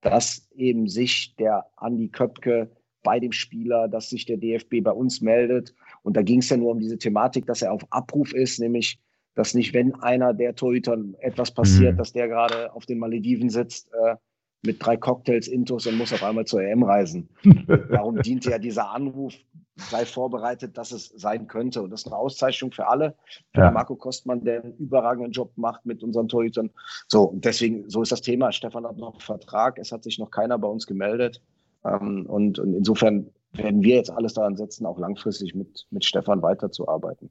Dass 0.00 0.48
eben 0.54 0.88
sich 0.88 1.36
der 1.36 1.66
Andi 1.76 2.08
Köpke 2.08 2.70
bei 3.02 3.20
dem 3.20 3.32
Spieler, 3.32 3.88
dass 3.88 4.10
sich 4.10 4.26
der 4.26 4.38
DFB 4.38 4.82
bei 4.82 4.92
uns 4.92 5.20
meldet. 5.20 5.74
Und 6.02 6.16
da 6.16 6.22
ging 6.22 6.40
es 6.40 6.48
ja 6.48 6.56
nur 6.56 6.72
um 6.72 6.80
diese 6.80 6.98
Thematik, 6.98 7.46
dass 7.46 7.62
er 7.62 7.72
auf 7.72 7.86
Abruf 7.90 8.32
ist, 8.32 8.58
nämlich 8.60 8.98
dass 9.34 9.54
nicht, 9.54 9.72
wenn 9.74 9.94
einer 9.94 10.34
der 10.34 10.54
Torhütern 10.54 11.14
etwas 11.20 11.52
passiert, 11.52 11.94
mhm. 11.94 11.98
dass 11.98 12.12
der 12.12 12.28
gerade 12.28 12.72
auf 12.74 12.84
den 12.84 12.98
Malediven 12.98 13.48
sitzt 13.48 13.90
äh, 13.92 14.16
mit 14.62 14.84
drei 14.84 14.96
Cocktails 14.96 15.48
intus 15.48 15.86
und 15.86 15.96
muss 15.96 16.12
auf 16.12 16.22
einmal 16.22 16.44
zur 16.44 16.62
EM 16.62 16.82
reisen. 16.82 17.28
Darum 17.90 18.20
diente 18.20 18.50
ja 18.50 18.58
dieser 18.58 18.90
Anruf, 18.90 19.34
sei 19.76 20.04
vorbereitet, 20.04 20.76
dass 20.76 20.92
es 20.92 21.06
sein 21.16 21.46
könnte. 21.46 21.82
Und 21.82 21.90
das 21.90 22.00
ist 22.02 22.06
eine 22.06 22.16
Auszeichnung 22.16 22.70
für 22.70 22.86
alle. 22.86 23.14
Für 23.54 23.62
ja. 23.62 23.70
Marco 23.70 23.96
Kostmann, 23.96 24.44
der 24.44 24.62
einen 24.62 24.76
überragenden 24.76 25.32
Job 25.32 25.52
macht 25.56 25.86
mit 25.86 26.02
unseren 26.02 26.28
Torhütern. 26.28 26.70
So, 27.08 27.24
und 27.24 27.44
deswegen, 27.44 27.88
so 27.88 28.02
ist 28.02 28.12
das 28.12 28.20
Thema. 28.20 28.52
Stefan 28.52 28.86
hat 28.86 28.98
noch 28.98 29.12
einen 29.12 29.20
Vertrag. 29.20 29.78
Es 29.78 29.92
hat 29.92 30.04
sich 30.04 30.18
noch 30.18 30.30
keiner 30.30 30.58
bei 30.58 30.68
uns 30.68 30.86
gemeldet. 30.86 31.40
Ähm, 31.84 32.26
und, 32.26 32.58
und 32.58 32.74
insofern 32.74 33.30
werden 33.52 33.82
wir 33.82 33.96
jetzt 33.96 34.10
alles 34.10 34.34
daran 34.34 34.56
setzen, 34.56 34.86
auch 34.86 34.98
langfristig 34.98 35.54
mit, 35.54 35.86
mit 35.90 36.04
Stefan 36.04 36.42
weiterzuarbeiten. 36.42 37.30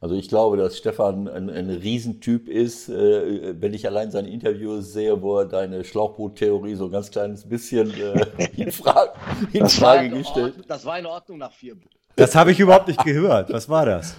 Also 0.00 0.14
ich 0.14 0.28
glaube, 0.28 0.56
dass 0.56 0.76
Stefan 0.76 1.28
ein, 1.28 1.50
ein 1.50 1.70
Riesentyp 1.70 2.48
ist. 2.48 2.88
Äh, 2.88 3.60
wenn 3.60 3.74
ich 3.74 3.86
allein 3.86 4.10
seine 4.10 4.28
Interviews 4.28 4.92
sehe, 4.92 5.20
wo 5.20 5.38
er 5.38 5.46
deine 5.46 5.84
Schlauchboot-Theorie 5.84 6.74
so 6.74 6.86
ein 6.86 6.92
ganz 6.92 7.10
kleines 7.10 7.48
bisschen 7.48 7.92
äh, 7.92 8.26
in 8.56 8.70
Frage, 8.70 9.12
in 9.52 9.68
Frage 9.68 10.10
gestellt. 10.10 10.54
Das 10.68 10.84
war 10.84 10.98
in 10.98 11.06
Ordnung 11.06 11.38
nach 11.38 11.52
vier. 11.52 11.76
Das 12.16 12.34
habe 12.34 12.52
ich 12.52 12.60
überhaupt 12.60 12.88
nicht 12.88 13.04
gehört. 13.04 13.52
Was 13.52 13.68
war 13.68 13.86
das? 13.86 14.16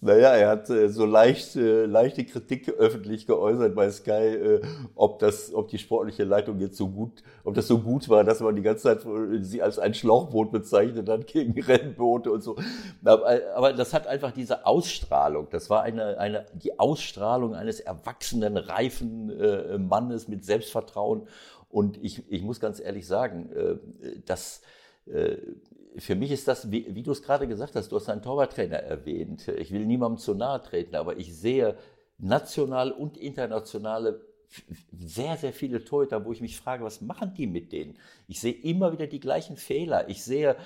Naja, 0.00 0.34
er 0.34 0.48
hat 0.48 0.70
äh, 0.70 0.88
so 0.88 1.04
leicht, 1.04 1.56
äh, 1.56 1.86
leichte 1.86 2.24
Kritik 2.24 2.68
öffentlich 2.68 3.26
geäußert 3.26 3.74
bei 3.74 3.90
Sky, 3.90 4.10
äh, 4.10 4.60
ob 4.94 5.18
das, 5.18 5.52
ob 5.52 5.68
die 5.68 5.78
sportliche 5.78 6.24
Leitung 6.24 6.60
jetzt 6.60 6.76
so 6.76 6.88
gut, 6.88 7.22
ob 7.42 7.54
das 7.54 7.66
so 7.66 7.78
gut 7.78 8.08
war, 8.08 8.24
dass 8.24 8.40
man 8.40 8.54
die 8.54 8.62
ganze 8.62 8.84
Zeit 8.84 9.04
äh, 9.04 9.42
sie 9.42 9.62
als 9.62 9.78
ein 9.78 9.94
Schlauchboot 9.94 10.52
bezeichnet 10.52 11.08
hat 11.08 11.26
gegen 11.26 11.60
Rennboote 11.60 12.30
und 12.30 12.42
so. 12.42 12.56
Aber, 13.04 13.40
aber 13.54 13.72
das 13.72 13.94
hat 13.94 14.06
einfach 14.06 14.32
diese 14.32 14.66
Ausstrahlung. 14.66 15.48
Das 15.50 15.70
war 15.70 15.82
eine, 15.82 16.18
eine, 16.18 16.46
die 16.54 16.78
Ausstrahlung 16.78 17.54
eines 17.54 17.80
erwachsenen, 17.80 18.56
reifen 18.56 19.30
äh, 19.30 19.78
Mannes 19.78 20.28
mit 20.28 20.44
Selbstvertrauen. 20.44 21.26
Und 21.68 22.02
ich, 22.04 22.30
ich 22.30 22.42
muss 22.42 22.60
ganz 22.60 22.78
ehrlich 22.78 23.06
sagen, 23.06 23.50
äh, 23.52 24.20
dass 24.24 24.62
äh, 25.06 25.36
für 25.96 26.14
mich 26.14 26.30
ist 26.30 26.48
das, 26.48 26.70
wie, 26.70 26.94
wie 26.94 27.02
du 27.02 27.12
es 27.12 27.22
gerade 27.22 27.46
gesagt 27.46 27.76
hast, 27.76 27.90
du 27.90 27.96
hast 27.96 28.08
einen 28.08 28.22
Torwarttrainer 28.22 28.78
erwähnt. 28.78 29.48
Ich 29.48 29.72
will 29.72 29.86
niemandem 29.86 30.18
zu 30.18 30.34
nahe 30.34 30.62
treten, 30.62 30.96
aber 30.96 31.18
ich 31.18 31.34
sehe 31.34 31.76
national 32.18 32.92
und 32.92 33.16
internationale 33.16 34.20
sehr, 34.92 35.36
sehr 35.36 35.52
viele 35.52 35.84
Torhüter, 35.84 36.24
wo 36.24 36.32
ich 36.32 36.40
mich 36.40 36.56
frage, 36.56 36.84
was 36.84 37.00
machen 37.00 37.34
die 37.34 37.46
mit 37.46 37.72
denen? 37.72 37.98
Ich 38.28 38.40
sehe 38.40 38.52
immer 38.52 38.92
wieder 38.92 39.06
die 39.06 39.20
gleichen 39.20 39.56
Fehler. 39.56 40.08
Ich 40.08 40.22
sehe 40.22 40.56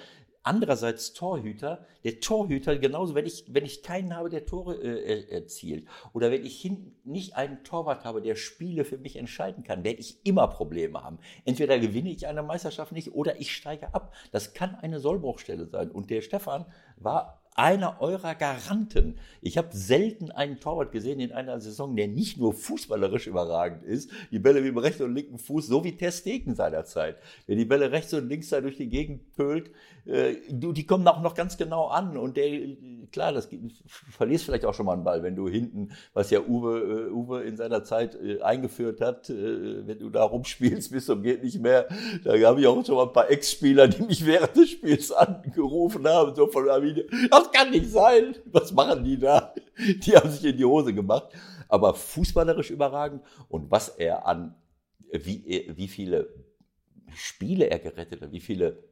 andererseits 0.48 1.12
Torhüter, 1.12 1.84
der 2.04 2.20
Torhüter, 2.20 2.78
genauso, 2.78 3.14
wenn 3.14 3.26
ich, 3.26 3.44
wenn 3.48 3.66
ich 3.66 3.82
keinen 3.82 4.16
habe, 4.16 4.30
der 4.30 4.46
Tore 4.46 4.76
äh, 4.76 5.30
erzielt, 5.30 5.86
oder 6.14 6.30
wenn 6.30 6.44
ich 6.44 6.58
hinten 6.58 6.96
nicht 7.04 7.36
einen 7.36 7.62
Torwart 7.64 8.04
habe, 8.04 8.22
der 8.22 8.34
Spiele 8.34 8.86
für 8.86 8.96
mich 8.96 9.16
entscheiden 9.16 9.62
kann, 9.62 9.84
werde 9.84 10.00
ich 10.00 10.24
immer 10.24 10.48
Probleme 10.48 11.04
haben. 11.04 11.18
Entweder 11.44 11.78
gewinne 11.78 12.10
ich 12.10 12.26
eine 12.26 12.42
Meisterschaft 12.42 12.92
nicht 12.92 13.12
oder 13.12 13.38
ich 13.38 13.54
steige 13.54 13.94
ab. 13.94 14.14
Das 14.32 14.54
kann 14.54 14.74
eine 14.74 15.00
Sollbruchstelle 15.00 15.66
sein. 15.66 15.90
Und 15.90 16.08
der 16.08 16.22
Stefan 16.22 16.64
war 16.96 17.37
einer 17.58 18.00
eurer 18.00 18.36
Garanten. 18.36 19.16
Ich 19.40 19.58
habe 19.58 19.68
selten 19.72 20.30
einen 20.30 20.60
Torwart 20.60 20.92
gesehen 20.92 21.18
in 21.18 21.32
einer 21.32 21.60
Saison, 21.60 21.96
der 21.96 22.06
nicht 22.06 22.38
nur 22.38 22.54
fußballerisch 22.54 23.26
überragend 23.26 23.82
ist, 23.82 24.10
die 24.30 24.38
Bälle 24.38 24.60
mit 24.60 24.70
dem 24.70 24.78
rechten 24.78 25.02
und 25.02 25.14
linken 25.14 25.38
Fuß, 25.38 25.66
so 25.66 25.82
wie 25.82 25.96
Testegen 25.96 26.54
seinerzeit. 26.54 27.16
Der 27.48 27.56
die 27.56 27.64
Bälle 27.64 27.90
rechts 27.90 28.14
und 28.14 28.28
links 28.28 28.50
da 28.50 28.60
durch 28.60 28.76
die 28.76 28.88
Gegend 28.88 29.34
pölt, 29.34 29.72
äh, 30.08 30.36
die 30.48 30.86
kommen 30.86 31.06
auch 31.08 31.20
noch 31.20 31.34
ganz 31.34 31.56
genau 31.56 31.88
an. 31.88 32.16
Und 32.16 32.36
der, 32.36 32.48
klar, 33.12 33.32
das 33.32 33.48
verlierst 33.86 34.44
vielleicht 34.44 34.64
auch 34.64 34.74
schon 34.74 34.86
mal 34.86 34.94
einen 34.94 35.04
Ball, 35.04 35.24
wenn 35.24 35.34
du 35.34 35.48
hinten, 35.48 35.90
was 36.14 36.30
ja 36.30 36.40
Uwe, 36.40 37.08
äh, 37.08 37.12
Uwe 37.12 37.42
in 37.42 37.56
seiner 37.56 37.82
Zeit 37.82 38.14
äh, 38.14 38.40
eingeführt 38.40 39.00
hat, 39.00 39.28
wenn 39.28 39.98
du 39.98 40.10
da 40.10 40.22
rumspielst 40.22 40.92
bis 40.92 41.06
zum 41.06 41.22
geht 41.22 41.42
nicht 41.42 41.60
mehr. 41.60 41.88
Da 42.24 42.38
habe 42.46 42.60
ich 42.60 42.66
auch 42.66 42.84
schon 42.84 42.94
mal 42.94 43.06
ein 43.06 43.12
paar 43.12 43.30
Ex-Spieler, 43.30 43.88
die 43.88 44.02
mich 44.02 44.24
während 44.24 44.56
des 44.56 44.70
Spiels 44.70 45.10
angerufen 45.12 46.06
haben, 46.06 46.34
so 46.34 46.46
von 46.46 46.68
Arminia. 46.68 47.04
Kann 47.52 47.70
nicht 47.70 47.90
sein. 47.90 48.36
Was 48.46 48.72
machen 48.72 49.04
die 49.04 49.18
da? 49.18 49.54
Die 49.78 50.16
haben 50.16 50.30
sich 50.30 50.44
in 50.44 50.56
die 50.56 50.64
Hose 50.64 50.94
gemacht. 50.94 51.28
Aber 51.68 51.94
fußballerisch 51.94 52.70
überragend 52.70 53.22
und 53.48 53.70
was 53.70 53.90
er 53.90 54.26
an, 54.26 54.54
wie, 55.12 55.70
wie 55.74 55.88
viele 55.88 56.28
Spiele 57.14 57.70
er 57.70 57.78
gerettet 57.78 58.22
hat, 58.22 58.32
wie 58.32 58.40
viele 58.40 58.82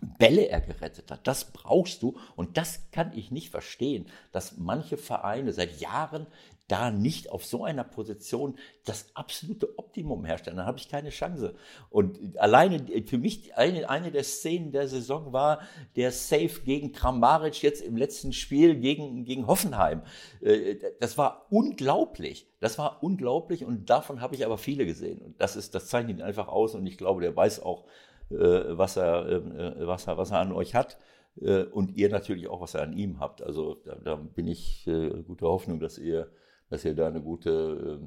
Bälle 0.00 0.48
er 0.48 0.60
gerettet 0.60 1.10
hat. 1.10 1.26
Das 1.26 1.52
brauchst 1.52 2.02
du 2.02 2.18
und 2.36 2.56
das 2.56 2.90
kann 2.90 3.16
ich 3.16 3.30
nicht 3.30 3.50
verstehen, 3.50 4.08
dass 4.32 4.58
manche 4.58 4.96
Vereine 4.96 5.52
seit 5.52 5.80
Jahren 5.80 6.26
da 6.68 6.90
nicht 6.90 7.30
auf 7.30 7.44
so 7.44 7.64
einer 7.64 7.84
Position 7.84 8.56
das 8.84 9.06
absolute 9.14 9.78
Optimum 9.78 10.24
herstellen. 10.24 10.58
Dann 10.58 10.66
habe 10.66 10.78
ich 10.78 10.88
keine 10.88 11.10
Chance. 11.10 11.54
Und 11.90 12.38
alleine 12.38 12.86
für 13.06 13.18
mich 13.18 13.56
eine, 13.56 13.88
eine 13.88 14.10
der 14.12 14.24
Szenen 14.24 14.70
der 14.70 14.86
Saison 14.86 15.32
war 15.32 15.60
der 15.96 16.12
Save 16.12 16.60
gegen 16.64 16.92
Kramaric 16.92 17.62
jetzt 17.62 17.82
im 17.82 17.96
letzten 17.96 18.32
Spiel 18.32 18.76
gegen, 18.76 19.24
gegen 19.24 19.46
Hoffenheim. 19.46 20.02
Äh, 20.40 20.76
das 21.00 21.18
war 21.18 21.46
unglaublich. 21.50 22.46
Das 22.60 22.78
war 22.78 23.02
unglaublich 23.02 23.64
und 23.64 23.90
davon 23.90 24.20
habe 24.20 24.34
ich 24.34 24.44
aber 24.44 24.58
viele 24.58 24.86
gesehen. 24.86 25.20
Und 25.20 25.40
das 25.40 25.56
ist, 25.56 25.74
das 25.74 25.88
zeichnet 25.88 26.18
ihn 26.18 26.22
einfach 26.22 26.48
aus 26.48 26.74
und 26.74 26.86
ich 26.86 26.98
glaube, 26.98 27.22
der 27.22 27.34
weiß 27.34 27.62
auch, 27.62 27.86
äh, 28.30 28.76
was 28.76 28.96
er, 28.96 29.26
äh, 29.26 29.86
was, 29.86 30.06
er, 30.06 30.18
was 30.18 30.30
er 30.30 30.40
an 30.40 30.52
euch 30.52 30.74
hat 30.74 30.98
äh, 31.40 31.62
und 31.62 31.96
ihr 31.96 32.10
natürlich 32.10 32.48
auch, 32.48 32.60
was 32.60 32.74
ihr 32.74 32.82
an 32.82 32.92
ihm 32.92 33.20
habt. 33.20 33.42
Also 33.42 33.76
da, 33.84 33.94
da 33.94 34.16
bin 34.16 34.46
ich 34.46 34.84
guter 35.26 35.48
Hoffnung, 35.48 35.80
dass 35.80 35.98
ihr, 35.98 36.30
dass 36.70 36.84
ihr 36.84 36.94
da 36.94 37.08
eine 37.08 37.20
gute, 37.20 38.00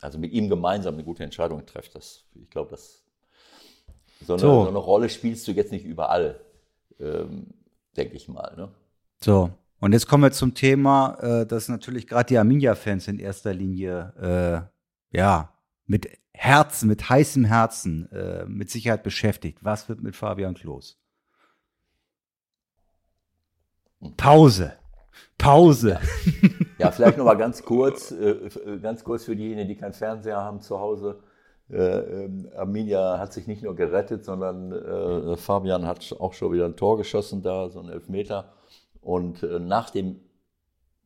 also 0.00 0.18
mit 0.18 0.32
ihm 0.32 0.48
gemeinsam 0.48 0.94
eine 0.94 1.04
gute 1.04 1.24
Entscheidung 1.24 1.64
trefft. 1.66 1.94
Das, 1.94 2.24
ich 2.34 2.50
glaube, 2.50 2.70
dass 2.70 3.04
so 4.24 4.34
eine, 4.34 4.40
so. 4.40 4.62
so 4.62 4.68
eine, 4.68 4.78
Rolle 4.78 5.08
spielst 5.08 5.46
du 5.48 5.52
jetzt 5.52 5.72
nicht 5.72 5.84
überall, 5.84 6.40
ähm, 7.00 7.54
denke 7.96 8.16
ich 8.16 8.28
mal. 8.28 8.54
Ne? 8.56 8.68
So, 9.20 9.50
und 9.80 9.92
jetzt 9.92 10.06
kommen 10.06 10.22
wir 10.22 10.32
zum 10.32 10.54
Thema, 10.54 11.18
äh, 11.20 11.46
dass 11.46 11.68
natürlich 11.68 12.06
gerade 12.06 12.28
die 12.28 12.38
Arminia-Fans 12.38 13.08
in 13.08 13.18
erster 13.18 13.52
Linie 13.52 14.70
äh, 15.12 15.16
ja 15.16 15.52
mit 15.86 16.08
Herzen, 16.32 16.88
mit 16.88 17.08
heißem 17.08 17.44
Herzen 17.44 18.10
äh, 18.12 18.44
mit 18.46 18.70
Sicherheit 18.70 19.02
beschäftigt. 19.02 19.58
Was 19.62 19.88
wird 19.88 20.02
mit 20.02 20.16
Fabian 20.16 20.54
Klos? 20.54 20.98
Pause. 24.16 24.72
Pause. 25.38 26.00
Ja, 26.42 26.48
vielleicht 26.90 27.18
noch 27.18 27.24
mal 27.24 27.34
ganz 27.34 27.62
kurz, 27.62 28.10
äh, 28.10 28.50
ganz 28.82 29.04
kurz 29.04 29.24
für 29.24 29.36
diejenigen, 29.36 29.68
die 29.68 29.76
keinen 29.76 29.92
Fernseher 29.92 30.38
haben 30.38 30.60
zu 30.60 30.80
Hause. 30.80 31.20
Äh, 31.70 31.76
ähm, 31.76 32.48
Arminia 32.56 33.18
hat 33.18 33.32
sich 33.32 33.46
nicht 33.46 33.62
nur 33.62 33.74
gerettet, 33.74 34.24
sondern 34.24 34.72
äh, 34.72 35.36
Fabian 35.36 35.86
hat 35.86 36.14
auch 36.18 36.32
schon 36.32 36.52
wieder 36.52 36.66
ein 36.66 36.76
Tor 36.76 36.98
geschossen 36.98 37.42
da, 37.42 37.70
so 37.70 37.80
ein 37.80 37.88
Elfmeter. 37.88 38.52
Und 39.00 39.42
äh, 39.42 39.58
nach 39.58 39.90
dem 39.90 40.20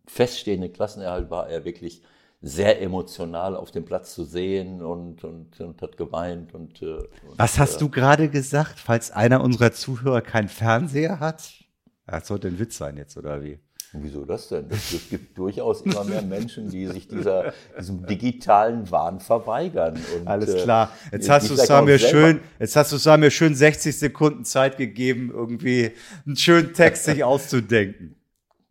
feststehenden 0.07 0.73
Klassenerhalt 0.73 1.31
war 1.31 1.49
er 1.49 1.65
wirklich 1.65 2.03
sehr 2.43 2.81
emotional 2.83 3.57
auf 3.57 3.71
dem 3.71 3.85
Platz 3.85 4.15
zu 4.15 4.25
sehen 4.25 4.83
und, 4.83 5.25
und, 5.25 5.61
und 5.61 5.83
hat 5.83 5.97
geweint. 5.97 6.55
Und, 6.55 6.83
äh, 6.83 6.97
und 6.97 7.09
Was 7.37 7.59
hast 7.59 7.77
äh, 7.77 7.79
du 7.81 7.89
gerade 7.89 8.29
gesagt, 8.29 8.79
falls 8.79 9.11
einer 9.11 9.43
unserer 9.43 9.73
Zuhörer 9.73 10.21
keinen 10.21 10.49
Fernseher 10.49 11.21
hat? 11.21 11.65
Das 12.07 12.29
sollte 12.29 12.49
ein 12.49 12.59
Witz 12.59 12.77
sein 12.77 12.97
jetzt, 12.97 13.17
oder 13.17 13.43
wie? 13.43 13.59
Wieso 13.93 14.25
das 14.25 14.49
denn? 14.49 14.67
Es 14.71 15.09
gibt 15.09 15.39
durchaus 15.39 15.83
immer 15.83 16.05
mehr 16.05 16.23
Menschen, 16.23 16.71
die 16.71 16.87
sich 16.87 17.09
dieser, 17.09 17.53
diesem 17.79 18.05
digitalen 18.07 18.91
Wahn 18.91 19.21
verweigern. 19.21 19.99
Und, 20.19 20.27
Alles 20.27 20.55
äh, 20.55 20.63
klar. 20.63 20.93
Jetzt 21.13 21.29
hast 21.29 21.51
du 21.51 21.55
Samir 21.55 21.99
schön, 21.99 22.41
jetzt 22.59 22.77
hast 22.77 22.93
du 22.93 22.97
Samir 22.97 23.31
schön 23.31 23.55
60 23.55 23.97
Sekunden 23.97 24.45
Zeit 24.45 24.77
gegeben, 24.77 25.31
irgendwie 25.33 25.93
einen 26.27 26.37
schönen 26.37 26.73
Text 26.75 27.05
sich 27.05 27.25
auszudenken. 27.25 28.17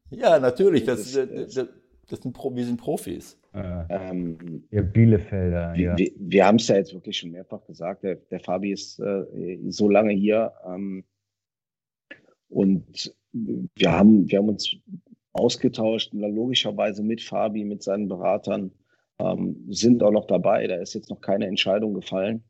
Ja, 0.10 0.40
natürlich. 0.40 0.86
Das, 0.86 1.12
das, 1.12 1.28
das, 1.54 1.68
das 2.08 2.20
sind, 2.22 2.38
wir 2.38 2.66
sind 2.66 2.78
Profis. 2.78 3.38
Äh, 3.54 3.86
ähm, 3.90 4.64
ihr 4.70 4.84
Bielefelder, 4.84 5.74
wir, 5.76 5.82
ja. 5.82 5.98
Wir, 5.98 6.12
wir 6.18 6.46
haben 6.46 6.58
es 6.58 6.68
ja 6.68 6.76
jetzt 6.76 6.94
wirklich 6.94 7.18
schon 7.18 7.32
mehrfach 7.32 7.66
gesagt, 7.66 8.04
der, 8.04 8.16
der 8.16 8.42
Fabi 8.42 8.74
ist 8.74 9.00
äh, 9.00 9.60
so 9.70 9.90
lange 9.90 10.12
hier 10.12 10.52
ähm, 10.68 11.06
und 12.50 13.16
wir 13.32 13.92
haben, 13.92 14.30
wir 14.30 14.40
haben 14.40 14.50
uns 14.50 14.76
ausgetauscht, 15.36 16.14
logischerweise 16.14 17.04
mit 17.04 17.22
Fabi, 17.22 17.64
mit 17.66 17.84
seinen 17.84 18.08
Beratern, 18.08 18.72
ähm, 19.20 19.66
sind 19.70 20.02
auch 20.02 20.12
noch 20.12 20.28
dabei. 20.28 20.66
Da 20.68 20.76
ist 20.76 20.94
jetzt 20.94 21.10
noch 21.10 21.22
keine 21.22 21.48
Entscheidung 21.48 21.94
gefallen, 21.94 22.44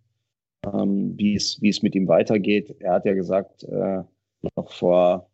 ähm, 0.66 1.14
wie 1.18 1.36
es 1.36 1.82
mit 1.82 1.96
ihm 1.96 2.08
weitergeht. 2.08 2.76
Er 2.80 2.94
hat 2.94 3.06
ja 3.06 3.14
gesagt, 3.14 3.64
äh, 3.64 4.04
noch 4.56 4.72
vor 4.72 5.30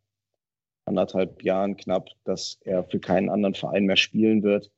anderthalb 0.86 1.44
Jahren 1.44 1.76
knapp, 1.78 2.10
dass 2.24 2.60
er 2.64 2.84
für 2.86 3.00
keinen 3.00 3.30
anderen 3.30 3.56
Verein 3.56 3.86
mehr 3.86 3.98
spielen 3.98 4.44
wird. 4.44 4.72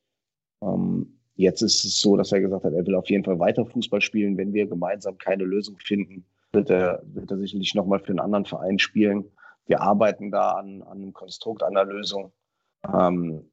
Ähm, 0.61 1.19
jetzt 1.36 1.61
ist 1.61 1.86
es 1.86 1.99
so, 1.99 2.17
dass 2.17 2.32
er 2.32 2.41
gesagt 2.41 2.63
hat, 2.63 2.74
er 2.74 2.86
will 2.86 2.95
auf 2.95 3.09
jeden 3.09 3.24
Fall 3.24 3.39
weiter 3.39 3.65
Fußball 3.65 4.01
spielen. 4.01 4.38
Wenn 4.38 4.53
wir 4.53 4.67
gemeinsam 4.67 5.17
keine 5.17 5.43
Lösung 5.43 5.78
finden, 5.80 6.26
wird 6.51 6.69
er, 6.69 7.01
wird 7.05 7.32
er 7.32 7.38
sicherlich 7.38 7.74
nochmal 7.74 7.99
für 7.99 8.09
einen 8.09 8.19
anderen 8.19 8.45
Verein 8.45 8.80
spielen. 8.80 9.26
Wir 9.65 9.82
arbeiten 9.82 10.30
da 10.30 10.51
an, 10.51 10.82
an 10.84 10.97
einem 10.97 11.13
Konstrukt, 11.13 11.63
an 11.63 11.78
einer 11.78 11.91
Lösung. 11.91 12.32
Ähm, 12.91 13.49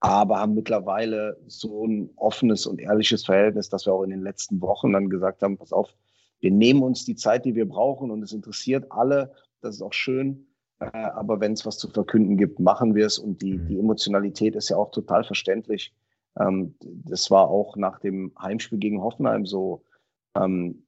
aber 0.00 0.38
haben 0.38 0.54
mittlerweile 0.54 1.38
so 1.46 1.86
ein 1.86 2.10
offenes 2.16 2.66
und 2.66 2.80
ehrliches 2.80 3.24
Verhältnis, 3.24 3.68
dass 3.68 3.84
wir 3.86 3.92
auch 3.92 4.02
in 4.02 4.10
den 4.10 4.22
letzten 4.22 4.60
Wochen 4.62 4.92
dann 4.92 5.10
gesagt 5.10 5.42
haben, 5.42 5.58
pass 5.58 5.72
auf, 5.72 5.94
wir 6.40 6.50
nehmen 6.50 6.82
uns 6.82 7.04
die 7.04 7.16
Zeit, 7.16 7.44
die 7.44 7.54
wir 7.54 7.68
brauchen 7.68 8.10
und 8.10 8.22
es 8.22 8.32
interessiert 8.32 8.90
alle. 8.90 9.32
Das 9.60 9.74
ist 9.74 9.82
auch 9.82 9.92
schön. 9.92 10.46
Äh, 10.80 10.86
aber 10.86 11.38
wenn 11.40 11.52
es 11.52 11.66
was 11.66 11.76
zu 11.76 11.88
verkünden 11.88 12.38
gibt, 12.38 12.58
machen 12.58 12.94
wir 12.94 13.06
es. 13.06 13.18
Und 13.18 13.42
die, 13.42 13.58
die 13.58 13.74
mhm. 13.74 13.80
Emotionalität 13.80 14.56
ist 14.56 14.70
ja 14.70 14.78
auch 14.78 14.90
total 14.90 15.22
verständlich. 15.22 15.94
Ähm, 16.38 16.74
das 16.80 17.30
war 17.30 17.48
auch 17.48 17.76
nach 17.76 18.00
dem 18.00 18.32
Heimspiel 18.40 18.78
gegen 18.78 19.02
Hoffenheim 19.02 19.44
so. 19.44 19.84
Ähm, 20.34 20.86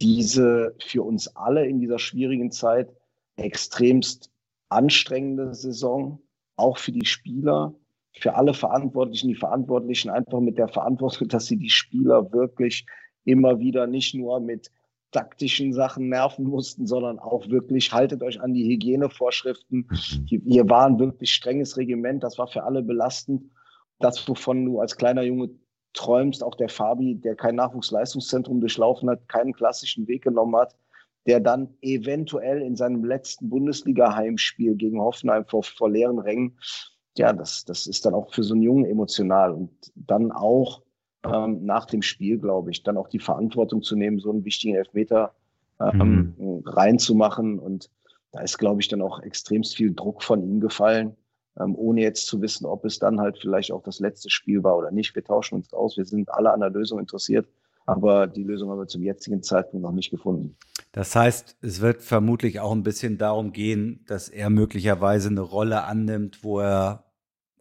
diese 0.00 0.74
für 0.80 1.02
uns 1.02 1.34
alle 1.36 1.66
in 1.66 1.80
dieser 1.80 1.98
schwierigen 1.98 2.50
Zeit 2.50 2.92
extremst 3.36 4.30
anstrengende 4.68 5.54
Saison, 5.54 6.20
auch 6.58 6.78
für 6.78 6.92
die 6.92 7.06
Spieler, 7.06 7.74
für 8.18 8.34
alle 8.34 8.54
Verantwortlichen, 8.54 9.28
die 9.28 9.34
Verantwortlichen 9.34 10.10
einfach 10.10 10.40
mit 10.40 10.58
der 10.58 10.68
Verantwortung, 10.68 11.28
dass 11.28 11.46
sie 11.46 11.56
die 11.56 11.70
Spieler 11.70 12.32
wirklich 12.32 12.86
immer 13.24 13.58
wieder 13.58 13.86
nicht 13.86 14.14
nur 14.14 14.40
mit 14.40 14.70
taktischen 15.10 15.72
Sachen 15.72 16.08
nerven 16.08 16.44
mussten, 16.44 16.86
sondern 16.86 17.18
auch 17.18 17.48
wirklich 17.48 17.92
haltet 17.92 18.22
euch 18.22 18.40
an 18.40 18.52
die 18.52 18.68
Hygienevorschriften. 18.68 19.88
Mhm. 19.88 20.26
Hier 20.26 20.68
war 20.68 20.86
ein 20.86 20.98
wirklich 20.98 21.32
strenges 21.32 21.76
Regiment, 21.76 22.22
das 22.22 22.38
war 22.38 22.48
für 22.48 22.64
alle 22.64 22.82
belastend 22.82 23.50
das, 24.00 24.28
wovon 24.28 24.64
du 24.64 24.80
als 24.80 24.96
kleiner 24.96 25.22
Junge 25.22 25.50
träumst, 25.92 26.44
auch 26.44 26.54
der 26.54 26.68
Fabi, 26.68 27.16
der 27.16 27.34
kein 27.34 27.56
Nachwuchsleistungszentrum 27.56 28.60
durchlaufen 28.60 29.10
hat, 29.10 29.28
keinen 29.28 29.52
klassischen 29.52 30.06
Weg 30.06 30.22
genommen 30.22 30.56
hat, 30.56 30.76
der 31.26 31.40
dann 31.40 31.74
eventuell 31.82 32.62
in 32.62 32.76
seinem 32.76 33.04
letzten 33.04 33.48
Bundesliga-Heimspiel 33.48 34.74
gegen 34.76 35.00
Hoffenheim 35.00 35.44
vor, 35.44 35.62
vor 35.62 35.90
leeren 35.90 36.18
Rängen, 36.18 36.58
ja, 37.16 37.32
das, 37.32 37.64
das 37.64 37.86
ist 37.86 38.06
dann 38.06 38.14
auch 38.14 38.32
für 38.32 38.42
so 38.42 38.54
einen 38.54 38.62
Jungen 38.62 38.84
emotional 38.84 39.52
und 39.52 39.70
dann 39.94 40.30
auch 40.30 40.82
ähm, 41.24 41.64
nach 41.64 41.86
dem 41.86 42.02
Spiel, 42.02 42.38
glaube 42.38 42.70
ich, 42.70 42.82
dann 42.84 42.96
auch 42.96 43.08
die 43.08 43.18
Verantwortung 43.18 43.82
zu 43.82 43.96
nehmen, 43.96 44.20
so 44.20 44.30
einen 44.30 44.44
wichtigen 44.44 44.76
Elfmeter 44.76 45.34
ähm, 45.80 46.34
mhm. 46.38 46.62
reinzumachen 46.64 47.58
und 47.58 47.90
da 48.30 48.40
ist, 48.40 48.58
glaube 48.58 48.80
ich, 48.80 48.88
dann 48.88 49.02
auch 49.02 49.20
extremst 49.20 49.76
viel 49.76 49.94
Druck 49.94 50.22
von 50.22 50.42
ihm 50.42 50.60
gefallen 50.60 51.16
ähm, 51.58 51.74
ohne 51.76 52.02
jetzt 52.02 52.26
zu 52.26 52.40
wissen, 52.40 52.66
ob 52.66 52.84
es 52.84 52.98
dann 52.98 53.20
halt 53.20 53.38
vielleicht 53.38 53.72
auch 53.72 53.82
das 53.82 54.00
letzte 54.00 54.30
Spiel 54.30 54.62
war 54.62 54.76
oder 54.76 54.90
nicht. 54.90 55.14
Wir 55.14 55.24
tauschen 55.24 55.56
uns 55.56 55.72
aus, 55.72 55.96
wir 55.96 56.04
sind 56.04 56.30
alle 56.30 56.52
an 56.52 56.60
der 56.60 56.70
Lösung 56.70 56.98
interessiert, 56.98 57.48
aber 57.88 58.26
die 58.26 58.44
Lösung 58.44 58.70
haben 58.70 58.78
wir 58.78 58.86
zum 58.86 59.02
jetzigen 59.02 59.42
Zeitpunkt 59.42 59.82
noch 59.82 59.92
nicht 59.92 60.10
gefunden. 60.10 60.56
Das 60.92 61.16
heißt, 61.16 61.56
es 61.62 61.80
wird 61.80 62.02
vermutlich 62.02 62.60
auch 62.60 62.72
ein 62.72 62.82
bisschen 62.82 63.16
darum 63.16 63.52
gehen, 63.52 64.04
dass 64.06 64.28
er 64.28 64.50
möglicherweise 64.50 65.30
eine 65.30 65.40
Rolle 65.40 65.84
annimmt, 65.84 66.44
wo 66.44 66.60
er, 66.60 67.04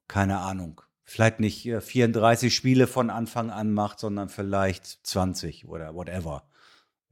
keine 0.09 0.39
Ahnung, 0.39 0.81
vielleicht 1.05 1.39
nicht 1.39 1.63
34 1.63 2.53
Spiele 2.53 2.87
von 2.87 3.09
Anfang 3.09 3.51
an 3.51 3.71
macht, 3.71 3.99
sondern 3.99 4.27
vielleicht 4.27 4.85
20 4.85 5.69
oder 5.69 5.95
whatever. 5.95 6.43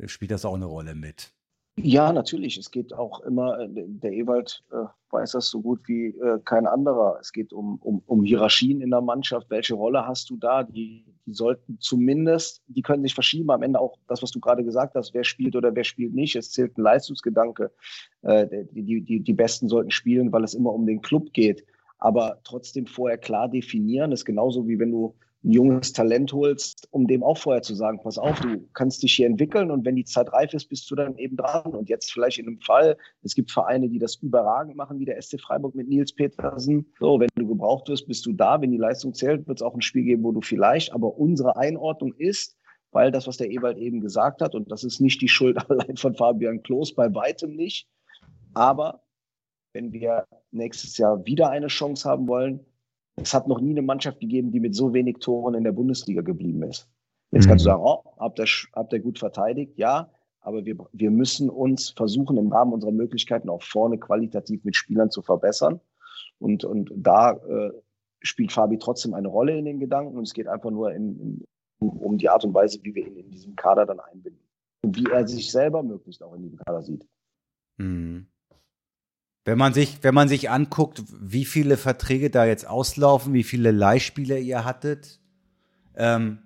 Spielt 0.08 0.32
das 0.32 0.44
auch 0.44 0.56
eine 0.56 0.66
Rolle 0.66 0.94
mit? 0.94 1.32
Ja, 1.78 2.12
natürlich. 2.12 2.58
Es 2.58 2.70
geht 2.70 2.94
auch 2.94 3.22
immer, 3.22 3.60
äh, 3.60 3.68
der 3.70 4.12
Ewald 4.12 4.64
äh, 4.72 4.86
weiß 5.12 5.32
das 5.32 5.50
so 5.50 5.62
gut 5.62 5.88
wie 5.88 6.08
äh, 6.08 6.40
kein 6.44 6.68
anderer. 6.68 7.18
Es 7.22 7.32
geht 7.32 7.54
um, 7.54 7.78
um, 7.78 8.02
um 8.06 8.24
Hierarchien 8.24 8.82
in 8.82 8.92
der 8.92 9.02
Mannschaft. 9.02 9.50
Welche 9.50 9.76
Rolle 9.76 10.06
hast 10.06 10.30
du 10.30 10.38
da? 10.38 10.64
Die, 10.64 11.06
die 11.26 11.34
sollten 11.34 11.78
zumindest, 11.80 12.62
die 12.68 12.82
können 12.82 13.04
sich 13.04 13.14
verschieben. 13.14 13.50
Am 13.52 13.64
Ende 13.64 13.80
auch 13.80 13.98
das, 14.08 14.22
was 14.22 14.32
du 14.32 14.40
gerade 14.40 14.64
gesagt 14.64 14.96
hast, 14.96 15.14
wer 15.14 15.24
spielt 15.24 15.56
oder 15.56 15.76
wer 15.76 15.84
spielt 15.84 16.14
nicht. 16.14 16.36
Es 16.36 16.52
zählt 16.52 16.78
ein 16.78 16.82
Leistungsgedanke. 16.82 17.72
Äh, 18.22 18.66
die, 18.72 19.02
die, 19.02 19.20
die 19.20 19.34
Besten 19.34 19.68
sollten 19.68 19.92
spielen, 19.92 20.32
weil 20.32 20.44
es 20.44 20.54
immer 20.54 20.74
um 20.74 20.86
den 20.86 21.02
Club 21.02 21.34
geht. 21.34 21.66
Aber 21.98 22.40
trotzdem 22.44 22.86
vorher 22.86 23.18
klar 23.18 23.50
definieren, 23.50 24.12
ist 24.12 24.26
genauso 24.26 24.68
wie 24.68 24.78
wenn 24.78 24.92
du 24.92 25.16
ein 25.46 25.52
junges 25.52 25.94
Talent 25.94 26.34
holst, 26.34 26.88
um 26.92 27.08
dem 27.08 27.24
auch 27.24 27.38
vorher 27.38 27.62
zu 27.62 27.76
sagen, 27.76 28.00
pass 28.02 28.18
auf, 28.18 28.40
du 28.40 28.68
kannst 28.74 29.04
dich 29.04 29.14
hier 29.14 29.28
entwickeln 29.28 29.70
und 29.70 29.86
wenn 29.86 29.96
die 29.96 30.04
Zeit 30.04 30.34
reif 30.34 30.54
ist, 30.54 30.70
bist 30.70 30.90
du 30.90 30.96
dann 30.96 31.18
eben 31.18 31.38
dran. 31.38 31.74
Und 31.74 31.88
jetzt 31.88 32.12
vielleicht 32.12 32.40
in 32.40 32.48
einem 32.48 32.60
Fall, 32.60 32.98
es 33.22 33.36
gibt 33.36 33.52
Vereine, 33.52 33.88
die 33.88 34.00
das 34.00 34.16
überragend 34.16 34.76
machen, 34.76 35.00
wie 35.00 35.06
der 35.06 35.22
SC 35.22 35.40
Freiburg 35.40 35.76
mit 35.76 35.88
Nils 35.88 36.14
Petersen. 36.14 36.92
So, 37.00 37.20
wenn 37.20 37.30
du 37.36 37.48
gebraucht 37.48 37.88
wirst, 37.90 38.08
bist 38.08 38.26
du 38.26 38.34
da. 38.34 38.60
Wenn 38.60 38.72
die 38.72 38.78
Leistung 38.78 39.14
zählt, 39.14 39.48
wird 39.48 39.60
es 39.60 39.62
auch 39.62 39.76
ein 39.76 39.82
Spiel 39.82 40.04
geben, 40.04 40.24
wo 40.24 40.32
du 40.32 40.42
vielleicht, 40.42 40.94
aber 40.94 41.16
unsere 41.16 41.58
Einordnung 41.58 42.14
ist, 42.18 42.58
weil 42.92 43.12
das, 43.12 43.28
was 43.28 43.38
der 43.38 43.52
Ewald 43.52 43.78
eben 43.78 44.02
gesagt 44.02 44.42
hat, 44.42 44.56
und 44.56 44.72
das 44.72 44.84
ist 44.84 45.00
nicht 45.00 45.22
die 45.22 45.30
Schuld 45.30 45.58
allein 45.70 45.96
von 45.96 46.16
Fabian 46.16 46.64
Klos, 46.64 46.96
bei 46.96 47.14
weitem 47.14 47.56
nicht. 47.56 47.88
Aber 48.56 49.04
wenn 49.74 49.92
wir 49.92 50.26
nächstes 50.52 50.98
Jahr 50.98 51.24
wieder 51.26 51.50
eine 51.52 51.68
Chance 51.68 52.10
haben 52.10 52.28
wollen, 52.28 52.66
es 53.16 53.34
hat 53.34 53.48
noch 53.48 53.62
nie 53.62 53.72
eine 53.72 53.82
Mannschaft 53.82 54.20
gegeben, 54.20 54.52
die 54.52 54.60
mit 54.60 54.76
so 54.76 54.94
wenig 54.94 55.18
Toren 55.20 55.56
in 55.56 55.64
der 55.64 55.72
Bundesliga 55.72 56.22
geblieben 56.22 56.64
ist. 56.64 56.90
Jetzt 57.32 57.48
kannst 57.48 57.66
du 57.66 57.70
mhm. 57.70 57.74
sagen, 57.74 57.84
oh, 57.84 58.04
habt 58.18 58.40
ihr, 58.40 58.46
habt 58.74 58.94
ihr 58.94 59.00
gut 59.00 59.20
verteidigt? 59.20 59.78
Ja, 59.78 60.10
aber 60.42 60.66
wir, 60.66 60.78
wir 60.94 61.12
müssen 61.12 61.50
uns 61.50 61.90
versuchen, 61.90 62.38
im 62.38 62.52
Rahmen 62.52 62.74
unserer 62.74 62.92
Möglichkeiten 62.92 63.50
auch 63.50 63.64
vorne 63.64 63.98
qualitativ 63.98 64.64
mit 64.64 64.76
Spielern 64.76 65.10
zu 65.10 65.22
verbessern. 65.22 65.80
Und, 66.40 66.64
und 66.64 66.92
da 66.96 67.32
äh, 67.32 67.72
spielt 68.22 68.52
Fabi 68.52 68.78
trotzdem 68.78 69.14
eine 69.14 69.28
Rolle 69.28 69.58
in 69.58 69.66
den 69.66 69.80
Gedanken. 69.80 70.18
Und 70.18 70.24
es 70.28 70.34
geht 70.34 70.48
einfach 70.48 70.70
nur 70.70 70.94
in, 70.94 71.20
in, 71.20 71.44
um 71.80 72.18
die 72.18 72.30
Art 72.30 72.44
und 72.46 72.54
Weise, 72.54 72.80
wie 72.84 72.94
wir 72.94 73.08
ihn 73.08 73.18
in 73.18 73.32
diesem 73.32 73.56
Kader 73.56 73.86
dann 73.86 74.00
einbinden. 74.00 74.42
Und 74.84 74.98
wie 74.98 75.10
er 75.12 75.28
sich 75.28 75.52
selber 75.52 75.82
möglichst 75.82 76.22
auch 76.22 76.36
in 76.36 76.44
diesem 76.44 76.60
Kader 76.60 76.84
sieht. 76.84 77.08
Mhm. 77.78 78.28
Wenn 79.46 79.60
man 79.60 79.74
sich, 79.74 80.00
wenn 80.02 80.16
man 80.16 80.28
sich 80.28 80.50
anguckt, 80.50 81.04
wie 81.20 81.46
viele 81.46 81.78
Verträge 81.78 82.32
da 82.32 82.46
jetzt 82.46 82.68
auslaufen, 82.68 83.34
wie 83.34 83.44
viele 83.44 83.70
Leihspieler 83.70 84.40
ihr 84.40 84.66
hattet, 84.66 85.20
ähm, 85.96 86.40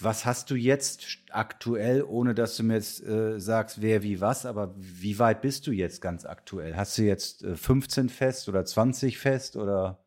was 0.00 0.24
hast 0.24 0.48
du 0.50 0.54
jetzt 0.54 1.04
aktuell, 1.30 2.04
ohne 2.04 2.34
dass 2.34 2.56
du 2.56 2.62
mir 2.62 2.74
jetzt 2.74 3.04
äh, 3.04 3.40
sagst, 3.40 3.82
wer 3.82 4.04
wie 4.04 4.20
was, 4.20 4.46
aber 4.46 4.72
wie 4.76 5.18
weit 5.18 5.42
bist 5.42 5.66
du 5.66 5.72
jetzt 5.72 6.00
ganz 6.00 6.24
aktuell? 6.24 6.76
Hast 6.76 6.96
du 6.96 7.02
jetzt 7.02 7.42
äh, 7.42 7.56
15 7.56 8.08
fest 8.08 8.48
oder 8.48 8.64
20 8.64 9.18
fest 9.18 9.56
oder? 9.56 9.98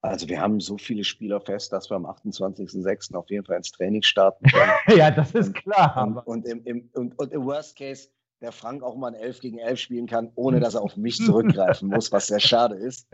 Also 0.00 0.28
wir 0.28 0.40
haben 0.40 0.60
so 0.60 0.78
viele 0.78 1.02
Spieler 1.02 1.40
fest, 1.40 1.72
dass 1.72 1.90
wir 1.90 1.96
am 1.96 2.06
28.06. 2.06 3.14
auf 3.14 3.28
jeden 3.30 3.44
Fall 3.44 3.56
ins 3.56 3.72
Training 3.72 4.02
starten 4.02 4.46
können. 4.46 4.72
ja, 4.96 5.10
das 5.10 5.32
ist 5.32 5.54
klar. 5.54 6.06
Und, 6.06 6.18
und, 6.18 6.46
im, 6.46 6.62
im, 6.64 6.90
und, 6.92 7.18
und 7.18 7.32
im 7.32 7.44
Worst 7.44 7.76
Case 7.76 8.08
der 8.40 8.52
Frank 8.52 8.82
auch 8.82 8.96
mal 8.96 9.08
ein 9.08 9.14
11 9.14 9.40
gegen 9.40 9.58
11 9.58 9.80
spielen 9.80 10.06
kann, 10.06 10.30
ohne 10.34 10.60
dass 10.60 10.74
er 10.74 10.82
auf 10.82 10.96
mich 10.96 11.16
zurückgreifen 11.24 11.88
muss, 11.88 12.12
was 12.12 12.26
sehr 12.26 12.40
schade 12.40 12.76
ist. 12.76 13.08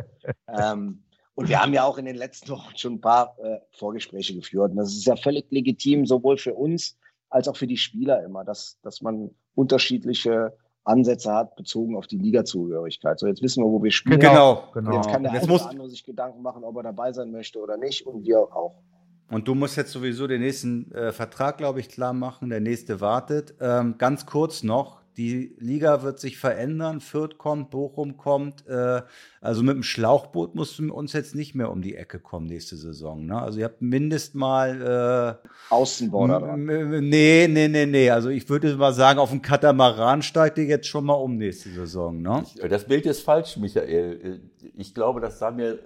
Ähm, 0.48 1.02
und 1.34 1.48
wir 1.48 1.62
haben 1.62 1.72
ja 1.72 1.84
auch 1.84 1.96
in 1.96 2.04
den 2.04 2.16
letzten 2.16 2.50
Wochen 2.50 2.76
schon 2.76 2.94
ein 2.94 3.00
paar 3.00 3.36
äh, 3.42 3.58
Vorgespräche 3.72 4.34
geführt. 4.34 4.72
Und 4.72 4.76
das 4.76 4.92
ist 4.92 5.06
ja 5.06 5.16
völlig 5.16 5.46
legitim, 5.50 6.04
sowohl 6.04 6.36
für 6.36 6.54
uns 6.54 6.98
als 7.30 7.48
auch 7.48 7.56
für 7.56 7.66
die 7.66 7.76
Spieler 7.76 8.22
immer, 8.24 8.44
dass, 8.44 8.78
dass 8.82 9.00
man 9.00 9.30
unterschiedliche 9.54 10.52
Ansätze 10.84 11.32
hat, 11.32 11.56
bezogen 11.56 11.96
auf 11.96 12.06
die 12.06 12.18
Ligazugehörigkeit. 12.18 13.18
So, 13.18 13.26
jetzt 13.26 13.42
wissen 13.42 13.62
wir, 13.62 13.70
wo 13.70 13.82
wir 13.82 13.90
spielen. 13.90 14.18
Genau, 14.18 14.64
genau. 14.74 14.96
Jetzt 14.96 15.10
kann 15.10 15.22
der 15.22 15.32
jetzt 15.32 15.44
eine 15.44 15.54
oder 15.54 15.70
andere 15.70 15.88
sich 15.88 16.04
Gedanken 16.04 16.42
machen, 16.42 16.64
ob 16.64 16.76
er 16.76 16.82
dabei 16.82 17.12
sein 17.12 17.30
möchte 17.30 17.58
oder 17.60 17.76
nicht. 17.76 18.06
Und 18.06 18.24
wir 18.24 18.38
auch. 18.38 18.82
Und 19.30 19.46
du 19.46 19.54
musst 19.54 19.76
jetzt 19.76 19.92
sowieso 19.92 20.26
den 20.26 20.40
nächsten 20.40 20.90
äh, 20.92 21.12
Vertrag, 21.12 21.58
glaube 21.58 21.80
ich, 21.80 21.88
klar 21.88 22.12
machen. 22.12 22.50
Der 22.50 22.60
nächste 22.60 23.00
wartet. 23.00 23.54
Ähm, 23.60 23.96
ganz 23.98 24.26
kurz 24.26 24.62
noch, 24.62 24.99
die 25.16 25.56
Liga 25.58 26.02
wird 26.02 26.18
sich 26.20 26.38
verändern. 26.38 27.00
Fürth 27.00 27.36
kommt, 27.36 27.70
Bochum 27.70 28.16
kommt. 28.16 28.66
Äh, 28.66 29.02
also 29.40 29.62
mit 29.62 29.74
dem 29.74 29.82
Schlauchboot 29.82 30.54
musst 30.54 30.78
du 30.78 30.92
uns 30.92 31.12
jetzt 31.12 31.34
nicht 31.34 31.54
mehr 31.54 31.70
um 31.70 31.82
die 31.82 31.96
Ecke 31.96 32.18
kommen 32.20 32.46
nächste 32.46 32.76
Saison. 32.76 33.26
Ne? 33.26 33.40
Also 33.40 33.58
ihr 33.58 33.64
habt 33.64 33.82
mindest 33.82 34.34
mal 34.34 35.40
äh, 35.42 35.48
Außenborder. 35.72 36.56
Nee, 36.56 37.48
nee, 37.48 37.68
nee, 37.68 37.86
nee. 37.86 38.10
Also 38.10 38.28
ich 38.28 38.48
würde 38.48 38.76
mal 38.76 38.92
sagen, 38.92 39.18
auf 39.18 39.30
dem 39.30 39.42
Katamaran 39.42 40.22
steigt 40.22 40.58
ihr 40.58 40.64
jetzt 40.64 40.86
schon 40.86 41.04
mal 41.04 41.14
um 41.14 41.36
nächste 41.36 41.70
Saison. 41.70 42.22
Ne? 42.22 42.44
Das 42.68 42.86
Bild 42.86 43.04
ist 43.06 43.22
falsch, 43.22 43.56
Michael. 43.56 44.40
Ich 44.76 44.94
glaube, 44.94 45.20
dass 45.20 45.38
Samir 45.38 45.78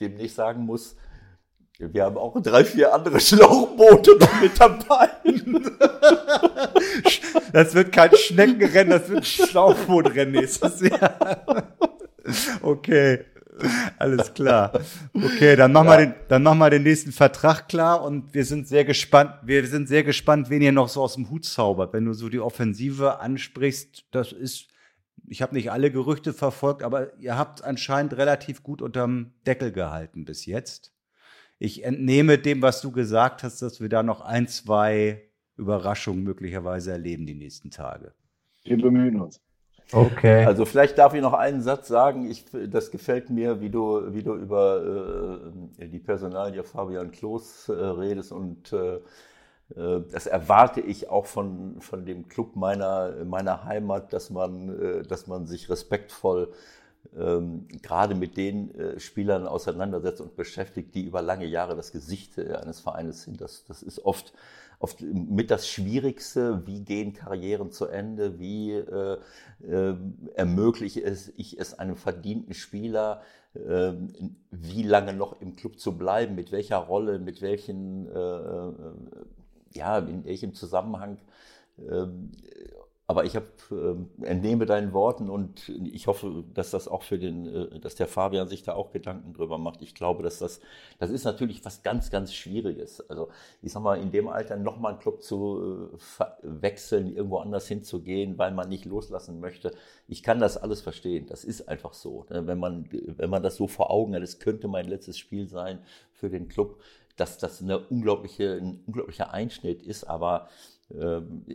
demnächst 0.00 0.36
sagen 0.36 0.64
muss, 0.64 0.96
wir 1.78 2.04
haben 2.04 2.16
auch 2.16 2.40
drei, 2.40 2.64
vier 2.64 2.94
andere 2.94 3.20
Schlauchboote 3.20 4.16
noch 4.18 4.40
mit 4.40 4.58
dabei. 4.58 5.10
Das 7.52 7.74
wird 7.74 7.92
kein 7.92 8.10
Schneckenrennen, 8.14 8.90
das 8.90 9.08
wird 9.08 9.20
ein 9.20 9.24
Schlauchbootrennen 9.24 10.32
nächstes 10.32 10.80
Jahr. 10.80 11.74
Okay. 12.62 13.24
Alles 13.98 14.32
klar. 14.32 14.72
Okay, 15.12 15.56
dann 15.56 15.72
machen 15.72 15.86
ja. 15.86 15.98
wir 15.98 16.06
den, 16.06 16.14
dann 16.28 16.42
machen 16.42 16.58
wir 16.58 16.70
den 16.70 16.82
nächsten 16.82 17.12
Vertrag 17.12 17.68
klar 17.68 18.02
und 18.02 18.32
wir 18.34 18.44
sind 18.44 18.66
sehr 18.66 18.84
gespannt. 18.84 19.34
Wir 19.42 19.66
sind 19.66 19.88
sehr 19.88 20.02
gespannt, 20.04 20.50
wen 20.50 20.62
ihr 20.62 20.72
noch 20.72 20.88
so 20.88 21.02
aus 21.02 21.14
dem 21.14 21.30
Hut 21.30 21.44
zaubert. 21.44 21.92
Wenn 21.92 22.04
du 22.04 22.12
so 22.12 22.28
die 22.28 22.40
Offensive 22.40 23.20
ansprichst, 23.20 24.06
das 24.10 24.32
ist, 24.32 24.68
ich 25.28 25.42
habe 25.42 25.54
nicht 25.54 25.70
alle 25.70 25.90
Gerüchte 25.90 26.32
verfolgt, 26.32 26.82
aber 26.82 27.18
ihr 27.18 27.36
habt 27.36 27.62
anscheinend 27.62 28.16
relativ 28.16 28.62
gut 28.62 28.82
unterm 28.82 29.32
Deckel 29.46 29.70
gehalten 29.70 30.24
bis 30.24 30.46
jetzt. 30.46 30.92
Ich 31.58 31.84
entnehme 31.84 32.38
dem, 32.38 32.62
was 32.62 32.80
du 32.80 32.90
gesagt 32.90 33.42
hast, 33.42 33.62
dass 33.62 33.80
wir 33.80 33.88
da 33.88 34.02
noch 34.02 34.20
ein, 34.22 34.48
zwei 34.48 35.22
Überraschungen 35.56 36.22
möglicherweise 36.22 36.92
erleben 36.92 37.26
die 37.26 37.34
nächsten 37.34 37.70
Tage. 37.70 38.12
Wir 38.64 38.80
bemühen 38.80 39.20
uns. 39.20 39.40
Okay. 39.92 40.44
Also 40.46 40.64
vielleicht 40.64 40.96
darf 40.96 41.14
ich 41.14 41.20
noch 41.20 41.34
einen 41.34 41.60
Satz 41.60 41.88
sagen. 41.88 42.30
Ich, 42.30 42.46
das 42.70 42.90
gefällt 42.90 43.30
mir, 43.30 43.60
wie 43.60 43.68
du, 43.68 44.14
wie 44.14 44.22
du 44.22 44.34
über 44.34 45.42
äh, 45.78 45.88
die 45.88 45.98
Personalie 45.98 46.62
Fabian 46.64 47.10
Klos 47.10 47.68
äh, 47.68 47.72
redest 47.72 48.32
und 48.32 48.72
äh, 48.72 48.96
äh, 49.76 50.02
das 50.10 50.26
erwarte 50.26 50.80
ich 50.80 51.10
auch 51.10 51.26
von, 51.26 51.80
von 51.80 52.06
dem 52.06 52.28
Club 52.28 52.56
meiner, 52.56 53.24
meiner 53.24 53.64
Heimat, 53.64 54.12
dass 54.12 54.30
man, 54.30 54.80
äh, 54.80 55.02
dass 55.02 55.26
man 55.26 55.46
sich 55.46 55.68
respektvoll 55.68 56.52
ähm, 57.16 57.66
gerade 57.82 58.14
mit 58.14 58.36
den 58.36 58.74
äh, 58.74 59.00
Spielern 59.00 59.46
auseinandersetzt 59.46 60.20
und 60.20 60.36
beschäftigt, 60.36 60.94
die 60.94 61.04
über 61.04 61.20
lange 61.20 61.46
Jahre 61.46 61.76
das 61.76 61.92
Gesicht 61.92 62.38
äh, 62.38 62.54
eines 62.54 62.80
Vereines 62.80 63.22
sind. 63.22 63.40
Das, 63.40 63.64
das 63.64 63.82
ist 63.82 64.04
oft 64.04 64.32
oft 64.82 65.00
mit 65.00 65.50
das 65.50 65.68
Schwierigste, 65.68 66.66
wie 66.66 66.82
gehen 66.82 67.12
Karrieren 67.12 67.70
zu 67.70 67.86
Ende, 67.86 68.38
wie 68.38 68.72
äh, 68.72 69.18
äh, 69.62 69.94
ermögliche 70.34 71.02
es, 71.02 71.32
ich 71.36 71.60
es 71.60 71.78
einem 71.78 71.96
verdienten 71.96 72.52
Spieler, 72.52 73.22
äh, 73.54 73.92
wie 74.50 74.82
lange 74.82 75.12
noch 75.12 75.40
im 75.40 75.54
Club 75.54 75.78
zu 75.78 75.96
bleiben, 75.96 76.34
mit 76.34 76.50
welcher 76.50 76.78
Rolle, 76.78 77.20
mit 77.20 77.42
welchen, 77.42 78.08
äh, 78.08 78.18
äh, 78.18 78.72
ja, 79.74 79.98
in 79.98 80.24
welchem 80.24 80.54
Zusammenhang. 80.54 81.18
Aber 83.12 83.26
ich 83.26 83.36
hab, 83.36 83.44
äh, 83.70 84.24
entnehme 84.24 84.64
deinen 84.64 84.94
Worten 84.94 85.28
und 85.28 85.68
ich 85.68 86.06
hoffe, 86.06 86.44
dass 86.54 86.70
das 86.70 86.88
auch 86.88 87.02
für 87.02 87.18
den, 87.18 87.44
äh, 87.44 87.78
dass 87.78 87.94
der 87.94 88.08
Fabian 88.08 88.48
sich 88.48 88.62
da 88.62 88.72
auch 88.72 88.90
Gedanken 88.90 89.34
drüber 89.34 89.58
macht. 89.58 89.82
Ich 89.82 89.94
glaube, 89.94 90.22
dass 90.22 90.38
das, 90.38 90.60
das 90.98 91.10
ist 91.10 91.24
natürlich 91.24 91.62
was 91.62 91.82
ganz, 91.82 92.10
ganz 92.10 92.32
Schwieriges. 92.32 93.06
Also 93.10 93.28
ich 93.60 93.70
sag 93.70 93.82
mal, 93.82 94.00
in 94.00 94.12
dem 94.12 94.28
Alter 94.28 94.56
nochmal 94.56 94.92
einen 94.92 95.00
Club 95.02 95.22
zu 95.22 95.90
äh, 95.92 96.24
wechseln, 96.40 97.14
irgendwo 97.14 97.36
anders 97.36 97.68
hinzugehen, 97.68 98.38
weil 98.38 98.52
man 98.52 98.70
nicht 98.70 98.86
loslassen 98.86 99.40
möchte. 99.40 99.72
Ich 100.08 100.22
kann 100.22 100.40
das 100.40 100.56
alles 100.56 100.80
verstehen. 100.80 101.26
Das 101.26 101.44
ist 101.44 101.68
einfach 101.68 101.92
so. 101.92 102.24
Ne? 102.30 102.46
Wenn 102.46 102.58
man, 102.58 102.88
wenn 102.90 103.28
man 103.28 103.42
das 103.42 103.56
so 103.56 103.68
vor 103.68 103.90
Augen 103.90 104.14
hat, 104.14 104.22
es 104.22 104.38
könnte 104.38 104.68
mein 104.68 104.88
letztes 104.88 105.18
Spiel 105.18 105.50
sein 105.50 105.80
für 106.14 106.30
den 106.30 106.48
Club, 106.48 106.80
dass 107.16 107.36
das 107.36 107.60
eine 107.60 107.78
unglaubliche, 107.78 108.54
ein 108.54 108.80
unglaublicher 108.86 109.34
Einschnitt 109.34 109.82
ist, 109.82 110.04
aber 110.04 110.48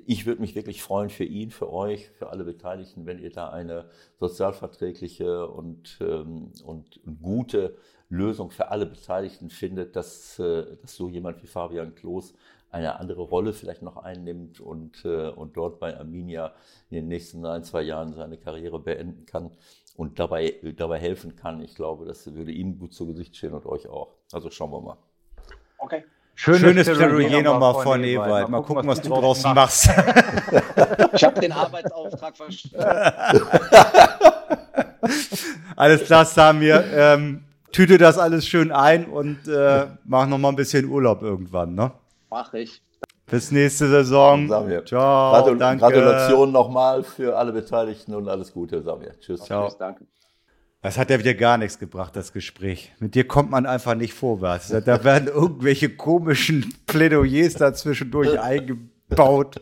ich 0.06 0.26
würde 0.26 0.42
mich 0.42 0.56
wirklich 0.56 0.82
freuen 0.82 1.10
für 1.10 1.24
ihn, 1.24 1.52
für 1.52 1.72
euch, 1.72 2.10
für 2.10 2.30
alle 2.30 2.44
Beteiligten, 2.44 3.06
wenn 3.06 3.20
ihr 3.20 3.32
da 3.32 3.50
eine 3.50 3.90
sozialverträgliche 4.20 5.48
und, 5.48 6.00
ähm, 6.02 6.52
und, 6.64 6.98
und 7.06 7.22
gute 7.22 7.76
Lösung 8.10 8.52
für 8.52 8.70
alle 8.70 8.86
Beteiligten 8.86 9.50
findet, 9.50 9.96
dass, 9.96 10.40
äh, 10.40 10.78
dass 10.82 10.96
so 10.96 11.10
jemand 11.10 11.44
wie 11.44 11.48
Fabian 11.48 11.94
Klos 11.94 12.34
eine 12.72 13.00
andere 13.00 13.22
Rolle 13.22 13.54
vielleicht 13.54 13.82
noch 13.82 13.98
einnimmt 13.98 14.60
und, 14.60 15.06
äh, 15.06 15.30
und 15.30 15.56
dort 15.56 15.80
bei 15.80 15.98
Arminia 15.98 16.54
in 16.90 16.96
den 16.96 17.08
nächsten 17.08 17.46
ein, 17.46 17.64
zwei 17.64 17.82
Jahren 17.82 18.14
seine 18.14 18.38
Karriere 18.38 18.80
beenden 18.80 19.26
kann 19.26 19.52
und 19.96 20.20
dabei, 20.20 20.56
dabei 20.76 21.00
helfen 21.00 21.36
kann. 21.36 21.62
Ich 21.62 21.76
glaube, 21.76 22.06
das 22.06 22.34
würde 22.34 22.52
ihm 22.52 22.80
gut 22.80 22.94
zu 22.94 23.06
Gesicht 23.08 23.36
stehen 23.36 23.54
und 23.54 23.66
euch 23.66 23.88
auch. 23.88 24.16
Also 24.32 24.50
schauen 24.50 24.72
wir 24.72 24.82
mal. 24.82 24.98
Okay. 25.78 26.04
Schönes, 26.40 26.62
Schönes 26.62 26.86
Plädoyer 26.88 27.42
nochmal 27.42 27.74
von 27.82 28.04
Ewald. 28.04 28.48
Mal, 28.48 28.60
mal 28.60 28.62
gucken, 28.62 28.88
was, 28.88 29.00
was 29.00 29.02
du 29.02 29.10
draußen 29.10 29.56
machst. 29.56 29.90
ich 31.14 31.24
habe 31.24 31.42
den 31.42 31.52
Arbeitsauftrag 31.52 32.38
verstanden. 32.38 32.78
alles 35.76 36.04
klar, 36.04 36.26
Samir. 36.26 36.84
Ähm, 36.94 37.44
tüte 37.72 37.98
das 37.98 38.20
alles 38.20 38.46
schön 38.46 38.72
ein 38.72 39.08
und 39.08 39.48
äh, 39.48 39.88
mach 40.06 40.28
noch 40.28 40.38
mal 40.38 40.50
ein 40.50 40.56
bisschen 40.56 40.86
Urlaub 40.88 41.24
irgendwann, 41.24 41.74
ne? 41.74 41.92
Mach 42.30 42.54
ich. 42.54 42.84
Bis 43.26 43.52
nächste 43.52 43.90
Saison. 43.90 44.48
Samir. 44.48 44.86
Ciao. 44.86 45.32
Gratul 45.34 45.58
danke. 45.58 45.86
Gratulation 45.86 46.52
nochmal 46.52 47.04
für 47.04 47.36
alle 47.36 47.52
Beteiligten 47.52 48.14
und 48.14 48.30
alles 48.30 48.54
Gute, 48.54 48.84
Samir. 48.84 49.20
Tschüss. 49.20 49.42
Ciao. 49.42 49.66
Tschüss, 49.66 49.78
danke. 49.80 50.06
Das 50.88 50.98
hat 50.98 51.10
ja 51.10 51.20
wieder 51.20 51.34
gar 51.34 51.58
nichts 51.58 51.80
gebracht, 51.80 52.16
das 52.16 52.32
Gespräch. 52.32 52.94
Mit 53.00 53.14
dir 53.14 53.28
kommt 53.28 53.52
man 53.52 53.66
einfach 53.66 53.94
nicht 53.94 54.14
vorwärts. 54.14 54.70
Da 54.70 55.04
werden 55.04 55.28
irgendwelche 55.28 55.90
komischen 55.90 56.74
Plädoyers 56.86 57.56
dazwischendurch 57.56 58.40
eingebaut. 58.40 59.60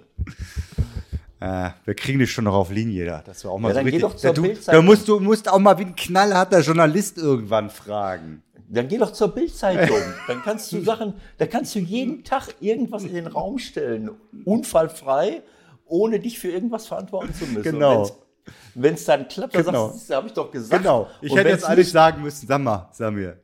Äh, 1.39 1.72
wir 1.84 1.95
kriegen 1.95 2.19
dich 2.19 2.31
schon 2.31 2.43
noch 2.43 2.53
auf 2.53 2.69
Linie 2.69 3.07
da. 3.07 3.23
Das 3.26 3.43
war 3.43 3.53
auch 3.53 3.57
mal 3.57 3.69
ja, 3.69 3.73
so 3.73 3.80
richtig. 3.80 4.02
Doch 4.03 4.15
zur 4.15 4.34
du, 4.35 4.53
da 4.68 4.84
musst 4.84 5.07
du 5.07 5.19
musst 5.19 5.49
auch 5.49 5.57
mal 5.57 5.80
wie 5.80 5.85
ein 5.85 5.95
knallharter 5.95 6.60
Journalist 6.60 7.18
irgendwann 7.18 7.72
fragen. 7.72 8.43
Dann 8.69 8.88
geh 8.88 8.99
doch 8.99 9.11
zur 9.11 9.30
Bildzeitung. 9.30 9.97
Dann 10.27 10.43
kannst 10.43 10.72
du 10.73 10.81
Sachen, 10.81 11.15
da 11.39 11.47
kannst 11.47 11.73
du 11.73 11.80
jeden 11.80 12.23
Tag 12.23 12.53
irgendwas 12.60 13.03
in 13.03 13.15
den 13.15 13.26
Raum 13.26 13.57
stellen, 13.57 14.11
unfallfrei, 14.43 15.41
ohne 15.88 16.19
dich 16.19 16.38
für 16.38 16.52
irgendwas 16.52 16.85
verantworten 16.85 17.34
zu 17.34 17.45
müssen. 17.47 17.64
Genau. 17.64 18.24
Wenn 18.74 18.94
es 18.94 19.06
dann 19.06 19.28
klappt, 19.28 19.56
dann 19.56 19.66
genau. 19.66 19.90
sagst 19.90 20.10
du, 20.10 20.16
habe 20.16 20.28
ich 20.28 20.34
doch 20.34 20.52
gesagt. 20.52 20.82
Genau. 20.82 21.10
Ich 21.22 21.32
Und 21.32 21.38
hätte 21.38 21.50
jetzt 21.50 21.66
eigentlich 21.66 21.92
sagen 21.92 22.22
müssen, 22.22 22.48
sag 22.48 22.62
mal, 22.62 22.90
Samir, 22.92 23.38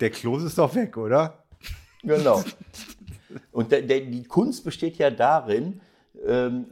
der 0.00 0.10
Klos 0.10 0.42
ist 0.42 0.58
doch 0.58 0.74
weg, 0.74 0.96
oder? 0.96 1.44
Genau. 2.02 2.42
Und 3.52 3.70
der, 3.70 3.82
der, 3.82 4.00
die 4.00 4.24
Kunst 4.24 4.64
besteht 4.64 4.96
ja 4.96 5.10
darin, 5.10 5.80
ähm, 6.26 6.66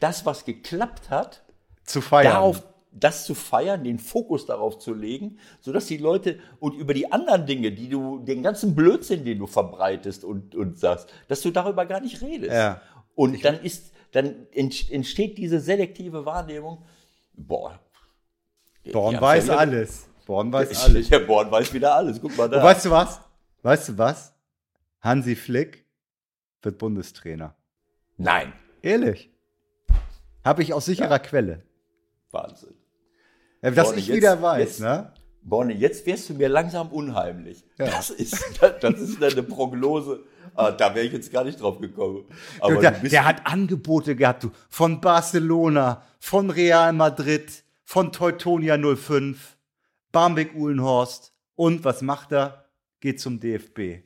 das, 0.00 0.24
was 0.24 0.44
geklappt 0.44 1.10
hat, 1.10 1.42
zu 1.84 2.00
feiern. 2.00 2.32
Darauf, 2.32 2.62
das 2.90 3.24
zu 3.24 3.34
feiern, 3.34 3.84
den 3.84 3.98
Fokus 3.98 4.46
darauf 4.46 4.78
zu 4.78 4.94
legen, 4.94 5.38
sodass 5.60 5.86
die 5.86 5.96
Leute 5.96 6.38
und 6.60 6.74
über 6.74 6.94
die 6.94 7.10
anderen 7.10 7.44
Dinge, 7.44 7.72
die 7.72 7.88
du, 7.88 8.18
den 8.20 8.42
ganzen 8.42 8.74
Blödsinn, 8.74 9.24
den 9.24 9.38
du 9.38 9.46
verbreitest 9.46 10.24
und, 10.24 10.54
und 10.54 10.78
sagst, 10.78 11.12
dass 11.28 11.40
du 11.40 11.50
darüber 11.50 11.86
gar 11.86 12.00
nicht 12.00 12.22
redest. 12.22 12.52
Ja. 12.52 12.80
Und 13.14 13.34
ich 13.34 13.42
dann 13.42 13.60
ist, 13.60 13.92
dann 14.14 14.46
entsteht 14.52 15.38
diese 15.38 15.58
selektive 15.58 16.24
Wahrnehmung, 16.24 16.84
boah. 17.32 17.80
Born 18.92 19.20
weiß 19.20 19.48
ja 19.48 19.56
alles. 19.56 20.08
Born 20.24 20.52
weiß 20.52 20.84
alles. 20.84 21.08
Ja, 21.10 21.18
Born 21.18 21.50
weiß 21.50 21.72
wieder 21.74 21.94
alles. 21.94 22.20
Guck 22.20 22.36
mal 22.36 22.48
da. 22.48 22.58
Und 22.58 22.62
weißt 22.62 22.84
du 22.84 22.90
was? 22.90 23.20
Weißt 23.62 23.88
du 23.88 23.98
was? 23.98 24.32
Hansi 25.00 25.34
Flick 25.34 25.84
wird 26.62 26.78
Bundestrainer. 26.78 27.56
Nein. 28.16 28.52
Ehrlich. 28.82 29.30
Habe 30.44 30.62
ich 30.62 30.72
aus 30.72 30.84
sicherer 30.84 31.10
ja. 31.10 31.18
Quelle. 31.18 31.62
Wahnsinn. 32.30 32.74
Ja, 33.62 33.70
dass 33.72 33.88
Bonnie, 33.88 33.98
ich 33.98 34.06
jetzt, 34.08 34.16
wieder 34.16 34.40
weiß, 34.40 34.60
jetzt, 34.60 34.80
ne? 34.80 35.12
Bonnie, 35.42 35.74
jetzt 35.74 36.06
wirst 36.06 36.28
du 36.28 36.34
mir 36.34 36.48
langsam 36.48 36.92
unheimlich. 36.92 37.64
Ja. 37.78 37.86
Das, 37.86 38.10
ist, 38.10 38.60
das 38.80 39.00
ist 39.00 39.22
eine 39.22 39.42
Prognose. 39.42 40.22
Ah, 40.54 40.70
da 40.70 40.94
wäre 40.94 41.06
ich 41.06 41.12
jetzt 41.12 41.32
gar 41.32 41.44
nicht 41.44 41.60
drauf 41.60 41.80
gekommen. 41.80 42.24
Aber 42.60 42.76
der, 42.76 42.92
der 42.92 43.24
hat 43.24 43.46
Angebote 43.46 44.14
gehabt, 44.14 44.44
du, 44.44 44.50
von 44.68 45.00
Barcelona, 45.00 46.02
von 46.20 46.50
Real 46.50 46.92
Madrid, 46.92 47.64
von 47.82 48.12
Teutonia 48.12 48.78
05, 48.78 49.56
Barmbek 50.12 50.54
Uhlenhorst. 50.54 51.32
Und 51.56 51.84
was 51.84 52.02
macht 52.02 52.32
er? 52.32 52.64
Geht 53.00 53.20
zum 53.20 53.40
DFB. 53.40 54.04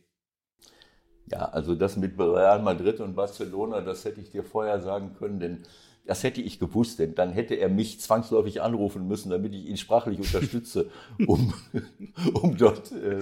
Ja, 1.30 1.50
also 1.50 1.74
das 1.74 1.96
mit 1.96 2.18
Real 2.18 2.62
Madrid 2.62 3.00
und 3.00 3.14
Barcelona, 3.14 3.82
das 3.82 4.04
hätte 4.04 4.20
ich 4.20 4.30
dir 4.30 4.42
vorher 4.42 4.80
sagen 4.80 5.14
können, 5.18 5.38
denn 5.38 5.64
das 6.08 6.22
hätte 6.22 6.40
ich 6.40 6.58
gewusst, 6.58 7.00
denn 7.00 7.14
dann 7.14 7.32
hätte 7.32 7.54
er 7.54 7.68
mich 7.68 8.00
zwangsläufig 8.00 8.62
anrufen 8.62 9.06
müssen, 9.06 9.28
damit 9.28 9.52
ich 9.52 9.66
ihn 9.66 9.76
sprachlich 9.76 10.18
unterstütze, 10.18 10.90
um, 11.26 11.52
um 12.32 12.56
dort 12.56 12.90
äh, 12.92 13.20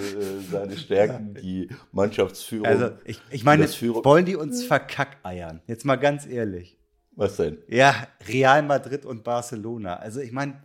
seine 0.49 0.77
Stärken, 0.77 1.35
die 1.35 1.69
Mannschaftsführung. 1.91 2.65
Also 2.65 2.91
ich, 3.05 3.21
ich 3.33 3.43
meine, 3.43 3.65
wollen 3.65 4.25
die 4.25 4.37
uns 4.37 4.63
verkackeiern? 4.63 5.63
Jetzt 5.67 5.85
mal 5.85 5.97
ganz 5.97 6.27
ehrlich. 6.27 6.79
Was 7.17 7.37
denn? 7.39 7.59
Ja, 7.67 8.07
Real 8.29 8.63
Madrid 8.63 9.05
und 9.05 9.25
Barcelona. 9.25 9.97
Also 9.97 10.21
ich 10.21 10.31
meine, 10.31 10.63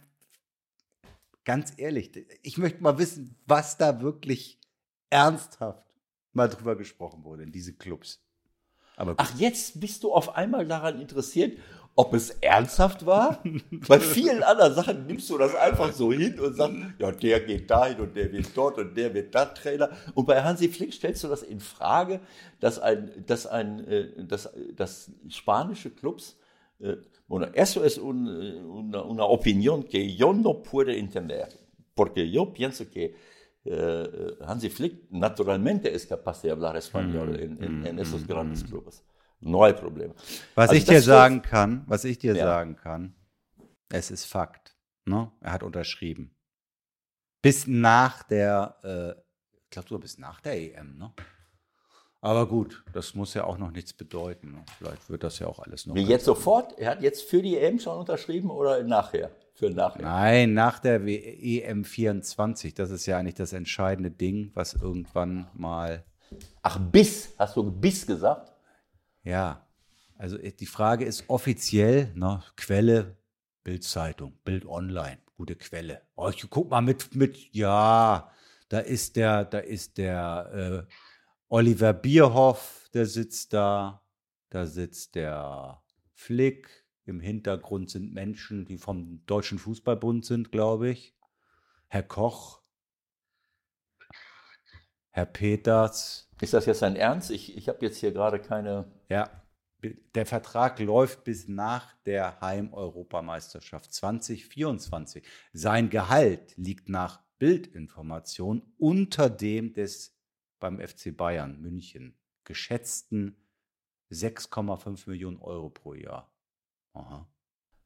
ganz 1.43 1.73
ehrlich, 1.77 2.11
ich 2.43 2.59
möchte 2.59 2.83
mal 2.83 2.99
wissen, 2.99 3.35
was 3.47 3.79
da 3.79 3.99
wirklich 3.99 4.59
ernsthaft 5.09 5.87
mal 6.33 6.49
drüber 6.49 6.75
gesprochen 6.75 7.23
wurde 7.23 7.41
in 7.41 7.51
diese 7.51 7.73
Clubs. 7.73 8.23
Ach, 8.95 9.39
jetzt 9.39 9.79
bist 9.79 10.03
du 10.03 10.13
auf 10.13 10.35
einmal 10.35 10.67
daran 10.67 11.01
interessiert 11.01 11.57
ob 11.95 12.13
es 12.13 12.31
ernsthaft 12.41 13.05
war. 13.05 13.43
Bei 13.87 13.99
vielen 13.99 14.43
anderen 14.43 14.73
Sachen 14.73 15.05
nimmst 15.07 15.29
du 15.29 15.37
das 15.37 15.55
einfach 15.55 15.91
so 15.91 16.11
hin 16.11 16.39
und 16.39 16.55
sagst, 16.55 16.77
ja, 16.99 17.11
der 17.11 17.39
geht 17.41 17.69
dahin 17.69 17.99
und 17.99 18.15
der 18.15 18.31
wird 18.31 18.47
dort 18.55 18.77
und 18.77 18.95
der 18.95 19.13
wird 19.13 19.35
da 19.35 19.45
Trainer. 19.45 19.89
Und 20.13 20.25
bei 20.25 20.41
Hansi 20.41 20.69
Flick 20.69 20.93
stellst 20.93 21.23
du 21.23 21.27
das 21.27 21.43
in 21.43 21.59
Frage, 21.59 22.21
dass 22.59 22.79
ein, 22.79 23.11
dass 23.25 23.45
ein, 23.45 23.87
äh, 23.87 24.23
dass, 24.23 24.49
dass 24.75 25.11
spanische 25.29 25.89
Clubs 25.89 26.37
äh, 26.79 26.95
bueno, 27.27 27.47
eso 27.53 27.83
es 27.85 27.97
un, 27.97 28.27
una, 28.27 29.03
una 29.03 29.23
opinión 29.23 29.83
que 29.83 30.15
yo 30.15 30.33
no 30.33 30.61
puedo 30.61 30.91
entender, 30.91 31.47
porque 31.95 32.29
yo 32.29 32.51
pienso 32.51 32.89
que 32.89 33.15
Hansi 34.41 34.69
Flick 34.71 35.11
naturalmente 35.11 35.93
es 35.93 36.07
capaz 36.07 36.41
de 36.41 36.49
hablar 36.49 36.75
español 36.75 37.29
mm, 37.29 37.35
en, 37.35 37.63
en, 37.63 37.85
en 37.85 37.99
esos 37.99 38.23
mm, 38.23 38.27
grandes 38.27 38.63
mm. 38.63 38.67
clubes 38.67 39.03
neue 39.41 39.73
Probleme. 39.73 40.13
Was 40.55 40.69
also 40.69 40.79
ich 40.79 40.85
dir 40.85 41.01
sagen 41.01 41.41
kann, 41.41 41.83
was 41.87 42.05
ich 42.05 42.19
dir 42.19 42.35
ja. 42.35 42.45
sagen 42.45 42.75
kann, 42.75 43.15
es 43.89 44.11
ist 44.11 44.25
Fakt. 44.25 44.75
Ne? 45.05 45.31
Er 45.41 45.53
hat 45.53 45.63
unterschrieben. 45.63 46.35
Bis 47.41 47.67
nach 47.67 48.23
der, 48.23 48.77
äh, 48.83 49.21
ich 49.63 49.69
glaube 49.71 49.89
sogar 49.89 50.01
bis 50.01 50.17
nach 50.17 50.41
der 50.41 50.53
EM, 50.57 50.97
ne? 50.97 51.11
Aber 52.23 52.47
gut, 52.47 52.83
das 52.93 53.15
muss 53.15 53.33
ja 53.33 53.45
auch 53.45 53.57
noch 53.57 53.71
nichts 53.71 53.93
bedeuten. 53.93 54.51
Ne? 54.51 54.63
Vielleicht 54.77 55.09
wird 55.09 55.23
das 55.23 55.39
ja 55.39 55.47
auch 55.47 55.57
alles 55.57 55.87
noch. 55.87 55.95
Wie 55.95 56.03
jetzt 56.03 56.25
sofort? 56.25 56.77
Er 56.77 56.91
hat 56.91 57.01
jetzt 57.01 57.23
für 57.23 57.41
die 57.41 57.57
EM 57.57 57.79
schon 57.79 57.97
unterschrieben 57.97 58.51
oder 58.51 58.83
nachher? 58.83 59.31
Für 59.55 59.71
nachher? 59.71 60.03
Nein, 60.03 60.53
nach 60.53 60.77
der 60.77 61.01
EM 61.03 61.83
24. 61.83 62.75
Das 62.75 62.91
ist 62.91 63.07
ja 63.07 63.17
eigentlich 63.17 63.35
das 63.35 63.53
entscheidende 63.53 64.11
Ding, 64.11 64.51
was 64.53 64.75
irgendwann 64.75 65.47
mal. 65.55 66.03
Ach, 66.61 66.79
bis, 66.79 67.33
hast 67.39 67.55
du 67.55 67.63
bis 67.63 68.05
gesagt? 68.05 68.50
Ja, 69.23 69.67
also 70.17 70.37
äh, 70.37 70.51
die 70.51 70.65
Frage 70.65 71.05
ist 71.05 71.25
offiziell, 71.29 72.11
ne, 72.15 72.43
Quelle, 72.55 73.17
Bildzeitung, 73.63 74.39
Bild 74.43 74.65
Online, 74.65 75.19
gute 75.35 75.55
Quelle. 75.55 76.01
Oh, 76.15 76.29
ich 76.29 76.49
guck 76.49 76.69
mal 76.69 76.81
mit, 76.81 77.15
mit, 77.15 77.53
ja, 77.53 78.31
da 78.69 78.79
ist 78.79 79.15
der, 79.15 79.45
da 79.45 79.59
ist 79.59 79.97
der 79.97 80.87
äh, 80.89 80.93
Oliver 81.49 81.93
Bierhoff, 81.93 82.89
der 82.93 83.05
sitzt 83.05 83.53
da, 83.53 84.01
da 84.49 84.65
sitzt 84.65 85.15
der 85.15 85.81
Flick, 86.13 86.85
im 87.05 87.19
Hintergrund 87.19 87.89
sind 87.89 88.13
Menschen, 88.13 88.65
die 88.65 88.77
vom 88.77 89.25
Deutschen 89.25 89.59
Fußballbund 89.59 90.25
sind, 90.25 90.51
glaube 90.51 90.89
ich. 90.89 91.15
Herr 91.87 92.03
Koch, 92.03 92.61
Herr 95.09 95.25
Peters, 95.25 96.30
ist 96.41 96.53
das 96.53 96.65
jetzt 96.65 96.79
sein 96.79 96.95
Ernst? 96.95 97.31
Ich, 97.31 97.55
ich 97.55 97.69
habe 97.69 97.85
jetzt 97.85 97.97
hier 97.97 98.11
gerade 98.11 98.39
keine. 98.39 98.91
Ja, 99.09 99.29
der 100.15 100.25
Vertrag 100.25 100.79
läuft 100.79 101.23
bis 101.23 101.47
nach 101.47 101.95
der 102.05 102.39
Heim-Europameisterschaft 102.41 103.93
2024. 103.93 105.23
Sein 105.53 105.89
Gehalt 105.89 106.55
liegt 106.57 106.89
nach 106.89 107.21
Bildinformation 107.39 108.61
unter 108.77 109.29
dem 109.29 109.73
des 109.73 110.15
beim 110.59 110.79
FC 110.79 111.15
Bayern 111.15 111.59
München 111.59 112.15
geschätzten 112.43 113.35
6,5 114.11 115.09
Millionen 115.09 115.37
Euro 115.39 115.69
pro 115.69 115.95
Jahr. 115.95 116.31
Aha. 116.93 117.27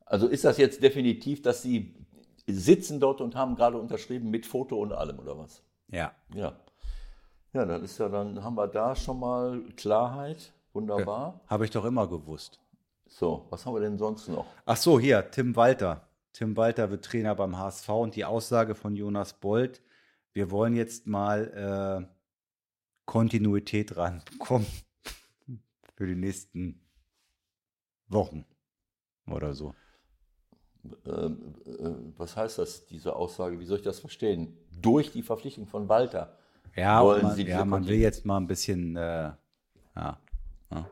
Also 0.05 0.27
ist 0.27 0.43
das 0.43 0.57
jetzt 0.57 0.83
definitiv, 0.83 1.41
dass 1.41 1.61
Sie 1.61 1.95
sitzen 2.47 2.99
dort 2.99 3.21
und 3.21 3.35
haben 3.35 3.55
gerade 3.55 3.77
unterschrieben 3.77 4.29
mit 4.29 4.45
Foto 4.45 4.77
und 4.77 4.91
allem 4.91 5.19
oder 5.19 5.37
was? 5.37 5.63
Ja. 5.87 6.13
Ja. 6.33 6.59
Ja, 7.55 7.63
dann 7.63 7.85
ist 7.85 7.97
ja, 7.99 8.09
dann 8.09 8.43
haben 8.43 8.55
wir 8.57 8.67
da 8.67 8.93
schon 8.93 9.17
mal 9.17 9.61
Klarheit. 9.77 10.51
Wunderbar. 10.73 11.39
Habe 11.47 11.63
ich 11.63 11.71
doch 11.71 11.85
immer 11.85 12.05
gewusst. 12.05 12.59
So, 13.07 13.45
was 13.49 13.65
haben 13.65 13.75
wir 13.75 13.79
denn 13.79 13.97
sonst 13.97 14.27
noch? 14.27 14.45
Ach 14.65 14.75
so, 14.75 14.99
hier, 14.99 15.31
Tim 15.31 15.55
Walter. 15.55 16.05
Tim 16.33 16.57
Walter 16.57 16.91
wird 16.91 17.05
Trainer 17.05 17.33
beim 17.33 17.57
HSV 17.57 17.87
und 17.87 18.17
die 18.17 18.25
Aussage 18.25 18.75
von 18.75 18.97
Jonas 18.97 19.31
Bold, 19.31 19.81
wir 20.33 20.51
wollen 20.51 20.75
jetzt 20.75 21.07
mal 21.07 22.05
äh, 22.05 22.13
Kontinuität 23.05 23.95
ranbekommen 23.95 24.67
für 25.95 26.07
die 26.07 26.15
nächsten 26.15 26.81
Wochen 28.09 28.43
oder 29.27 29.53
so. 29.53 29.73
Ähm, 31.05 31.55
äh, 31.65 32.17
was 32.17 32.35
heißt 32.35 32.57
das, 32.57 32.85
diese 32.85 33.15
Aussage? 33.15 33.61
Wie 33.61 33.65
soll 33.65 33.77
ich 33.77 33.85
das 33.85 34.01
verstehen? 34.01 34.57
Durch 34.81 35.13
die 35.13 35.23
Verpflichtung 35.23 35.67
von 35.67 35.87
Walter. 35.87 36.37
Ja, 36.75 37.03
wollen 37.03 37.23
man, 37.23 37.35
Sie 37.35 37.43
ja 37.45 37.63
man 37.65 37.87
will 37.87 37.97
jetzt 37.99 38.25
mal 38.25 38.37
ein 38.37 38.47
bisschen, 38.47 38.95
äh, 38.95 39.01
ja. 39.95 40.19
ja. 40.71 40.89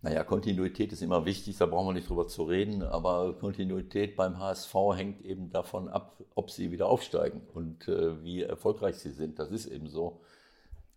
Naja, 0.00 0.24
Kontinuität 0.24 0.92
ist 0.92 1.02
immer 1.02 1.24
wichtig, 1.26 1.58
da 1.58 1.66
brauchen 1.66 1.88
wir 1.88 1.92
nicht 1.94 2.08
drüber 2.08 2.26
zu 2.26 2.42
reden, 2.42 2.82
aber 2.82 3.34
Kontinuität 3.38 4.16
beim 4.16 4.38
HSV 4.38 4.74
hängt 4.96 5.22
eben 5.24 5.50
davon 5.50 5.88
ab, 5.88 6.16
ob 6.34 6.50
sie 6.50 6.72
wieder 6.72 6.86
aufsteigen 6.88 7.42
und 7.54 7.86
äh, 7.86 8.22
wie 8.24 8.42
erfolgreich 8.42 8.96
sie 8.96 9.10
sind. 9.10 9.38
Das 9.38 9.50
ist 9.52 9.66
eben 9.66 9.88
so. 9.88 10.20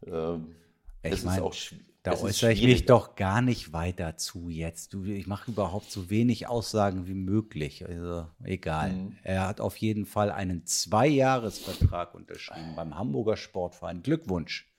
Ähm, 0.06 0.56
Ich 1.04 1.12
es 1.14 1.24
mein, 1.24 1.38
ist 1.38 1.44
auch 1.44 1.54
schw- 1.54 1.80
Da 2.06 2.14
ist 2.14 2.22
äußere 2.22 2.53
ich 2.53 2.61
mich 2.61 2.86
doch 2.86 3.15
gar 3.15 3.41
nicht 3.41 3.73
weiter 3.73 4.15
zu 4.15 4.49
jetzt. 4.49 4.94
Du, 4.94 5.06
ich 5.06 5.26
mache 5.26 5.49
überhaupt 5.49 5.90
so 5.90 6.11
wenig 6.11 6.45
Aussagen 6.45 7.07
wie 7.07 7.15
möglich. 7.15 7.84
Also 7.84 8.27
egal. 8.44 8.94
Mhm. 8.94 9.18
Er 9.23 9.48
hat 9.48 9.60
auf 9.60 9.76
jeden 9.77 10.06
Fall 10.06 10.30
einen 10.30 10.68
Zweijahresvertrag 10.68 12.14
unterschrieben 12.14 12.76
beim 12.76 12.95
Hamburger 12.95 13.38
Sportverein. 13.38 14.03
Glückwunsch 14.03 14.72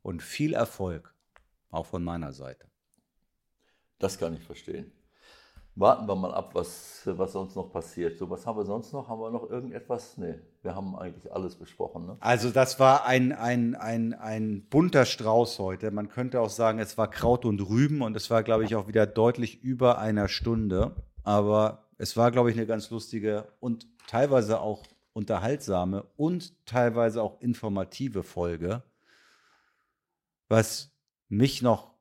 und 0.00 0.22
viel 0.22 0.54
Erfolg, 0.54 1.14
auch 1.70 1.84
von 1.84 2.02
meiner 2.02 2.32
Seite. 2.32 2.66
Das 3.98 4.18
kann 4.18 4.34
ich 4.34 4.42
verstehen. 4.42 4.90
Warten 5.74 6.06
wir 6.06 6.14
mal 6.14 6.34
ab, 6.34 6.50
was, 6.54 7.00
was 7.06 7.32
sonst 7.32 7.56
noch 7.56 7.72
passiert. 7.72 8.18
So, 8.18 8.28
was 8.28 8.46
haben 8.46 8.58
wir 8.58 8.66
sonst 8.66 8.92
noch? 8.92 9.08
Haben 9.08 9.20
wir 9.20 9.30
noch 9.30 9.48
irgendetwas? 9.48 10.18
Nee, 10.18 10.34
wir 10.62 10.74
haben 10.74 10.94
eigentlich 10.96 11.32
alles 11.32 11.56
besprochen. 11.56 12.06
Ne? 12.06 12.16
Also 12.20 12.50
das 12.50 12.78
war 12.78 13.06
ein, 13.06 13.32
ein, 13.32 13.74
ein, 13.74 14.12
ein 14.12 14.66
bunter 14.68 15.06
Strauß 15.06 15.58
heute. 15.60 15.90
Man 15.90 16.10
könnte 16.10 16.42
auch 16.42 16.50
sagen, 16.50 16.78
es 16.78 16.98
war 16.98 17.08
Kraut 17.08 17.46
und 17.46 17.60
Rüben 17.60 18.02
und 18.02 18.14
es 18.16 18.28
war, 18.28 18.42
glaube 18.42 18.64
ich, 18.64 18.76
auch 18.76 18.86
wieder 18.86 19.06
deutlich 19.06 19.62
über 19.62 19.98
einer 19.98 20.28
Stunde. 20.28 20.94
Aber 21.24 21.86
es 21.96 22.18
war, 22.18 22.30
glaube 22.30 22.50
ich, 22.50 22.56
eine 22.56 22.66
ganz 22.66 22.90
lustige 22.90 23.48
und 23.58 23.86
teilweise 24.06 24.60
auch 24.60 24.82
unterhaltsame 25.14 26.04
und 26.16 26.66
teilweise 26.66 27.22
auch 27.22 27.40
informative 27.40 28.22
Folge. 28.22 28.82
Was 30.48 30.90
mich 31.30 31.62
noch 31.62 31.91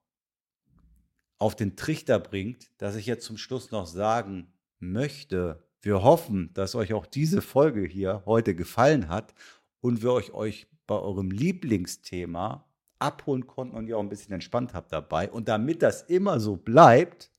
auf 1.41 1.55
den 1.55 1.75
Trichter 1.75 2.19
bringt, 2.19 2.69
dass 2.77 2.95
ich 2.95 3.07
jetzt 3.07 3.25
zum 3.25 3.35
Schluss 3.35 3.71
noch 3.71 3.87
sagen 3.87 4.53
möchte, 4.79 5.63
wir 5.81 6.03
hoffen, 6.03 6.53
dass 6.53 6.75
euch 6.75 6.93
auch 6.93 7.07
diese 7.07 7.41
Folge 7.41 7.83
hier 7.83 8.21
heute 8.27 8.53
gefallen 8.53 9.09
hat 9.09 9.33
und 9.79 10.03
wir 10.03 10.13
euch, 10.13 10.33
euch 10.33 10.67
bei 10.85 10.93
eurem 10.95 11.31
Lieblingsthema 11.31 12.63
abholen 12.99 13.47
konnten 13.47 13.75
und 13.75 13.87
ihr 13.87 13.97
auch 13.97 14.03
ein 14.03 14.09
bisschen 14.09 14.35
entspannt 14.35 14.75
habt 14.75 14.91
dabei. 14.93 15.31
Und 15.31 15.47
damit 15.47 15.81
das 15.81 16.03
immer 16.03 16.39
so 16.39 16.57
bleibt, 16.57 17.31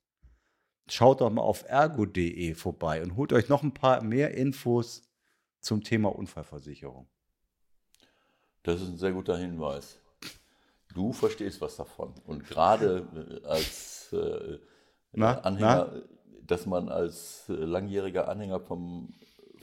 schaut 0.88 1.20
doch 1.20 1.30
mal 1.30 1.42
auf 1.42 1.64
ergo.de 1.68 2.54
vorbei 2.54 3.04
und 3.04 3.14
holt 3.14 3.32
euch 3.32 3.48
noch 3.48 3.62
ein 3.62 3.72
paar 3.72 4.02
mehr 4.02 4.34
Infos 4.34 5.08
zum 5.60 5.84
Thema 5.84 6.08
Unfallversicherung. 6.08 7.06
Das 8.64 8.80
ist 8.80 8.88
ein 8.88 8.98
sehr 8.98 9.12
guter 9.12 9.38
Hinweis. 9.38 10.01
Du 10.94 11.12
verstehst 11.12 11.60
was 11.60 11.76
davon. 11.76 12.12
Und 12.26 12.46
gerade 12.46 13.06
äh, 13.42 13.46
als 13.46 14.12
äh, 14.12 14.58
Na, 15.12 15.38
Anhänger, 15.40 16.02
dass 16.46 16.66
man 16.66 16.88
als 16.88 17.44
äh, 17.48 17.52
langjähriger 17.52 18.28
Anhänger 18.28 18.60
vom, 18.60 19.12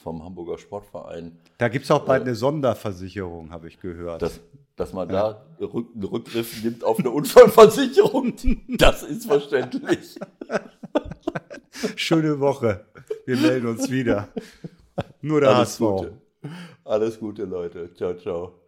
vom 0.01 0.23
Hamburger 0.23 0.57
Sportverein, 0.57 1.37
Da 1.57 1.67
gibt 1.69 1.85
es 1.85 1.91
auch 1.91 2.05
bald 2.05 2.23
eine 2.23 2.35
Sonderversicherung, 2.35 3.51
habe 3.51 3.67
ich 3.67 3.79
gehört. 3.79 4.21
dass, 4.21 4.39
dass 4.75 4.93
man 4.93 5.09
da 5.09 5.45
Rück, 5.59 5.87
einen 5.93 6.03
Rückgriff 6.05 6.63
nimmt 6.63 6.83
auf 6.83 6.99
eine 6.99 7.11
Unfallversicherung, 7.11 8.33
das 8.77 9.03
ist 9.03 9.25
verständlich. 9.25 10.17
Schöne 11.95 12.39
Woche. 12.39 12.85
Wir 13.25 13.37
melden 13.37 13.67
uns 13.67 13.89
wieder. 13.89 14.29
Nur 15.21 15.41
der 15.41 15.49
Alles 15.51 15.69
HSV. 15.71 15.79
Gute. 15.79 16.13
Alles 16.83 17.19
Gute, 17.19 17.43
Leute. 17.45 17.93
Ciao, 17.93 18.13
ciao. 18.15 18.58